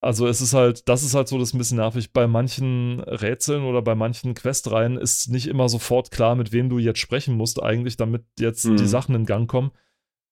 also 0.03 0.27
es 0.27 0.41
ist 0.41 0.53
halt, 0.53 0.89
das 0.89 1.03
ist 1.03 1.15
halt 1.15 1.29
so 1.29 1.39
das 1.39 1.55
ein 1.55 1.59
bisschen 1.59 1.79
nervig. 1.79 2.13
Bei 2.13 2.27
manchen 2.27 3.01
Rätseln 3.01 3.65
oder 3.65 3.81
bei 3.83 3.95
manchen 3.95 4.35
Questreihen 4.35 4.97
ist 4.99 5.29
nicht 5.31 5.47
immer 5.47 5.69
sofort 5.69 6.11
klar, 6.11 6.35
mit 6.35 6.53
wem 6.53 6.69
du 6.69 6.79
jetzt 6.79 6.99
sprechen 6.99 7.37
musst, 7.37 7.63
eigentlich, 7.63 7.97
damit 7.97 8.25
jetzt 8.39 8.65
Hm. 8.65 8.77
die 8.77 8.87
Sachen 8.87 9.15
in 9.15 9.25
Gang 9.27 9.49
kommen. 9.49 9.71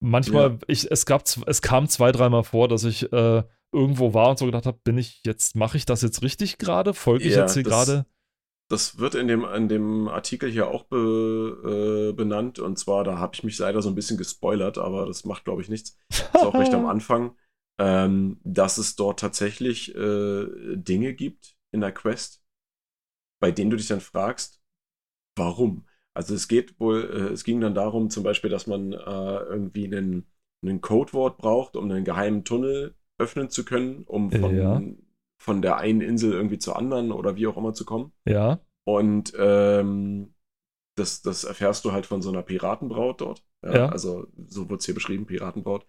Manchmal, 0.02 0.50
Ja. 0.52 0.58
ich, 0.66 0.90
es 0.90 1.06
gab, 1.06 1.24
es 1.46 1.62
kam 1.62 1.88
zwei, 1.88 2.10
dreimal 2.12 2.42
vor, 2.44 2.68
dass 2.68 2.84
ich 2.84 3.12
äh, 3.12 3.42
irgendwo 3.72 4.12
war 4.14 4.30
und 4.30 4.38
so 4.38 4.46
gedacht 4.46 4.66
habe, 4.66 4.78
bin 4.82 4.98
ich 4.98 5.20
jetzt, 5.24 5.54
mache 5.56 5.76
ich 5.76 5.86
das 5.86 6.02
jetzt 6.02 6.22
richtig 6.22 6.58
gerade? 6.58 6.92
Folge 6.92 7.24
ich 7.24 7.34
Ja, 7.34 7.42
jetzt 7.42 7.54
hier 7.54 7.62
das- 7.62 7.72
gerade? 7.72 8.06
Das 8.68 8.98
wird 8.98 9.16
in 9.16 9.26
dem, 9.26 9.44
in 9.44 9.68
dem 9.68 10.06
Artikel 10.06 10.48
hier 10.48 10.68
auch 10.68 10.84
be, 10.84 12.10
äh, 12.10 12.12
benannt. 12.12 12.60
Und 12.60 12.78
zwar, 12.78 13.02
da 13.04 13.18
habe 13.18 13.32
ich 13.34 13.42
mich 13.42 13.58
leider 13.58 13.82
so 13.82 13.88
ein 13.88 13.94
bisschen 13.96 14.16
gespoilert, 14.16 14.78
aber 14.78 15.06
das 15.06 15.24
macht, 15.24 15.44
glaube 15.44 15.60
ich, 15.62 15.68
nichts. 15.68 15.96
ist 16.08 16.34
auch 16.34 16.54
recht 16.54 16.72
am 16.72 16.86
Anfang, 16.86 17.32
ähm, 17.80 18.40
dass 18.44 18.78
es 18.78 18.96
dort 18.96 19.20
tatsächlich 19.20 19.94
äh, 19.96 20.46
Dinge 20.76 21.14
gibt 21.14 21.56
in 21.72 21.80
der 21.80 21.92
Quest, 21.92 22.44
bei 23.40 23.50
denen 23.50 23.70
du 23.70 23.76
dich 23.78 23.88
dann 23.88 24.00
fragst, 24.02 24.60
warum? 25.36 25.86
Also 26.14 26.34
es 26.34 26.48
geht 26.48 26.78
wohl, 26.80 27.04
äh, 27.04 27.32
es 27.32 27.44
ging 27.44 27.60
dann 27.60 27.74
darum, 27.74 28.10
zum 28.10 28.22
Beispiel, 28.24 28.50
dass 28.50 28.66
man 28.66 28.92
äh, 28.92 28.96
irgendwie 28.96 29.86
einen, 29.86 30.26
einen 30.62 30.82
Codewort 30.82 31.38
braucht, 31.38 31.76
um 31.76 31.90
einen 31.90 32.04
geheimen 32.04 32.44
Tunnel 32.44 32.94
öffnen 33.18 33.50
zu 33.50 33.64
können, 33.64 34.04
um 34.04 34.30
von, 34.30 34.56
Ja. 34.56 34.82
von 35.38 35.62
der 35.62 35.78
einen 35.78 36.02
Insel 36.02 36.32
irgendwie 36.32 36.58
zur 36.58 36.76
anderen 36.76 37.12
oder 37.12 37.36
wie 37.36 37.46
auch 37.46 37.56
immer 37.56 37.72
zu 37.74 37.86
kommen. 37.86 38.12
Ja. 38.26 38.60
Und 38.84 39.32
ähm, 39.38 40.34
das, 40.96 41.22
das 41.22 41.44
erfährst 41.44 41.84
du 41.84 41.92
halt 41.92 42.06
von 42.06 42.22
so 42.22 42.30
einer 42.30 42.42
Piratenbraut 42.42 43.20
dort. 43.20 43.44
Ja, 43.62 43.74
Ja. 43.74 43.88
Also 43.88 44.26
so 44.48 44.68
wird 44.68 44.80
es 44.80 44.86
hier 44.86 44.94
beschrieben, 44.94 45.26
Piratenbraut. 45.26 45.86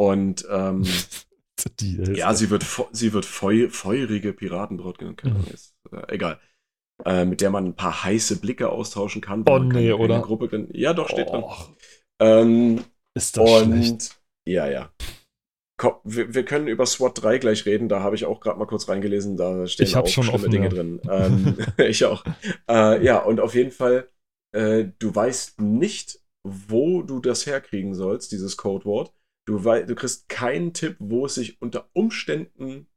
Und 0.00 0.46
ähm, 0.48 0.82
ja, 2.14 2.32
sie 2.32 2.48
wird, 2.48 2.64
sie 2.92 3.12
wird 3.12 3.26
feu, 3.26 3.68
feurige 3.68 4.32
Piratenbraut 4.32 4.98
genannt. 4.98 5.18
Keine 5.18 5.34
Ahnung, 5.34 5.46
ist, 5.48 5.74
äh, 5.92 6.14
egal. 6.14 6.40
Äh, 7.04 7.26
mit 7.26 7.40
der 7.42 7.50
man 7.50 7.66
ein 7.66 7.76
paar 7.76 8.04
heiße 8.04 8.40
Blicke 8.40 8.70
austauschen 8.70 9.20
kann. 9.20 9.44
Oh, 9.46 9.58
nee, 9.58 9.72
keine, 9.72 9.96
oder? 9.96 10.20
Gruppe, 10.20 10.48
drin- 10.48 10.68
ja, 10.72 10.94
doch, 10.94 11.08
steht 11.08 11.28
drin. 11.28 11.42
Och, 11.42 11.70
Ähm, 12.18 12.82
ist 13.14 13.36
das 13.36 13.50
schlecht. 13.50 13.66
und 13.66 14.10
ja, 14.46 14.68
ja. 14.68 14.90
Komm, 15.78 15.94
wir, 16.04 16.34
wir 16.34 16.44
können 16.44 16.68
über 16.68 16.84
SWAT 16.86 17.22
3 17.22 17.38
gleich 17.38 17.64
reden, 17.66 17.88
da 17.88 18.00
habe 18.00 18.14
ich 18.16 18.26
auch 18.26 18.40
gerade 18.40 18.58
mal 18.58 18.66
kurz 18.66 18.88
reingelesen, 18.88 19.36
da 19.36 19.66
stehen 19.66 19.86
Ich 19.86 19.96
auch 19.96 20.06
schon 20.06 20.24
schlimme 20.24 20.34
offen, 20.34 20.50
Dinge 20.50 20.64
ja. 20.66 20.70
drin. 20.70 21.00
Ähm, 21.10 21.56
ich 21.78 22.04
auch. 22.04 22.24
Äh, 22.68 23.04
ja, 23.04 23.18
und 23.18 23.40
auf 23.40 23.54
jeden 23.54 23.70
Fall, 23.70 24.08
äh, 24.52 24.86
du 24.98 25.14
weißt 25.14 25.60
nicht, 25.60 26.20
wo 26.42 27.02
du 27.02 27.20
das 27.20 27.46
herkriegen 27.46 27.94
sollst, 27.94 28.32
dieses 28.32 28.56
Codewort. 28.56 29.12
Du, 29.46 29.64
wei 29.64 29.82
du 29.82 29.94
kriegst 29.94 30.28
keinen 30.28 30.72
Tipp, 30.74 30.96
wo 30.98 31.26
es 31.26 31.34
sich 31.34 31.60
unter 31.60 31.90
Umständen 31.92 32.88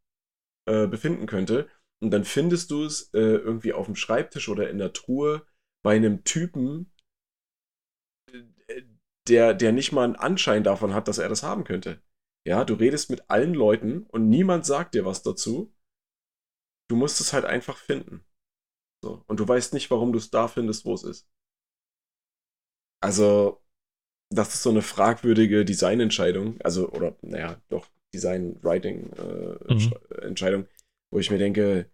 äh, 0.67 0.87
befinden 0.87 1.27
könnte. 1.27 1.69
Und 2.01 2.11
dann 2.11 2.25
findest 2.25 2.71
du 2.71 2.85
es 2.85 3.13
äh, 3.13 3.19
irgendwie 3.19 3.73
auf 3.73 3.85
dem 3.87 3.95
Schreibtisch 3.95 4.49
oder 4.49 4.69
in 4.69 4.77
der 4.77 4.93
Truhe 4.93 5.45
bei 5.83 5.95
einem 5.95 6.23
Typen, 6.23 6.91
äh, 8.67 8.81
der, 9.27 9.53
der 9.53 9.71
nicht 9.71 9.91
mal 9.91 10.03
einen 10.03 10.15
Anschein 10.15 10.63
davon 10.63 10.93
hat, 10.93 11.07
dass 11.07 11.17
er 11.17 11.29
das 11.29 11.43
haben 11.43 11.63
könnte. 11.63 12.01
Ja, 12.45 12.65
du 12.65 12.73
redest 12.73 13.09
mit 13.09 13.29
allen 13.29 13.53
Leuten 13.53 14.03
und 14.07 14.29
niemand 14.29 14.65
sagt 14.65 14.95
dir 14.95 15.05
was 15.05 15.23
dazu. 15.23 15.73
Du 16.89 16.95
musst 16.95 17.19
es 17.19 17.33
halt 17.33 17.43
einfach 17.43 17.77
finden. 17.77 18.23
So. 19.03 19.23
Und 19.27 19.39
du 19.39 19.47
weißt 19.47 19.73
nicht, 19.73 19.91
warum 19.91 20.13
du 20.13 20.19
es 20.19 20.31
da 20.31 20.47
findest, 20.47 20.85
wo 20.85 20.93
es 20.95 21.03
ist. 21.03 21.29
Also, 23.01 23.61
das 24.33 24.53
ist 24.55 24.63
so 24.63 24.69
eine 24.69 24.81
fragwürdige 24.81 25.65
Designentscheidung. 25.65 26.59
Also, 26.61 26.89
oder, 26.89 27.15
naja, 27.21 27.61
doch, 27.69 27.87
Design-Writing-Entscheidung, 28.13 30.61
Mhm. 30.61 30.67
wo 31.11 31.19
ich 31.19 31.31
mir 31.31 31.37
denke, 31.37 31.89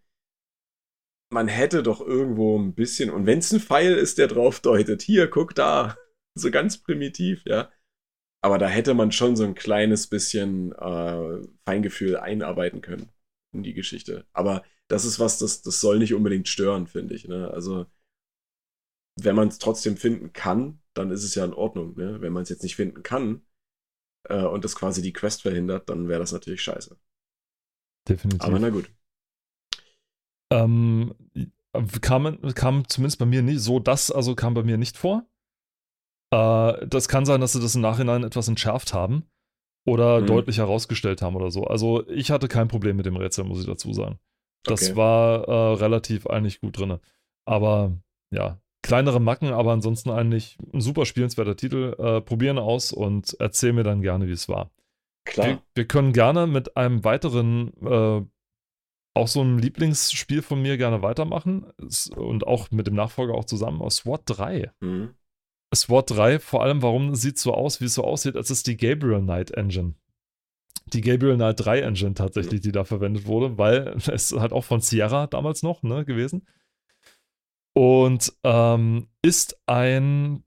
man 1.32 1.48
hätte 1.48 1.84
doch 1.84 2.02
irgendwo 2.02 2.58
ein 2.58 2.74
bisschen, 2.74 3.10
und 3.12 3.26
wenn 3.26 3.40
es 3.40 3.52
ein 3.52 3.60
Pfeil 3.60 3.94
ist, 3.96 4.18
der 4.18 4.28
drauf 4.28 4.60
deutet, 4.62 5.02
hier, 5.02 5.30
guck 5.30 5.54
da, 5.56 5.98
so 6.36 6.52
ganz 6.52 6.78
primitiv, 6.78 7.44
ja. 7.46 7.72
Aber 8.42 8.58
da 8.58 8.68
hätte 8.68 8.94
man 8.94 9.12
schon 9.12 9.36
so 9.36 9.44
ein 9.44 9.56
kleines 9.56 10.08
bisschen 10.08 10.72
äh, 10.74 11.42
Feingefühl 11.66 12.18
einarbeiten 12.18 12.82
können 12.82 13.10
in 13.54 13.64
die 13.64 13.74
Geschichte. 13.74 14.26
Aber 14.34 14.64
das 14.88 15.06
ist 15.06 15.20
was, 15.20 15.40
das, 15.40 15.62
das 15.62 15.82
soll 15.82 16.00
nicht 16.00 16.14
unbedingt 16.14 16.48
stören, 16.48 16.88
finde 16.88 17.16
ich. 17.16 17.28
Ne? 17.28 17.52
Also, 17.52 17.86
wenn 19.22 19.36
man 19.36 19.50
es 19.50 19.60
trotzdem 19.60 19.98
finden 19.98 20.32
kann, 20.34 20.82
dann 21.00 21.12
ist 21.12 21.24
es 21.24 21.36
ja 21.36 21.46
in 21.46 21.54
Ordnung. 21.54 21.96
Ne? 21.98 22.22
Wenn 22.22 22.34
man 22.34 22.44
es 22.44 22.50
jetzt 22.50 22.64
nicht 22.64 22.76
finden 22.76 23.04
kann 23.04 23.42
äh, 24.30 24.44
und 24.46 24.66
das 24.66 24.76
quasi 24.76 25.02
die 25.02 25.14
Quest 25.14 25.44
verhindert, 25.44 25.90
dann 25.90 26.08
wäre 26.10 26.20
das 26.22 26.32
natürlich 26.34 26.62
scheiße. 26.64 26.98
Definitiv. 28.08 28.44
Aber 28.44 28.60
na 28.60 28.70
gut. 28.70 28.90
Ähm, 30.52 31.14
kam, 32.02 32.42
kam 32.56 32.88
zumindest 32.88 33.20
bei 33.20 33.26
mir 33.26 33.42
nicht 33.42 33.60
so, 33.62 33.80
das 33.80 34.12
also 34.12 34.36
kam 34.36 34.54
bei 34.54 34.64
mir 34.64 34.78
nicht 34.78 34.98
vor. 34.98 35.26
Äh, 36.32 36.88
das 36.88 37.08
kann 37.08 37.26
sein, 37.26 37.42
dass 37.42 37.54
sie 37.54 37.62
das 37.62 37.76
im 37.76 37.82
Nachhinein 37.82 38.24
etwas 38.24 38.48
entschärft 38.48 38.94
haben 38.94 39.24
oder 39.88 40.22
Mhm. 40.22 40.28
deutlich 40.28 40.58
herausgestellt 40.60 41.22
haben 41.22 41.36
oder 41.36 41.52
so. 41.52 41.66
Also 41.66 42.08
ich 42.10 42.32
hatte 42.32 42.48
kein 42.48 42.68
Problem 42.68 42.98
mit 42.98 43.06
dem 43.06 43.18
Rätsel, 43.18 43.46
muss 43.46 43.62
ich 43.62 43.66
dazu 43.68 43.94
sagen. 43.94 44.20
Das 44.66 44.84
Okay. 44.84 44.96
war 44.98 45.48
äh, 45.48 45.74
relativ 45.76 46.28
eigentlich 46.28 46.62
gut 46.62 46.78
drin. 46.80 47.00
Aber 47.46 47.98
ja, 48.32 48.62
kleinere 48.90 49.22
Macken, 49.22 49.54
aber 49.54 49.72
ansonsten 49.72 50.10
eigentlich 50.10 50.58
ein 50.74 50.82
super 50.82 51.06
spielenswerter 51.06 51.56
Titel. 51.56 51.96
Äh, 52.00 52.22
probieren 52.22 52.58
aus 52.58 52.92
und 52.92 53.36
erzähl 53.40 53.72
mir 53.72 53.84
dann 53.84 54.02
gerne, 54.02 54.28
wie 54.28 54.32
es 54.32 54.50
war. 54.50 54.72
Klar. 55.26 55.48
Wir, 55.48 55.62
wir 55.76 55.86
können 55.86 56.12
gerne 56.12 56.48
mit 56.48 56.76
einem 56.76 57.04
weiteren 57.04 57.72
äh, 57.86 58.22
auch 59.14 59.28
so 59.28 59.42
ein 59.42 59.60
Lieblingsspiel 59.60 60.42
von 60.42 60.62
mir 60.62 60.78
gerne 60.78 61.02
weitermachen 61.02 61.66
und 62.16 62.48
auch 62.48 62.72
mit 62.72 62.88
dem 62.88 62.96
Nachfolger 62.96 63.36
auch 63.36 63.46
zusammen 63.46 63.82
aus 63.82 63.98
SWAT 63.98 64.22
3. 64.26 64.72
Mhm. 64.80 65.10
SWAT 65.76 66.10
3, 66.12 66.40
vor 66.40 66.64
allem, 66.64 66.82
warum 66.82 67.14
sieht 67.14 67.36
es 67.36 67.44
so 67.44 67.54
aus, 67.54 67.82
wie 67.82 67.86
es 67.86 67.94
so 67.94 68.04
aussieht, 68.04 68.36
als 68.36 68.50
ist 68.50 68.66
die 68.66 68.78
Gabriel 68.78 69.22
Knight 69.22 69.52
Engine. 69.52 69.94
Die 70.94 71.02
Gabriel 71.02 71.36
Knight 71.36 71.60
3 71.60 71.82
Engine 71.82 72.14
tatsächlich, 72.16 72.62
die 72.62 72.72
da 72.72 72.86
verwendet 72.86 73.28
wurde, 73.28 73.58
weil 73.60 73.96
es 74.12 74.32
halt 74.32 74.52
auch 74.52 74.64
von 74.64 74.82
Sierra 74.82 75.28
damals 75.28 75.62
noch 75.62 75.84
ne, 75.84 76.06
gewesen. 76.06 76.48
Und 77.80 78.34
ähm, 78.44 79.08
ist 79.22 79.58
ein 79.66 80.44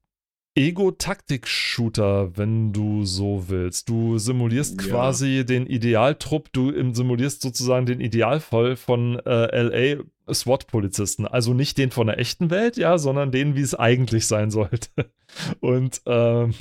Ego-Taktik-Shooter, 0.55 2.37
wenn 2.37 2.75
du 2.75 3.07
so 3.07 3.49
willst. 3.49 3.89
Du 3.89 4.19
simulierst 4.19 4.83
ja. 4.83 4.89
quasi 4.89 5.47
den 5.47 5.67
Idealtrupp, 5.67 6.53
du 6.53 6.71
simulierst 6.93 7.41
sozusagen 7.41 7.87
den 7.87 8.03
Idealfall 8.03 8.77
von 8.77 9.19
äh, 9.21 9.63
LA 9.63 10.03
SWAT-Polizisten. 10.31 11.27
Also 11.27 11.55
nicht 11.55 11.79
den 11.79 11.91
von 11.91 12.09
der 12.09 12.19
echten 12.19 12.51
Welt, 12.51 12.77
ja, 12.77 12.99
sondern 12.99 13.33
den, 13.33 13.57
wie 13.57 13.63
es 13.63 13.75
eigentlich 13.75 14.27
sein 14.27 14.51
sollte. 14.51 14.91
Und, 15.61 16.03
ähm, 16.05 16.53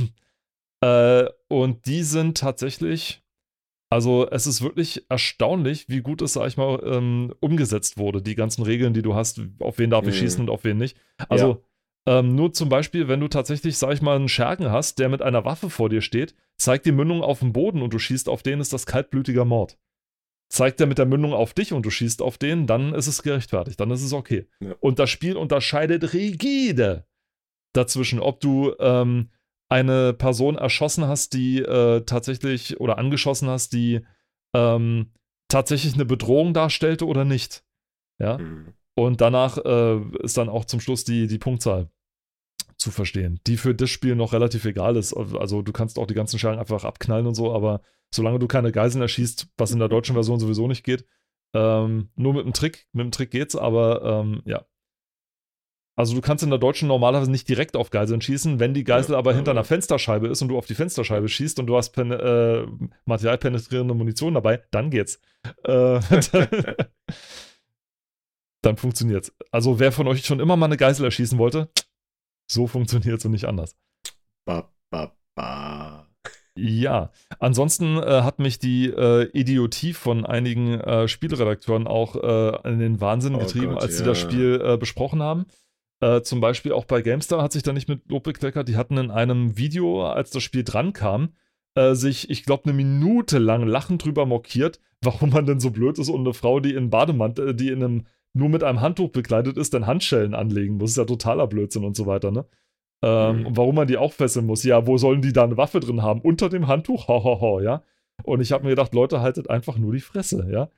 äh, 0.80 1.26
und 1.50 1.86
die 1.86 2.04
sind 2.04 2.38
tatsächlich, 2.38 3.21
also 3.92 4.28
es 4.30 4.48
ist 4.48 4.62
wirklich 4.62 5.06
erstaunlich, 5.10 5.88
wie 5.90 6.02
gut 6.02 6.24
es, 6.24 6.34
sag 6.34 6.48
ich 6.48 6.58
mal, 6.58 6.82
ähm, 6.84 7.36
umgesetzt 7.40 7.98
wurde. 7.98 8.22
Die 8.22 8.36
ganzen 8.36 8.64
Regeln, 8.64 8.94
die 8.94 9.04
du 9.04 9.14
hast, 9.14 9.42
auf 9.60 9.78
wen 9.78 9.92
darf 9.92 10.08
ich 10.08 10.16
mhm. 10.16 10.20
schießen 10.20 10.42
und 10.42 10.50
auf 10.50 10.64
wen 10.64 10.78
nicht. 10.78 10.98
Also 11.30 11.48
ja 11.48 11.58
ähm, 12.08 12.36
nur 12.36 12.54
zum 12.54 12.70
Beispiel, 12.70 13.08
wenn 13.08 13.20
du 13.20 13.28
tatsächlich, 13.28 13.78
sag 13.78 13.94
ich 13.94 14.02
mal, 14.02 14.16
einen 14.16 14.30
Schergen 14.30 14.72
hast, 14.72 14.98
der 14.98 15.10
mit 15.10 15.22
einer 15.22 15.46
Waffe 15.46 15.70
vor 15.70 15.90
dir 15.90 16.02
steht, 16.02 16.36
zeigt 16.58 16.86
die 16.86 16.92
Mündung 16.92 17.22
auf 17.22 17.40
den 17.40 17.54
Boden 17.54 17.82
und 17.82 17.94
du 17.94 18.00
schießt 18.00 18.28
auf 18.28 18.42
den, 18.42 18.60
ist 18.60 18.74
das 18.74 18.86
kaltblütiger 18.86 19.46
Mord. 19.46 19.78
Zeigt 20.50 20.82
er 20.82 20.88
mit 20.88 20.98
der 20.98 21.06
Mündung 21.06 21.34
auf 21.34 21.54
dich 21.54 21.74
und 21.74 21.86
du 21.86 21.90
schießt 21.90 22.22
auf 22.22 22.38
den, 22.38 22.68
dann 22.68 22.94
ist 22.94 23.08
es 23.08 23.24
gerechtfertigt, 23.24 23.80
dann 23.80 23.92
ist 23.92 24.04
es 24.04 24.14
okay. 24.14 24.48
Ja. 24.60 24.76
Und 24.80 25.00
das 25.00 25.10
Spiel 25.10 25.38
unterscheidet 25.38 26.14
rigide 26.14 27.06
dazwischen, 27.74 28.20
ob 28.20 28.42
du 28.42 28.74
ähm, 28.80 29.30
eine 29.72 30.12
Person 30.12 30.58
erschossen 30.58 31.08
hast, 31.08 31.34
die 31.34 31.60
äh, 31.60 32.02
tatsächlich 32.02 32.82
oder 32.82 32.98
angeschossen 32.98 33.48
hast, 33.48 33.72
die 33.72 34.02
ähm, 34.54 35.12
tatsächlich 35.48 35.94
eine 35.94 36.04
Bedrohung 36.04 36.54
darstellte 36.54 37.08
oder 37.08 37.24
nicht. 37.24 37.64
Ja. 38.20 38.38
Mhm. 38.38 38.74
Und 38.96 39.22
danach 39.22 39.58
äh, 39.58 40.02
ist 40.24 40.38
dann 40.38 40.50
auch 40.50 40.66
zum 40.66 40.82
Schluss 40.82 41.06
die, 41.06 41.28
die 41.28 41.38
Punktzahl 41.38 41.90
zu 42.76 42.92
verstehen, 42.92 43.40
die 43.48 43.56
für 43.56 43.74
das 43.74 43.90
Spiel 43.90 44.16
noch 44.16 44.34
relativ 44.34 44.66
egal 44.66 44.98
ist. 44.98 45.14
Also 45.14 45.62
du 45.62 45.72
kannst 45.72 45.98
auch 45.98 46.08
die 46.08 46.16
ganzen 46.16 46.38
Scheren 46.38 46.60
einfach 46.60 46.84
abknallen 46.84 47.28
und 47.28 47.36
so, 47.36 47.54
aber 47.54 47.82
solange 48.14 48.40
du 48.40 48.48
keine 48.48 48.74
Geiseln 48.74 49.02
erschießt, 49.02 49.48
was 49.58 49.72
in 49.72 49.80
der 49.80 49.88
deutschen 49.88 50.16
Version 50.16 50.40
sowieso 50.40 50.68
nicht 50.68 50.84
geht, 50.84 51.06
ähm, 51.54 52.10
nur 52.16 52.34
mit 52.34 52.44
einem 52.44 52.54
Trick, 52.54 52.88
mit 52.92 53.04
einem 53.04 53.12
Trick 53.12 53.32
geht's, 53.32 53.56
aber 53.56 54.04
ähm, 54.04 54.42
ja. 54.46 54.66
Also 56.02 56.16
du 56.16 56.22
kannst 56.22 56.44
in 56.44 56.50
der 56.50 56.58
deutschen 56.58 56.88
normalerweise 56.88 57.30
nicht 57.30 57.48
direkt 57.48 57.76
auf 57.76 57.92
Geiseln 57.92 58.22
schießen, 58.22 58.60
wenn 58.60 58.74
die 58.74 58.84
Geisel 58.84 59.12
ja, 59.12 59.20
aber 59.20 59.36
hinter 59.36 59.52
einer 59.52 59.64
Fensterscheibe 59.64 60.30
ist 60.30 60.42
und 60.42 60.48
du 60.48 60.58
auf 60.58 60.66
die 60.66 60.74
Fensterscheibe 60.74 61.30
schießt 61.30 61.60
und 61.60 61.68
du 61.68 61.78
hast 61.78 61.92
pen 61.92 62.10
äh, 62.10 62.66
materialpenetrierende 63.06 63.94
Munition 63.94 64.34
dabei, 64.34 64.64
dann 64.72 64.90
geht's. 64.90 65.22
Äh, 65.64 66.00
dann 68.64 68.78
funktioniert's. 68.78 69.32
Also 69.52 69.80
wer 69.80 69.92
von 69.92 70.08
euch 70.08 70.26
schon 70.26 70.40
immer 70.40 70.58
mal 70.58 70.66
eine 70.66 70.78
Geisel 70.78 71.06
erschießen 71.06 71.38
wollte, 71.38 71.70
so 72.50 72.66
funktioniert's 72.66 73.24
und 73.26 73.32
nicht 73.32 73.46
anders. 73.46 73.78
Ba, 74.46 74.74
ba, 74.90 75.16
ba. 75.36 76.08
Ja, 76.56 77.12
ansonsten 77.38 77.98
äh, 77.98 78.24
hat 78.24 78.40
mich 78.40 78.58
die 78.58 78.88
äh, 78.88 79.30
Idiotie 79.34 79.94
von 79.94 80.26
einigen 80.26 80.80
äh, 80.80 81.08
Spielredakteuren 81.08 81.86
auch 81.86 82.16
äh, 82.16 82.68
in 82.68 82.80
den 82.80 83.02
Wahnsinn 83.02 83.36
oh 83.36 83.38
getrieben, 83.38 83.74
Gott, 83.74 83.84
als 83.84 84.00
sie 84.00 84.04
das 84.04 84.18
Spiel 84.18 84.60
äh, 84.66 84.78
besprochen 84.78 85.22
haben. 85.22 85.46
Äh, 86.02 86.22
zum 86.22 86.42
Beispiel 86.42 86.74
auch 86.74 86.86
bei 86.86 87.02
GameStar 87.02 87.42
hat 87.42 87.54
sich 87.54 87.64
da 87.64 87.74
nicht 87.74 87.88
mit 87.88 88.10
Lob 88.10 88.24
bekleckert. 88.24 88.68
Die 88.68 88.76
hatten 88.76 88.98
in 88.98 89.12
einem 89.12 89.58
Video, 89.58 90.06
als 90.06 90.32
das 90.32 90.44
Spiel 90.44 90.64
dran 90.64 90.94
kam, 90.94 91.34
sich, 91.94 92.30
ich 92.30 92.44
glaube, 92.44 92.66
eine 92.66 92.74
Minute 92.74 93.38
lang 93.38 93.66
lachend 93.66 94.04
drüber 94.04 94.26
mokiert, 94.26 94.82
warum 95.02 95.30
man 95.30 95.46
denn 95.46 95.62
so 95.62 95.72
blöd 95.72 95.98
ist 96.00 96.10
und 96.10 96.20
eine 96.20 96.34
Frau, 96.34 96.60
die 96.60 96.74
in 96.74 96.90
Bademantel, 96.90 97.54
die 97.54 97.70
in 97.70 97.82
einem 97.82 98.08
nur 98.34 98.50
mit 98.50 98.64
einem 98.64 98.82
Handtuch 98.82 99.10
bekleidet 99.10 99.58
ist, 99.58 99.74
dann 99.74 99.88
Handschellen 99.88 100.34
anlegen 100.34 100.76
muss. 100.76 100.84
Das 100.84 100.92
ist 100.92 100.98
ja 100.98 101.06
totaler 101.06 101.48
Blödsinn 101.48 101.84
und 101.84 101.96
so 101.96 102.06
weiter, 102.06 102.32
ne? 102.32 102.46
Ähm, 103.04 103.44
mhm. 103.44 103.58
Warum 103.58 103.76
man 103.76 103.88
die 103.88 103.98
auch 103.98 104.14
fesseln 104.14 104.46
muss. 104.46 104.64
Ja, 104.64 104.86
wo 104.86 104.98
sollen 104.98 105.22
die 105.22 105.34
da 105.34 105.44
eine 105.44 105.58
Waffe 105.58 105.80
drin 105.80 106.02
haben? 106.02 106.22
Unter 106.22 106.50
dem 106.50 106.68
Handtuch? 106.68 107.08
Ho, 107.10 107.60
ja. 107.60 107.84
Und 108.24 108.42
ich 108.42 108.52
habe 108.52 108.64
mir 108.64 108.70
gedacht, 108.72 108.94
Leute, 108.94 109.22
haltet 109.22 109.50
einfach 109.50 109.78
nur 109.78 109.94
die 109.94 110.02
Fresse, 110.02 110.48
ja. 110.52 110.70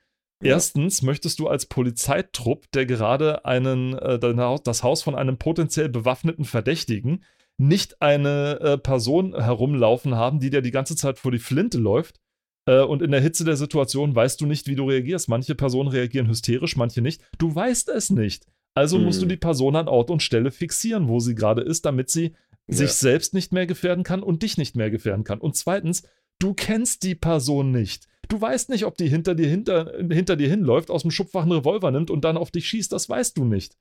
Erstens 0.41 1.01
möchtest 1.01 1.39
du 1.39 1.47
als 1.47 1.65
Polizeitrupp, 1.67 2.69
der 2.71 2.85
gerade 2.85 3.45
einen, 3.45 3.93
äh, 3.93 4.19
das 4.63 4.83
Haus 4.83 5.03
von 5.03 5.15
einem 5.15 5.37
potenziell 5.37 5.89
bewaffneten 5.89 6.45
Verdächtigen, 6.45 7.23
nicht 7.57 8.01
eine 8.01 8.59
äh, 8.59 8.77
Person 8.77 9.39
herumlaufen 9.39 10.15
haben, 10.15 10.39
die 10.39 10.49
dir 10.49 10.61
die 10.61 10.71
ganze 10.71 10.95
Zeit 10.95 11.19
vor 11.19 11.31
die 11.31 11.39
Flinte 11.39 11.77
läuft 11.77 12.19
äh, 12.65 12.81
und 12.81 13.01
in 13.01 13.11
der 13.11 13.21
Hitze 13.21 13.43
der 13.43 13.57
Situation 13.57 14.15
weißt 14.15 14.39
du 14.41 14.45
nicht, 14.45 14.67
wie 14.67 14.75
du 14.75 14.87
reagierst. 14.87 15.29
Manche 15.29 15.55
Personen 15.55 15.89
reagieren 15.89 16.27
hysterisch, 16.27 16.75
manche 16.75 17.01
nicht. 17.01 17.21
Du 17.37 17.53
weißt 17.53 17.89
es 17.89 18.09
nicht. 18.09 18.45
Also 18.73 18.97
mhm. 18.97 19.05
musst 19.05 19.21
du 19.21 19.25
mhm. 19.25 19.29
die 19.29 19.37
Person 19.37 19.75
an 19.75 19.87
Ort 19.87 20.09
und 20.09 20.23
Stelle 20.23 20.51
fixieren, 20.51 21.07
wo 21.07 21.19
sie 21.19 21.35
gerade 21.35 21.61
ist, 21.61 21.85
damit 21.85 22.09
sie 22.09 22.33
ja. 22.67 22.75
sich 22.75 22.93
selbst 22.93 23.33
nicht 23.33 23.51
mehr 23.51 23.67
gefährden 23.67 24.03
kann 24.03 24.23
und 24.23 24.43
dich 24.43 24.57
nicht 24.57 24.75
mehr 24.75 24.89
gefährden 24.89 25.23
kann. 25.23 25.39
Und 25.39 25.55
zweitens, 25.55 26.03
du 26.43 26.53
kennst 26.53 27.03
die 27.03 27.15
Person 27.15 27.71
nicht. 27.71 28.07
Du 28.27 28.39
weißt 28.39 28.69
nicht, 28.69 28.85
ob 28.85 28.97
die 28.97 29.07
hinter 29.07 29.35
dir, 29.35 29.47
hinter, 29.47 29.93
hinter 30.09 30.35
dir 30.35 30.49
hinläuft, 30.49 30.91
aus 30.91 31.03
dem 31.03 31.11
Schubfach 31.11 31.43
einen 31.43 31.51
Revolver 31.53 31.91
nimmt 31.91 32.09
und 32.09 32.23
dann 32.23 32.37
auf 32.37 32.51
dich 32.51 32.67
schießt. 32.67 32.91
Das 32.91 33.09
weißt 33.09 33.37
du 33.37 33.45
nicht. 33.45 33.77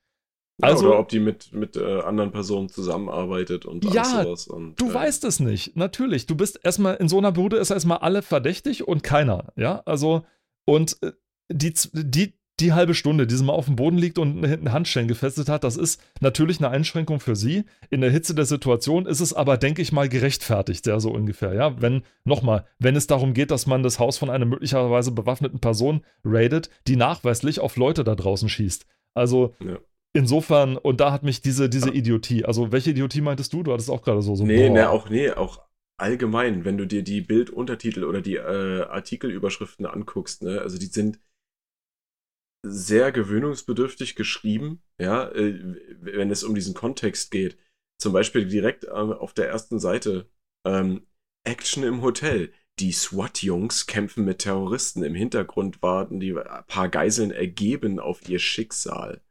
Also, 0.61 0.89
oder 0.89 0.99
ob 0.99 1.09
die 1.09 1.19
mit, 1.19 1.53
mit 1.53 1.77
äh, 1.77 2.01
anderen 2.01 2.31
Personen 2.31 2.69
zusammenarbeitet 2.69 3.65
und 3.65 3.85
ja, 3.93 4.05
sowas. 4.05 4.47
Und, 4.47 4.81
du 4.81 4.91
äh, 4.91 4.95
weißt 4.95 5.25
es 5.25 5.41
nicht. 5.41 5.77
Natürlich. 5.77 6.27
Du 6.27 6.37
bist 6.37 6.61
erstmal 6.63 6.97
in 6.97 7.09
so 7.09 7.19
einer 7.19 7.33
Bude 7.33 7.57
ist 7.57 7.71
erstmal 7.71 7.99
alle 7.99 8.23
verdächtig 8.23 8.87
und 8.87 9.03
keiner. 9.03 9.53
Ja, 9.57 9.83
also 9.87 10.25
und 10.67 10.99
äh, 11.03 11.13
die, 11.51 11.73
die, 11.93 12.35
die 12.63 12.73
halbe 12.73 12.95
Stunde, 12.95 13.27
die 13.27 13.35
sie 13.35 13.45
mal 13.45 13.53
auf 13.53 13.67
dem 13.67 13.77
Boden 13.77 13.99
liegt 13.99 14.19
und 14.19 14.45
hinten 14.45 14.73
Handschellen 14.73 15.09
gefesselt 15.09 15.49
hat, 15.49 15.65
das 15.65 15.77
ist 15.77 16.01
natürlich 16.21 16.59
eine 16.59 16.71
Einschränkung 16.71 17.21
für 17.21 17.37
sie. 17.37 17.65
In 17.91 18.01
der 18.01 18.11
Hitze 18.11 18.35
der 18.35 18.45
Situation 18.45 19.07
ist 19.07 19.21
es 19.21 19.35
aber, 19.35 19.57
denke 19.59 19.83
ich 19.83 19.93
mal, 19.93 20.09
gerechtfertigt, 20.09 20.87
ja, 20.87 20.99
so 21.01 21.11
ungefähr. 21.11 21.53
Ja, 21.55 21.81
wenn, 21.81 22.03
nochmal, 22.25 22.65
wenn 22.79 22.97
es 22.97 23.07
darum 23.07 23.35
geht, 23.35 23.51
dass 23.51 23.67
man 23.67 23.83
das 23.83 23.99
Haus 23.99 24.17
von 24.17 24.31
einer 24.31 24.47
möglicherweise 24.47 25.11
bewaffneten 25.13 25.61
Person 25.61 26.05
raidet, 26.25 26.71
die 26.87 26.97
nachweislich 26.97 27.61
auf 27.61 27.77
Leute 27.77 28.05
da 28.05 28.15
draußen 28.15 28.49
schießt. 28.49 28.87
Also, 29.15 29.55
ja. 29.61 29.79
Insofern, 30.15 30.77
und 30.77 31.01
da 31.01 31.11
hat 31.11 31.23
mich 31.23 31.41
diese, 31.41 31.71
diese 31.71 31.89
Idiotie, 31.91 32.45
also 32.45 32.71
welche 32.71 32.91
Idiotie 32.91 33.23
meintest 33.23 33.53
du? 33.55 33.63
Du 33.63 33.73
hattest 33.73 33.91
auch 33.91 34.03
gerade 34.03 34.21
so 34.21 34.35
so. 34.35 34.45
Nee, 34.45 34.69
ne, 34.69 34.91
auch, 34.91 35.09
nee, 35.09 35.31
auch 35.31 35.63
allgemein, 35.97 36.67
wenn 36.67 36.77
du 36.77 36.87
dir 36.87 37.03
die 37.03 37.23
Bilduntertitel 37.23 38.05
oder 38.05 38.21
die 38.21 38.37
äh, 38.37 38.83
Artikelüberschriften 38.83 39.87
anguckst, 39.87 40.43
ne, 40.43 40.61
also 40.61 40.79
die 40.79 40.87
sind 40.87 41.19
sehr 42.64 43.13
gewöhnungsbedürftig 43.13 44.14
geschrieben, 44.14 44.83
ja, 44.99 45.29
äh, 45.30 45.59
wenn 46.01 46.30
es 46.30 46.45
um 46.45 46.55
diesen 46.55 46.75
Kontext 46.75 47.30
geht. 47.30 47.59
Zum 47.99 48.13
Beispiel 48.13 48.47
direkt 48.47 48.84
äh, 48.84 48.91
auf 48.91 49.34
der 49.34 49.49
ersten 49.49 49.79
Seite 49.79 50.30
ähm, 50.67 51.07
Action 51.45 51.83
im 51.83 52.03
Hotel. 52.03 52.53
Die 52.79 52.93
SWAT-Jungs 52.93 53.87
kämpfen 53.87 54.25
mit 54.25 54.39
Terroristen. 54.39 55.03
Im 55.03 55.14
Hintergrund 55.14 55.83
warten 55.83 56.21
die 56.21 56.33
paar 56.67 56.89
Geiseln 56.89 57.30
ergeben 57.30 57.99
auf 57.99 58.26
ihr 58.29 58.39
Schicksal. 58.39 59.22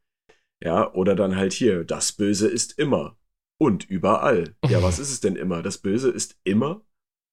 Ja, 0.63 0.93
oder 0.93 1.15
dann 1.15 1.35
halt 1.35 1.53
hier, 1.53 1.83
das 1.83 2.11
Böse 2.11 2.47
ist 2.47 2.77
immer 2.77 3.17
und 3.59 3.89
überall. 3.89 4.55
Ja, 4.67 4.83
was 4.83 4.99
ist 4.99 5.11
es 5.11 5.21
denn 5.21 5.35
immer? 5.35 5.63
Das 5.63 5.79
Böse 5.79 6.11
ist 6.11 6.39
immer 6.43 6.85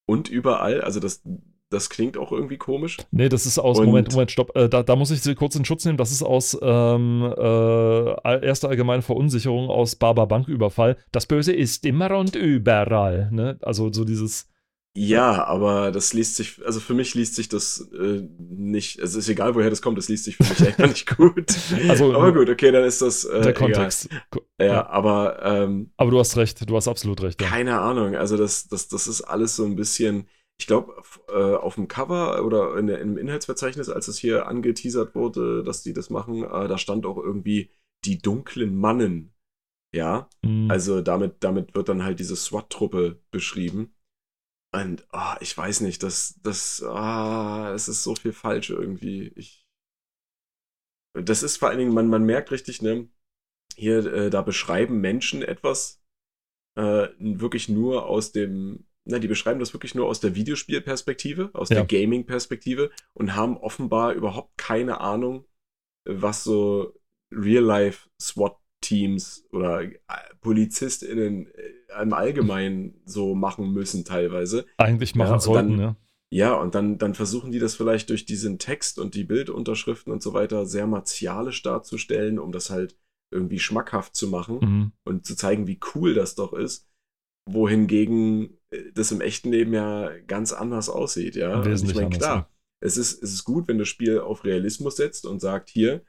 und 0.09 0.29
überall. 0.29 0.81
Also 0.81 0.99
das, 0.99 1.23
das 1.71 1.91
klingt 1.91 2.17
auch 2.17 2.33
irgendwie 2.33 2.57
komisch. 2.57 2.97
Nee, 3.11 3.29
das 3.29 3.47
ist 3.47 3.59
aus, 3.59 3.79
und 3.79 3.87
Moment, 3.87 4.13
Moment, 4.13 4.31
stopp. 4.31 4.57
Äh, 4.57 4.69
da, 4.69 4.83
da, 4.83 4.97
muss 4.97 5.11
ich 5.11 5.23
Sie 5.23 5.35
kurz 5.35 5.55
in 5.55 5.65
Schutz 5.65 5.85
nehmen. 5.85 5.99
Das 5.99 6.13
ist 6.13 6.23
aus 6.23 6.59
ähm, 6.61 7.23
äh, 7.23 8.47
erster 8.47 8.69
allgemeine 8.69 9.03
Verunsicherung 9.03 9.69
aus 9.69 9.97
Barber 9.97 10.27
Banküberfall. 10.27 10.97
Das 11.13 11.27
Böse 11.27 11.53
ist 11.53 11.85
immer 11.85 12.17
und 12.17 12.37
überall. 12.37 13.31
Ne? 13.33 13.59
Also 13.63 13.93
so 13.93 14.05
dieses 14.05 14.49
ja, 15.01 15.45
aber 15.45 15.93
das 15.93 16.13
liest 16.13 16.35
sich, 16.35 16.61
also 16.65 16.81
für 16.81 16.95
mich 16.95 17.15
liest 17.15 17.37
sich 17.37 17.49
das 17.49 17.89
äh, 17.97 18.27
nicht, 18.39 18.99
es 18.99 19.15
ist 19.15 19.29
egal, 19.29 19.55
woher 19.55 19.71
das 19.71 19.81
kommt, 19.81 19.97
das 19.97 20.09
liest 20.09 20.25
sich 20.25 20.37
für 20.37 20.43
mich 20.43 20.67
einfach 20.67 20.89
nicht 20.89 21.17
gut. 21.17 21.55
Also, 21.89 22.13
aber 22.15 22.33
gut, 22.33 22.49
okay, 22.49 22.73
dann 22.73 22.83
ist 22.83 23.01
das. 23.01 23.25
Äh, 23.25 23.43
der 23.43 23.53
Kontext. 23.53 24.09
Ja, 24.59 24.67
ja, 24.67 24.87
aber. 24.89 25.41
Ähm, 25.45 25.93
aber 25.97 26.11
du 26.11 26.19
hast 26.19 26.37
recht, 26.37 26.69
du 26.69 26.75
hast 26.75 26.89
absolut 26.89 27.23
recht. 27.23 27.41
Ja. 27.41 27.49
Keine 27.49 27.79
Ahnung, 27.79 28.17
also 28.17 28.37
das, 28.37 28.67
das, 28.67 28.89
das 28.89 29.07
ist 29.07 29.23
alles 29.23 29.55
so 29.55 29.65
ein 29.65 29.77
bisschen. 29.77 30.27
Ich 30.61 30.67
glaube, 30.67 31.01
äh, 31.29 31.55
auf 31.55 31.77
dem 31.77 31.87
Cover 31.87 32.45
oder 32.45 32.77
in 32.77 32.89
der, 32.89 33.01
im 33.01 33.17
Inhaltsverzeichnis, 33.17 33.89
als 33.89 34.09
es 34.09 34.19
hier 34.19 34.47
angeteasert 34.47 35.15
wurde, 35.15 35.63
dass 35.63 35.83
die 35.83 35.93
das 35.93 36.11
machen, 36.11 36.43
äh, 36.43 36.69
da 36.69 36.79
stand 36.79 37.07
auch 37.07 37.17
irgendwie 37.17 37.71
die 38.05 38.19
dunklen 38.19 38.77
Mannen. 38.77 39.35
Ja, 39.95 40.29
mhm. 40.43 40.71
also 40.71 41.01
damit, 41.01 41.37
damit 41.41 41.75
wird 41.75 41.89
dann 41.89 42.03
halt 42.03 42.21
diese 42.21 42.37
SWAT-Truppe 42.37 43.23
beschrieben. 43.31 43.95
Und 44.75 45.07
oh, 45.13 45.35
ich 45.41 45.57
weiß 45.57 45.81
nicht, 45.81 46.03
das, 46.03 46.39
das, 46.43 46.83
ah, 46.83 47.73
es 47.75 47.89
ist 47.89 48.03
so 48.03 48.15
viel 48.15 48.33
falsch 48.33 48.69
irgendwie. 48.69 49.33
Ich, 49.35 49.67
das 51.15 51.43
ist 51.43 51.57
vor 51.57 51.69
allen 51.69 51.79
Dingen, 51.79 51.95
man, 51.95 52.09
man 52.09 52.25
merkt 52.25 52.51
richtig, 52.51 52.83
ne, 52.83 53.09
hier, 53.77 54.05
äh, 54.13 54.31
da 54.31 54.43
beschreiben 54.43 55.01
Menschen 55.01 55.43
etwas 55.43 56.03
äh, 56.77 57.09
wirklich 57.19 57.69
nur 57.69 58.07
aus 58.07 58.33
dem, 58.33 58.88
na, 59.09 59.19
die 59.19 59.29
beschreiben 59.29 59.59
das 59.59 59.73
wirklich 59.73 59.95
nur 59.95 60.07
aus 60.07 60.21
der 60.21 60.35
Videospielperspektive, 60.35 61.51
aus 61.55 61.71
ja. 61.71 61.77
der 61.77 61.87
Gaming-Perspektive 61.87 62.91
und 63.15 63.35
haben 63.35 63.57
offenbar 63.57 64.13
überhaupt 64.13 64.57
keine 64.59 65.01
Ahnung, 65.01 65.47
was 66.05 66.45
so 66.45 66.95
Real-Life 67.33 68.09
SWAT-Teams 68.21 69.47
oder 69.53 69.83
äh, 69.83 69.95
PolizistInnen 70.41 71.47
äh, 71.47 72.03
im 72.03 72.13
Allgemeinen 72.13 73.01
so 73.07 73.35
machen 73.35 73.73
müssen 73.73 74.05
teilweise. 74.05 74.67
Eigentlich 74.77 75.15
machen 75.15 75.33
ja, 75.33 75.41
sollten, 75.41 75.71
dann, 75.71 75.81
ja. 75.81 75.97
Ja, 76.31 76.55
und 76.55 76.75
dann, 76.75 76.99
dann 76.99 77.15
versuchen 77.15 77.53
die 77.53 77.59
das 77.59 77.75
vielleicht 77.75 78.11
durch 78.11 78.27
diesen 78.27 78.59
Text 78.59 78.99
und 78.99 79.15
die 79.15 79.25
Bildunterschriften 79.25 80.13
und 80.13 80.23
so 80.23 80.35
weiter 80.35 80.67
sehr 80.67 80.87
martialisch 80.87 81.63
darzustellen, 81.63 82.39
um 82.39 82.53
das 82.53 82.69
halt 82.69 82.99
irgendwie 83.33 83.59
schmackhaft 83.59 84.15
zu 84.15 84.29
machen 84.29 84.59
mhm. 84.61 84.93
und 85.05 85.25
zu 85.25 85.37
zeigen, 85.37 85.67
wie 85.67 85.81
cool 85.95 86.13
das 86.13 86.35
doch 86.35 86.53
ist. 86.53 86.87
Wohingegen 87.49 88.58
das 88.95 89.13
im 89.13 89.21
echten 89.21 89.51
Leben 89.51 89.73
ja 89.73 90.11
ganz 90.27 90.53
anders 90.53 90.89
aussieht, 90.89 91.37
ja. 91.37 91.65
Wesentlich 91.65 91.97
ich 91.97 92.03
meine, 92.03 92.17
klar, 92.17 92.51
es 92.81 92.97
ist, 92.97 93.23
es 93.23 93.33
ist 93.33 93.45
gut, 93.45 93.69
wenn 93.69 93.79
das 93.79 93.89
Spiel 93.89 94.21
auf 94.21 94.45
Realismus 94.45 94.97
setzt 94.97 95.27
und 95.27 95.41
sagt, 95.41 95.69
hier, 95.69 96.03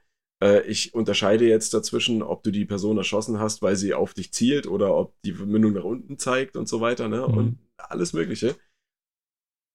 äh, 0.44 0.62
ich 0.68 0.94
unterscheide 0.94 1.48
jetzt 1.48 1.74
dazwischen, 1.74 2.22
ob 2.22 2.44
du 2.44 2.52
die 2.52 2.66
Person 2.66 2.98
erschossen 2.98 3.40
hast, 3.40 3.62
weil 3.62 3.76
sie 3.76 3.94
auf 3.94 4.14
dich 4.14 4.34
zielt 4.34 4.68
oder 4.68 4.96
ob 4.96 5.14
die 5.24 5.34
Mündung 5.34 5.74
nach 5.74 5.84
unten 5.84 6.18
zeigt 6.18 6.56
und 6.56 6.68
so 6.68 6.82
weiter, 6.82 7.08
ne? 7.08 7.26
Mhm. 7.28 7.38
Und 7.38 7.60
alles 7.78 8.14
Mögliche. 8.14 8.56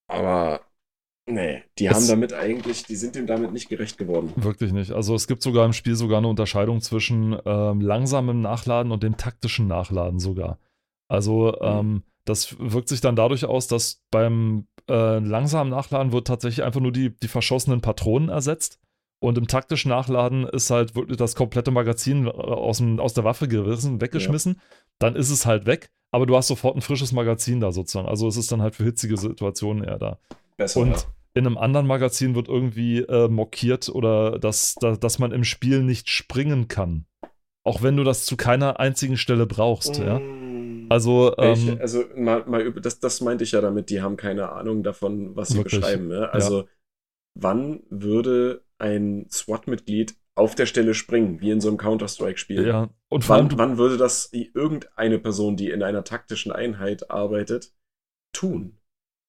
Aber 0.06 0.60
nee, 1.26 1.62
die 1.78 1.86
es 1.86 1.94
haben 1.94 2.06
damit 2.06 2.32
eigentlich, 2.32 2.84
die 2.84 2.96
sind 2.96 3.14
dem 3.14 3.26
damit 3.26 3.52
nicht 3.52 3.68
gerecht 3.68 3.96
geworden. 3.96 4.32
Wirklich 4.36 4.72
nicht. 4.72 4.92
Also 4.92 5.14
es 5.14 5.26
gibt 5.26 5.42
sogar 5.42 5.64
im 5.64 5.72
Spiel 5.72 5.96
sogar 5.96 6.18
eine 6.18 6.28
Unterscheidung 6.28 6.80
zwischen 6.80 7.36
ähm, 7.44 7.80
langsamem 7.80 8.40
Nachladen 8.40 8.92
und 8.92 9.02
dem 9.02 9.16
taktischen 9.16 9.66
Nachladen 9.66 10.20
sogar. 10.20 10.58
Also 11.08 11.52
mhm. 11.52 11.58
ähm, 11.62 12.02
das 12.24 12.56
wirkt 12.58 12.88
sich 12.88 13.00
dann 13.00 13.16
dadurch 13.16 13.44
aus, 13.44 13.66
dass 13.66 14.02
beim 14.10 14.66
äh, 14.88 15.18
langsamen 15.18 15.70
Nachladen 15.70 16.12
wird 16.12 16.26
tatsächlich 16.26 16.64
einfach 16.64 16.80
nur 16.80 16.92
die, 16.92 17.16
die 17.16 17.28
verschossenen 17.28 17.80
Patronen 17.80 18.28
ersetzt. 18.28 18.80
Und 19.20 19.38
im 19.38 19.46
taktischen 19.46 19.88
Nachladen 19.88 20.46
ist 20.46 20.70
halt 20.70 20.96
wirklich 20.96 21.16
das 21.16 21.34
komplette 21.34 21.70
Magazin 21.70 22.26
äh, 22.26 22.30
aus, 22.30 22.78
dem, 22.78 23.00
aus 23.00 23.14
der 23.14 23.24
Waffe 23.24 23.48
gerissen, 23.48 24.00
weggeschmissen. 24.00 24.54
Ja. 24.54 24.62
Dann 24.98 25.16
ist 25.16 25.30
es 25.30 25.46
halt 25.46 25.66
weg 25.66 25.90
aber 26.14 26.26
du 26.26 26.36
hast 26.36 26.46
sofort 26.46 26.76
ein 26.76 26.80
frisches 26.80 27.10
Magazin 27.10 27.58
da 27.58 27.72
sozusagen. 27.72 28.06
Also 28.06 28.28
es 28.28 28.36
ist 28.36 28.52
dann 28.52 28.62
halt 28.62 28.76
für 28.76 28.84
hitzige 28.84 29.16
Situationen 29.16 29.82
eher 29.82 29.98
da. 29.98 30.20
Besser, 30.56 30.78
und 30.78 30.90
ja. 30.90 31.02
in 31.34 31.44
einem 31.44 31.58
anderen 31.58 31.88
Magazin 31.88 32.36
wird 32.36 32.46
irgendwie 32.46 33.00
äh, 33.00 33.26
mockiert 33.26 33.88
oder 33.88 34.38
dass, 34.38 34.76
dass, 34.76 35.00
dass 35.00 35.18
man 35.18 35.32
im 35.32 35.42
Spiel 35.42 35.82
nicht 35.82 36.08
springen 36.08 36.68
kann. 36.68 37.06
Auch 37.64 37.82
wenn 37.82 37.96
du 37.96 38.04
das 38.04 38.26
zu 38.26 38.36
keiner 38.36 38.78
einzigen 38.78 39.16
Stelle 39.16 39.44
brauchst, 39.46 39.98
mm. 39.98 40.02
ja. 40.04 40.20
Also, 40.88 41.34
ähm, 41.38 41.78
also 41.80 42.04
mal, 42.16 42.44
mal 42.46 42.72
das, 42.72 43.00
das 43.00 43.20
meinte 43.20 43.44
ich 43.44 43.52
ja 43.52 43.60
damit, 43.60 43.90
die 43.90 44.02
haben 44.02 44.16
keine 44.16 44.50
Ahnung 44.50 44.82
davon, 44.82 45.34
was 45.36 45.48
sie 45.48 45.58
wirklich, 45.58 45.80
beschreiben. 45.80 46.10
Ja? 46.10 46.26
Also, 46.26 46.62
ja. 46.62 46.66
wann 47.34 47.82
würde 47.90 48.64
ein 48.78 49.26
SWAT-Mitglied 49.30 50.16
auf 50.36 50.54
der 50.54 50.66
Stelle 50.66 50.94
springen, 50.94 51.40
wie 51.40 51.50
in 51.50 51.60
so 51.60 51.68
einem 51.68 51.76
Counter-Strike-Spiel. 51.76 52.66
Ja, 52.66 52.90
und 53.08 53.28
wann, 53.28 53.56
wann 53.56 53.78
würde 53.78 53.96
das 53.96 54.30
irgendeine 54.32 55.18
Person, 55.18 55.56
die 55.56 55.70
in 55.70 55.82
einer 55.82 56.02
taktischen 56.02 56.50
Einheit 56.50 57.10
arbeitet, 57.10 57.72
tun? 58.32 58.78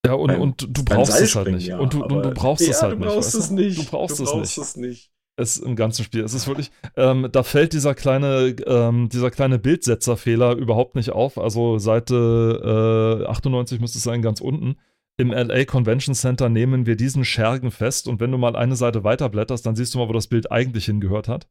Ja, 0.06 0.14
und, 0.14 0.28
beim, 0.28 0.42
und 0.42 0.78
du 0.78 0.84
brauchst 0.84 1.20
es 1.20 1.36
halt 1.36 1.48
nicht. 1.50 1.68
Ja, 1.68 1.80
und 1.80 1.94
du, 1.94 2.04
du, 2.04 2.32
brauchst 2.32 2.66
ja, 2.66 2.72
es 2.72 2.82
halt 2.82 2.94
du 2.94 3.06
brauchst 3.06 3.34
nicht. 3.34 3.44
Es 3.44 3.52
nicht. 3.52 3.80
Du 3.80 3.92
brauchst, 3.92 4.20
du 4.20 4.24
es, 4.24 4.32
brauchst 4.32 4.58
nicht. 4.58 4.68
es 4.68 4.76
nicht. 4.78 5.12
Es 5.38 5.58
im 5.58 5.76
ganzen 5.76 6.04
Spiel. 6.04 6.24
Es 6.24 6.34
ist 6.34 6.48
wirklich, 6.48 6.72
ähm, 6.96 7.28
da 7.32 7.44
fällt 7.44 7.74
dieser 7.74 7.94
kleine, 7.94 8.56
ähm, 8.66 9.10
dieser 9.10 9.32
kleine 9.32 9.60
Bildsetzerfehler 9.60 10.56
überhaupt 10.56 10.96
nicht 10.96 11.12
auf. 11.12 11.38
Also 11.38 11.78
Seite 11.78 13.24
äh, 13.26 13.30
98 13.30 13.80
müsste 13.82 13.98
es 13.98 14.04
sein, 14.04 14.22
ganz 14.22 14.40
unten 14.40 14.78
im 15.18 15.32
LA 15.32 15.66
Convention 15.66 16.14
Center 16.14 16.50
nehmen 16.50 16.86
wir 16.86 16.96
diesen 16.96 17.24
Schergen 17.24 17.72
fest 17.72 18.08
und 18.08 18.20
wenn 18.20 18.32
du 18.32 18.38
mal 18.38 18.56
eine 18.56 18.76
Seite 18.76 19.04
weiterblätterst, 19.04 19.66
dann 19.66 19.76
siehst 19.76 19.94
du 19.94 20.00
mal, 20.00 20.10
wo 20.10 20.14
das 20.14 20.28
Bild 20.28 20.52
eigentlich 20.52 20.86
hingehört 20.86 21.28
hat. 21.28 21.48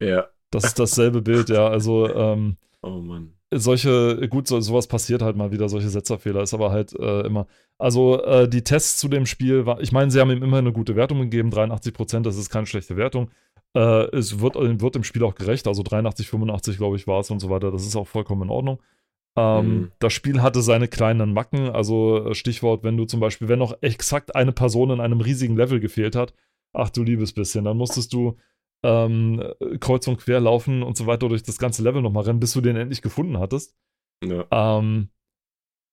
Ja. 0.00 0.26
Das 0.50 0.64
ist 0.64 0.78
dasselbe 0.78 1.22
Bild, 1.22 1.48
ja. 1.48 1.66
Also, 1.66 2.14
ähm, 2.14 2.56
oh 2.82 3.00
Mann. 3.00 3.35
Solche, 3.54 4.28
gut, 4.28 4.48
so, 4.48 4.60
sowas 4.60 4.88
passiert 4.88 5.22
halt 5.22 5.36
mal 5.36 5.52
wieder, 5.52 5.68
solche 5.68 5.88
Setzerfehler, 5.88 6.42
ist 6.42 6.54
aber 6.54 6.72
halt 6.72 6.92
äh, 6.98 7.20
immer. 7.20 7.46
Also, 7.78 8.22
äh, 8.24 8.48
die 8.48 8.64
Tests 8.64 8.98
zu 8.98 9.08
dem 9.08 9.24
Spiel, 9.24 9.66
war, 9.66 9.80
ich 9.80 9.92
meine, 9.92 10.10
sie 10.10 10.20
haben 10.20 10.30
ihm 10.30 10.42
immer 10.42 10.58
eine 10.58 10.72
gute 10.72 10.96
Wertung 10.96 11.20
gegeben, 11.20 11.50
83 11.50 11.94
Prozent, 11.94 12.26
das 12.26 12.36
ist 12.36 12.50
keine 12.50 12.66
schlechte 12.66 12.96
Wertung. 12.96 13.30
Äh, 13.76 14.16
es 14.16 14.40
wird, 14.40 14.56
wird 14.56 14.94
dem 14.96 15.04
Spiel 15.04 15.22
auch 15.22 15.36
gerecht, 15.36 15.68
also 15.68 15.84
83, 15.84 16.28
85, 16.28 16.76
glaube 16.76 16.96
ich, 16.96 17.06
war 17.06 17.20
es 17.20 17.30
und 17.30 17.38
so 17.38 17.48
weiter, 17.48 17.70
das 17.70 17.86
ist 17.86 17.94
auch 17.94 18.08
vollkommen 18.08 18.42
in 18.42 18.50
Ordnung. 18.50 18.80
Ähm, 19.36 19.66
mhm. 19.66 19.92
Das 19.98 20.12
Spiel 20.12 20.42
hatte 20.42 20.62
seine 20.62 20.88
kleinen 20.88 21.32
Macken, 21.32 21.68
also 21.68 22.30
äh, 22.30 22.34
Stichwort, 22.34 22.82
wenn 22.82 22.96
du 22.96 23.04
zum 23.04 23.20
Beispiel, 23.20 23.48
wenn 23.48 23.58
noch 23.58 23.76
exakt 23.82 24.34
eine 24.34 24.52
Person 24.52 24.90
in 24.90 25.00
einem 25.00 25.20
riesigen 25.20 25.56
Level 25.56 25.78
gefehlt 25.78 26.16
hat, 26.16 26.34
ach 26.72 26.90
du 26.90 27.02
liebes 27.04 27.32
bisschen, 27.32 27.64
dann 27.64 27.76
musstest 27.76 28.12
du 28.12 28.36
ähm, 28.84 29.42
kreuz 29.80 30.06
und 30.06 30.18
quer 30.18 30.40
laufen 30.40 30.82
und 30.82 30.96
so 30.96 31.06
weiter 31.06 31.28
durch 31.28 31.42
das 31.42 31.58
ganze 31.58 31.82
Level 31.82 32.02
nochmal 32.02 32.24
rennen, 32.24 32.40
bis 32.40 32.52
du 32.52 32.60
den 32.60 32.76
endlich 32.76 33.02
gefunden 33.02 33.38
hattest. 33.38 33.76
Ja. 34.24 34.46
Ähm, 34.50 35.10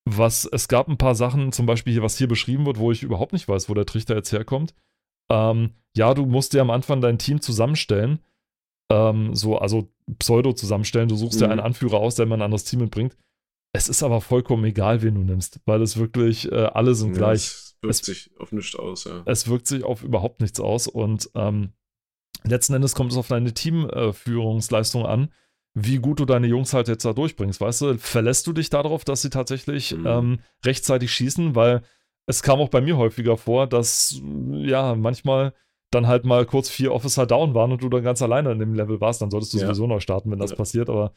was, 0.06 0.46
es 0.46 0.68
gab 0.68 0.90
ein 0.90 0.98
paar 0.98 1.16
Sachen, 1.16 1.52
zum 1.52 1.66
Beispiel 1.66 1.94
hier, 1.94 2.04
was 2.04 2.18
hier 2.18 2.28
beschrieben 2.28 2.66
wird, 2.66 2.78
wo 2.78 2.92
ich 2.92 3.04
überhaupt 3.04 3.34
nicht 3.34 3.48
weiß, 3.48 3.70
wo 3.70 3.74
der 3.74 3.86
Trichter 3.86 4.16
jetzt 4.16 4.32
herkommt. 4.32 4.76
Ähm, 5.32 5.72
ja, 5.96 6.14
du 6.14 6.26
musst 6.26 6.54
dir 6.54 6.62
am 6.62 6.72
Anfang 6.72 7.00
dein 7.00 7.20
Team 7.20 7.40
zusammenstellen. 7.40 8.20
Ähm, 8.92 9.34
so, 9.34 9.58
also 9.58 9.94
Pseudo 10.20 10.54
zusammenstellen. 10.54 11.08
Du 11.08 11.16
suchst 11.16 11.40
mhm. 11.40 11.46
dir 11.46 11.52
einen 11.52 11.62
Anführer 11.62 11.98
aus, 11.98 12.16
der 12.16 12.26
mal 12.26 12.36
ein 12.36 12.42
anderes 12.42 12.66
Team 12.66 12.82
mitbringt. 12.82 13.16
Es 13.76 13.90
ist 13.90 14.04
aber 14.04 14.22
vollkommen 14.22 14.66
egal, 14.66 15.02
wen 15.02 15.16
du 15.16 15.22
nimmst, 15.22 15.60
weil 15.66 15.82
es 15.82 15.98
wirklich, 15.98 16.52
äh, 16.52 16.66
alle 16.66 16.94
sind 16.94 17.14
ja, 17.14 17.18
gleich. 17.18 17.46
Es 17.46 17.78
wirkt 17.82 17.96
es, 17.96 18.06
sich 18.06 18.32
auf 18.40 18.52
nichts 18.52 18.76
aus, 18.76 19.06
ja. 19.06 19.24
Es 19.26 19.48
wirkt 19.48 19.68
sich 19.68 19.84
auf 19.84 20.04
überhaupt 20.04 20.42
nichts 20.42 20.60
aus 20.60 20.88
und 20.88 21.30
ähm, 21.34 21.74
letzten 22.44 22.74
Endes 22.74 22.96
kommt 22.96 23.12
es 23.12 23.18
auf 23.18 23.28
deine 23.28 23.54
Teamführungsleistung 23.54 25.06
an, 25.06 25.30
wie 25.76 25.98
gut 25.98 26.20
du 26.20 26.26
deine 26.26 26.48
Jungs 26.48 26.74
halt 26.74 26.88
jetzt 26.88 27.06
da 27.06 27.14
durchbringst. 27.14 27.60
Weißt 27.60 27.82
du, 27.82 27.98
verlässt 27.98 28.48
du 28.48 28.54
dich 28.54 28.70
darauf, 28.70 29.06
dass 29.06 29.22
sie 29.22 29.30
tatsächlich 29.30 29.96
mhm. 29.96 30.06
ähm, 30.06 30.40
rechtzeitig 30.66 31.12
schießen, 31.12 31.56
weil 31.56 31.82
es 32.26 32.44
kam 32.44 32.60
auch 32.60 32.70
bei 32.70 32.82
mir 32.82 32.98
häufiger 32.98 33.38
vor, 33.38 33.68
dass 33.68 34.22
ja 34.52 34.96
manchmal 34.96 35.54
dann 35.92 36.08
halt 36.08 36.26
mal 36.26 36.46
kurz 36.46 36.70
vier 36.70 36.92
Officer 36.92 37.26
down 37.26 37.54
waren 37.54 37.72
und 37.72 37.82
du 37.82 37.90
dann 37.90 38.04
ganz 38.04 38.22
alleine 38.22 38.52
in 38.52 38.60
dem 38.60 38.74
Level 38.74 39.02
warst, 39.02 39.22
dann 39.22 39.32
solltest 39.32 39.54
du 39.54 39.60
ja. 39.60 39.66
sowieso 39.66 39.88
neu 39.88 40.00
starten, 40.00 40.32
wenn 40.32 40.40
das 40.40 40.52
ja. 40.52 40.58
passiert, 40.58 40.90
aber 40.90 41.14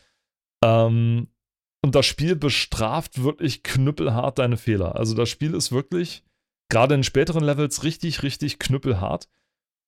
ähm, 0.64 1.28
und 1.82 1.94
das 1.94 2.06
Spiel 2.06 2.34
bestraft 2.34 3.22
wirklich 3.22 3.62
knüppelhart 3.62 4.38
deine 4.38 4.56
Fehler. 4.56 4.96
Also 4.96 5.14
das 5.14 5.28
Spiel 5.28 5.54
ist 5.54 5.70
wirklich, 5.70 6.24
gerade 6.68 6.94
in 6.94 7.04
späteren 7.04 7.44
Levels, 7.44 7.84
richtig, 7.84 8.22
richtig 8.22 8.58
knüppelhart. 8.58 9.28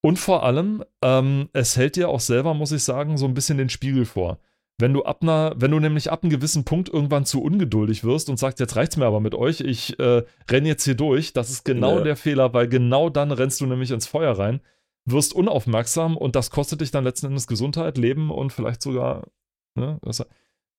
Und 0.00 0.18
vor 0.18 0.44
allem, 0.44 0.84
ähm, 1.02 1.48
es 1.52 1.76
hält 1.76 1.96
dir 1.96 2.08
auch 2.08 2.20
selber, 2.20 2.54
muss 2.54 2.72
ich 2.72 2.82
sagen, 2.82 3.18
so 3.18 3.26
ein 3.26 3.34
bisschen 3.34 3.58
den 3.58 3.68
Spiegel 3.68 4.04
vor. 4.04 4.38
Wenn 4.80 4.92
du 4.92 5.02
ab 5.02 5.22
einer, 5.22 5.54
wenn 5.56 5.72
du 5.72 5.80
nämlich 5.80 6.12
ab 6.12 6.22
einem 6.22 6.30
gewissen 6.30 6.64
Punkt 6.64 6.88
irgendwann 6.88 7.24
zu 7.24 7.42
ungeduldig 7.42 8.04
wirst 8.04 8.30
und 8.30 8.38
sagst, 8.38 8.60
jetzt 8.60 8.76
reicht's 8.76 8.96
mir 8.96 9.06
aber 9.06 9.18
mit 9.18 9.34
euch, 9.34 9.60
ich 9.60 9.98
äh, 9.98 10.22
renne 10.48 10.68
jetzt 10.68 10.84
hier 10.84 10.94
durch, 10.94 11.32
das 11.32 11.50
ist 11.50 11.64
genau 11.64 11.98
ja. 11.98 12.04
der 12.04 12.16
Fehler, 12.16 12.54
weil 12.54 12.68
genau 12.68 13.10
dann 13.10 13.32
rennst 13.32 13.60
du 13.60 13.66
nämlich 13.66 13.90
ins 13.90 14.06
Feuer 14.06 14.38
rein, 14.38 14.60
wirst 15.04 15.34
unaufmerksam 15.34 16.16
und 16.16 16.36
das 16.36 16.50
kostet 16.50 16.80
dich 16.80 16.92
dann 16.92 17.02
letzten 17.02 17.26
Endes 17.26 17.48
Gesundheit, 17.48 17.98
Leben 17.98 18.30
und 18.30 18.52
vielleicht 18.52 18.80
sogar, 18.80 19.26
ne, 19.74 19.98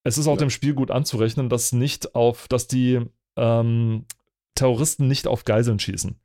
es 0.03 0.17
ist 0.17 0.27
auch 0.27 0.35
ja. 0.35 0.39
dem 0.39 0.49
Spiel 0.49 0.73
gut 0.73 0.91
anzurechnen, 0.91 1.49
dass 1.49 1.73
nicht 1.73 2.15
auf, 2.15 2.47
dass 2.47 2.67
die 2.67 3.01
ähm, 3.35 4.05
Terroristen 4.55 5.07
nicht 5.07 5.27
auf 5.27 5.43
Geiseln 5.43 5.79
schießen. 5.79 6.15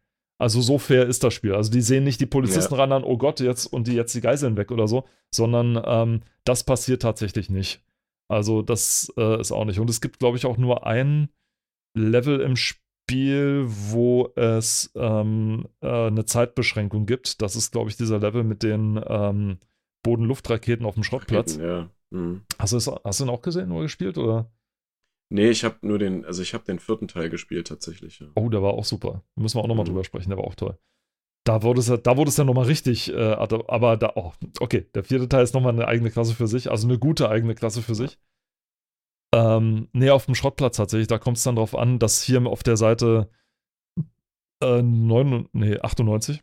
Also 0.45 0.61
so 0.61 0.77
fair 0.77 1.07
ist 1.07 1.25
das 1.25 1.33
Spiel. 1.33 1.55
Also 1.55 1.71
die 1.71 1.81
sehen 1.81 2.05
nicht 2.05 2.21
die 2.21 2.27
Polizisten 2.27 2.75
ja. 2.75 2.81
ran 2.81 2.93
an, 2.93 3.03
oh 3.03 3.17
Gott, 3.17 3.41
jetzt 3.41 3.65
und 3.65 3.87
die 3.87 3.95
jetzt 3.95 4.15
die 4.15 4.21
Geiseln 4.21 4.59
weg 4.59 4.71
oder 4.71 4.87
so, 4.87 5.05
sondern 5.35 5.83
ähm, 5.87 6.21
das 6.45 6.65
passiert 6.65 7.01
tatsächlich 7.01 7.49
nicht. 7.49 7.83
Also 8.29 8.61
das 8.61 9.11
äh, 9.17 9.41
ist 9.41 9.53
auch 9.53 9.65
nicht. 9.65 9.81
Und 9.81 9.89
es 9.89 10.03
gibt, 10.03 10.19
glaube 10.19 10.37
ich, 10.37 10.45
auch 10.45 10.59
nur 10.59 10.87
ein 10.87 11.31
Level 11.97 12.41
im 12.41 12.57
Spiel, 12.57 13.65
wo 13.65 14.35
es 14.37 14.93
ähm, 14.97 15.67
äh, 15.81 16.09
eine 16.09 16.27
Zeitbeschränkung 16.27 17.07
gibt. 17.07 17.41
Das 17.41 17.57
ist, 17.57 17.73
glaube 17.73 17.89
ich, 17.89 17.97
dieser 17.97 18.19
Level 18.19 18.45
mit 18.45 18.63
den 18.63 19.03
ähm, 19.09 19.57
Boden-Luft-Raketen 20.03 20.85
auf 20.85 20.93
dem 20.93 21.05
Schrottplatz. 21.05 21.55
Raketen, 21.55 21.67
ja. 21.67 21.91
Mhm. 22.11 22.43
Hast, 22.59 22.75
du 22.75 22.97
hast 23.03 23.19
du 23.19 23.25
ihn 23.25 23.31
auch 23.31 23.41
gesehen 23.41 23.73
oder 23.73 23.85
gespielt? 23.85 24.19
Oder? 24.19 24.51
Nee, 25.31 25.49
ich 25.49 25.65
habe 25.65 25.77
nur 25.83 25.99
den, 25.99 26.25
also 26.25 26.43
ich 26.43 26.55
habe 26.55 26.65
den 26.65 26.79
vierten 26.79 27.09
Teil 27.09 27.31
gespielt 27.31 27.69
tatsächlich. 27.69 28.21
Ja. 28.21 28.27
Oh, 28.35 28.49
der 28.49 28.63
war 28.63 28.75
auch 28.75 28.85
super. 28.85 29.25
Müssen 29.37 29.59
wir 29.59 29.63
auch 29.63 29.69
nochmal 29.69 29.85
mhm. 29.85 29.91
drüber 29.91 30.05
sprechen, 30.05 30.31
der 30.31 30.39
war 30.39 30.45
auch 30.45 30.55
toll. 30.55 30.79
Da 31.47 31.63
wurde 31.63 31.81
es, 31.81 31.87
da 31.87 32.17
wurde 32.17 32.31
es 32.31 32.37
dann 32.37 32.47
nochmal 32.47 32.67
richtig, 32.67 33.13
äh, 33.13 33.33
aber 33.33 33.97
da, 33.97 34.13
oh, 34.15 34.33
okay, 34.61 34.87
der 34.95 35.05
vierte 35.05 35.29
Teil 35.29 35.45
ist 35.45 35.55
nochmal 35.55 35.73
eine 35.73 35.87
eigene 35.87 36.11
Klasse 36.11 36.35
für 36.35 36.47
sich, 36.47 36.71
also 36.71 36.89
eine 36.89 36.99
gute 36.99 37.29
eigene 37.29 37.55
Klasse 37.55 37.83
für 37.83 37.95
sich. 37.95 38.19
Ähm, 39.35 39.89
nee, 39.93 40.11
auf 40.11 40.27
dem 40.27 40.35
Schrottplatz 40.35 40.77
tatsächlich, 40.77 41.09
da 41.09 41.19
kommt 41.19 41.37
es 41.37 41.43
dann 41.43 41.57
drauf 41.57 41.77
an, 41.77 41.99
dass 41.99 42.23
hier 42.23 42.47
auf 42.47 42.63
der 42.63 42.77
Seite 42.77 43.29
äh, 44.63 44.81
9, 44.81 45.49
nee, 45.53 45.79
98 45.79 46.43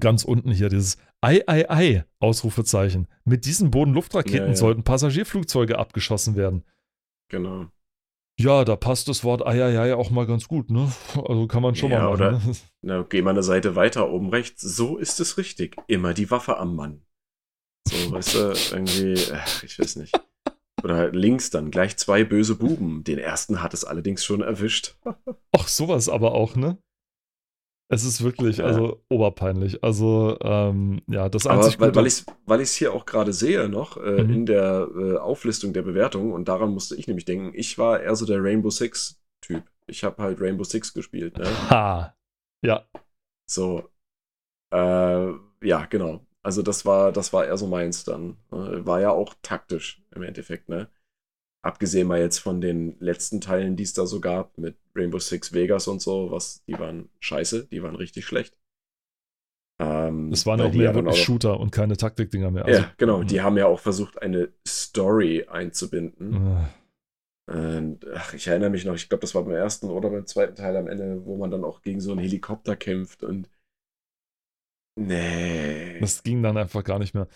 ganz 0.00 0.24
unten 0.24 0.50
hier 0.50 0.68
dieses 0.68 0.96
Ei, 1.20 1.42
ei, 1.46 1.68
ei, 1.70 2.04
Ausrufezeichen. 2.18 3.08
Mit 3.24 3.44
diesen 3.44 3.70
Bodenluftraketen 3.70 4.38
Ja, 4.38 4.48
ja. 4.48 4.56
sollten 4.56 4.84
Passagierflugzeuge 4.84 5.78
abgeschossen 5.78 6.36
werden. 6.36 6.64
Genau. 7.32 7.66
Ja, 8.38 8.64
da 8.64 8.76
passt 8.76 9.08
das 9.08 9.24
Wort 9.24 9.44
ei, 9.46 9.62
ei, 9.64 9.78
ei 9.78 9.94
auch 9.94 10.10
mal 10.10 10.26
ganz 10.26 10.46
gut, 10.48 10.70
ne? 10.70 10.92
Also 11.16 11.46
kann 11.46 11.62
man 11.62 11.74
schon 11.74 11.90
Ja, 11.90 11.98
mal 12.00 12.04
machen. 12.10 12.14
oder- 12.14 12.32
Ne? 12.32 12.40
Na, 12.82 13.02
geh 13.08 13.22
mal 13.22 13.30
eine 13.30 13.42
Seite 13.42 13.74
weiter, 13.76 14.10
oben 14.10 14.30
rechts. 14.30 14.62
So 14.62 14.96
ist 14.98 15.18
es 15.20 15.38
richtig. 15.38 15.76
Immer 15.86 16.14
die 16.14 16.30
Waffe 16.30 16.58
am 16.58 16.76
Mann. 16.76 17.02
So, 17.88 18.12
weißt 18.12 18.34
du, 18.34 18.54
irgendwie, 18.76 19.14
ach, 19.32 19.62
ich 19.64 19.78
weiß 19.78 19.96
nicht. 19.96 20.14
Oder 20.82 21.10
links 21.12 21.50
dann 21.50 21.70
gleich 21.70 21.96
zwei 21.96 22.24
böse 22.24 22.54
Buben. 22.56 23.04
Den 23.04 23.18
ersten 23.18 23.62
hat 23.62 23.72
es 23.74 23.84
allerdings 23.84 24.24
schon 24.24 24.40
erwischt. 24.42 24.96
Ach, 25.52 25.68
sowas 25.68 26.08
aber 26.08 26.32
auch, 26.34 26.56
ne? 26.56 26.78
Es 27.94 28.04
ist 28.04 28.24
wirklich, 28.24 28.56
Ja. 28.56 28.64
also 28.64 29.02
oberpeinlich. 29.10 29.84
Also, 29.84 30.38
ähm, 30.40 31.02
ja, 31.08 31.28
das 31.28 31.46
Aber 31.46 31.62
einzig 31.62 31.78
weil, 31.78 31.88
Gute- 31.92 32.24
weil 32.46 32.60
ich 32.62 32.68
es 32.70 32.74
hier 32.74 32.94
auch 32.94 33.04
gerade 33.04 33.34
sehe 33.34 33.68
noch 33.68 33.98
äh, 33.98 34.22
Mhm. 34.24 34.32
in 34.32 34.46
der 34.46 34.88
äh, 34.96 35.16
Auflistung 35.18 35.74
der 35.74 35.82
Bewertung 35.82 36.32
und 36.32 36.48
daran 36.48 36.70
musste 36.72 36.96
ich 36.96 37.06
nämlich 37.06 37.26
denken, 37.26 37.52
ich 37.54 37.76
war 37.76 38.00
eher 38.00 38.16
so 38.16 38.24
der 38.24 38.42
Rainbow 38.42 38.70
Six 38.70 39.20
Typ. 39.42 39.64
Ich 39.86 40.04
habe 40.04 40.22
halt 40.22 40.40
Rainbow 40.40 40.64
Six 40.64 40.94
gespielt. 40.94 41.36
Ne? 41.36 41.44
Ha. 41.70 42.16
Ja, 42.64 42.86
So. 43.46 43.90
Äh, 44.72 45.32
ja, 45.62 45.86
genau. 45.90 46.26
Also 46.42 46.62
das 46.62 46.86
war, 46.86 47.12
das 47.12 47.32
war 47.32 47.44
eher 47.44 47.56
so 47.58 47.66
meins 47.66 48.04
dann. 48.04 48.36
Äh, 48.52 48.86
War 48.86 49.00
ja 49.00 49.10
auch 49.10 49.34
taktisch 49.42 50.02
im 50.14 50.22
Endeffekt, 50.22 50.68
ne? 50.68 50.88
Abgesehen 51.62 52.08
mal 52.08 52.20
jetzt 52.20 52.38
von 52.38 52.60
den 52.60 52.98
letzten 52.98 53.40
Teilen, 53.40 53.76
die 53.76 53.84
es 53.84 53.92
da 53.92 54.06
so 54.06 54.20
gab, 54.20 54.58
mit 54.58 54.76
Rainbow 54.96 55.18
Six 55.18 55.52
Vegas 55.52 55.86
und 55.88 56.02
so, 56.02 56.30
was, 56.30 56.64
die 56.66 56.74
waren 56.74 57.08
scheiße, 57.20 57.66
die 57.66 57.82
waren 57.82 57.94
richtig 57.94 58.24
schlecht. 58.26 58.56
Ähm, 59.80 60.32
es 60.32 60.44
waren 60.46 60.60
auch 60.60 60.72
mehr 60.72 60.94
wirklich 60.94 61.22
Shooter 61.22 61.58
und 61.58 61.70
keine 61.70 61.96
Taktikdinger 61.96 62.50
mehr. 62.50 62.64
Also, 62.64 62.82
ja, 62.82 62.92
genau, 62.98 63.22
die 63.22 63.40
haben 63.40 63.56
ja 63.56 63.66
auch 63.66 63.80
versucht, 63.80 64.20
eine 64.20 64.52
Story 64.66 65.46
einzubinden. 65.48 66.34
Äh, 67.48 67.52
Und 67.52 68.06
ach, 68.14 68.34
ich 68.34 68.46
erinnere 68.46 68.70
mich 68.70 68.84
noch, 68.84 68.94
ich 68.94 69.08
glaube, 69.08 69.22
das 69.22 69.34
war 69.34 69.42
beim 69.42 69.54
ersten 69.54 69.88
oder 69.88 70.10
beim 70.10 70.26
zweiten 70.26 70.54
Teil 70.54 70.76
am 70.76 70.86
Ende, 70.86 71.24
wo 71.26 71.36
man 71.36 71.50
dann 71.50 71.64
auch 71.64 71.82
gegen 71.82 72.00
so 72.00 72.12
einen 72.12 72.20
Helikopter 72.20 72.76
kämpft 72.76 73.22
und. 73.22 73.48
Nee. 74.96 75.98
Das 76.00 76.22
ging 76.22 76.42
dann 76.42 76.56
einfach 76.56 76.84
gar 76.84 76.98
nicht 76.98 77.14
mehr. 77.14 77.28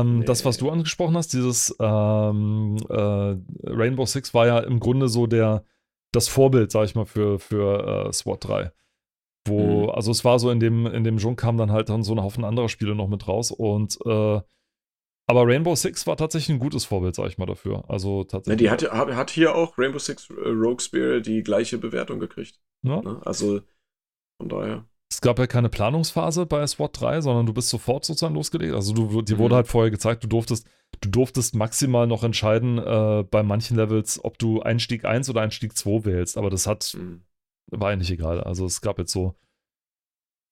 Ähm, 0.00 0.20
Nee. 0.20 0.24
Das, 0.26 0.44
was 0.44 0.56
du 0.58 0.70
angesprochen 0.70 1.16
hast, 1.16 1.32
dieses 1.32 1.74
ähm, 1.80 2.76
äh, 2.88 3.36
Rainbow 3.70 4.06
Six 4.06 4.34
war 4.34 4.46
ja 4.46 4.58
im 4.60 4.80
Grunde 4.80 5.08
so 5.08 5.26
der, 5.26 5.64
das 6.12 6.28
Vorbild, 6.28 6.70
sag 6.72 6.84
ich 6.86 6.94
mal, 6.94 7.06
für, 7.06 7.38
für 7.38 8.06
äh, 8.08 8.12
SWAT 8.12 8.44
3. 8.46 8.72
Wo, 9.46 9.84
Mhm. 9.84 9.90
also 9.90 10.10
es 10.12 10.24
war 10.24 10.38
so 10.38 10.50
in 10.50 10.60
dem, 10.60 10.86
in 10.86 11.04
dem 11.04 11.18
Junk 11.18 11.40
kam 11.40 11.56
dann 11.56 11.72
halt 11.72 11.88
dann 11.88 12.04
so 12.04 12.12
ein 12.14 12.22
Haufen 12.22 12.44
anderer 12.44 12.68
Spiele 12.68 12.94
noch 12.94 13.08
mit 13.08 13.26
raus 13.28 13.50
und 13.50 13.98
äh, 14.06 14.40
aber 15.28 15.46
Rainbow 15.46 15.74
Six 15.74 16.06
war 16.06 16.16
tatsächlich 16.16 16.54
ein 16.56 16.58
gutes 16.60 16.84
Vorbild, 16.84 17.14
sag 17.14 17.28
ich 17.28 17.38
mal, 17.38 17.46
dafür. 17.46 17.84
Also 17.88 18.20
Ne, 18.20 18.26
tatsächlich. 18.26 18.58
die 18.58 18.70
hat, 18.70 18.82
hat 18.92 19.14
hat 19.14 19.30
hier 19.30 19.54
auch 19.54 19.78
Rainbow 19.78 19.98
Six 19.98 20.30
äh, 20.30 20.48
Rogue 20.48 20.80
Spear 20.80 21.20
die 21.20 21.42
gleiche 21.42 21.78
Bewertung 21.78 22.20
gekriegt. 22.20 22.60
ja? 22.82 23.00
Ne? 23.02 23.20
Also 23.24 23.60
von 24.38 24.48
daher. 24.48 24.86
Es 25.12 25.20
gab 25.20 25.38
ja 25.38 25.46
keine 25.46 25.68
Planungsphase 25.68 26.46
bei 26.46 26.66
SWAT 26.66 26.98
3, 26.98 27.20
sondern 27.20 27.44
du 27.44 27.52
bist 27.52 27.68
sofort 27.68 28.02
sozusagen 28.06 28.34
losgelegt. 28.34 28.72
Also 28.72 28.94
du, 28.94 29.20
dir 29.20 29.34
Mhm. 29.34 29.40
wurde 29.40 29.56
halt 29.56 29.68
vorher 29.68 29.90
gezeigt, 29.90 30.24
du 30.24 30.26
durftest, 30.26 30.66
du 31.02 31.10
durftest 31.10 31.54
maximal 31.54 32.06
noch 32.06 32.24
entscheiden 32.24 32.78
äh, 32.78 33.22
bei 33.30 33.42
manchen 33.42 33.76
Levels, 33.76 34.24
ob 34.24 34.38
du 34.38 34.62
Einstieg 34.62 35.04
1 35.04 35.28
oder 35.28 35.42
Einstieg 35.42 35.76
2 35.76 36.06
wählst. 36.06 36.38
Aber 36.38 36.48
das 36.48 36.66
hat, 36.66 36.84
hm. 36.84 37.24
war 37.66 37.90
eigentlich 37.90 38.10
egal. 38.10 38.40
Also 38.40 38.64
es 38.64 38.80
gab 38.80 38.98
jetzt 38.98 39.12
so, 39.12 39.34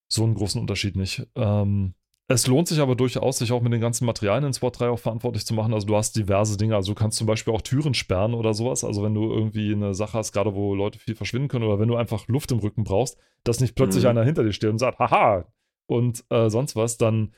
so 0.09 0.25
einen 0.25 0.35
großen 0.35 0.61
Unterschied 0.61 0.95
nicht. 0.95 1.27
Ähm, 1.37 1.95
es 2.33 2.47
lohnt 2.47 2.69
sich 2.69 2.79
aber 2.79 2.95
durchaus, 2.95 3.39
sich 3.39 3.51
auch 3.51 3.61
mit 3.61 3.73
den 3.73 3.81
ganzen 3.81 4.07
Materialien 4.07 4.45
in 4.45 4.53
SWAT 4.53 4.79
3 4.79 4.89
auch 4.91 5.01
verantwortlich 5.01 5.45
zu 5.45 5.53
machen. 5.53 5.75
Also 5.75 5.87
du 5.87 5.97
hast 5.97 6.15
diverse 6.15 6.57
Dinge. 6.57 6.77
Also 6.77 6.93
du 6.93 6.99
kannst 6.99 7.19
zum 7.19 7.27
Beispiel 7.27 7.53
auch 7.53 7.61
Türen 7.61 7.93
sperren 7.93 8.35
oder 8.35 8.55
sowas. 8.55 8.85
Also 8.85 9.03
wenn 9.03 9.15
du 9.15 9.33
irgendwie 9.33 9.73
eine 9.73 9.95
Sache 9.95 10.17
hast, 10.17 10.31
gerade 10.33 10.55
wo 10.55 10.75
Leute 10.77 11.01
viel 11.01 11.17
verschwinden 11.17 11.49
können 11.49 11.65
oder 11.65 11.81
wenn 11.81 11.89
du 11.89 11.97
einfach 11.97 12.29
Luft 12.29 12.53
im 12.53 12.61
Rücken 12.61 12.85
brauchst, 12.85 13.19
dass 13.43 13.59
nicht 13.59 13.75
plötzlich 13.75 14.05
Mhm. 14.05 14.11
einer 14.11 14.25
hinter 14.25 14.45
dir 14.45 14.53
steht 14.53 14.71
und 14.71 14.79
sagt, 14.79 15.01
haha, 15.01 15.45
und 15.87 16.25
äh, 16.31 16.49
sonst 16.51 16.77
was, 16.77 16.99
dann 16.99 17.35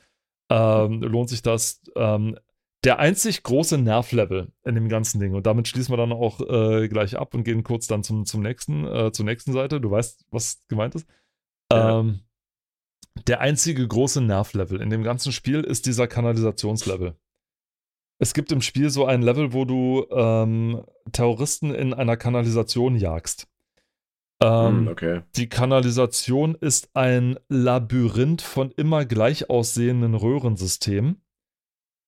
ähm, 0.51 1.01
lohnt 1.01 1.29
sich 1.29 1.41
das. 1.41 1.81
Ähm, 1.95 2.37
der 2.83 2.99
einzig 2.99 3.43
große 3.43 3.77
Nervlevel 3.77 4.51
in 4.65 4.75
dem 4.75 4.89
ganzen 4.89 5.19
Ding. 5.19 5.33
Und 5.33 5.47
damit 5.47 5.67
schließen 5.69 5.91
wir 5.93 5.97
dann 5.97 6.11
auch 6.11 6.41
äh, 6.41 6.87
gleich 6.89 7.17
ab 7.17 7.33
und 7.33 7.45
gehen 7.45 7.63
kurz 7.63 7.87
dann 7.87 8.03
zum, 8.03 8.25
zum 8.25 8.41
nächsten, 8.41 8.85
äh, 8.85 9.11
zur 9.11 9.25
nächsten 9.25 9.53
Seite. 9.53 9.79
Du 9.81 9.89
weißt, 9.89 10.25
was 10.31 10.61
gemeint 10.67 10.93
ist. 10.95 11.07
Ja. 11.71 11.99
Der 13.27 13.39
einzige 13.41 13.87
große 13.87 14.21
Nervlevel 14.21 14.81
in 14.81 14.89
dem 14.89 15.03
ganzen 15.03 15.31
Spiel 15.31 15.61
ist 15.61 15.85
dieser 15.85 16.07
Kanalisationslevel. 16.07 17.15
Es 18.19 18.33
gibt 18.33 18.51
im 18.51 18.61
Spiel 18.61 18.89
so 18.89 19.05
ein 19.05 19.21
Level, 19.21 19.53
wo 19.53 19.65
du 19.65 20.05
ähm, 20.11 20.83
Terroristen 21.11 21.73
in 21.73 21.93
einer 21.93 22.17
Kanalisation 22.17 22.95
jagst. 22.95 23.47
Ähm, 24.41 24.79
Hm, 24.81 24.87
okay. 24.87 25.21
die 25.35 25.47
Kanalisation 25.47 26.55
ist 26.55 26.89
ein 26.95 27.37
Labyrinth 27.49 28.41
von 28.41 28.71
immer 28.71 29.05
gleich 29.05 29.49
aussehenden 29.49 30.15
Röhrensystemen. 30.15 31.21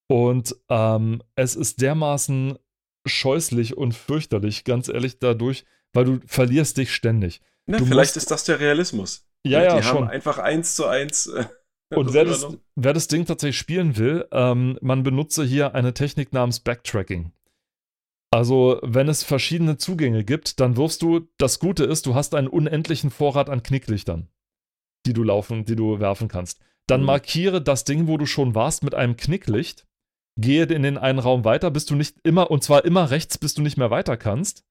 Und 0.07 0.56
ähm, 0.69 1.22
es 1.36 1.56
ist 1.56 1.82
dermaßen 1.82 2.57
scheußlich 3.07 3.77
und 3.77 3.94
fürchterlich, 3.94 4.64
ganz 4.64 4.88
ehrlich, 4.90 5.19
dadurch, 5.19 5.65
weil 5.94 6.06
du 6.06 6.19
verlierst 6.26 6.77
dich 6.77 6.94
ständig. 6.94 7.41
Na, 7.68 7.77
du 7.77 7.86
vielleicht 7.86 8.15
musst- 8.15 8.18
ist 8.18 8.32
das 8.32 8.44
der 8.44 8.60
Realismus. 8.60 9.25
Ja, 9.50 9.60
die 9.60 9.66
ja, 9.66 9.74
haben 9.76 9.84
schon. 9.84 10.08
einfach 10.08 10.38
eins 10.38 10.76
zu 10.76 10.86
eins. 10.86 11.28
äh, 11.28 11.46
Und 11.96 12.14
wer 12.14 12.26
das 12.26 12.48
wer 12.76 12.94
das 12.94 13.08
Ding 13.08 13.26
tatsächlich 13.26 13.58
spielen 13.60 13.96
will, 13.98 14.28
ähm, 14.32 14.78
man 14.82 15.04
benutze 15.04 15.44
hier 15.46 15.76
eine 15.76 15.94
Technik 15.94 16.34
namens 16.34 16.60
Backtracking. 16.60 17.32
Also, 18.32 18.80
wenn 18.84 19.08
es 19.08 19.24
verschiedene 19.24 19.78
Zugänge 19.78 20.24
gibt, 20.26 20.60
dann 20.60 20.76
wirfst 20.76 21.02
du, 21.02 21.28
das 21.38 21.60
Gute 21.60 21.86
ist, 21.86 22.06
du 22.06 22.16
hast 22.16 22.36
einen 22.36 22.48
unendlichen 22.50 23.10
Vorrat 23.12 23.50
an 23.50 23.64
Knicklichtern, 23.64 24.28
die 25.06 25.14
du 25.14 25.24
laufen, 25.24 25.64
die 25.64 25.76
du 25.78 26.00
werfen 26.00 26.28
kannst. 26.28 26.60
Dann 26.88 27.02
Mhm. 27.02 27.06
markiere 27.06 27.62
das 27.62 27.86
Ding, 27.86 28.08
wo 28.08 28.18
du 28.18 28.26
schon 28.26 28.54
warst, 28.54 28.84
mit 28.84 28.94
einem 28.94 29.16
Knicklicht, 29.16 29.86
gehe 30.38 30.66
in 30.66 30.84
den 30.84 30.98
einen 30.98 31.20
Raum 31.20 31.46
weiter, 31.46 31.72
bis 31.72 31.86
du 31.86 31.96
nicht 31.96 32.18
immer, 32.24 32.52
und 32.52 32.62
zwar 32.64 32.84
immer 32.84 33.10
rechts, 33.10 33.38
bis 33.38 33.54
du 33.54 33.62
nicht 33.62 33.78
mehr 33.78 33.90
weiter 33.92 34.18
kannst. 34.18 34.65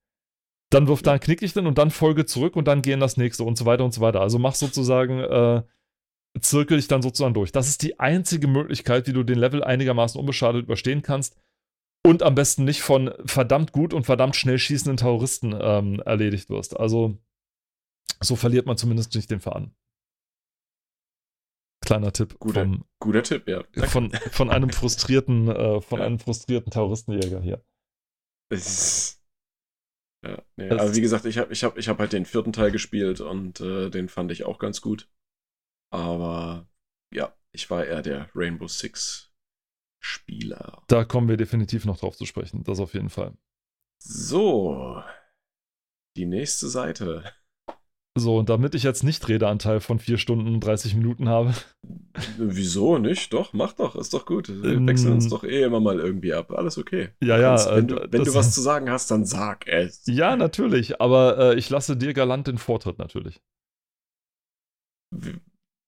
Dann 0.70 0.89
wirf 0.89 1.03
da 1.03 1.12
ein 1.12 1.20
Knicklicht 1.20 1.55
hin 1.55 1.66
und 1.66 1.78
dann 1.78 1.91
folge 1.91 2.27
zurück 2.27 2.57
und 2.57 2.66
dann 2.66 2.82
geh 2.82 2.93
in 2.93 3.01
das 3.01 3.16
nächste 3.16 3.45
und 3.45 3.57
so 3.57 3.65
weiter 3.65 3.85
und 3.85 3.95
so 3.95 4.01
weiter. 4.01 4.20
Also 4.20 4.39
mach 4.39 4.55
sozusagen, 4.55 5.20
äh, 5.20 5.62
zirkel 6.41 6.78
dich 6.78 6.89
dann 6.89 7.01
sozusagen 7.03 7.35
durch. 7.35 7.53
Das 7.53 7.69
ist 7.69 7.82
die 7.82 8.01
einzige 8.01 8.49
Möglichkeit, 8.49 9.07
wie 9.07 9.12
du 9.12 9.23
den 9.23 9.39
Level 9.39 9.62
einigermaßen 9.62 10.19
unbeschadet 10.19 10.65
überstehen 10.65 11.03
kannst 11.03 11.36
und 12.05 12.23
am 12.24 12.35
besten 12.35 12.65
nicht 12.65 12.82
von 12.82 13.12
verdammt 13.24 13.70
gut 13.73 13.95
und 13.95 14.05
verdammt 14.05 14.35
schnell 14.35 14.59
schießenden 14.59 14.97
Terroristen 14.97 15.55
ähm, 15.59 16.01
erledigt 16.05 16.51
wirst. 16.51 16.77
Also 16.77 17.16
so 18.20 18.35
verliert 18.35 18.66
man 18.66 18.77
zumindest 18.77 19.15
nicht 19.15 19.31
den 19.31 19.41
Faden. 19.41 19.77
Kleiner 21.85 22.12
Tipp 22.12 22.39
Guter- 22.41 22.62
vom, 22.65 22.85
Guter 22.99 23.23
Tipp, 23.23 23.47
ja. 23.47 23.62
Danke. 23.74 23.89
von, 23.89 24.11
von 24.32 24.51
einem 24.51 24.70
frustrierten, 24.70 25.49
äh, 25.49 25.81
von 25.82 26.01
Ja. 26.01 26.07
einem 26.07 26.19
frustrierten 26.19 26.73
Terroristenjäger 26.73 27.41
hier. 27.43 27.62
Ist- 28.51 29.20
Ja, 30.25 30.43
nee, 30.57 30.69
Das- 30.71 30.81
aber 30.83 30.95
wie 30.97 31.01
gesagt, 31.01 31.25
ich 31.27 31.39
habe 31.39 31.53
ich 31.53 31.65
hab, 31.65 31.77
ich 31.79 31.89
hab 31.89 31.99
halt 31.99 32.13
den 32.13 32.25
vierten 32.27 32.53
Teil 32.53 32.71
gespielt 32.71 33.21
und 33.21 33.61
äh, 33.61 33.91
den 33.91 34.09
fand 34.09 34.33
ich 34.33 34.45
auch 34.45 34.59
ganz 34.59 34.81
gut. 34.81 35.09
Aber 35.91 36.69
ja, 37.13 37.35
ich 37.53 37.71
war 37.71 37.85
eher 37.85 38.03
der 38.03 38.29
Rainbow 38.35 38.69
Six 38.69 39.33
Spieler. 40.03 40.83
Da 40.89 41.05
kommen 41.05 41.29
wir 41.29 41.37
definitiv 41.37 41.85
noch 41.85 41.99
drauf 41.99 42.17
zu 42.17 42.27
sprechen. 42.27 42.63
Das 42.65 42.81
auf 42.81 42.95
jeden 42.95 43.11
Fall. 43.11 43.35
So, 43.99 45.03
die 46.17 46.27
nächste 46.27 46.69
Seite. 46.69 47.33
So, 48.16 48.39
und 48.39 48.49
damit 48.49 48.74
ich 48.77 48.85
jetzt 48.85 49.03
nicht 49.03 49.28
Redeanteil 49.28 49.81
von 49.81 49.99
4 49.99 50.19
Stunden 50.19 50.55
und 50.55 50.61
30 50.61 50.95
Minuten 50.95 51.28
habe, 51.28 51.53
Wieso 52.39 52.99
nicht? 52.99 53.32
Doch, 53.32 53.53
mach 53.53 53.73
doch, 53.73 53.97
ist 53.97 54.15
doch 54.15 54.24
gut. 54.24 54.49
Wir 54.49 54.73
Ähm, 54.73 54.86
wechseln 54.86 55.12
uns 55.12 55.28
doch 55.28 55.43
eh 55.43 55.62
immer 55.62 55.81
mal 55.81 55.99
irgendwie 55.99 56.32
ab. 56.32 56.53
Alles 56.53 56.78
okay. 56.78 57.11
ja, 57.20 57.39
ja. 57.39 57.49
kannst, 57.51 57.69
wenn 57.70 57.85
äh, 57.85 57.86
du, 57.86 58.12
wenn 58.12 58.24
du 58.24 58.35
was 58.35 58.51
zu 58.55 58.61
sagen 58.61 58.89
hast, 58.91 59.11
dann 59.11 59.24
sag 59.24 59.66
es. 59.66 60.03
Ja, 60.07 60.36
natürlich, 60.36 61.01
aber 61.01 61.39
äh, 61.39 61.59
ich 61.59 61.69
lasse 61.70 61.97
dir 61.97 62.15
galant 62.15 62.47
den 62.47 62.59
Vortritt 62.59 62.99
natürlich. 62.99 63.41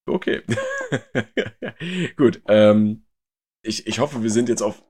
Okay. 0.06 0.42
Gut. 2.16 2.42
Ähm, 2.48 3.04
ich, 3.62 3.86
ich 3.86 3.98
hoffe, 3.98 4.22
wir 4.22 4.30
sind 4.30 4.48
jetzt 4.48 4.62
auf, 4.62 4.84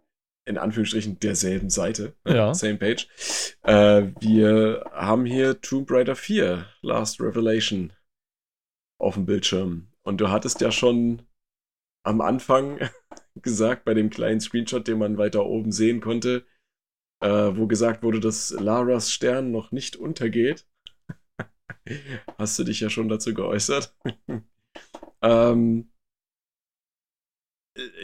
in 0.47 0.59
Anführungsstrichen, 0.59 1.19
derselben 1.19 1.71
Seite. 1.71 2.15
Ja. 2.27 2.55
Same 2.55 2.77
page. 2.77 3.09
Äh, 3.63 4.13
wir 4.21 4.85
haben 4.93 5.27
hier 5.27 5.61
Tomb 5.61 5.91
Raider 5.91 6.17
4, 6.17 6.67
Last 6.83 7.21
Revelation, 7.21 7.93
auf 8.99 9.15
dem 9.15 9.27
Bildschirm. 9.27 9.93
Und 10.03 10.21
du 10.21 10.31
hattest 10.31 10.61
ja 10.61 10.71
schon 10.71 11.23
am 12.05 12.21
Anfang 12.21 12.79
gesagt, 13.43 13.85
bei 13.85 13.95
dem 13.95 14.09
kleinen 14.09 14.41
Screenshot, 14.41 14.87
den 14.87 14.99
man 14.99 15.19
weiter 15.19 15.45
oben 15.45 15.73
sehen 15.73 16.01
konnte, 16.01 16.47
äh, 17.21 17.29
wo 17.29 17.67
gesagt 17.67 18.03
wurde, 18.03 18.21
dass 18.21 18.51
Laras 18.51 19.13
Stern 19.13 19.51
noch 19.51 19.73
nicht 19.73 19.97
untergeht. 19.97 20.69
Hast 22.39 22.59
du 22.59 22.65
dich 22.65 22.81
ja 22.81 22.89
schon 22.89 23.09
dazu 23.09 23.35
geäußert. 23.35 23.97
ähm, 25.23 25.91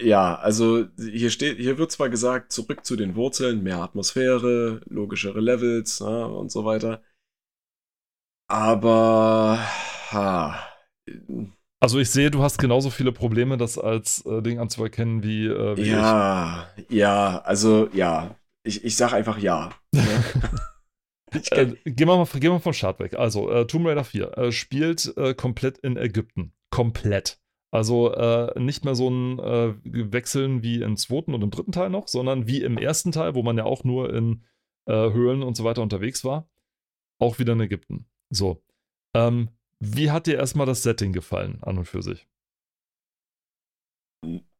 ja, 0.02 0.36
also 0.36 0.86
hier 0.98 1.30
steht, 1.30 1.58
hier 1.58 1.78
wird 1.78 1.90
zwar 1.92 2.08
gesagt, 2.08 2.52
zurück 2.52 2.84
zu 2.84 2.96
den 2.96 3.14
Wurzeln, 3.16 3.62
mehr 3.62 3.78
Atmosphäre, 3.78 4.80
logischere 4.86 5.40
Levels 5.40 6.00
ja, 6.00 6.24
und 6.24 6.50
so 6.50 6.64
weiter. 6.64 7.02
Aber 8.48 9.58
ha, 10.10 10.58
also 11.82 11.98
ich 11.98 12.10
sehe, 12.10 12.30
du 12.30 12.44
hast 12.44 12.58
genauso 12.58 12.90
viele 12.90 13.10
Probleme, 13.10 13.56
das 13.56 13.76
als 13.76 14.24
äh, 14.24 14.40
Ding 14.40 14.60
anzuerkennen 14.60 15.24
wie, 15.24 15.46
äh, 15.46 15.76
wie 15.76 15.90
ja, 15.90 16.68
ich. 16.76 16.90
ja, 16.90 17.40
also 17.40 17.88
ja, 17.92 18.36
ich, 18.62 18.84
ich 18.84 18.94
sag 18.94 19.12
einfach 19.12 19.38
ja. 19.38 19.70
Ne? 19.92 20.24
äh, 21.50 21.66
gehen, 21.84 22.06
wir 22.08 22.16
mal, 22.16 22.24
gehen 22.24 22.42
wir 22.42 22.52
mal 22.52 22.58
vom 22.60 22.72
Start 22.72 23.00
weg. 23.00 23.14
Also, 23.14 23.50
äh, 23.50 23.66
Tomb 23.66 23.86
Raider 23.86 24.04
4 24.04 24.38
äh, 24.38 24.52
spielt 24.52 25.12
äh, 25.16 25.34
komplett 25.34 25.78
in 25.78 25.96
Ägypten. 25.96 26.52
Komplett. 26.70 27.41
Also 27.72 28.12
äh, 28.12 28.58
nicht 28.60 28.84
mehr 28.84 28.94
so 28.94 29.08
ein 29.08 29.38
äh, 29.38 29.74
Wechseln 29.84 30.62
wie 30.62 30.82
im 30.82 30.96
zweiten 30.98 31.34
und 31.34 31.42
im 31.42 31.50
dritten 31.50 31.72
Teil 31.72 31.88
noch, 31.88 32.06
sondern 32.06 32.46
wie 32.46 32.62
im 32.62 32.76
ersten 32.76 33.12
Teil, 33.12 33.34
wo 33.34 33.42
man 33.42 33.56
ja 33.56 33.64
auch 33.64 33.82
nur 33.82 34.12
in 34.14 34.44
äh, 34.86 34.92
Höhlen 35.10 35.42
und 35.42 35.56
so 35.56 35.64
weiter 35.64 35.82
unterwegs 35.82 36.22
war. 36.22 36.48
Auch 37.18 37.38
wieder 37.38 37.54
in 37.54 37.60
Ägypten. 37.60 38.06
So. 38.28 38.62
Ähm, 39.14 39.48
wie 39.80 40.10
hat 40.10 40.26
dir 40.26 40.36
erstmal 40.36 40.66
das 40.66 40.82
Setting 40.82 41.12
gefallen, 41.12 41.62
an 41.62 41.78
und 41.78 41.86
für 41.86 42.02
sich? 42.02 42.28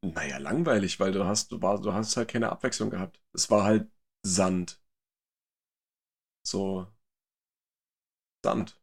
Naja, 0.04 0.38
langweilig, 0.38 0.98
weil 0.98 1.12
du 1.12 1.24
hast, 1.24 1.52
du, 1.52 1.62
war, 1.62 1.80
du 1.80 1.92
hast 1.92 2.16
halt 2.16 2.28
keine 2.28 2.50
Abwechslung 2.50 2.90
gehabt. 2.90 3.20
Es 3.32 3.50
war 3.50 3.64
halt 3.64 3.90
Sand. 4.24 4.80
So. 6.44 6.86
Sand. 8.44 8.81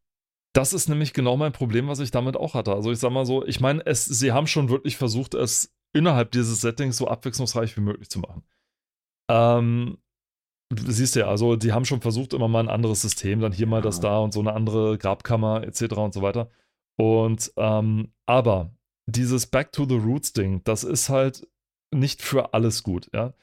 Das 0.54 0.74
ist 0.74 0.90
nämlich 0.90 1.14
genau 1.14 1.38
mein 1.38 1.52
Problem, 1.52 1.88
was 1.88 2.00
ich 2.00 2.12
damit 2.12 2.36
auch 2.36 2.56
hatte. 2.56 2.74
Also 2.74 2.92
ich 2.92 3.00
sag 3.00 3.12
mal 3.12 3.26
so, 3.26 3.46
ich 3.46 3.60
meine, 3.60 3.86
es, 3.86 4.06
sie 4.06 4.32
haben 4.32 4.48
schon 4.48 4.70
wirklich 4.70 4.98
versucht, 4.98 5.36
es 5.36 5.72
innerhalb 5.94 6.32
dieses 6.32 6.62
Settings 6.62 6.98
so 6.98 7.08
abwechslungsreich 7.08 7.76
wie 7.78 7.82
möglich 7.82 8.10
zu 8.10 8.20
machen. 8.20 8.44
Ähm, 9.30 9.98
siehst 10.74 11.16
du 11.16 11.22
ja, 11.22 11.28
also 11.28 11.56
die 11.56 11.72
haben 11.72 11.86
schon 11.86 12.02
versucht, 12.02 12.34
immer 12.34 12.48
mal 12.48 12.62
ein 12.62 12.70
anderes 12.70 13.02
System, 13.02 13.40
dann 13.42 13.52
hier 13.52 13.68
mal 13.68 13.82
das 13.82 14.00
da 14.00 14.20
und 14.20 14.34
so 14.34 14.40
eine 14.40 14.54
andere 14.54 14.98
Grabkammer 14.98 15.64
etc. 15.64 15.94
und 15.98 16.14
so 16.14 16.22
weiter. 16.22 16.50
Und 16.98 17.52
ähm, 17.58 18.12
aber 18.26 18.76
dieses 19.08 19.48
Back 19.48 19.72
to 19.72 19.86
the 19.86 19.98
Roots 19.98 20.34
Ding, 20.34 20.64
das 20.64 20.84
ist 20.84 21.10
halt 21.10 21.48
nicht 21.92 22.22
für 22.22 22.54
alles 22.54 22.84
gut, 22.84 23.10
ja. 23.14 23.34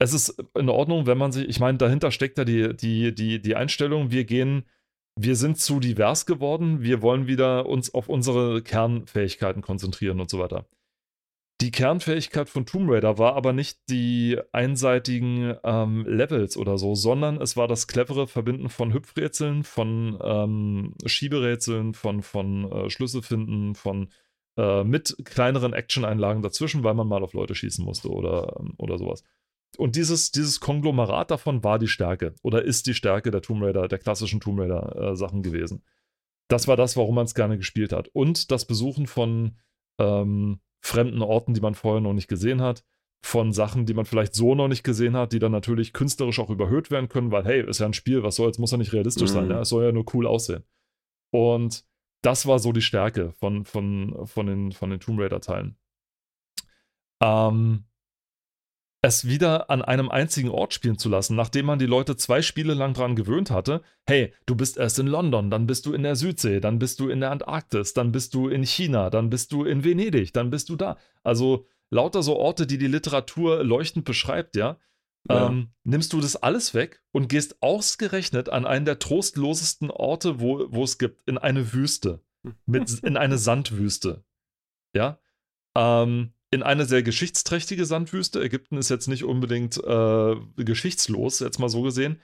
Es 0.00 0.12
ist 0.12 0.42
in 0.54 0.68
Ordnung, 0.68 1.06
wenn 1.06 1.18
man 1.18 1.32
sich, 1.32 1.48
ich 1.48 1.58
meine, 1.58 1.76
dahinter 1.76 2.12
steckt 2.12 2.38
ja 2.38 2.44
die, 2.44 2.76
die, 2.76 3.14
die, 3.14 3.42
die 3.42 3.56
Einstellung, 3.56 4.12
wir 4.12 4.24
gehen 4.24 4.64
wir 5.20 5.36
sind 5.36 5.58
zu 5.58 5.80
divers 5.80 6.26
geworden, 6.26 6.82
wir 6.82 7.02
wollen 7.02 7.26
wieder 7.26 7.66
uns 7.66 7.92
auf 7.92 8.08
unsere 8.08 8.62
Kernfähigkeiten 8.62 9.62
konzentrieren 9.62 10.20
und 10.20 10.30
so 10.30 10.38
weiter. 10.38 10.66
Die 11.60 11.72
Kernfähigkeit 11.72 12.48
von 12.48 12.66
Tomb 12.66 12.88
Raider 12.88 13.18
war 13.18 13.34
aber 13.34 13.52
nicht 13.52 13.80
die 13.90 14.38
einseitigen 14.52 15.56
ähm, 15.64 16.06
Levels 16.06 16.56
oder 16.56 16.78
so, 16.78 16.94
sondern 16.94 17.40
es 17.40 17.56
war 17.56 17.66
das 17.66 17.88
clevere 17.88 18.28
Verbinden 18.28 18.68
von 18.68 18.92
Hüpfrätseln, 18.92 19.64
von 19.64 20.16
ähm, 20.22 20.94
Schieberätseln, 21.04 21.94
von, 21.94 22.22
von 22.22 22.70
äh, 22.70 22.90
Schlüsse 22.90 23.22
finden, 23.22 23.74
von 23.74 24.10
äh, 24.56 24.84
mit 24.84 25.16
kleineren 25.24 25.72
Action-Einlagen 25.72 26.42
dazwischen, 26.42 26.84
weil 26.84 26.94
man 26.94 27.08
mal 27.08 27.24
auf 27.24 27.32
Leute 27.32 27.56
schießen 27.56 27.84
musste 27.84 28.08
oder, 28.10 28.56
ähm, 28.60 28.74
oder 28.78 28.96
sowas. 28.96 29.24
Und 29.76 29.96
dieses, 29.96 30.32
dieses 30.32 30.60
Konglomerat 30.60 31.30
davon 31.30 31.62
war 31.62 31.78
die 31.78 31.88
Stärke 31.88 32.34
oder 32.42 32.64
ist 32.64 32.86
die 32.86 32.94
Stärke 32.94 33.30
der 33.30 33.42
Tomb 33.42 33.62
Raider, 33.62 33.86
der 33.88 33.98
klassischen 33.98 34.40
Tomb 34.40 34.60
Raider-Sachen 34.60 35.40
äh, 35.40 35.42
gewesen. 35.42 35.84
Das 36.48 36.66
war 36.66 36.76
das, 36.76 36.96
warum 36.96 37.14
man 37.14 37.26
es 37.26 37.34
gerne 37.34 37.58
gespielt 37.58 37.92
hat. 37.92 38.08
Und 38.08 38.50
das 38.50 38.66
Besuchen 38.66 39.06
von 39.06 39.56
ähm, 39.98 40.60
fremden 40.80 41.22
Orten, 41.22 41.54
die 41.54 41.60
man 41.60 41.74
vorher 41.74 42.00
noch 42.00 42.14
nicht 42.14 42.28
gesehen 42.28 42.62
hat, 42.62 42.84
von 43.20 43.52
Sachen, 43.52 43.84
die 43.84 43.94
man 43.94 44.06
vielleicht 44.06 44.34
so 44.34 44.54
noch 44.54 44.68
nicht 44.68 44.84
gesehen 44.84 45.16
hat, 45.16 45.32
die 45.32 45.38
dann 45.38 45.52
natürlich 45.52 45.92
künstlerisch 45.92 46.38
auch 46.38 46.50
überhöht 46.50 46.90
werden 46.90 47.08
können, 47.08 47.32
weil, 47.32 47.44
hey, 47.44 47.68
ist 47.68 47.80
ja 47.80 47.86
ein 47.86 47.92
Spiel, 47.92 48.22
was 48.22 48.36
soll, 48.36 48.46
jetzt 48.46 48.58
muss 48.58 48.70
ja 48.70 48.78
nicht 48.78 48.92
realistisch 48.92 49.30
mhm. 49.30 49.34
sein, 49.34 49.50
ja? 49.50 49.60
es 49.60 49.68
soll 49.68 49.84
ja 49.84 49.92
nur 49.92 50.04
cool 50.14 50.26
aussehen. 50.26 50.64
Und 51.30 51.84
das 52.22 52.46
war 52.46 52.58
so 52.58 52.72
die 52.72 52.82
Stärke 52.82 53.32
von, 53.32 53.64
von, 53.64 54.26
von 54.26 54.46
den, 54.46 54.72
von 54.72 54.90
den 54.90 55.00
Tomb 55.00 55.20
Raider-Teilen. 55.20 55.76
Ähm, 57.20 57.84
es 59.00 59.28
wieder 59.28 59.70
an 59.70 59.82
einem 59.82 60.08
einzigen 60.08 60.50
Ort 60.50 60.74
spielen 60.74 60.98
zu 60.98 61.08
lassen, 61.08 61.36
nachdem 61.36 61.66
man 61.66 61.78
die 61.78 61.86
Leute 61.86 62.16
zwei 62.16 62.42
Spiele 62.42 62.74
lang 62.74 62.94
daran 62.94 63.14
gewöhnt 63.14 63.50
hatte, 63.50 63.82
hey, 64.06 64.34
du 64.46 64.56
bist 64.56 64.76
erst 64.76 64.98
in 64.98 65.06
London, 65.06 65.50
dann 65.50 65.66
bist 65.66 65.86
du 65.86 65.92
in 65.92 66.02
der 66.02 66.16
Südsee, 66.16 66.60
dann 66.60 66.78
bist 66.78 66.98
du 66.98 67.08
in 67.08 67.20
der 67.20 67.30
Antarktis, 67.30 67.94
dann 67.94 68.10
bist 68.10 68.34
du 68.34 68.48
in 68.48 68.64
China, 68.64 69.10
dann 69.10 69.30
bist 69.30 69.52
du 69.52 69.64
in 69.64 69.84
Venedig, 69.84 70.32
dann 70.32 70.50
bist 70.50 70.68
du 70.68 70.76
da. 70.76 70.98
Also 71.22 71.66
lauter 71.90 72.22
so 72.22 72.36
Orte, 72.36 72.66
die 72.66 72.78
die 72.78 72.88
Literatur 72.88 73.62
leuchtend 73.62 74.04
beschreibt, 74.04 74.56
ja. 74.56 74.78
ja. 75.28 75.46
Ähm, 75.46 75.70
nimmst 75.84 76.12
du 76.12 76.20
das 76.20 76.34
alles 76.34 76.74
weg 76.74 77.00
und 77.12 77.28
gehst 77.28 77.62
ausgerechnet 77.62 78.48
an 78.48 78.66
einen 78.66 78.84
der 78.84 78.98
trostlosesten 78.98 79.92
Orte, 79.92 80.40
wo, 80.40 80.66
wo 80.70 80.82
es 80.82 80.98
gibt, 80.98 81.22
in 81.28 81.38
eine 81.38 81.72
Wüste. 81.72 82.20
Mit, 82.66 82.90
in 83.04 83.16
eine 83.16 83.38
Sandwüste. 83.38 84.24
Ja. 84.92 85.20
Ähm, 85.76 86.32
in 86.50 86.62
eine 86.62 86.86
sehr 86.86 87.02
geschichtsträchtige 87.02 87.84
Sandwüste. 87.84 88.42
Ägypten 88.42 88.78
ist 88.78 88.88
jetzt 88.88 89.08
nicht 89.08 89.24
unbedingt 89.24 89.76
äh, 89.76 90.36
geschichtslos, 90.56 91.40
jetzt 91.40 91.58
mal 91.58 91.68
so 91.68 91.82
gesehen. 91.82 92.20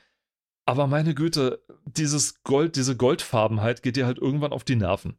Aber 0.66 0.86
meine 0.86 1.14
Güte, 1.14 1.62
dieses 1.84 2.42
Gold, 2.42 2.76
diese 2.76 2.96
Goldfarbenheit 2.96 3.82
geht 3.82 3.96
dir 3.96 4.06
halt 4.06 4.18
irgendwann 4.18 4.52
auf 4.52 4.64
die 4.64 4.76
Nerven. 4.76 5.18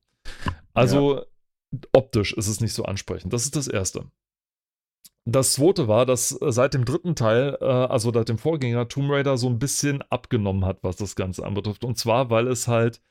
Also 0.73 1.19
ja. 1.19 1.79
optisch 1.93 2.33
ist 2.33 2.47
es 2.47 2.61
nicht 2.61 2.73
so 2.73 2.83
ansprechend. 2.83 3.31
Das 3.31 3.43
ist 3.43 3.55
das 3.55 3.67
Erste. 3.67 4.11
Das 5.27 5.53
zweite 5.53 5.87
war, 5.87 6.05
dass 6.05 6.29
seit 6.29 6.73
dem 6.73 6.85
dritten 6.85 7.15
Teil, 7.15 7.57
äh, 7.59 7.65
also 7.65 8.11
seit 8.13 8.29
dem 8.29 8.37
Vorgänger, 8.37 8.87
Tomb 8.87 9.09
Raider 9.11 9.37
so 9.37 9.47
ein 9.47 9.57
bisschen 9.57 10.03
abgenommen 10.03 10.65
hat, 10.65 10.79
was 10.83 10.97
das 10.97 11.15
Ganze 11.15 11.45
anbetrifft. 11.45 11.83
Und 11.83 11.97
zwar, 11.97 12.29
weil 12.29 12.47
es 12.47 12.67
halt 12.67 13.01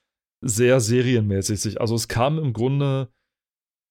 sehr 0.40 0.80
serienmäßig 0.80 1.60
sich, 1.60 1.80
also 1.80 1.94
es 1.94 2.06
kam 2.06 2.38
im 2.38 2.52
Grunde 2.52 3.08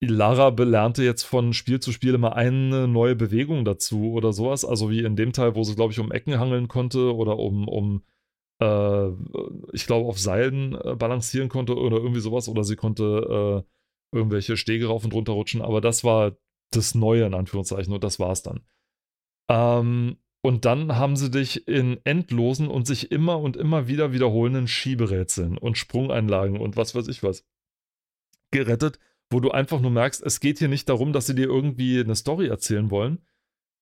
Lara 0.06 0.50
belernte 0.50 1.04
jetzt 1.04 1.24
von 1.24 1.54
Spiel 1.54 1.80
zu 1.80 1.92
Spiel 1.92 2.14
immer 2.14 2.36
eine 2.36 2.88
neue 2.88 3.16
Bewegung 3.16 3.66
dazu 3.66 4.12
oder 4.14 4.34
sowas. 4.34 4.66
Also 4.66 4.90
wie 4.90 5.04
in 5.04 5.16
dem 5.16 5.34
Teil, 5.34 5.56
wo 5.56 5.64
sie, 5.64 5.76
glaube 5.76 5.94
ich, 5.94 6.00
um 6.00 6.12
Ecken 6.12 6.40
hangeln 6.40 6.68
konnte 6.68 7.16
oder 7.16 7.38
um, 7.38 7.68
um 7.68 8.04
äh, 8.60 9.08
ich 9.74 9.86
glaube, 9.86 10.08
auf 10.08 10.20
Seilen 10.20 10.76
äh, 10.76 10.96
balancieren 10.96 11.50
konnte 11.50 11.76
oder 11.76 11.98
irgendwie 11.98 12.22
sowas. 12.22 12.48
Oder 12.50 12.64
sie 12.64 12.76
konnte 12.76 13.64
äh, 14.14 14.18
irgendwelche 14.18 14.58
Stege 14.58 14.88
rauf 14.88 15.04
und 15.06 15.14
runter 15.14 15.34
rutschen. 15.34 15.62
Aber 15.62 15.82
das 15.82 16.04
war 16.04 16.38
das 16.72 16.96
Neue 16.96 17.26
in 17.26 17.34
Anführungszeichen 17.34 17.94
und 17.94 18.04
das 18.04 18.20
war's 18.20 18.44
dann. 18.44 18.62
Ähm, 19.50 20.18
und 20.42 20.66
dann 20.66 20.98
haben 20.98 21.16
sie 21.16 21.32
dich 21.32 21.68
in 21.70 22.00
endlosen 22.04 22.68
und 22.68 22.86
sich 22.86 23.12
immer 23.12 23.40
und 23.40 23.56
immer 23.56 23.88
wieder 23.88 24.12
wiederholenden 24.12 24.68
Schieberätseln 24.68 25.58
und 25.58 25.78
Sprungeinlagen 25.78 26.60
und 26.60 26.76
was 26.76 26.96
weiß 26.96 27.08
ich 27.08 27.24
was 27.24 27.46
gerettet 28.52 29.00
wo 29.32 29.40
du 29.40 29.52
einfach 29.52 29.82
nur 29.82 29.92
merkst, 29.92 30.22
es 30.24 30.40
geht 30.40 30.60
hier 30.60 30.68
nicht 30.68 30.88
darum, 30.90 31.14
dass 31.14 31.26
sie 31.26 31.36
dir 31.36 31.48
irgendwie 31.48 32.00
eine 32.00 32.16
Story 32.16 32.48
erzählen 32.48 32.92
wollen, 32.92 33.20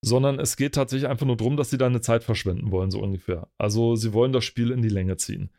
sondern 0.03 0.39
es 0.39 0.57
geht 0.57 0.75
tatsächlich 0.75 1.09
einfach 1.09 1.25
nur 1.25 1.37
darum, 1.37 1.57
dass 1.57 1.69
sie 1.69 1.77
deine 1.77 2.01
Zeit 2.01 2.23
verschwenden 2.23 2.71
wollen, 2.71 2.91
so 2.91 2.99
ungefähr. 2.99 3.47
Also 3.57 3.95
sie 3.95 4.13
wollen 4.13 4.33
das 4.33 4.43
Spiel 4.43 4.71
in 4.71 4.81
die 4.81 4.89
Länge 4.89 5.17
ziehen. 5.17 5.51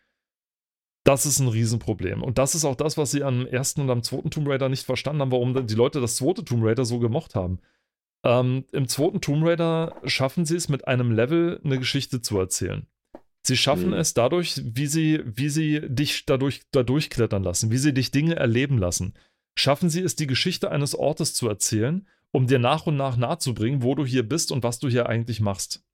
Das 1.04 1.26
ist 1.26 1.40
ein 1.40 1.48
Riesenproblem. 1.48 2.22
Und 2.22 2.38
das 2.38 2.54
ist 2.54 2.64
auch 2.64 2.76
das, 2.76 2.96
was 2.96 3.10
sie 3.10 3.24
am 3.24 3.46
ersten 3.46 3.80
und 3.80 3.90
am 3.90 4.02
zweiten 4.02 4.30
Tomb 4.30 4.48
Raider 4.48 4.68
nicht 4.68 4.84
verstanden 4.84 5.20
haben, 5.20 5.32
warum 5.32 5.66
die 5.66 5.74
Leute 5.74 6.00
das 6.00 6.16
zweite 6.16 6.44
Tomb 6.44 6.64
Raider 6.64 6.84
so 6.84 6.98
gemocht 6.98 7.34
haben. 7.34 7.59
Ähm, 8.24 8.64
Im 8.72 8.86
zweiten 8.86 9.20
Tomb 9.20 9.44
Raider 9.44 9.96
schaffen 10.04 10.44
sie 10.44 10.56
es 10.56 10.68
mit 10.68 10.86
einem 10.86 11.10
Level 11.10 11.60
eine 11.64 11.78
Geschichte 11.78 12.20
zu 12.20 12.38
erzählen. 12.38 12.86
Sie 13.44 13.56
schaffen 13.56 13.88
mhm. 13.88 13.94
es 13.94 14.14
dadurch, 14.14 14.60
wie 14.64 14.86
sie, 14.86 15.20
wie 15.24 15.48
sie 15.48 15.80
dich 15.88 16.24
dadurch, 16.26 16.62
dadurch 16.70 17.10
klettern 17.10 17.42
lassen, 17.42 17.72
wie 17.72 17.78
sie 17.78 17.92
dich 17.92 18.12
Dinge 18.12 18.36
erleben 18.36 18.78
lassen 18.78 19.14
schaffen 19.54 19.90
sie 19.90 20.00
es, 20.00 20.16
die 20.16 20.26
Geschichte 20.26 20.70
eines 20.70 20.94
Ortes 20.94 21.34
zu 21.34 21.48
erzählen, 21.48 22.06
um 22.30 22.46
dir 22.46 22.58
nach 22.58 22.86
und 22.86 22.96
nach 22.96 23.16
nahezubringen, 23.16 23.82
wo 23.82 23.94
du 23.94 24.04
hier 24.04 24.26
bist 24.26 24.52
und 24.52 24.62
was 24.62 24.78
du 24.78 24.88
hier 24.88 25.08
eigentlich 25.08 25.40
machst. 25.40 25.84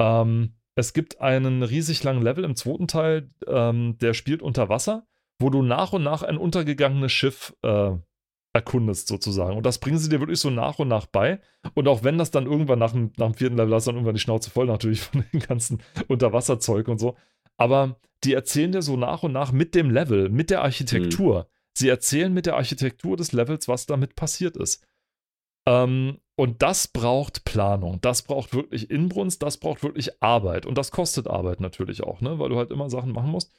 Ähm, 0.00 0.54
es 0.74 0.94
gibt 0.94 1.20
einen 1.20 1.62
riesig 1.62 2.02
langen 2.02 2.22
Level 2.22 2.44
im 2.44 2.56
zweiten 2.56 2.88
Teil, 2.88 3.30
ähm, 3.46 3.98
der 3.98 4.14
spielt 4.14 4.40
unter 4.40 4.68
Wasser, 4.68 5.06
wo 5.38 5.50
du 5.50 5.62
nach 5.62 5.92
und 5.92 6.02
nach 6.02 6.22
ein 6.22 6.38
untergegangenes 6.38 7.12
Schiff 7.12 7.54
äh, 7.62 7.92
erkundest, 8.52 9.08
sozusagen. 9.08 9.56
Und 9.56 9.66
das 9.66 9.78
bringen 9.78 9.98
sie 9.98 10.08
dir 10.08 10.20
wirklich 10.20 10.40
so 10.40 10.50
nach 10.50 10.78
und 10.78 10.88
nach 10.88 11.06
bei. 11.06 11.40
Und 11.74 11.86
auch 11.86 12.02
wenn 12.02 12.18
das 12.18 12.30
dann 12.30 12.46
irgendwann 12.46 12.78
nach 12.78 12.92
dem, 12.92 13.12
nach 13.16 13.26
dem 13.26 13.34
vierten 13.34 13.56
Level 13.56 13.74
hast, 13.74 13.86
dann 13.86 13.94
irgendwann 13.94 14.14
die 14.14 14.20
Schnauze 14.20 14.50
voll 14.50 14.66
natürlich 14.66 15.00
von 15.02 15.24
dem 15.32 15.40
ganzen 15.40 15.82
Unterwasserzeug 16.08 16.88
und 16.88 16.98
so. 16.98 17.16
Aber 17.58 18.00
die 18.24 18.32
erzählen 18.32 18.72
dir 18.72 18.82
so 18.82 18.96
nach 18.96 19.22
und 19.22 19.32
nach 19.32 19.52
mit 19.52 19.74
dem 19.74 19.90
Level, 19.90 20.30
mit 20.30 20.50
der 20.50 20.62
Architektur. 20.62 21.42
Mhm 21.42 21.59
Sie 21.76 21.88
erzählen 21.88 22.32
mit 22.32 22.46
der 22.46 22.56
Architektur 22.56 23.16
des 23.16 23.32
Levels, 23.32 23.68
was 23.68 23.86
damit 23.86 24.16
passiert 24.16 24.56
ist. 24.56 24.84
Ähm, 25.68 26.18
und 26.36 26.62
das 26.62 26.88
braucht 26.88 27.44
Planung, 27.44 28.00
das 28.00 28.22
braucht 28.22 28.54
wirklich 28.54 28.90
Inbrunst, 28.90 29.42
das 29.42 29.58
braucht 29.58 29.82
wirklich 29.82 30.22
Arbeit. 30.22 30.66
Und 30.66 30.78
das 30.78 30.90
kostet 30.90 31.26
Arbeit 31.26 31.60
natürlich 31.60 32.02
auch, 32.02 32.20
ne? 32.20 32.38
weil 32.38 32.48
du 32.48 32.56
halt 32.56 32.70
immer 32.70 32.88
Sachen 32.88 33.12
machen 33.12 33.30
musst. 33.30 33.52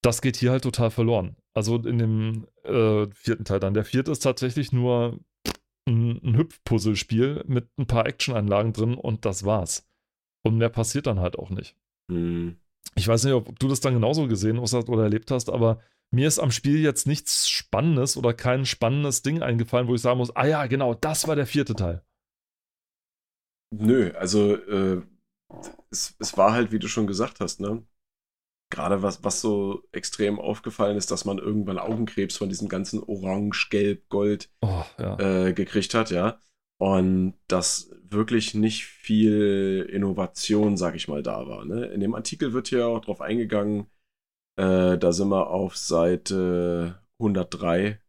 Das 0.00 0.22
geht 0.22 0.36
hier 0.36 0.50
halt 0.50 0.62
total 0.62 0.90
verloren. 0.90 1.36
Also 1.54 1.76
in 1.76 1.98
dem 1.98 2.46
äh, 2.64 3.06
vierten 3.12 3.44
Teil 3.44 3.60
dann. 3.60 3.74
Der 3.74 3.84
vierte 3.84 4.10
ist 4.10 4.20
tatsächlich 4.20 4.72
nur 4.72 5.18
ein, 5.88 6.20
ein 6.24 6.36
Hüpfpuzzlespiel 6.36 7.44
mit 7.46 7.68
ein 7.78 7.86
paar 7.86 8.06
Actionanlagen 8.06 8.72
drin 8.72 8.94
und 8.94 9.24
das 9.24 9.44
war's. 9.44 9.88
Und 10.44 10.58
mehr 10.58 10.70
passiert 10.70 11.06
dann 11.06 11.20
halt 11.20 11.38
auch 11.38 11.50
nicht. 11.50 11.76
Hm. 12.10 12.56
Ich 12.94 13.06
weiß 13.06 13.24
nicht, 13.24 13.34
ob 13.34 13.58
du 13.58 13.68
das 13.68 13.80
dann 13.80 13.94
genauso 13.94 14.26
gesehen 14.26 14.60
hast 14.60 14.74
oder 14.74 15.04
erlebt 15.04 15.30
hast, 15.30 15.50
aber 15.50 15.80
mir 16.12 16.28
ist 16.28 16.38
am 16.38 16.50
Spiel 16.50 16.78
jetzt 16.80 17.06
nichts 17.06 17.48
Spannendes 17.48 18.16
oder 18.16 18.34
kein 18.34 18.66
spannendes 18.66 19.22
Ding 19.22 19.42
eingefallen, 19.42 19.88
wo 19.88 19.94
ich 19.94 20.02
sagen 20.02 20.18
muss, 20.18 20.34
ah 20.36 20.46
ja, 20.46 20.66
genau, 20.66 20.94
das 20.94 21.26
war 21.28 21.36
der 21.36 21.46
vierte 21.46 21.74
Teil. 21.74 22.02
Nö, 23.70 24.12
also 24.14 24.54
äh, 24.56 25.02
es, 25.90 26.14
es 26.18 26.36
war 26.36 26.52
halt, 26.52 26.72
wie 26.72 26.78
du 26.78 26.88
schon 26.88 27.06
gesagt 27.06 27.40
hast, 27.40 27.60
ne? 27.60 27.84
Gerade 28.70 29.02
was, 29.02 29.22
was 29.22 29.40
so 29.42 29.82
extrem 29.92 30.40
aufgefallen 30.40 30.96
ist, 30.96 31.10
dass 31.10 31.26
man 31.26 31.38
irgendwann 31.38 31.78
Augenkrebs 31.78 32.38
von 32.38 32.48
diesem 32.48 32.68
ganzen 32.68 33.02
Orange, 33.02 33.68
Gelb, 33.70 34.08
Gold 34.08 34.50
Oh, 34.62 34.84
ja. 34.98 35.18
äh, 35.48 35.52
gekriegt 35.52 35.94
hat, 35.94 36.10
ja. 36.10 36.40
Und 36.78 37.34
dass 37.48 37.90
wirklich 38.02 38.54
nicht 38.54 38.86
viel 38.86 39.88
Innovation, 39.92 40.76
sag 40.76 40.96
ich 40.96 41.06
mal, 41.08 41.22
da 41.22 41.46
war. 41.46 41.64
Ne? 41.64 41.86
In 41.86 42.00
dem 42.00 42.14
Artikel 42.14 42.52
wird 42.54 42.68
hier 42.68 42.86
auch 42.86 43.00
drauf 43.00 43.20
eingegangen, 43.20 43.86
äh, 44.56 44.98
da 44.98 45.12
sind 45.12 45.28
wir 45.28 45.48
auf 45.48 45.76
Seite 45.76 47.00
103 47.18 48.00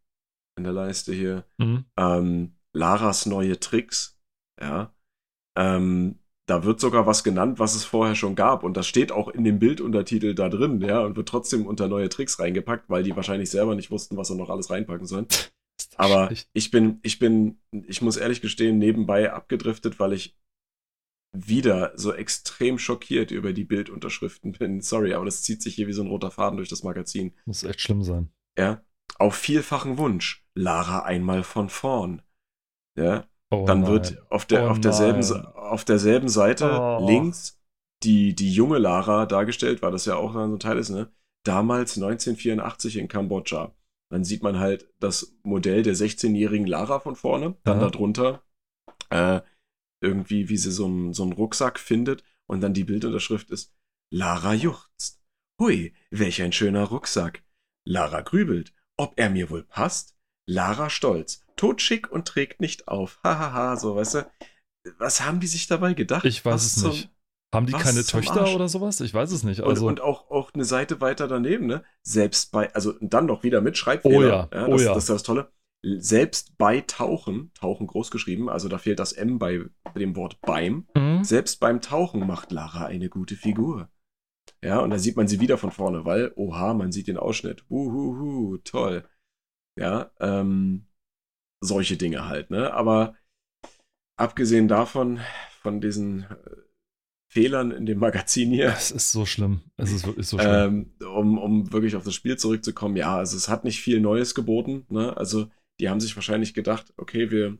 in 0.56 0.64
der 0.64 0.72
Leiste 0.72 1.12
hier. 1.12 1.44
Mhm. 1.58 1.84
Ähm, 1.96 2.56
Laras 2.72 3.26
neue 3.26 3.58
Tricks, 3.60 4.20
ja. 4.60 4.92
Ähm, 5.56 6.18
da 6.46 6.64
wird 6.64 6.80
sogar 6.80 7.06
was 7.06 7.24
genannt, 7.24 7.58
was 7.58 7.74
es 7.74 7.84
vorher 7.84 8.14
schon 8.14 8.34
gab. 8.34 8.64
Und 8.64 8.76
das 8.76 8.86
steht 8.86 9.12
auch 9.12 9.28
in 9.28 9.44
dem 9.44 9.58
Bilduntertitel 9.58 10.34
da 10.34 10.48
drin, 10.48 10.80
ja, 10.80 11.00
und 11.00 11.16
wird 11.16 11.28
trotzdem 11.28 11.66
unter 11.66 11.88
neue 11.88 12.08
Tricks 12.08 12.38
reingepackt, 12.38 12.90
weil 12.90 13.02
die 13.02 13.16
wahrscheinlich 13.16 13.50
selber 13.50 13.74
nicht 13.74 13.90
wussten, 13.90 14.16
was 14.16 14.28
sie 14.28 14.36
noch 14.36 14.50
alles 14.50 14.70
reinpacken 14.70 15.06
sollen. 15.06 15.26
Aber 15.96 16.26
schlecht. 16.26 16.48
ich 16.52 16.70
bin, 16.70 16.98
ich 17.02 17.18
bin, 17.18 17.58
ich 17.86 18.02
muss 18.02 18.16
ehrlich 18.16 18.40
gestehen, 18.40 18.78
nebenbei 18.78 19.32
abgedriftet, 19.32 19.98
weil 20.00 20.12
ich 20.12 20.36
wieder 21.34 21.92
so 21.96 22.12
extrem 22.12 22.78
schockiert 22.78 23.30
über 23.30 23.52
die 23.52 23.64
Bildunterschriften 23.64 24.52
bin. 24.52 24.80
Sorry, 24.80 25.14
aber 25.14 25.24
das 25.24 25.42
zieht 25.42 25.62
sich 25.62 25.74
hier 25.74 25.86
wie 25.88 25.92
so 25.92 26.02
ein 26.02 26.08
roter 26.08 26.30
Faden 26.30 26.56
durch 26.56 26.68
das 26.68 26.82
Magazin. 26.84 27.34
muss 27.44 27.64
echt 27.64 27.80
schlimm 27.80 28.02
sein. 28.02 28.30
Ja. 28.56 28.82
Auf 29.18 29.34
vielfachen 29.34 29.98
Wunsch. 29.98 30.44
Lara 30.54 31.00
einmal 31.04 31.42
von 31.42 31.68
vorn. 31.68 32.22
Ja. 32.98 33.26
Oh, 33.50 33.64
Dann 33.66 33.80
nein. 33.82 33.90
wird 33.90 34.22
auf, 34.30 34.44
der, 34.46 34.64
Oh 34.64 34.70
auf, 34.70 34.80
derselben, 34.80 35.20
nein. 35.20 35.46
Auf 35.46 35.84
derselben 35.84 36.28
Seite 36.28 36.70
Oh. 36.80 37.04
links 37.06 37.60
die, 38.02 38.34
die 38.34 38.52
junge 38.52 38.78
Lara 38.78 39.26
dargestellt, 39.26 39.82
weil 39.82 39.92
das 39.92 40.04
ja 40.04 40.16
auch 40.16 40.32
so 40.32 40.40
ein 40.40 40.58
Teil 40.58 40.78
ist, 40.78 40.90
ne? 40.90 41.10
Damals 41.44 41.96
1984 41.96 42.96
in 42.98 43.08
Kambodscha. 43.08 43.74
Dann 44.10 44.24
sieht 44.24 44.42
man 44.42 44.58
halt 44.58 44.88
das 45.00 45.34
Modell 45.42 45.82
der 45.82 45.94
16-jährigen 45.96 46.66
Lara 46.66 47.00
von 47.00 47.16
vorne, 47.16 47.56
dann 47.64 47.80
Ja. 47.80 47.88
darunter 47.90 48.42
äh, 49.10 49.40
irgendwie, 50.04 50.48
wie 50.48 50.56
sie 50.56 50.70
so 50.70 50.84
einen, 50.86 51.12
so 51.14 51.22
einen 51.24 51.32
Rucksack 51.32 51.80
findet 51.80 52.22
und 52.46 52.60
dann 52.60 52.74
die 52.74 52.84
Bildunterschrift 52.84 53.50
ist 53.50 53.72
Lara 54.12 54.54
juchzt. 54.54 55.20
Hui, 55.60 55.94
welch 56.10 56.42
ein 56.42 56.52
schöner 56.52 56.84
Rucksack. 56.84 57.42
Lara 57.86 58.20
grübelt, 58.20 58.72
ob 58.96 59.14
er 59.16 59.30
mir 59.30 59.50
wohl 59.50 59.64
passt. 59.64 60.14
Lara 60.46 60.90
stolz, 60.90 61.42
totschick 61.56 62.10
und 62.12 62.28
trägt 62.28 62.60
nicht 62.60 62.86
auf. 62.88 63.18
Hahaha, 63.24 63.76
so, 63.76 63.96
weißt 63.96 64.14
du. 64.14 64.30
Was 64.98 65.22
haben 65.22 65.40
die 65.40 65.46
sich 65.46 65.66
dabei 65.66 65.94
gedacht? 65.94 66.24
Ich 66.26 66.44
weiß 66.44 66.52
Was 66.54 66.66
es 66.66 66.74
zum- 66.82 66.90
nicht. 66.90 67.10
Haben 67.54 67.66
die 67.66 67.72
keine 67.72 68.04
Töchter 68.04 68.40
Arsch? 68.42 68.54
oder 68.54 68.68
sowas? 68.68 69.00
Ich 69.00 69.14
weiß 69.14 69.30
es 69.30 69.44
nicht. 69.44 69.60
Und, 69.60 69.68
Also, 69.70 69.86
und 69.86 70.00
auch, 70.00 70.28
auch 70.28 70.52
eine 70.54 70.64
Seite 70.64 71.00
weiter 71.00 71.28
daneben, 71.28 71.66
ne? 71.66 71.84
Selbst 72.02 72.50
bei, 72.50 72.74
also 72.74 72.94
dann 73.00 73.26
noch 73.26 73.44
wieder 73.44 73.60
mit 73.60 73.78
Schreibfehler. 73.78 74.16
Oh 74.18 74.22
ja, 74.22 74.46
das, 74.48 74.68
oh 74.68 74.78
ja. 74.84 74.88
Das 74.94 75.04
ist 75.04 75.08
das 75.10 75.22
Tolle. 75.22 75.52
Selbst 75.98 76.56
bei 76.56 76.80
Tauchen, 76.80 77.52
Tauchen 77.54 77.86
groß 77.86 78.10
geschrieben, 78.10 78.48
also 78.48 78.68
da 78.68 78.78
fehlt 78.78 78.98
das 78.98 79.12
M 79.12 79.38
bei 79.38 79.60
dem 79.96 80.16
Wort 80.16 80.40
beim. 80.40 80.86
Mhm. 80.94 81.24
Selbst 81.24 81.60
beim 81.60 81.80
Tauchen 81.80 82.26
macht 82.26 82.52
Lara 82.52 82.86
eine 82.86 83.10
gute 83.10 83.36
Figur. 83.36 83.90
Ja, 84.62 84.80
und 84.80 84.90
da 84.90 84.98
sieht 84.98 85.16
man 85.16 85.28
sie 85.28 85.40
wieder 85.40 85.58
von 85.58 85.70
vorne, 85.70 86.04
weil, 86.06 86.32
oha, 86.36 86.72
man 86.72 86.90
sieht 86.90 87.08
den 87.08 87.18
Ausschnitt. 87.18 87.64
Uhuhu, 87.68 88.58
toll. 88.64 89.06
Ja, 89.78 90.10
ähm, 90.20 90.86
solche 91.62 91.96
Dinge 91.96 92.28
halt, 92.28 92.50
ne? 92.50 92.72
Aber 92.72 93.14
abgesehen 94.16 94.68
davon, 94.68 95.20
von 95.60 95.80
diesen 95.80 96.22
äh, 96.22 96.36
Fehlern 97.30 97.72
in 97.72 97.84
dem 97.84 97.98
Magazin 97.98 98.50
hier, 98.50 98.68
es 98.68 98.90
ist 98.90 99.12
so 99.12 99.26
schlimm. 99.26 99.62
Es 99.76 99.92
ist 99.92 100.06
wirklich 100.06 100.28
so 100.28 100.38
schlimm. 100.38 100.94
ähm, 101.00 101.08
um, 101.08 101.38
um 101.38 101.72
wirklich 101.72 101.96
auf 101.96 102.04
das 102.04 102.14
Spiel 102.14 102.38
zurückzukommen, 102.38 102.96
ja, 102.96 103.16
also 103.16 103.36
es 103.36 103.48
hat 103.48 103.64
nicht 103.64 103.80
viel 103.80 104.00
Neues 104.00 104.34
geboten, 104.34 104.86
ne? 104.88 105.16
Also 105.16 105.50
die 105.80 105.88
haben 105.88 106.00
sich 106.00 106.14
wahrscheinlich 106.16 106.54
gedacht, 106.54 106.92
okay, 106.96 107.30
wir 107.30 107.58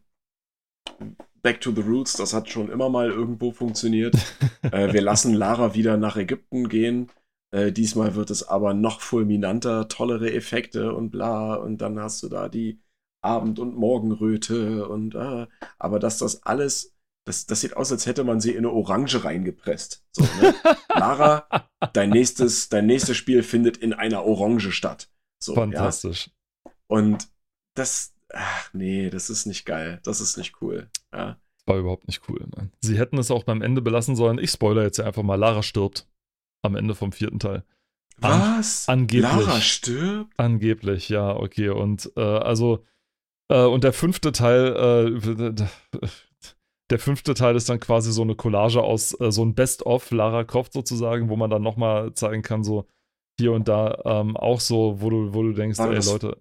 Back 1.43 1.61
to 1.61 1.73
the 1.73 1.83
Roots, 1.83 2.15
das 2.15 2.33
hat 2.33 2.49
schon 2.49 2.71
immer 2.71 2.89
mal 2.89 3.11
irgendwo 3.11 3.53
funktioniert. 3.53 4.17
äh, 4.63 4.93
wir 4.93 5.03
lassen 5.03 5.35
Lara 5.35 5.75
wieder 5.75 5.97
nach 5.97 6.17
Ägypten 6.17 6.69
gehen. 6.69 7.11
Äh, 7.55 7.71
diesmal 7.71 8.15
wird 8.15 8.31
es 8.31 8.49
aber 8.49 8.73
noch 8.73 9.01
fulminanter, 9.03 9.89
tollere 9.89 10.33
Effekte 10.33 10.95
und 10.95 11.11
bla. 11.11 11.55
Und 11.55 11.79
dann 11.79 12.01
hast 12.01 12.23
du 12.23 12.29
da 12.29 12.49
die 12.49 12.81
Abend- 13.21 13.59
und 13.59 13.77
Morgenröte 13.77 14.89
und 14.89 15.15
äh, 15.15 15.47
aber 15.79 15.99
dass 15.99 16.19
das 16.19 16.45
alles, 16.45 16.95
das, 17.27 17.47
das 17.47 17.61
sieht 17.61 17.77
aus, 17.77 17.93
als 17.93 18.07
hätte 18.07 18.25
man 18.25 18.41
sie 18.41 18.53
in 18.53 18.59
eine 18.59 18.73
Orange 18.73 19.25
reingepresst. 19.25 20.03
So, 20.13 20.23
ne? 20.41 20.55
Lara, 20.89 21.47
dein 21.93 22.11
nächstes, 22.11 22.71
dein 22.71 22.87
nächstes 22.87 23.17
Spiel 23.17 23.43
findet 23.43 23.77
in 23.77 23.93
einer 23.93 24.25
Orange 24.25 24.73
statt. 24.73 25.11
So, 25.43 25.53
ja. 25.55 25.61
Fantastisch. 25.61 26.31
Und 26.87 27.29
das, 27.75 28.15
ach 28.33 28.71
nee, 28.73 29.11
das 29.11 29.31
ist 29.31 29.47
nicht 29.47 29.65
geil. 29.67 30.01
Das 30.05 30.21
ist 30.21 30.37
nicht 30.37 30.61
cool. 30.63 30.89
Ja. 31.13 31.37
War 31.67 31.77
überhaupt 31.79 32.07
nicht 32.07 32.23
cool. 32.29 32.47
Nein. 32.57 32.71
Sie 32.81 32.99
hätten 32.99 33.19
es 33.19 33.31
auch 33.31 33.45
beim 33.45 33.63
Ende 33.63 33.81
belassen 33.83 34.17
sollen. 34.17 34.39
Ich 34.39 34.51
spoiler 34.51 34.83
jetzt 34.83 35.01
einfach 35.01 35.23
mal. 35.23 35.37
Lara 35.37 35.63
stirbt. 35.63 36.07
Am 36.63 36.77
Ende 36.77 36.95
vom 36.95 37.13
vierten 37.13 37.39
Teil. 37.39 37.65
An- 38.21 38.59
Was? 38.59 38.89
angeblich. 38.89 39.23
Lara 39.23 39.61
stirbt? 39.61 40.33
Angeblich, 40.39 41.09
ja, 41.09 41.35
okay. 41.37 41.71
Und 41.71 42.11
äh, 42.17 42.21
also, 42.21 42.85
äh, 43.49 43.65
und 43.65 43.83
der 43.85 43.93
fünfte 43.93 44.31
Teil, 44.33 45.11
äh, 45.13 45.55
der 46.91 46.99
fünfte 46.99 47.35
Teil 47.35 47.57
ist 47.57 47.69
dann 47.69 47.81
quasi 47.81 48.13
so 48.13 48.23
eine 48.23 48.35
Collage 48.35 48.83
aus, 48.83 49.19
äh, 49.21 49.33
so 49.33 49.45
ein 49.45 49.55
Best-of 49.55 50.11
Lara 50.11 50.45
Croft 50.45 50.73
sozusagen, 50.75 51.29
wo 51.29 51.37
man 51.37 51.51
dann 51.51 51.63
nochmal 51.63 52.13
zeigen 52.15 52.43
kann, 52.43 52.63
so 52.63 52.87
hier 53.39 53.53
und 53.53 53.69
da 53.69 54.01
ähm, 54.05 54.37
auch 54.37 54.61
so, 54.61 55.01
wo 55.01 55.11
du, 55.11 55.35
wo 55.35 55.43
du 55.43 55.53
denkst, 55.53 55.79
War 55.79 55.89
ey 55.89 55.97
das- 55.97 56.07
Leute, 56.13 56.37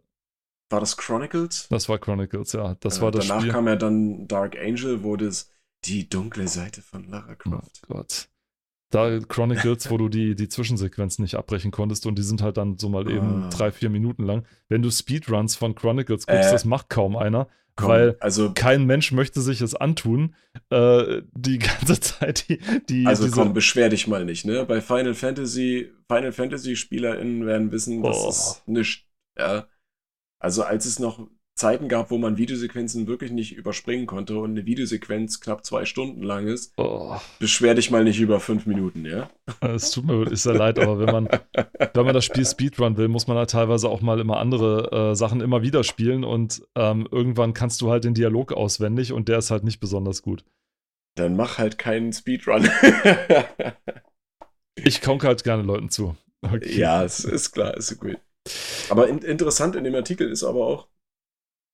War 0.74 0.80
das 0.80 0.98
Chronicles? 0.98 1.68
das 1.70 1.88
war 1.88 2.00
Chronicles, 2.00 2.52
ja. 2.54 2.76
Das 2.80 2.98
Äh, 2.98 3.02
war 3.02 3.12
das 3.12 3.28
Danach 3.28 3.42
Spiel. 3.42 3.54
kam 3.54 3.68
ja 3.68 3.76
dann 3.76 4.28
Dark 4.28 4.58
Angel, 4.58 5.04
wo 5.04 5.16
das 5.16 5.50
die 5.86 6.10
dunkle 6.10 6.48
Seite 6.48 6.82
von 6.82 7.08
Lara 7.10 7.34
Oh 7.34 7.50
Croft. 7.50 7.82
Gott. 7.88 8.28
Da 8.90 9.20
Chronicles, 9.20 9.90
wo 9.90 9.98
du 9.98 10.08
die, 10.10 10.36
die 10.36 10.50
Zwischensequenzen 10.50 11.24
nicht 11.24 11.36
abbrechen 11.36 11.72
konntest 11.72 12.06
und 12.06 12.18
die 12.18 12.24
sind 12.24 12.42
halt 12.42 12.58
dann 12.58 12.78
so 12.78 12.90
mal 12.90 13.10
eben 13.10 13.44
Ah. 13.44 13.50
drei, 13.50 13.72
vier 13.72 13.90
Minuten 13.90 14.24
lang. 14.24 14.46
Wenn 14.70 14.82
du 14.84 14.92
Speedruns 14.92 15.56
von 15.56 15.74
Chronicles 15.76 16.28
guckst, 16.28 16.50
Äh, 16.50 16.52
das 16.52 16.64
macht 16.66 16.90
kaum 16.90 17.16
einer, 17.18 17.48
Komm, 17.76 17.90
weil 17.90 18.18
also, 18.20 18.52
kein 18.54 18.86
Mensch 18.86 19.12
möchte 19.12 19.42
sich 19.42 19.62
es 19.62 19.74
antun, 19.76 20.36
äh, 20.70 21.24
die 21.34 21.58
ganze 21.98 22.00
Zeit 22.00 22.48
die, 22.50 22.60
die 22.90 23.08
also 23.08 23.24
diese, 23.26 23.36
komm, 23.36 23.54
beschwer 23.54 23.90
dich 23.90 24.08
mal 24.08 24.26
nicht, 24.26 24.46
ne? 24.46 24.64
Bei 24.66 24.80
Final 24.80 25.16
Fantasy, 25.16 25.92
Final 26.08 26.32
Fantasy 26.32 26.76
SpielerInnen 26.76 27.46
werden 27.48 27.72
wissen, 27.72 28.04
das 28.04 28.18
Oh. 28.18 28.30
ist 28.30 28.64
nichts. 28.68 29.04
Ja. 29.38 29.68
Also 30.44 30.64
als 30.64 30.86
es 30.86 31.00
noch 31.00 31.26
Zeiten 31.56 31.88
gab, 31.88 32.12
wo 32.12 32.18
man 32.18 32.38
Videosequenzen 32.38 33.08
wirklich 33.08 33.32
nicht 33.32 33.56
überspringen 33.56 34.08
konnte 34.08 34.38
und 34.40 34.52
eine 34.52 34.66
Videosequenz 34.66 35.40
knapp 35.40 35.64
zwei 35.64 35.86
Stunden 35.86 36.22
lang 36.22 36.48
ist, 36.48 36.74
oh, 36.78 37.16
beschwer 37.40 37.76
dich 37.76 37.92
mal 37.92 38.04
nicht 38.04 38.20
über 38.20 38.40
fünf 38.40 38.66
Minuten, 38.66 39.06
ja? 39.06 39.30
es 39.62 39.92
tut 39.92 40.06
mir 40.06 40.18
wirklich 40.18 40.42
sehr 40.42 40.56
leid, 40.56 40.80
aber 40.80 41.00
wenn 41.00 41.12
man, 41.12 41.30
wenn 41.94 42.06
man 42.06 42.14
das 42.14 42.26
Spiel 42.26 42.46
Speedrun 42.46 42.98
will, 42.98 43.08
muss 43.08 43.28
man 43.28 43.38
halt 43.38 43.52
teilweise 43.52 43.88
auch 43.88 44.02
mal 44.02 44.20
immer 44.20 44.38
andere 44.38 45.12
äh, 45.12 45.16
Sachen 45.16 45.42
immer 45.42 45.62
wieder 45.62 45.84
spielen 45.84 46.24
und 46.24 46.64
ähm, 46.76 47.08
irgendwann 47.10 47.54
kannst 47.54 47.82
du 47.82 47.90
halt 47.90 48.04
den 48.04 48.16
Dialog 48.16 48.52
auswendig 48.52 49.14
und 49.14 49.30
der 49.30 49.38
ist 49.38 49.52
halt 49.52 49.64
nicht 49.64 49.80
besonders 49.80 50.24
gut. 50.24 50.44
Dann 51.16 51.36
mach 51.36 51.60
halt 51.60 51.78
keinen 51.78 52.12
Speedrun. 52.12 52.68
Ich 54.76 55.02
konke 55.02 55.28
halt 55.28 55.44
gerne 55.44 55.64
Leuten 55.64 55.90
zu. 55.90 56.16
Okay. 56.42 56.78
Ja, 56.78 57.04
es 57.04 57.24
ist 57.24 57.52
klar, 57.52 57.78
ist 57.78 58.00
gut. 58.00 58.18
Aber 58.90 59.08
in, 59.08 59.20
interessant 59.20 59.76
in 59.76 59.84
dem 59.84 59.96
Artikel 59.96 60.30
ist 60.30 60.44
aber 60.44 60.66
auch, 60.66 60.90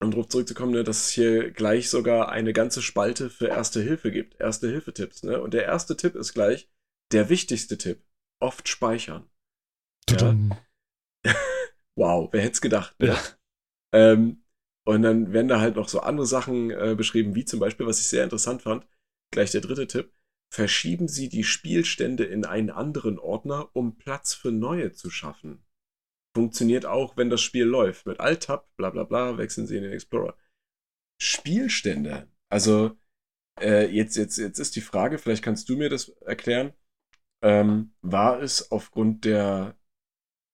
um 0.02 0.12
darauf 0.12 0.30
zurückzukommen, 0.30 0.72
ne, 0.72 0.84
dass 0.84 1.06
es 1.06 1.10
hier 1.10 1.52
gleich 1.52 1.90
sogar 1.90 2.30
eine 2.30 2.54
ganze 2.54 2.82
Spalte 2.82 3.30
für 3.30 3.48
Erste 3.48 3.82
Hilfe 3.82 4.12
gibt. 4.12 4.40
Erste 4.40 4.70
Hilfe-Tipps. 4.70 5.24
Ne? 5.24 5.41
Und 5.41 5.54
der 5.54 5.66
erste 5.66 5.98
Tipp 5.98 6.16
ist 6.16 6.34
gleich 6.34 6.70
der 7.12 7.30
wichtigste 7.30 7.78
Tipp. 7.78 8.04
Oft 8.40 8.70
speichern. 8.70 9.30
Tudum. 10.06 10.54
Wow, 11.98 12.30
wer 12.32 12.41
hätte 12.41 12.54
es 12.54 12.62
gedacht? 12.62 12.98
Ne? 13.02 13.08
Ja. 13.08 13.22
Ähm, 13.94 14.46
und 14.86 15.02
dann 15.02 15.34
werden 15.34 15.50
da 15.50 15.60
halt 15.60 15.76
noch 15.76 15.90
so 15.90 16.00
andere 16.00 16.26
Sachen 16.26 16.72
äh, 16.72 16.96
beschrieben, 16.96 17.36
wie 17.36 17.44
zum 17.44 17.60
Beispiel, 17.60 17.86
was 17.86 18.00
ich 18.00 18.08
sehr 18.08 18.24
interessant 18.24 18.62
fand, 18.62 18.88
gleich 19.32 19.52
der 19.52 19.60
dritte 19.60 19.86
Tipp. 19.86 20.14
Verschieben 20.50 21.10
Sie 21.10 21.28
die 21.28 21.44
Spielstände 21.44 22.24
in 22.24 22.46
einen 22.46 22.70
anderen 22.70 23.20
Ordner, 23.20 23.70
um 23.74 23.98
Platz 23.98 24.34
für 24.34 24.52
neue 24.52 24.94
zu 24.94 25.10
schaffen. 25.10 25.66
Funktioniert 26.36 26.86
auch, 26.86 27.18
wenn 27.18 27.30
das 27.30 27.42
Spiel 27.42 27.66
läuft. 27.66 28.06
Mit 28.06 28.20
Alt-Tab, 28.20 28.70
bla 28.78 28.90
bla 28.90 29.04
bla, 29.04 29.38
wechseln 29.38 29.68
Sie 29.68 29.78
in 29.78 29.84
den 29.84 29.94
Explorer. 29.94 30.38
Spielstände. 31.22 32.28
Also, 32.50 32.98
äh, 33.60 33.88
jetzt, 33.88 34.16
jetzt, 34.18 34.38
jetzt 34.38 34.60
ist 34.60 34.76
die 34.76 34.82
Frage, 34.82 35.18
vielleicht 35.18 35.44
kannst 35.44 35.70
du 35.70 35.78
mir 35.78 35.90
das 35.90 36.10
erklären. 36.22 36.74
Ähm, 37.44 37.94
war 38.02 38.42
es 38.42 38.72
aufgrund 38.72 39.26
der 39.26 39.80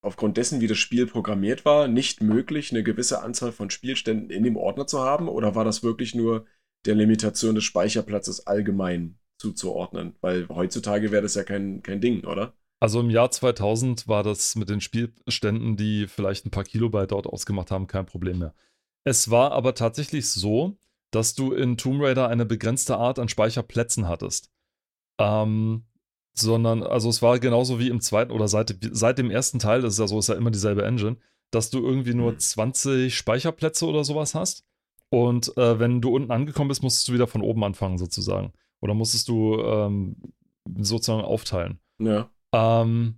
aufgrund 0.06 0.36
dessen, 0.36 0.60
wie 0.60 0.68
das 0.68 0.78
Spiel 0.78 1.06
programmiert 1.06 1.64
war, 1.64 1.88
nicht 1.88 2.22
möglich, 2.22 2.70
eine 2.70 2.84
gewisse 2.84 3.22
Anzahl 3.22 3.52
von 3.52 3.70
Spielständen 3.70 4.30
in 4.30 4.44
dem 4.44 4.56
Ordner 4.56 4.86
zu 4.86 5.00
haben? 5.00 5.28
Oder 5.28 5.54
war 5.54 5.64
das 5.64 5.82
wirklich 5.82 6.14
nur 6.14 6.46
der 6.86 6.94
Limitation 6.94 7.56
des 7.56 7.64
Speicherplatzes 7.64 8.46
allgemein 8.46 9.18
zuzuordnen? 9.38 10.14
Weil 10.20 10.48
heutzutage 10.48 11.10
wäre 11.10 11.22
das 11.22 11.34
ja 11.34 11.42
kein, 11.44 11.82
kein 11.82 12.00
Ding, 12.00 12.24
oder? 12.24 12.54
Also 12.78 13.00
im 13.00 13.10
Jahr 13.10 13.30
2000 13.30 14.06
war 14.06 14.22
das 14.22 14.54
mit 14.54 14.68
den 14.68 14.80
Spielständen, 14.80 15.76
die 15.76 16.06
vielleicht 16.06 16.44
ein 16.46 16.50
paar 16.50 16.64
Kilobyte 16.64 17.12
dort 17.12 17.26
ausgemacht 17.26 17.70
haben, 17.70 17.86
kein 17.86 18.06
Problem 18.06 18.38
mehr. 18.38 18.54
Es 19.04 19.30
war 19.30 19.52
aber 19.52 19.74
tatsächlich 19.74 20.28
so, 20.30 20.76
dass 21.10 21.34
du 21.34 21.52
in 21.52 21.78
Tomb 21.78 22.02
Raider 22.02 22.28
eine 22.28 22.44
begrenzte 22.44 22.96
Art 22.96 23.18
an 23.18 23.28
Speicherplätzen 23.28 24.08
hattest. 24.08 24.50
Ähm, 25.18 25.84
sondern, 26.34 26.82
also 26.82 27.08
es 27.08 27.22
war 27.22 27.38
genauso 27.38 27.78
wie 27.78 27.88
im 27.88 28.00
zweiten 28.00 28.32
oder 28.32 28.48
seit, 28.48 28.76
seit 28.92 29.18
dem 29.18 29.30
ersten 29.30 29.58
Teil, 29.58 29.80
das 29.80 29.94
ist 29.94 30.00
ja 30.00 30.08
so, 30.08 30.18
ist 30.18 30.28
ja 30.28 30.34
immer 30.34 30.50
dieselbe 30.50 30.84
Engine, 30.84 31.16
dass 31.50 31.70
du 31.70 31.78
irgendwie 31.78 32.14
nur 32.14 32.32
mhm. 32.32 32.38
20 32.38 33.16
Speicherplätze 33.16 33.86
oder 33.86 34.04
sowas 34.04 34.34
hast. 34.34 34.64
Und 35.08 35.56
äh, 35.56 35.78
wenn 35.78 36.00
du 36.00 36.14
unten 36.14 36.30
angekommen 36.30 36.68
bist, 36.68 36.82
musstest 36.82 37.08
du 37.08 37.14
wieder 37.14 37.26
von 37.26 37.40
oben 37.40 37.64
anfangen, 37.64 37.96
sozusagen. 37.96 38.52
Oder 38.80 38.92
musstest 38.92 39.28
du 39.28 39.58
ähm, 39.62 40.16
sozusagen 40.78 41.24
aufteilen. 41.24 41.78
Ja. 41.98 42.28
Ähm, 42.56 43.16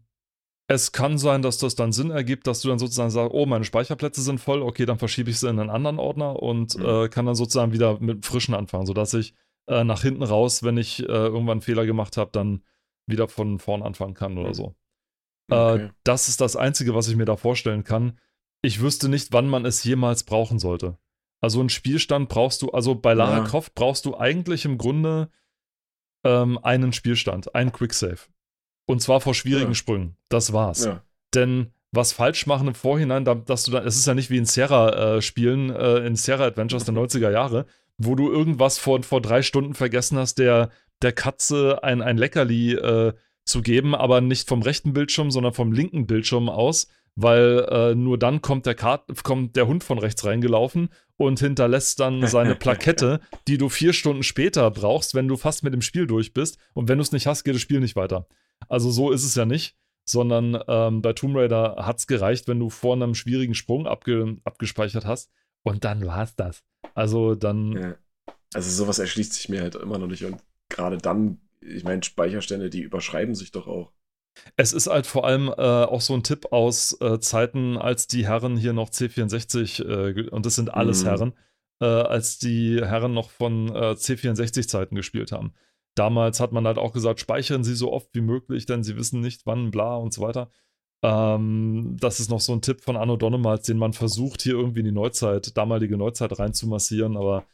es 0.66 0.92
kann 0.92 1.16
sein, 1.16 1.40
dass 1.40 1.58
das 1.58 1.76
dann 1.76 1.92
Sinn 1.92 2.10
ergibt, 2.10 2.46
dass 2.46 2.60
du 2.60 2.68
dann 2.68 2.78
sozusagen 2.78 3.10
sagst, 3.10 3.32
oh, 3.32 3.46
meine 3.46 3.64
Speicherplätze 3.64 4.20
sind 4.20 4.38
voll, 4.38 4.62
okay, 4.62 4.84
dann 4.84 4.98
verschiebe 4.98 5.30
ich 5.30 5.38
sie 5.38 5.48
in 5.48 5.58
einen 5.58 5.70
anderen 5.70 5.98
Ordner 5.98 6.42
und 6.42 6.76
mhm. 6.76 6.84
äh, 6.84 7.08
kann 7.08 7.24
dann 7.24 7.36
sozusagen 7.36 7.72
wieder 7.72 7.98
mit 8.00 8.26
frischen 8.26 8.54
anfangen, 8.54 8.84
sodass 8.84 9.14
ich 9.14 9.34
äh, 9.66 9.84
nach 9.84 10.02
hinten 10.02 10.22
raus, 10.22 10.62
wenn 10.62 10.76
ich 10.76 11.00
äh, 11.00 11.06
irgendwann 11.06 11.52
einen 11.52 11.60
Fehler 11.62 11.86
gemacht 11.86 12.16
habe, 12.16 12.30
dann 12.32 12.64
wieder 13.06 13.28
von 13.28 13.58
vorn 13.58 13.82
anfangen 13.82 14.14
kann 14.14 14.36
oder 14.36 14.48
mhm. 14.48 14.54
so. 14.54 14.74
Äh, 15.50 15.54
okay. 15.54 15.90
das 16.04 16.28
ist 16.28 16.42
das 16.42 16.56
Einzige, 16.56 16.94
was 16.94 17.08
ich 17.08 17.16
mir 17.16 17.24
da 17.24 17.36
vorstellen 17.36 17.84
kann. 17.84 18.18
Ich 18.60 18.80
wüsste 18.80 19.08
nicht, 19.08 19.32
wann 19.32 19.48
man 19.48 19.64
es 19.64 19.84
jemals 19.84 20.24
brauchen 20.24 20.58
sollte. 20.58 20.98
Also 21.40 21.60
einen 21.60 21.70
Spielstand 21.70 22.28
brauchst 22.28 22.60
du, 22.60 22.72
also 22.72 22.94
bei 22.94 23.14
Lara 23.14 23.38
ja. 23.38 23.44
Croft 23.44 23.74
brauchst 23.74 24.04
du 24.04 24.18
eigentlich 24.18 24.64
im 24.64 24.76
Grunde 24.76 25.30
ähm, 26.24 26.58
einen 26.58 26.92
Spielstand, 26.92 27.54
einen 27.54 27.72
Quicksave. 27.72 28.26
Und 28.88 29.02
zwar 29.02 29.20
vor 29.20 29.34
schwierigen 29.34 29.72
ja. 29.72 29.74
Sprüngen. 29.74 30.16
Das 30.30 30.54
war's. 30.54 30.86
Ja. 30.86 31.02
Denn 31.34 31.72
was 31.92 32.12
falsch 32.12 32.46
machen 32.46 32.68
im 32.68 32.74
Vorhinein, 32.74 33.22
dass 33.24 33.64
du 33.64 33.70
dann, 33.70 33.86
es 33.86 33.96
ist 33.96 34.06
ja 34.06 34.14
nicht 34.14 34.30
wie 34.30 34.38
in 34.38 34.46
Sierra-Spielen, 34.46 35.68
äh, 35.68 36.06
in 36.06 36.16
Sierra-Adventures 36.16 36.84
der 36.84 36.94
90er 36.94 37.30
Jahre, 37.30 37.66
wo 37.98 38.14
du 38.14 38.32
irgendwas 38.32 38.78
vor, 38.78 39.02
vor 39.02 39.20
drei 39.20 39.42
Stunden 39.42 39.74
vergessen 39.74 40.16
hast, 40.16 40.38
der, 40.38 40.70
der 41.02 41.12
Katze 41.12 41.82
ein, 41.82 42.00
ein 42.00 42.16
Leckerli 42.16 42.72
äh, 42.76 43.12
zu 43.44 43.60
geben, 43.60 43.94
aber 43.94 44.22
nicht 44.22 44.48
vom 44.48 44.62
rechten 44.62 44.94
Bildschirm, 44.94 45.30
sondern 45.30 45.52
vom 45.52 45.70
linken 45.70 46.06
Bildschirm 46.06 46.48
aus, 46.48 46.88
weil 47.14 47.66
äh, 47.70 47.94
nur 47.94 48.18
dann 48.18 48.40
kommt 48.40 48.64
der, 48.64 48.74
Kart 48.74 49.22
kommt 49.22 49.54
der 49.54 49.66
Hund 49.66 49.84
von 49.84 49.98
rechts 49.98 50.24
reingelaufen 50.24 50.88
und 51.18 51.40
hinterlässt 51.40 52.00
dann 52.00 52.26
seine 52.26 52.54
Plakette, 52.56 53.20
die 53.48 53.58
du 53.58 53.68
vier 53.68 53.92
Stunden 53.92 54.22
später 54.22 54.70
brauchst, 54.70 55.14
wenn 55.14 55.28
du 55.28 55.36
fast 55.36 55.62
mit 55.62 55.74
dem 55.74 55.82
Spiel 55.82 56.06
durch 56.06 56.32
bist. 56.32 56.56
Und 56.72 56.88
wenn 56.88 56.96
du 56.96 57.02
es 57.02 57.12
nicht 57.12 57.26
hast, 57.26 57.44
geht 57.44 57.54
das 57.54 57.60
Spiel 57.60 57.80
nicht 57.80 57.96
weiter. 57.96 58.26
Also 58.68 58.90
so 58.90 59.10
ist 59.10 59.24
es 59.24 59.34
ja 59.34 59.44
nicht, 59.44 59.76
sondern 60.04 60.58
ähm, 60.68 61.02
bei 61.02 61.12
Tomb 61.12 61.36
Raider 61.36 61.76
hat 61.78 61.98
es 61.98 62.06
gereicht, 62.06 62.48
wenn 62.48 62.58
du 62.58 62.70
vor 62.70 62.94
einem 62.94 63.14
schwierigen 63.14 63.54
Sprung 63.54 63.86
abge 63.86 64.38
abgespeichert 64.44 65.04
hast 65.04 65.30
und 65.62 65.84
dann 65.84 66.06
war 66.06 66.22
es 66.22 66.34
das. 66.34 66.62
Also 66.94 67.34
dann. 67.34 67.72
Ja. 67.72 67.96
Also 68.54 68.70
sowas 68.70 68.98
erschließt 68.98 69.34
sich 69.34 69.48
mir 69.48 69.60
halt 69.60 69.74
immer 69.74 69.98
noch 69.98 70.06
nicht 70.06 70.24
und 70.24 70.42
gerade 70.70 70.98
dann, 70.98 71.40
ich 71.60 71.84
meine, 71.84 72.02
Speicherstände, 72.02 72.70
die 72.70 72.80
überschreiben 72.80 73.34
sich 73.34 73.50
doch 73.50 73.66
auch. 73.66 73.92
Es 74.56 74.72
ist 74.72 74.86
halt 74.86 75.06
vor 75.06 75.26
allem 75.26 75.48
äh, 75.48 75.52
auch 75.52 76.00
so 76.00 76.14
ein 76.14 76.22
Tipp 76.22 76.52
aus 76.52 76.98
äh, 77.00 77.18
Zeiten, 77.18 77.76
als 77.76 78.06
die 78.06 78.26
Herren 78.26 78.56
hier 78.56 78.72
noch 78.72 78.90
C64, 78.90 79.84
äh, 79.84 80.28
und 80.30 80.46
das 80.46 80.54
sind 80.54 80.72
alles 80.72 81.02
mhm. 81.02 81.08
Herren, 81.08 81.32
äh, 81.80 81.86
als 81.86 82.38
die 82.38 82.80
Herren 82.80 83.12
noch 83.12 83.30
von 83.30 83.68
äh, 83.68 83.92
C64-Zeiten 83.92 84.94
gespielt 84.94 85.32
haben. 85.32 85.52
Damals 85.98 86.38
hat 86.38 86.52
man 86.52 86.66
halt 86.66 86.78
auch 86.78 86.92
gesagt, 86.92 87.18
speichern 87.18 87.64
Sie 87.64 87.74
so 87.74 87.92
oft 87.92 88.08
wie 88.12 88.20
möglich, 88.20 88.66
denn 88.66 88.84
Sie 88.84 88.96
wissen 88.96 89.20
nicht, 89.20 89.46
wann, 89.46 89.72
bla 89.72 89.96
und 89.96 90.12
so 90.12 90.22
weiter. 90.22 90.48
Ähm, 91.02 91.96
das 91.98 92.20
ist 92.20 92.30
noch 92.30 92.40
so 92.40 92.52
ein 92.52 92.62
Tipp 92.62 92.82
von 92.82 92.96
Anno 92.96 93.16
Donnemals, 93.16 93.66
den 93.66 93.78
man 93.78 93.92
versucht, 93.92 94.42
hier 94.42 94.54
irgendwie 94.54 94.80
in 94.80 94.86
die 94.86 94.92
Neuzeit, 94.92 95.56
damalige 95.56 95.96
Neuzeit 95.96 96.38
reinzumassieren, 96.38 97.16
aber 97.16 97.46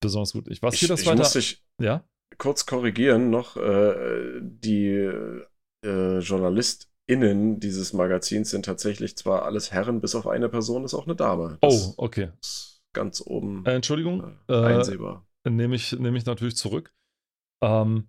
besonders 0.00 0.32
gut. 0.32 0.48
Ich 0.48 0.62
weiß 0.62 0.74
hier 0.74 0.88
das 0.88 1.02
ich 1.02 1.06
weiter. 1.06 1.18
Muss 1.18 1.32
dich 1.32 1.62
ja? 1.78 2.04
kurz 2.38 2.64
korrigieren 2.64 3.28
noch. 3.28 3.56
Äh, 3.58 4.40
die 4.40 5.10
äh, 5.84 6.18
JournalistInnen 6.18 7.60
dieses 7.60 7.92
Magazins 7.92 8.50
sind 8.50 8.64
tatsächlich 8.64 9.16
zwar 9.16 9.42
alles 9.42 9.72
Herren, 9.72 10.00
bis 10.00 10.14
auf 10.14 10.26
eine 10.26 10.48
Person 10.48 10.84
ist 10.84 10.94
auch 10.94 11.04
eine 11.04 11.16
Dame. 11.16 11.58
Das 11.60 11.94
oh, 11.98 12.04
okay. 12.04 12.30
Ganz 12.94 13.22
oben. 13.24 13.64
Äh, 13.66 13.74
Entschuldigung. 13.74 14.38
Äh, 14.48 14.54
einsehbar. 14.54 15.26
Nehme 15.46 15.76
ich, 15.76 15.92
nehm 15.92 16.16
ich 16.16 16.24
natürlich 16.24 16.56
zurück. 16.56 16.94
Ähm, 17.62 18.08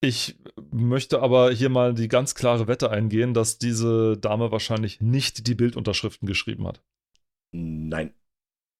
ich 0.00 0.36
möchte 0.72 1.22
aber 1.22 1.52
hier 1.52 1.68
mal 1.68 1.94
die 1.94 2.08
ganz 2.08 2.34
klare 2.34 2.66
Wette 2.66 2.90
eingehen, 2.90 3.34
dass 3.34 3.58
diese 3.58 4.18
Dame 4.18 4.50
wahrscheinlich 4.50 5.00
nicht 5.00 5.46
die 5.46 5.54
Bildunterschriften 5.54 6.26
geschrieben 6.26 6.66
hat. 6.66 6.82
Nein. 7.52 8.12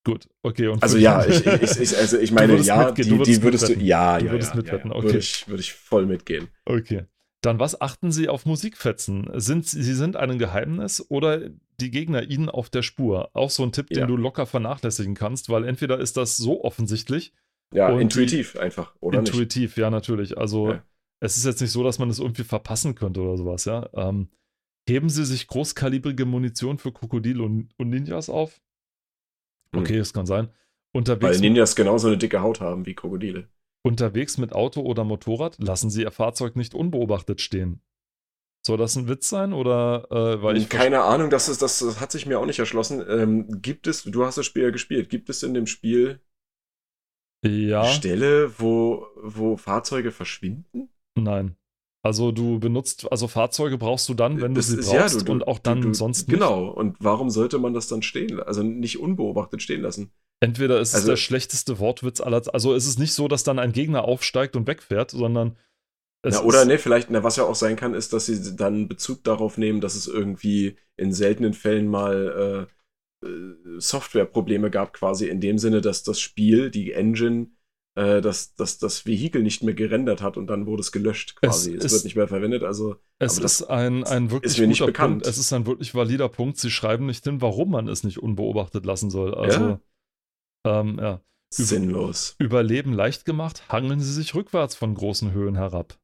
Gut, 0.05 0.29
okay. 0.43 0.75
Also 0.81 0.99
ja, 0.99 1.25
ich, 1.27 1.47
ich, 1.47 1.81
ich, 1.81 1.97
also 1.97 2.19
ich 2.19 2.33
meine, 2.33 2.57
ja, 2.57 2.91
die, 2.91 3.09
würdest, 3.09 3.31
die 3.31 3.43
würdest 3.43 3.69
du, 3.69 3.75
ja, 3.75 4.19
du 4.19 4.27
ja, 4.27 4.33
würdest 4.33 4.51
ja, 4.51 4.57
mitwetten, 4.57 4.91
ja, 4.91 4.97
okay. 4.97 5.07
Würde 5.07 5.19
ich, 5.19 5.49
würde 5.49 5.61
ich 5.61 5.73
voll 5.73 6.07
mitgehen. 6.07 6.49
Okay. 6.65 7.05
Dann 7.41 7.61
was 7.61 7.81
achten 7.81 8.11
Sie 8.11 8.29
auf 8.29 8.45
Musikfetzen? 8.45 9.29
Sind 9.35 9.67
Sie 9.67 9.95
sind 9.95 10.17
ein 10.17 10.39
Geheimnis 10.39 11.05
oder 11.09 11.51
die 11.81 11.91
Gegner 11.91 12.23
Ihnen 12.23 12.49
auf 12.49 12.71
der 12.71 12.83
Spur? 12.83 13.31
Auch 13.35 13.51
so 13.51 13.63
ein 13.65 13.73
Tipp, 13.73 13.89
den 13.89 14.07
du 14.07 14.17
locker 14.17 14.47
vernachlässigen 14.47 15.15
kannst, 15.15 15.49
weil 15.49 15.65
entweder 15.65 15.99
ist 15.99 16.17
das 16.17 16.37
so 16.37 16.65
offensichtlich 16.65 17.33
ja, 17.73 17.89
und 17.89 18.01
intuitiv 18.01 18.57
einfach, 18.57 18.95
oder? 19.01 19.21
Intuitiv, 19.21 19.71
nicht? 19.71 19.77
ja, 19.79 19.91
natürlich. 19.91 20.39
Also 20.39 20.73
ja. 20.73 20.83
es 21.21 21.37
ist 21.37 21.45
jetzt 21.45 21.61
nicht 21.61 21.73
so, 21.73 21.83
dass 21.83 21.99
man 21.99 22.09
es 22.11 22.17
das 22.17 22.25
irgendwie 22.25 22.45
verpassen 22.45 22.95
könnte 22.95 23.21
oder 23.21 23.37
sowas, 23.37 23.65
ja. 23.65 23.89
Ähm, 23.95 24.29
heben 24.89 25.09
Sie 25.09 25.25
sich 25.25 25.47
großkalibrige 25.47 26.25
Munition 26.25 26.79
für 26.79 26.93
Krokodile 26.93 27.43
und, 27.43 27.71
und 27.79 27.91
Ninjas 27.91 28.29
auf? 28.29 28.61
Hm. 29.73 29.81
Okay, 29.81 29.99
es 29.99 30.13
kann 30.13 30.27
sein. 30.27 30.49
Unterwegs 30.93 31.35
Weil 31.35 31.41
Ninjas 31.41 31.75
genauso 31.75 32.09
eine 32.09 32.19
dicke 32.19 32.43
Haut 32.43 32.61
haben 32.61 32.87
wie 32.87 32.95
Krokodile. 32.95 33.49
Unterwegs 33.83 34.39
mit 34.39 34.53
Auto 34.53 34.83
oder 34.83 35.05
Motorrad 35.05 35.57
lassen 35.59 35.91
Sie 35.91 36.03
Ihr 36.03 36.13
Fahrzeug 36.13 36.55
nicht 36.55 36.75
unbeobachtet 36.75 37.41
stehen. 37.41 37.81
Soll 38.65 38.79
das 38.79 38.95
ein 38.95 39.09
Witz 39.09 39.29
sein 39.29 39.53
oder 39.53 40.07
äh, 40.11 40.41
weil 40.41 40.57
ich 40.57 40.69
keine 40.69 41.03
Ahnung, 41.03 41.31
das 41.31 41.49
ist 41.49 41.63
das, 41.63 41.81
das, 41.81 42.01
hat 42.01 42.13
sich 42.13 42.27
mir 42.27 42.39
auch 42.39 42.47
nicht 42.47 42.61
erschlossen. 42.61 43.05
Ähm, 43.09 43.61
gibt 43.61 43.89
es, 43.89 44.05
du 44.05 44.25
hast 44.25 44.39
das 44.39 44.47
Spiel 44.47 44.63
ja 44.63 44.71
gespielt, 44.71 45.11
gibt 45.11 45.29
es 45.31 45.43
in 45.43 45.53
dem 45.53 45.67
Spiel 45.67 46.21
ja. 47.43 47.85
Stelle, 47.85 48.59
wo, 48.59 49.07
wo 49.17 49.57
Fahrzeuge 49.57 50.13
verschwinden? 50.13 50.89
Nein. 51.15 51.57
Also 52.05 52.33
du 52.33 52.59
benutzt, 52.59 53.11
also 53.13 53.29
Fahrzeuge 53.29 53.79
brauchst 53.79 54.09
du 54.09 54.15
dann, 54.15 54.41
wenn 54.41 54.55
du 54.55 54.63
sie 54.63 54.77
brauchst 54.77 54.93
ja, 54.93 55.09
du, 55.09 55.25
du, 55.25 55.33
und 55.33 55.47
auch 55.47 55.61
dann 55.61 55.81
du, 55.81 55.95
sonst 55.95 56.27
nicht. 56.27 56.37
Genau, 56.37 56.69
und 56.69 56.97
warum 56.99 57.31
sollte 57.31 57.59
man 57.59 57.75
das 57.75 57.87
dann 57.87 58.03
stehen, 58.03 58.41
also 58.41 58.65
nicht 58.65 58.99
unbeobachtet 58.99 59.63
stehen 59.63 59.83
lassen? 59.83 60.11
Entweder 60.41 60.81
ist 60.81 60.95
also, 60.95 61.05
es 61.05 61.11
der 61.11 61.17
schlechteste 61.17 61.79
Wortwitz 61.79 62.21
aller, 62.21 62.43
also 62.53 62.75
ist 62.75 62.89
es 62.89 62.99
nicht 62.99 63.13
so, 63.13 63.29
dass 63.29 63.45
dann 63.45 63.61
ein 63.61 63.71
Gegner 63.71 64.03
aufsteigt 64.03 64.57
und 64.57 64.67
wegfährt, 64.67 65.13
sondern 65.13 65.57
na, 66.25 66.43
oder 66.43 66.65
ne, 66.65 66.79
vielleicht, 66.79 67.11
na, 67.11 67.23
was 67.23 67.37
ja 67.37 67.45
auch 67.45 67.55
sein 67.55 67.77
kann, 67.77 67.95
ist, 67.95 68.13
dass 68.13 68.27
sie 68.27 68.57
dann 68.57 68.89
Bezug 68.89 69.23
darauf 69.25 69.59
nehmen, 69.59 69.81
dass 69.81 69.95
es 69.95 70.07
irgendwie 70.07 70.77
in 70.97 71.13
seltenen 71.13 71.53
Fällen 71.53 71.89
mal 71.89 72.67
äh, 72.69 72.73
Softwareprobleme 73.79 74.71
gab, 74.71 74.93
quasi 74.93 75.29
in 75.29 75.41
dem 75.41 75.59
Sinne, 75.59 75.81
dass 75.81 76.03
das 76.03 76.21
Spiel, 76.21 76.71
die 76.71 76.93
Engine, 76.93 77.51
äh, 77.95 78.21
dass, 78.21 78.55
dass 78.55 78.79
das 78.79 79.07
Vehikel 79.07 79.43
nicht 79.43 79.63
mehr 79.63 79.75
gerendert 79.75 80.23
hat 80.23 80.37
und 80.37 80.47
dann 80.47 80.67
wurde 80.67 80.81
es 80.81 80.93
gelöscht 80.93 81.37
quasi. 81.37 81.75
Es, 81.75 81.85
es 81.85 81.93
wird 81.93 82.05
nicht 82.05 82.17
mehr 82.17 82.29
verwendet. 82.29 82.65
Also 82.65 82.97
es 83.19 83.39
ist 83.39 83.65
ein, 83.65 84.05
ein 84.05 84.31
wirklich 84.31 84.53
ist 84.53 84.59
mir 84.59 84.67
nicht 84.67 84.85
bekannt. 84.85 85.23
Punkt. 85.23 85.27
Es 85.27 85.39
ist 85.39 85.53
ein 85.53 85.67
wirklich 85.67 85.95
valider 85.95 86.29
Punkt. 86.29 86.59
Sie 86.59 86.71
schreiben 86.71 87.07
nicht 87.07 87.25
hin, 87.25 87.41
warum 87.41 87.71
man 87.71 87.89
es 87.89 88.03
nicht 88.03 88.19
unbeobachtet 88.19 88.87
lassen 88.87 89.11
soll. 89.11 89.35
Also 89.35 89.61
ja. 89.61 89.81
Ähm, 90.81 90.99
ja. 91.01 91.21
Sinnlos. 91.53 92.35
Überleben 92.39 92.95
leicht 92.95 93.27
gemacht, 93.27 93.69
hangeln 93.69 94.01
sie 94.01 94.13
sich 94.13 94.35
rückwärts 94.35 94.75
von 94.75 94.95
großen 94.95 95.33
Höhen 95.33 95.55
herab. 95.55 95.99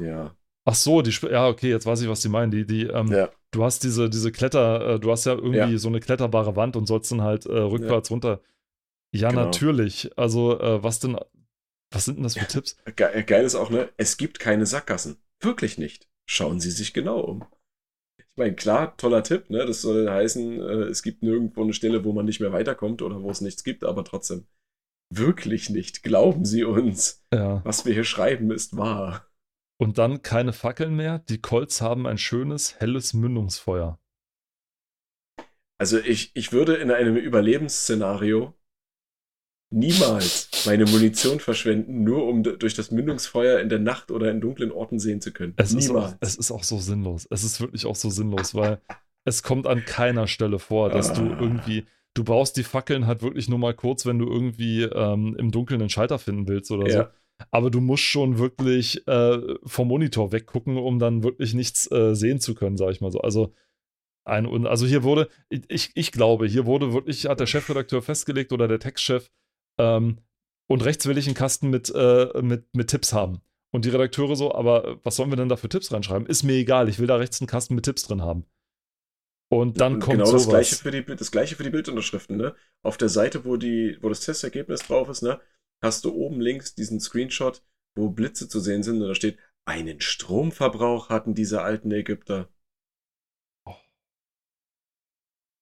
Ja. 0.00 0.34
Ach 0.64 0.74
so, 0.74 1.02
die, 1.02 1.10
ja, 1.10 1.46
okay, 1.46 1.68
jetzt 1.68 1.84
weiß 1.84 2.00
ich, 2.00 2.08
was 2.08 2.22
sie 2.22 2.30
meinen. 2.30 2.50
Die, 2.50 2.66
die, 2.66 2.84
ähm, 2.84 3.08
ja. 3.08 3.30
Du 3.54 3.62
hast 3.62 3.84
diese, 3.84 4.10
diese 4.10 4.32
Kletter, 4.32 4.94
äh, 4.94 5.00
du 5.00 5.12
hast 5.12 5.26
ja 5.26 5.34
irgendwie 5.34 5.58
ja. 5.58 5.78
so 5.78 5.86
eine 5.86 6.00
kletterbare 6.00 6.56
Wand 6.56 6.74
und 6.74 6.86
sollst 6.86 7.12
dann 7.12 7.22
halt 7.22 7.46
äh, 7.46 7.56
rückwärts 7.56 8.08
ja. 8.08 8.14
runter. 8.14 8.40
Ja, 9.14 9.30
genau. 9.30 9.44
natürlich. 9.44 10.10
Also, 10.18 10.58
äh, 10.58 10.82
was 10.82 10.98
denn, 10.98 11.16
was 11.92 12.04
sind 12.04 12.16
denn 12.16 12.24
das 12.24 12.36
für 12.36 12.48
Tipps? 12.48 12.76
Ge 12.96 13.22
geil 13.22 13.44
ist 13.44 13.54
auch, 13.54 13.70
ne? 13.70 13.90
Es 13.96 14.16
gibt 14.16 14.40
keine 14.40 14.66
Sackgassen. 14.66 15.18
Wirklich 15.40 15.78
nicht. 15.78 16.08
Schauen 16.26 16.58
Sie 16.58 16.72
sich 16.72 16.92
genau 16.94 17.20
um. 17.20 17.44
Ich 18.18 18.24
meine, 18.34 18.56
klar, 18.56 18.96
toller 18.96 19.22
Tipp, 19.22 19.50
ne? 19.50 19.64
Das 19.64 19.82
soll 19.82 20.10
heißen, 20.10 20.60
äh, 20.60 20.84
es 20.86 21.04
gibt 21.04 21.22
nirgendwo 21.22 21.62
eine 21.62 21.74
Stelle, 21.74 22.04
wo 22.04 22.12
man 22.12 22.24
nicht 22.24 22.40
mehr 22.40 22.52
weiterkommt 22.52 23.02
oder 23.02 23.22
wo 23.22 23.30
es 23.30 23.40
nichts 23.40 23.62
gibt, 23.62 23.84
aber 23.84 24.02
trotzdem. 24.02 24.48
Wirklich 25.10 25.70
nicht. 25.70 26.02
Glauben 26.02 26.44
Sie 26.44 26.64
uns. 26.64 27.24
Was 27.30 27.84
wir 27.84 27.92
hier 27.94 28.02
schreiben, 28.02 28.50
ist 28.50 28.76
wahr. 28.76 29.28
Und 29.76 29.98
dann 29.98 30.22
keine 30.22 30.52
Fackeln 30.52 30.94
mehr. 30.94 31.18
Die 31.18 31.40
Colts 31.40 31.80
haben 31.80 32.06
ein 32.06 32.18
schönes, 32.18 32.78
helles 32.80 33.12
Mündungsfeuer. 33.12 33.98
Also 35.78 35.98
ich, 35.98 36.30
ich 36.34 36.52
würde 36.52 36.76
in 36.76 36.90
einem 36.90 37.16
Überlebensszenario 37.16 38.54
niemals 39.70 40.50
meine 40.66 40.86
Munition 40.86 41.40
verschwenden, 41.40 42.04
nur 42.04 42.26
um 42.26 42.42
durch 42.42 42.74
das 42.74 42.90
Mündungsfeuer 42.90 43.60
in 43.60 43.68
der 43.68 43.80
Nacht 43.80 44.10
oder 44.10 44.30
in 44.30 44.40
dunklen 44.40 44.70
Orten 44.70 44.98
sehen 44.98 45.20
zu 45.20 45.32
können. 45.32 45.54
Es 45.56 45.74
niemals. 45.74 46.12
Ist 46.12 46.14
auch, 46.14 46.16
es 46.20 46.36
ist 46.36 46.50
auch 46.52 46.62
so 46.62 46.78
sinnlos. 46.78 47.26
Es 47.30 47.42
ist 47.42 47.60
wirklich 47.60 47.86
auch 47.86 47.96
so 47.96 48.08
sinnlos, 48.10 48.54
weil 48.54 48.80
es 49.24 49.42
kommt 49.42 49.66
an 49.66 49.84
keiner 49.84 50.28
Stelle 50.28 50.58
vor, 50.58 50.90
dass 50.90 51.10
ah. 51.10 51.14
du 51.14 51.26
irgendwie, 51.26 51.86
du 52.14 52.24
brauchst 52.24 52.56
die 52.56 52.62
Fackeln 52.62 53.06
halt 53.06 53.22
wirklich 53.22 53.48
nur 53.48 53.58
mal 53.58 53.74
kurz, 53.74 54.06
wenn 54.06 54.18
du 54.18 54.30
irgendwie 54.30 54.82
ähm, 54.82 55.34
im 55.38 55.50
Dunkeln 55.50 55.80
einen 55.80 55.90
Schalter 55.90 56.18
finden 56.18 56.46
willst 56.46 56.70
oder 56.70 56.88
ja. 56.88 57.02
so. 57.04 57.08
Aber 57.50 57.70
du 57.70 57.80
musst 57.80 58.04
schon 58.04 58.38
wirklich 58.38 59.06
äh, 59.06 59.38
vom 59.64 59.88
Monitor 59.88 60.32
weggucken, 60.32 60.76
um 60.76 60.98
dann 60.98 61.22
wirklich 61.22 61.54
nichts 61.54 61.90
äh, 61.90 62.14
sehen 62.14 62.40
zu 62.40 62.54
können, 62.54 62.76
sag 62.76 62.90
ich 62.90 63.00
mal 63.00 63.10
so. 63.10 63.20
Also 63.20 63.52
ein, 64.24 64.66
also 64.66 64.86
hier 64.86 65.02
wurde, 65.02 65.28
ich, 65.50 65.90
ich 65.94 66.12
glaube, 66.12 66.46
hier 66.46 66.64
wurde 66.66 66.92
wirklich, 66.92 67.26
hat 67.26 67.40
der 67.40 67.46
Chefredakteur 67.46 68.02
festgelegt 68.02 68.52
oder 68.52 68.68
der 68.68 68.78
Textchef, 68.78 69.30
ähm, 69.78 70.18
und 70.66 70.84
rechts 70.84 71.06
will 71.06 71.18
ich 71.18 71.26
einen 71.26 71.34
Kasten 71.34 71.68
mit, 71.68 71.92
äh, 71.94 72.28
mit, 72.40 72.74
mit 72.74 72.88
Tipps 72.88 73.12
haben. 73.12 73.42
Und 73.70 73.84
die 73.84 73.90
Redakteure 73.90 74.36
so, 74.36 74.54
aber 74.54 74.98
was 75.02 75.16
sollen 75.16 75.30
wir 75.30 75.36
denn 75.36 75.48
da 75.48 75.56
für 75.56 75.68
Tipps 75.68 75.92
reinschreiben? 75.92 76.26
Ist 76.26 76.42
mir 76.44 76.54
egal, 76.54 76.88
ich 76.88 76.98
will 76.98 77.06
da 77.06 77.16
rechts 77.16 77.40
einen 77.40 77.48
Kasten 77.48 77.74
mit 77.74 77.84
Tipps 77.84 78.06
drin 78.06 78.22
haben. 78.22 78.46
Und 79.50 79.80
dann 79.80 79.94
und 79.94 80.00
kommt 80.00 80.12
genau 80.12 80.26
sowas. 80.26 80.44
das 80.44 80.48
gleiche 80.48 80.76
für 80.76 80.90
die 80.90 81.04
das 81.04 81.30
gleiche 81.30 81.56
für 81.56 81.64
die 81.64 81.70
Bildunterschriften, 81.70 82.36
ne? 82.36 82.54
Auf 82.82 82.96
der 82.96 83.08
Seite, 83.08 83.44
wo 83.44 83.56
die 83.56 83.98
wo 84.00 84.08
das 84.08 84.20
Testergebnis 84.20 84.80
drauf 84.80 85.08
ist, 85.08 85.22
ne, 85.22 85.40
hast 85.82 86.04
du 86.04 86.12
oben 86.14 86.40
links 86.40 86.74
diesen 86.74 87.00
Screenshot, 87.00 87.62
wo 87.96 88.10
Blitze 88.10 88.48
zu 88.48 88.60
sehen 88.60 88.82
sind 88.82 89.00
und 89.00 89.08
da 89.08 89.14
steht 89.14 89.38
einen 89.66 90.00
Stromverbrauch 90.00 91.08
hatten 91.08 91.34
diese 91.34 91.62
alten 91.62 91.90
Ägypter. 91.90 92.48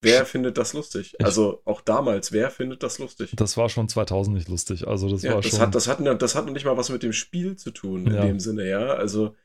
Wer 0.04 0.26
findet 0.26 0.58
das 0.58 0.72
lustig? 0.72 1.14
Also 1.22 1.62
auch 1.64 1.80
damals, 1.80 2.32
wer 2.32 2.50
findet 2.50 2.82
das 2.82 2.98
lustig? 2.98 3.34
Das 3.36 3.56
war 3.56 3.68
schon 3.68 3.88
2000 3.88 4.36
nicht 4.36 4.48
lustig. 4.48 4.88
Also 4.88 5.08
das 5.08 5.22
ja, 5.22 5.34
war 5.34 5.40
das 5.40 5.50
schon. 5.52 5.60
Hat, 5.60 5.74
das, 5.76 5.86
hat, 5.86 6.00
das 6.22 6.34
hat 6.34 6.46
noch 6.46 6.52
nicht 6.52 6.64
mal 6.64 6.76
was 6.76 6.90
mit 6.90 7.04
dem 7.04 7.12
Spiel 7.12 7.54
zu 7.54 7.70
tun, 7.70 8.08
in 8.08 8.14
ja. 8.14 8.24
dem 8.24 8.40
Sinne, 8.40 8.68
ja. 8.68 8.94
Also, 8.94 9.36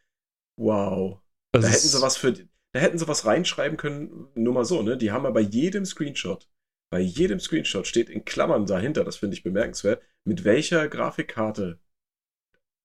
wow. 0.59 1.19
Da 1.51 1.61
hätten 1.61 1.87
sie 1.87 2.01
was 2.01 2.17
für. 2.17 2.33
Da 2.73 2.79
hätten 2.79 2.97
sie 2.97 3.07
was 3.07 3.25
reinschreiben 3.25 3.77
können, 3.77 4.27
nur 4.33 4.53
mal 4.53 4.65
so, 4.65 4.81
ne? 4.81 4.97
Die 4.97 5.11
haben 5.11 5.25
ja 5.25 5.29
bei 5.29 5.41
jedem 5.41 5.85
Screenshot, 5.85 6.49
bei 6.89 6.99
jedem 6.99 7.39
Screenshot 7.39 7.87
steht 7.87 8.09
in 8.09 8.25
Klammern 8.25 8.65
dahinter, 8.65 9.03
das 9.03 9.17
finde 9.17 9.35
ich 9.35 9.43
bemerkenswert, 9.43 10.01
mit 10.23 10.43
welcher 10.43 10.87
Grafikkarte 10.87 11.79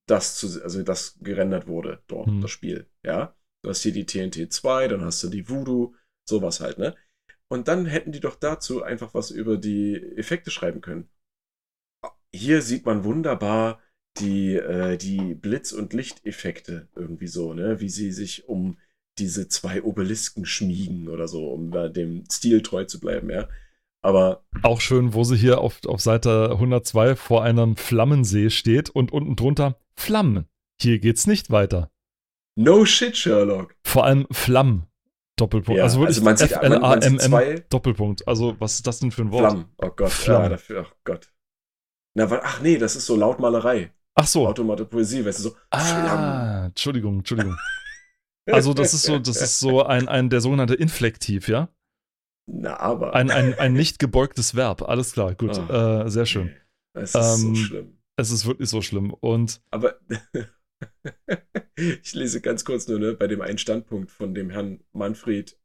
das 0.06 0.36
zu, 0.36 0.62
also 0.62 0.82
das 0.82 1.18
gerendert 1.20 1.66
wurde, 1.66 2.02
dort, 2.08 2.26
hm. 2.26 2.40
das 2.40 2.50
Spiel, 2.50 2.86
ja. 3.04 3.36
Du 3.62 3.70
hast 3.70 3.82
hier 3.82 3.92
die 3.92 4.06
TNT 4.06 4.52
2, 4.52 4.88
dann 4.88 5.04
hast 5.04 5.22
du 5.22 5.28
die 5.28 5.48
Voodoo, 5.48 5.94
sowas 6.28 6.60
halt, 6.60 6.78
ne? 6.78 6.96
Und 7.48 7.68
dann 7.68 7.86
hätten 7.86 8.12
die 8.12 8.20
doch 8.20 8.34
dazu 8.34 8.82
einfach 8.82 9.14
was 9.14 9.30
über 9.30 9.56
die 9.56 9.94
Effekte 10.16 10.50
schreiben 10.50 10.80
können. 10.80 11.08
Hier 12.34 12.62
sieht 12.62 12.86
man 12.86 13.04
wunderbar 13.04 13.80
die, 14.18 14.54
äh, 14.54 14.96
die 14.96 15.34
Blitz- 15.34 15.72
und 15.72 15.92
Lichteffekte 15.92 16.88
irgendwie 16.96 17.28
so, 17.28 17.54
ne? 17.54 17.78
Wie 17.80 17.90
sie 17.90 18.10
sich 18.10 18.48
um 18.48 18.78
diese 19.18 19.48
zwei 19.48 19.82
Obelisken 19.82 20.46
schmiegen 20.46 21.08
oder 21.08 21.28
so, 21.28 21.48
um 21.52 21.70
da 21.70 21.88
dem 21.88 22.24
Stil 22.30 22.62
treu 22.62 22.84
zu 22.84 22.98
bleiben, 22.98 23.30
ja. 23.30 23.48
Aber. 24.02 24.44
Auch 24.62 24.80
schön, 24.80 25.14
wo 25.14 25.24
sie 25.24 25.36
hier 25.36 25.60
auf, 25.60 25.80
auf 25.86 26.00
Seite 26.00 26.50
102 26.52 27.16
vor 27.16 27.42
einem 27.44 27.76
Flammensee 27.76 28.50
steht 28.50 28.90
und 28.90 29.12
unten 29.12 29.36
drunter 29.36 29.78
Flammen. 29.94 30.46
Hier 30.80 30.98
geht's 30.98 31.26
nicht 31.26 31.50
weiter. 31.50 31.90
No 32.56 32.84
shit, 32.84 33.16
Sherlock. 33.16 33.74
Vor 33.84 34.04
allem 34.04 34.26
Flammen. 34.30 34.86
Doppelpunkt. 35.36 35.78
Ja, 35.78 35.84
also 35.84 36.00
wirklich 36.00 36.18
also 36.18 36.24
man 36.24 36.36
sieht, 36.36 36.52
F 36.52 36.62
L 36.62 36.84
A 36.84 36.94
M 36.96 37.18
M 37.18 37.62
Doppelpunkt. 37.70 38.28
Also 38.28 38.54
was 38.58 38.74
ist 38.74 38.86
das 38.86 38.98
denn 38.98 39.10
für 39.10 39.22
ein 39.22 39.32
Wort? 39.32 39.50
Flammen. 39.50 39.64
Oh 39.78 39.90
Gott. 39.90 40.10
Flammen. 40.10 40.42
Ja, 40.42 40.48
dafür. 40.50 40.86
Oh 40.90 40.94
Gott. 41.04 41.32
Na, 42.14 42.28
ach 42.42 42.60
nee, 42.60 42.76
das 42.76 42.96
ist 42.96 43.06
so 43.06 43.16
Lautmalerei. 43.16 43.92
Ach 44.14 44.26
so. 44.26 44.46
Automate 44.46 44.84
Poesie, 44.84 45.24
weißt 45.24 45.38
du 45.38 45.42
so. 45.44 45.56
Ah, 45.70 45.78
Flammen. 45.78 46.64
Entschuldigung, 46.66 47.18
Entschuldigung. 47.18 47.56
also 48.50 48.74
das 48.74 48.92
ist 48.92 49.04
so, 49.04 49.18
das 49.18 49.40
ist 49.40 49.58
so 49.58 49.82
ein, 49.84 50.08
ein 50.08 50.28
der 50.28 50.42
sogenannte 50.42 50.74
Inflektiv, 50.74 51.48
ja? 51.48 51.68
Na, 52.54 52.78
aber. 52.78 53.14
Ein, 53.14 53.30
ein, 53.30 53.58
ein 53.58 53.72
nicht 53.72 53.98
gebeugtes 53.98 54.54
Verb. 54.54 54.82
Alles 54.82 55.12
klar, 55.12 55.34
gut. 55.34 55.58
Oh, 55.58 55.72
äh, 55.72 56.10
sehr 56.10 56.26
schön. 56.26 56.54
Es 56.92 57.14
ist 57.14 57.14
ähm, 57.14 57.54
so 57.54 57.54
schlimm. 57.54 57.98
Es 58.16 58.30
ist 58.30 58.46
wirklich 58.46 58.68
so 58.68 58.82
schlimm. 58.82 59.12
Und. 59.14 59.62
Aber 59.70 59.98
ich 61.76 62.14
lese 62.14 62.42
ganz 62.42 62.64
kurz 62.64 62.86
nur, 62.88 62.98
ne, 62.98 63.14
bei 63.14 63.26
dem 63.26 63.40
einen 63.40 63.56
Standpunkt 63.56 64.10
von 64.10 64.34
dem 64.34 64.50
Herrn 64.50 64.84
Manfred 64.92 65.58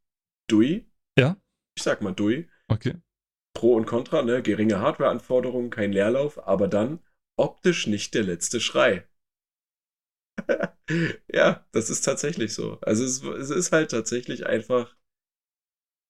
Dui. 0.48 0.90
Ja. 1.18 1.36
Ich 1.76 1.82
sag 1.82 2.00
mal 2.00 2.14
Dui. 2.14 2.48
Okay. 2.68 2.94
Pro 3.54 3.74
und 3.74 3.86
Contra, 3.86 4.22
ne, 4.22 4.42
geringe 4.42 4.80
Hardwareanforderungen, 4.80 5.68
kein 5.68 5.92
Leerlauf, 5.92 6.46
aber 6.46 6.68
dann 6.68 7.00
optisch 7.36 7.86
nicht 7.86 8.14
der 8.14 8.22
letzte 8.22 8.60
Schrei. 8.60 9.06
ja, 11.32 11.66
das 11.72 11.90
ist 11.90 12.02
tatsächlich 12.02 12.54
so. 12.54 12.80
Also 12.80 13.04
es, 13.04 13.22
es, 13.22 13.50
ist 13.50 13.72
halt 13.72 13.90
tatsächlich 13.90 14.46
einfach. 14.46 14.96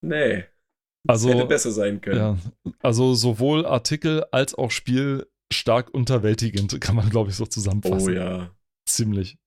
Nee. 0.03 0.45
Also, 1.09 1.31
hätte 1.31 1.47
besser 1.47 1.73
sein 1.73 2.01
können. 2.01 2.19
Ja, 2.19 2.73
also 2.81 3.15
sowohl 3.15 3.67
Artikel 3.67 4.25
als 4.31 4.55
auch 4.55 4.71
Spiel 4.71 5.27
stark 5.53 5.93
unterwältigend, 5.93 6.81
kann 6.81 6.95
man, 6.95 7.09
glaube 7.11 7.31
ich, 7.31 7.37
so 7.37 7.47
zusammenfassen. 7.47 8.09
Oh 8.09 8.13
ja 8.13 8.51
ziemlich. 8.89 9.39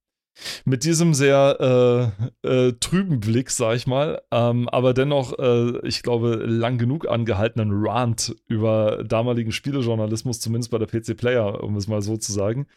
Mit 0.64 0.86
diesem 0.86 1.14
sehr 1.14 2.14
äh, 2.44 2.48
äh, 2.48 2.74
trüben 2.80 3.20
Blick, 3.20 3.50
sag 3.52 3.76
ich 3.76 3.86
mal, 3.86 4.22
ähm, 4.32 4.70
aber 4.70 4.94
dennoch, 4.94 5.38
äh, 5.38 5.86
ich 5.86 6.04
glaube, 6.04 6.36
lang 6.36 6.78
genug 6.78 7.08
angehaltenen 7.08 7.70
Rant 7.74 8.36
über 8.48 9.04
damaligen 9.04 9.52
Spielejournalismus, 9.52 10.40
zumindest 10.40 10.72
bei 10.72 10.78
der 10.78 10.88
PC 10.88 11.18
Player, 11.18 11.62
um 11.62 11.76
es 11.76 11.88
mal 11.88 12.02
so 12.02 12.16
zu 12.16 12.32
sagen. 12.32 12.68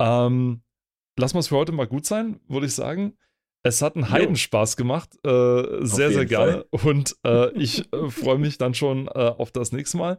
Ähm, 0.00 0.62
lassen 1.18 1.34
wir 1.34 1.40
es 1.40 1.48
für 1.48 1.56
heute 1.56 1.72
mal 1.72 1.86
gut 1.86 2.04
sein, 2.04 2.40
würde 2.46 2.66
ich 2.66 2.74
sagen. 2.74 3.16
Es 3.64 3.80
hat 3.80 3.94
einen 3.94 4.10
Heidenspaß 4.10 4.76
gemacht, 4.76 5.10
äh, 5.24 5.84
sehr, 5.86 6.10
sehr 6.10 6.26
gerne. 6.26 6.64
Fall. 6.72 6.84
Und 6.84 7.16
äh, 7.24 7.50
ich 7.58 7.92
äh, 7.92 8.10
freue 8.10 8.38
mich 8.38 8.58
dann 8.58 8.74
schon 8.74 9.08
auf 9.08 9.52
das 9.52 9.72
nächste 9.72 9.98
Mal. 9.98 10.18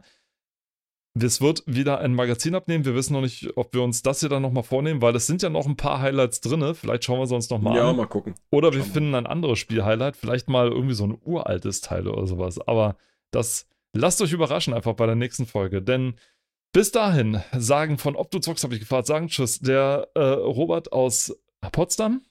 Es 1.16 1.40
wird 1.40 1.62
wieder 1.66 2.00
ein 2.00 2.12
Magazin 2.12 2.56
abnehmen. 2.56 2.84
Wir 2.84 2.96
wissen 2.96 3.12
noch 3.12 3.20
nicht, 3.20 3.56
ob 3.56 3.72
wir 3.72 3.82
uns 3.82 4.02
das 4.02 4.18
hier 4.20 4.28
dann 4.28 4.42
nochmal 4.42 4.64
vornehmen, 4.64 5.00
weil 5.00 5.14
es 5.14 5.28
sind 5.28 5.42
ja 5.42 5.48
noch 5.48 5.66
ein 5.66 5.76
paar 5.76 6.00
Highlights 6.00 6.40
drin. 6.40 6.74
Vielleicht 6.74 7.04
schauen 7.04 7.20
wir 7.20 7.26
sie 7.26 7.36
uns 7.36 7.50
nochmal 7.50 7.76
ja, 7.76 7.82
an. 7.82 7.86
Ja, 7.88 7.92
mal 7.92 8.08
gucken. 8.08 8.34
Oder 8.50 8.72
wir 8.72 8.82
finden 8.82 9.14
ein 9.14 9.28
anderes 9.28 9.60
Spiel-Highlight. 9.60 10.16
Vielleicht 10.16 10.48
mal 10.48 10.68
irgendwie 10.68 10.94
so 10.94 11.06
ein 11.06 11.16
uraltes 11.24 11.82
Teil 11.82 12.08
oder 12.08 12.26
sowas. 12.26 12.58
Aber 12.58 12.96
das 13.30 13.68
lasst 13.92 14.20
euch 14.22 14.32
überraschen 14.32 14.74
einfach 14.74 14.94
bei 14.94 15.06
der 15.06 15.14
nächsten 15.14 15.46
Folge. 15.46 15.82
Denn 15.82 16.16
bis 16.72 16.90
dahin 16.90 17.40
sagen 17.56 17.98
von 17.98 18.16
Ob 18.16 18.32
du 18.32 18.40
zockst, 18.40 18.64
habe 18.64 18.74
ich 18.74 18.80
gefragt, 18.80 19.06
sagen 19.06 19.28
Tschüss. 19.28 19.60
Der 19.60 20.08
äh, 20.14 20.20
Robert 20.20 20.92
aus 20.92 21.36
Potsdam. 21.70 22.22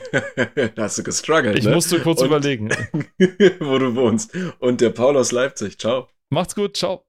da 0.74 0.82
hast 0.84 0.98
du 0.98 1.02
gestruggelt. 1.02 1.58
Ich 1.58 1.64
ne? 1.64 1.74
musste 1.74 2.00
kurz 2.00 2.20
Und, 2.20 2.26
überlegen. 2.26 2.68
wo 3.60 3.78
du 3.78 3.94
wohnst. 3.94 4.34
Und 4.58 4.80
der 4.80 4.90
Paul 4.90 5.16
aus 5.16 5.32
Leipzig. 5.32 5.78
Ciao. 5.78 6.08
Macht's 6.30 6.54
gut. 6.54 6.76
Ciao. 6.76 7.04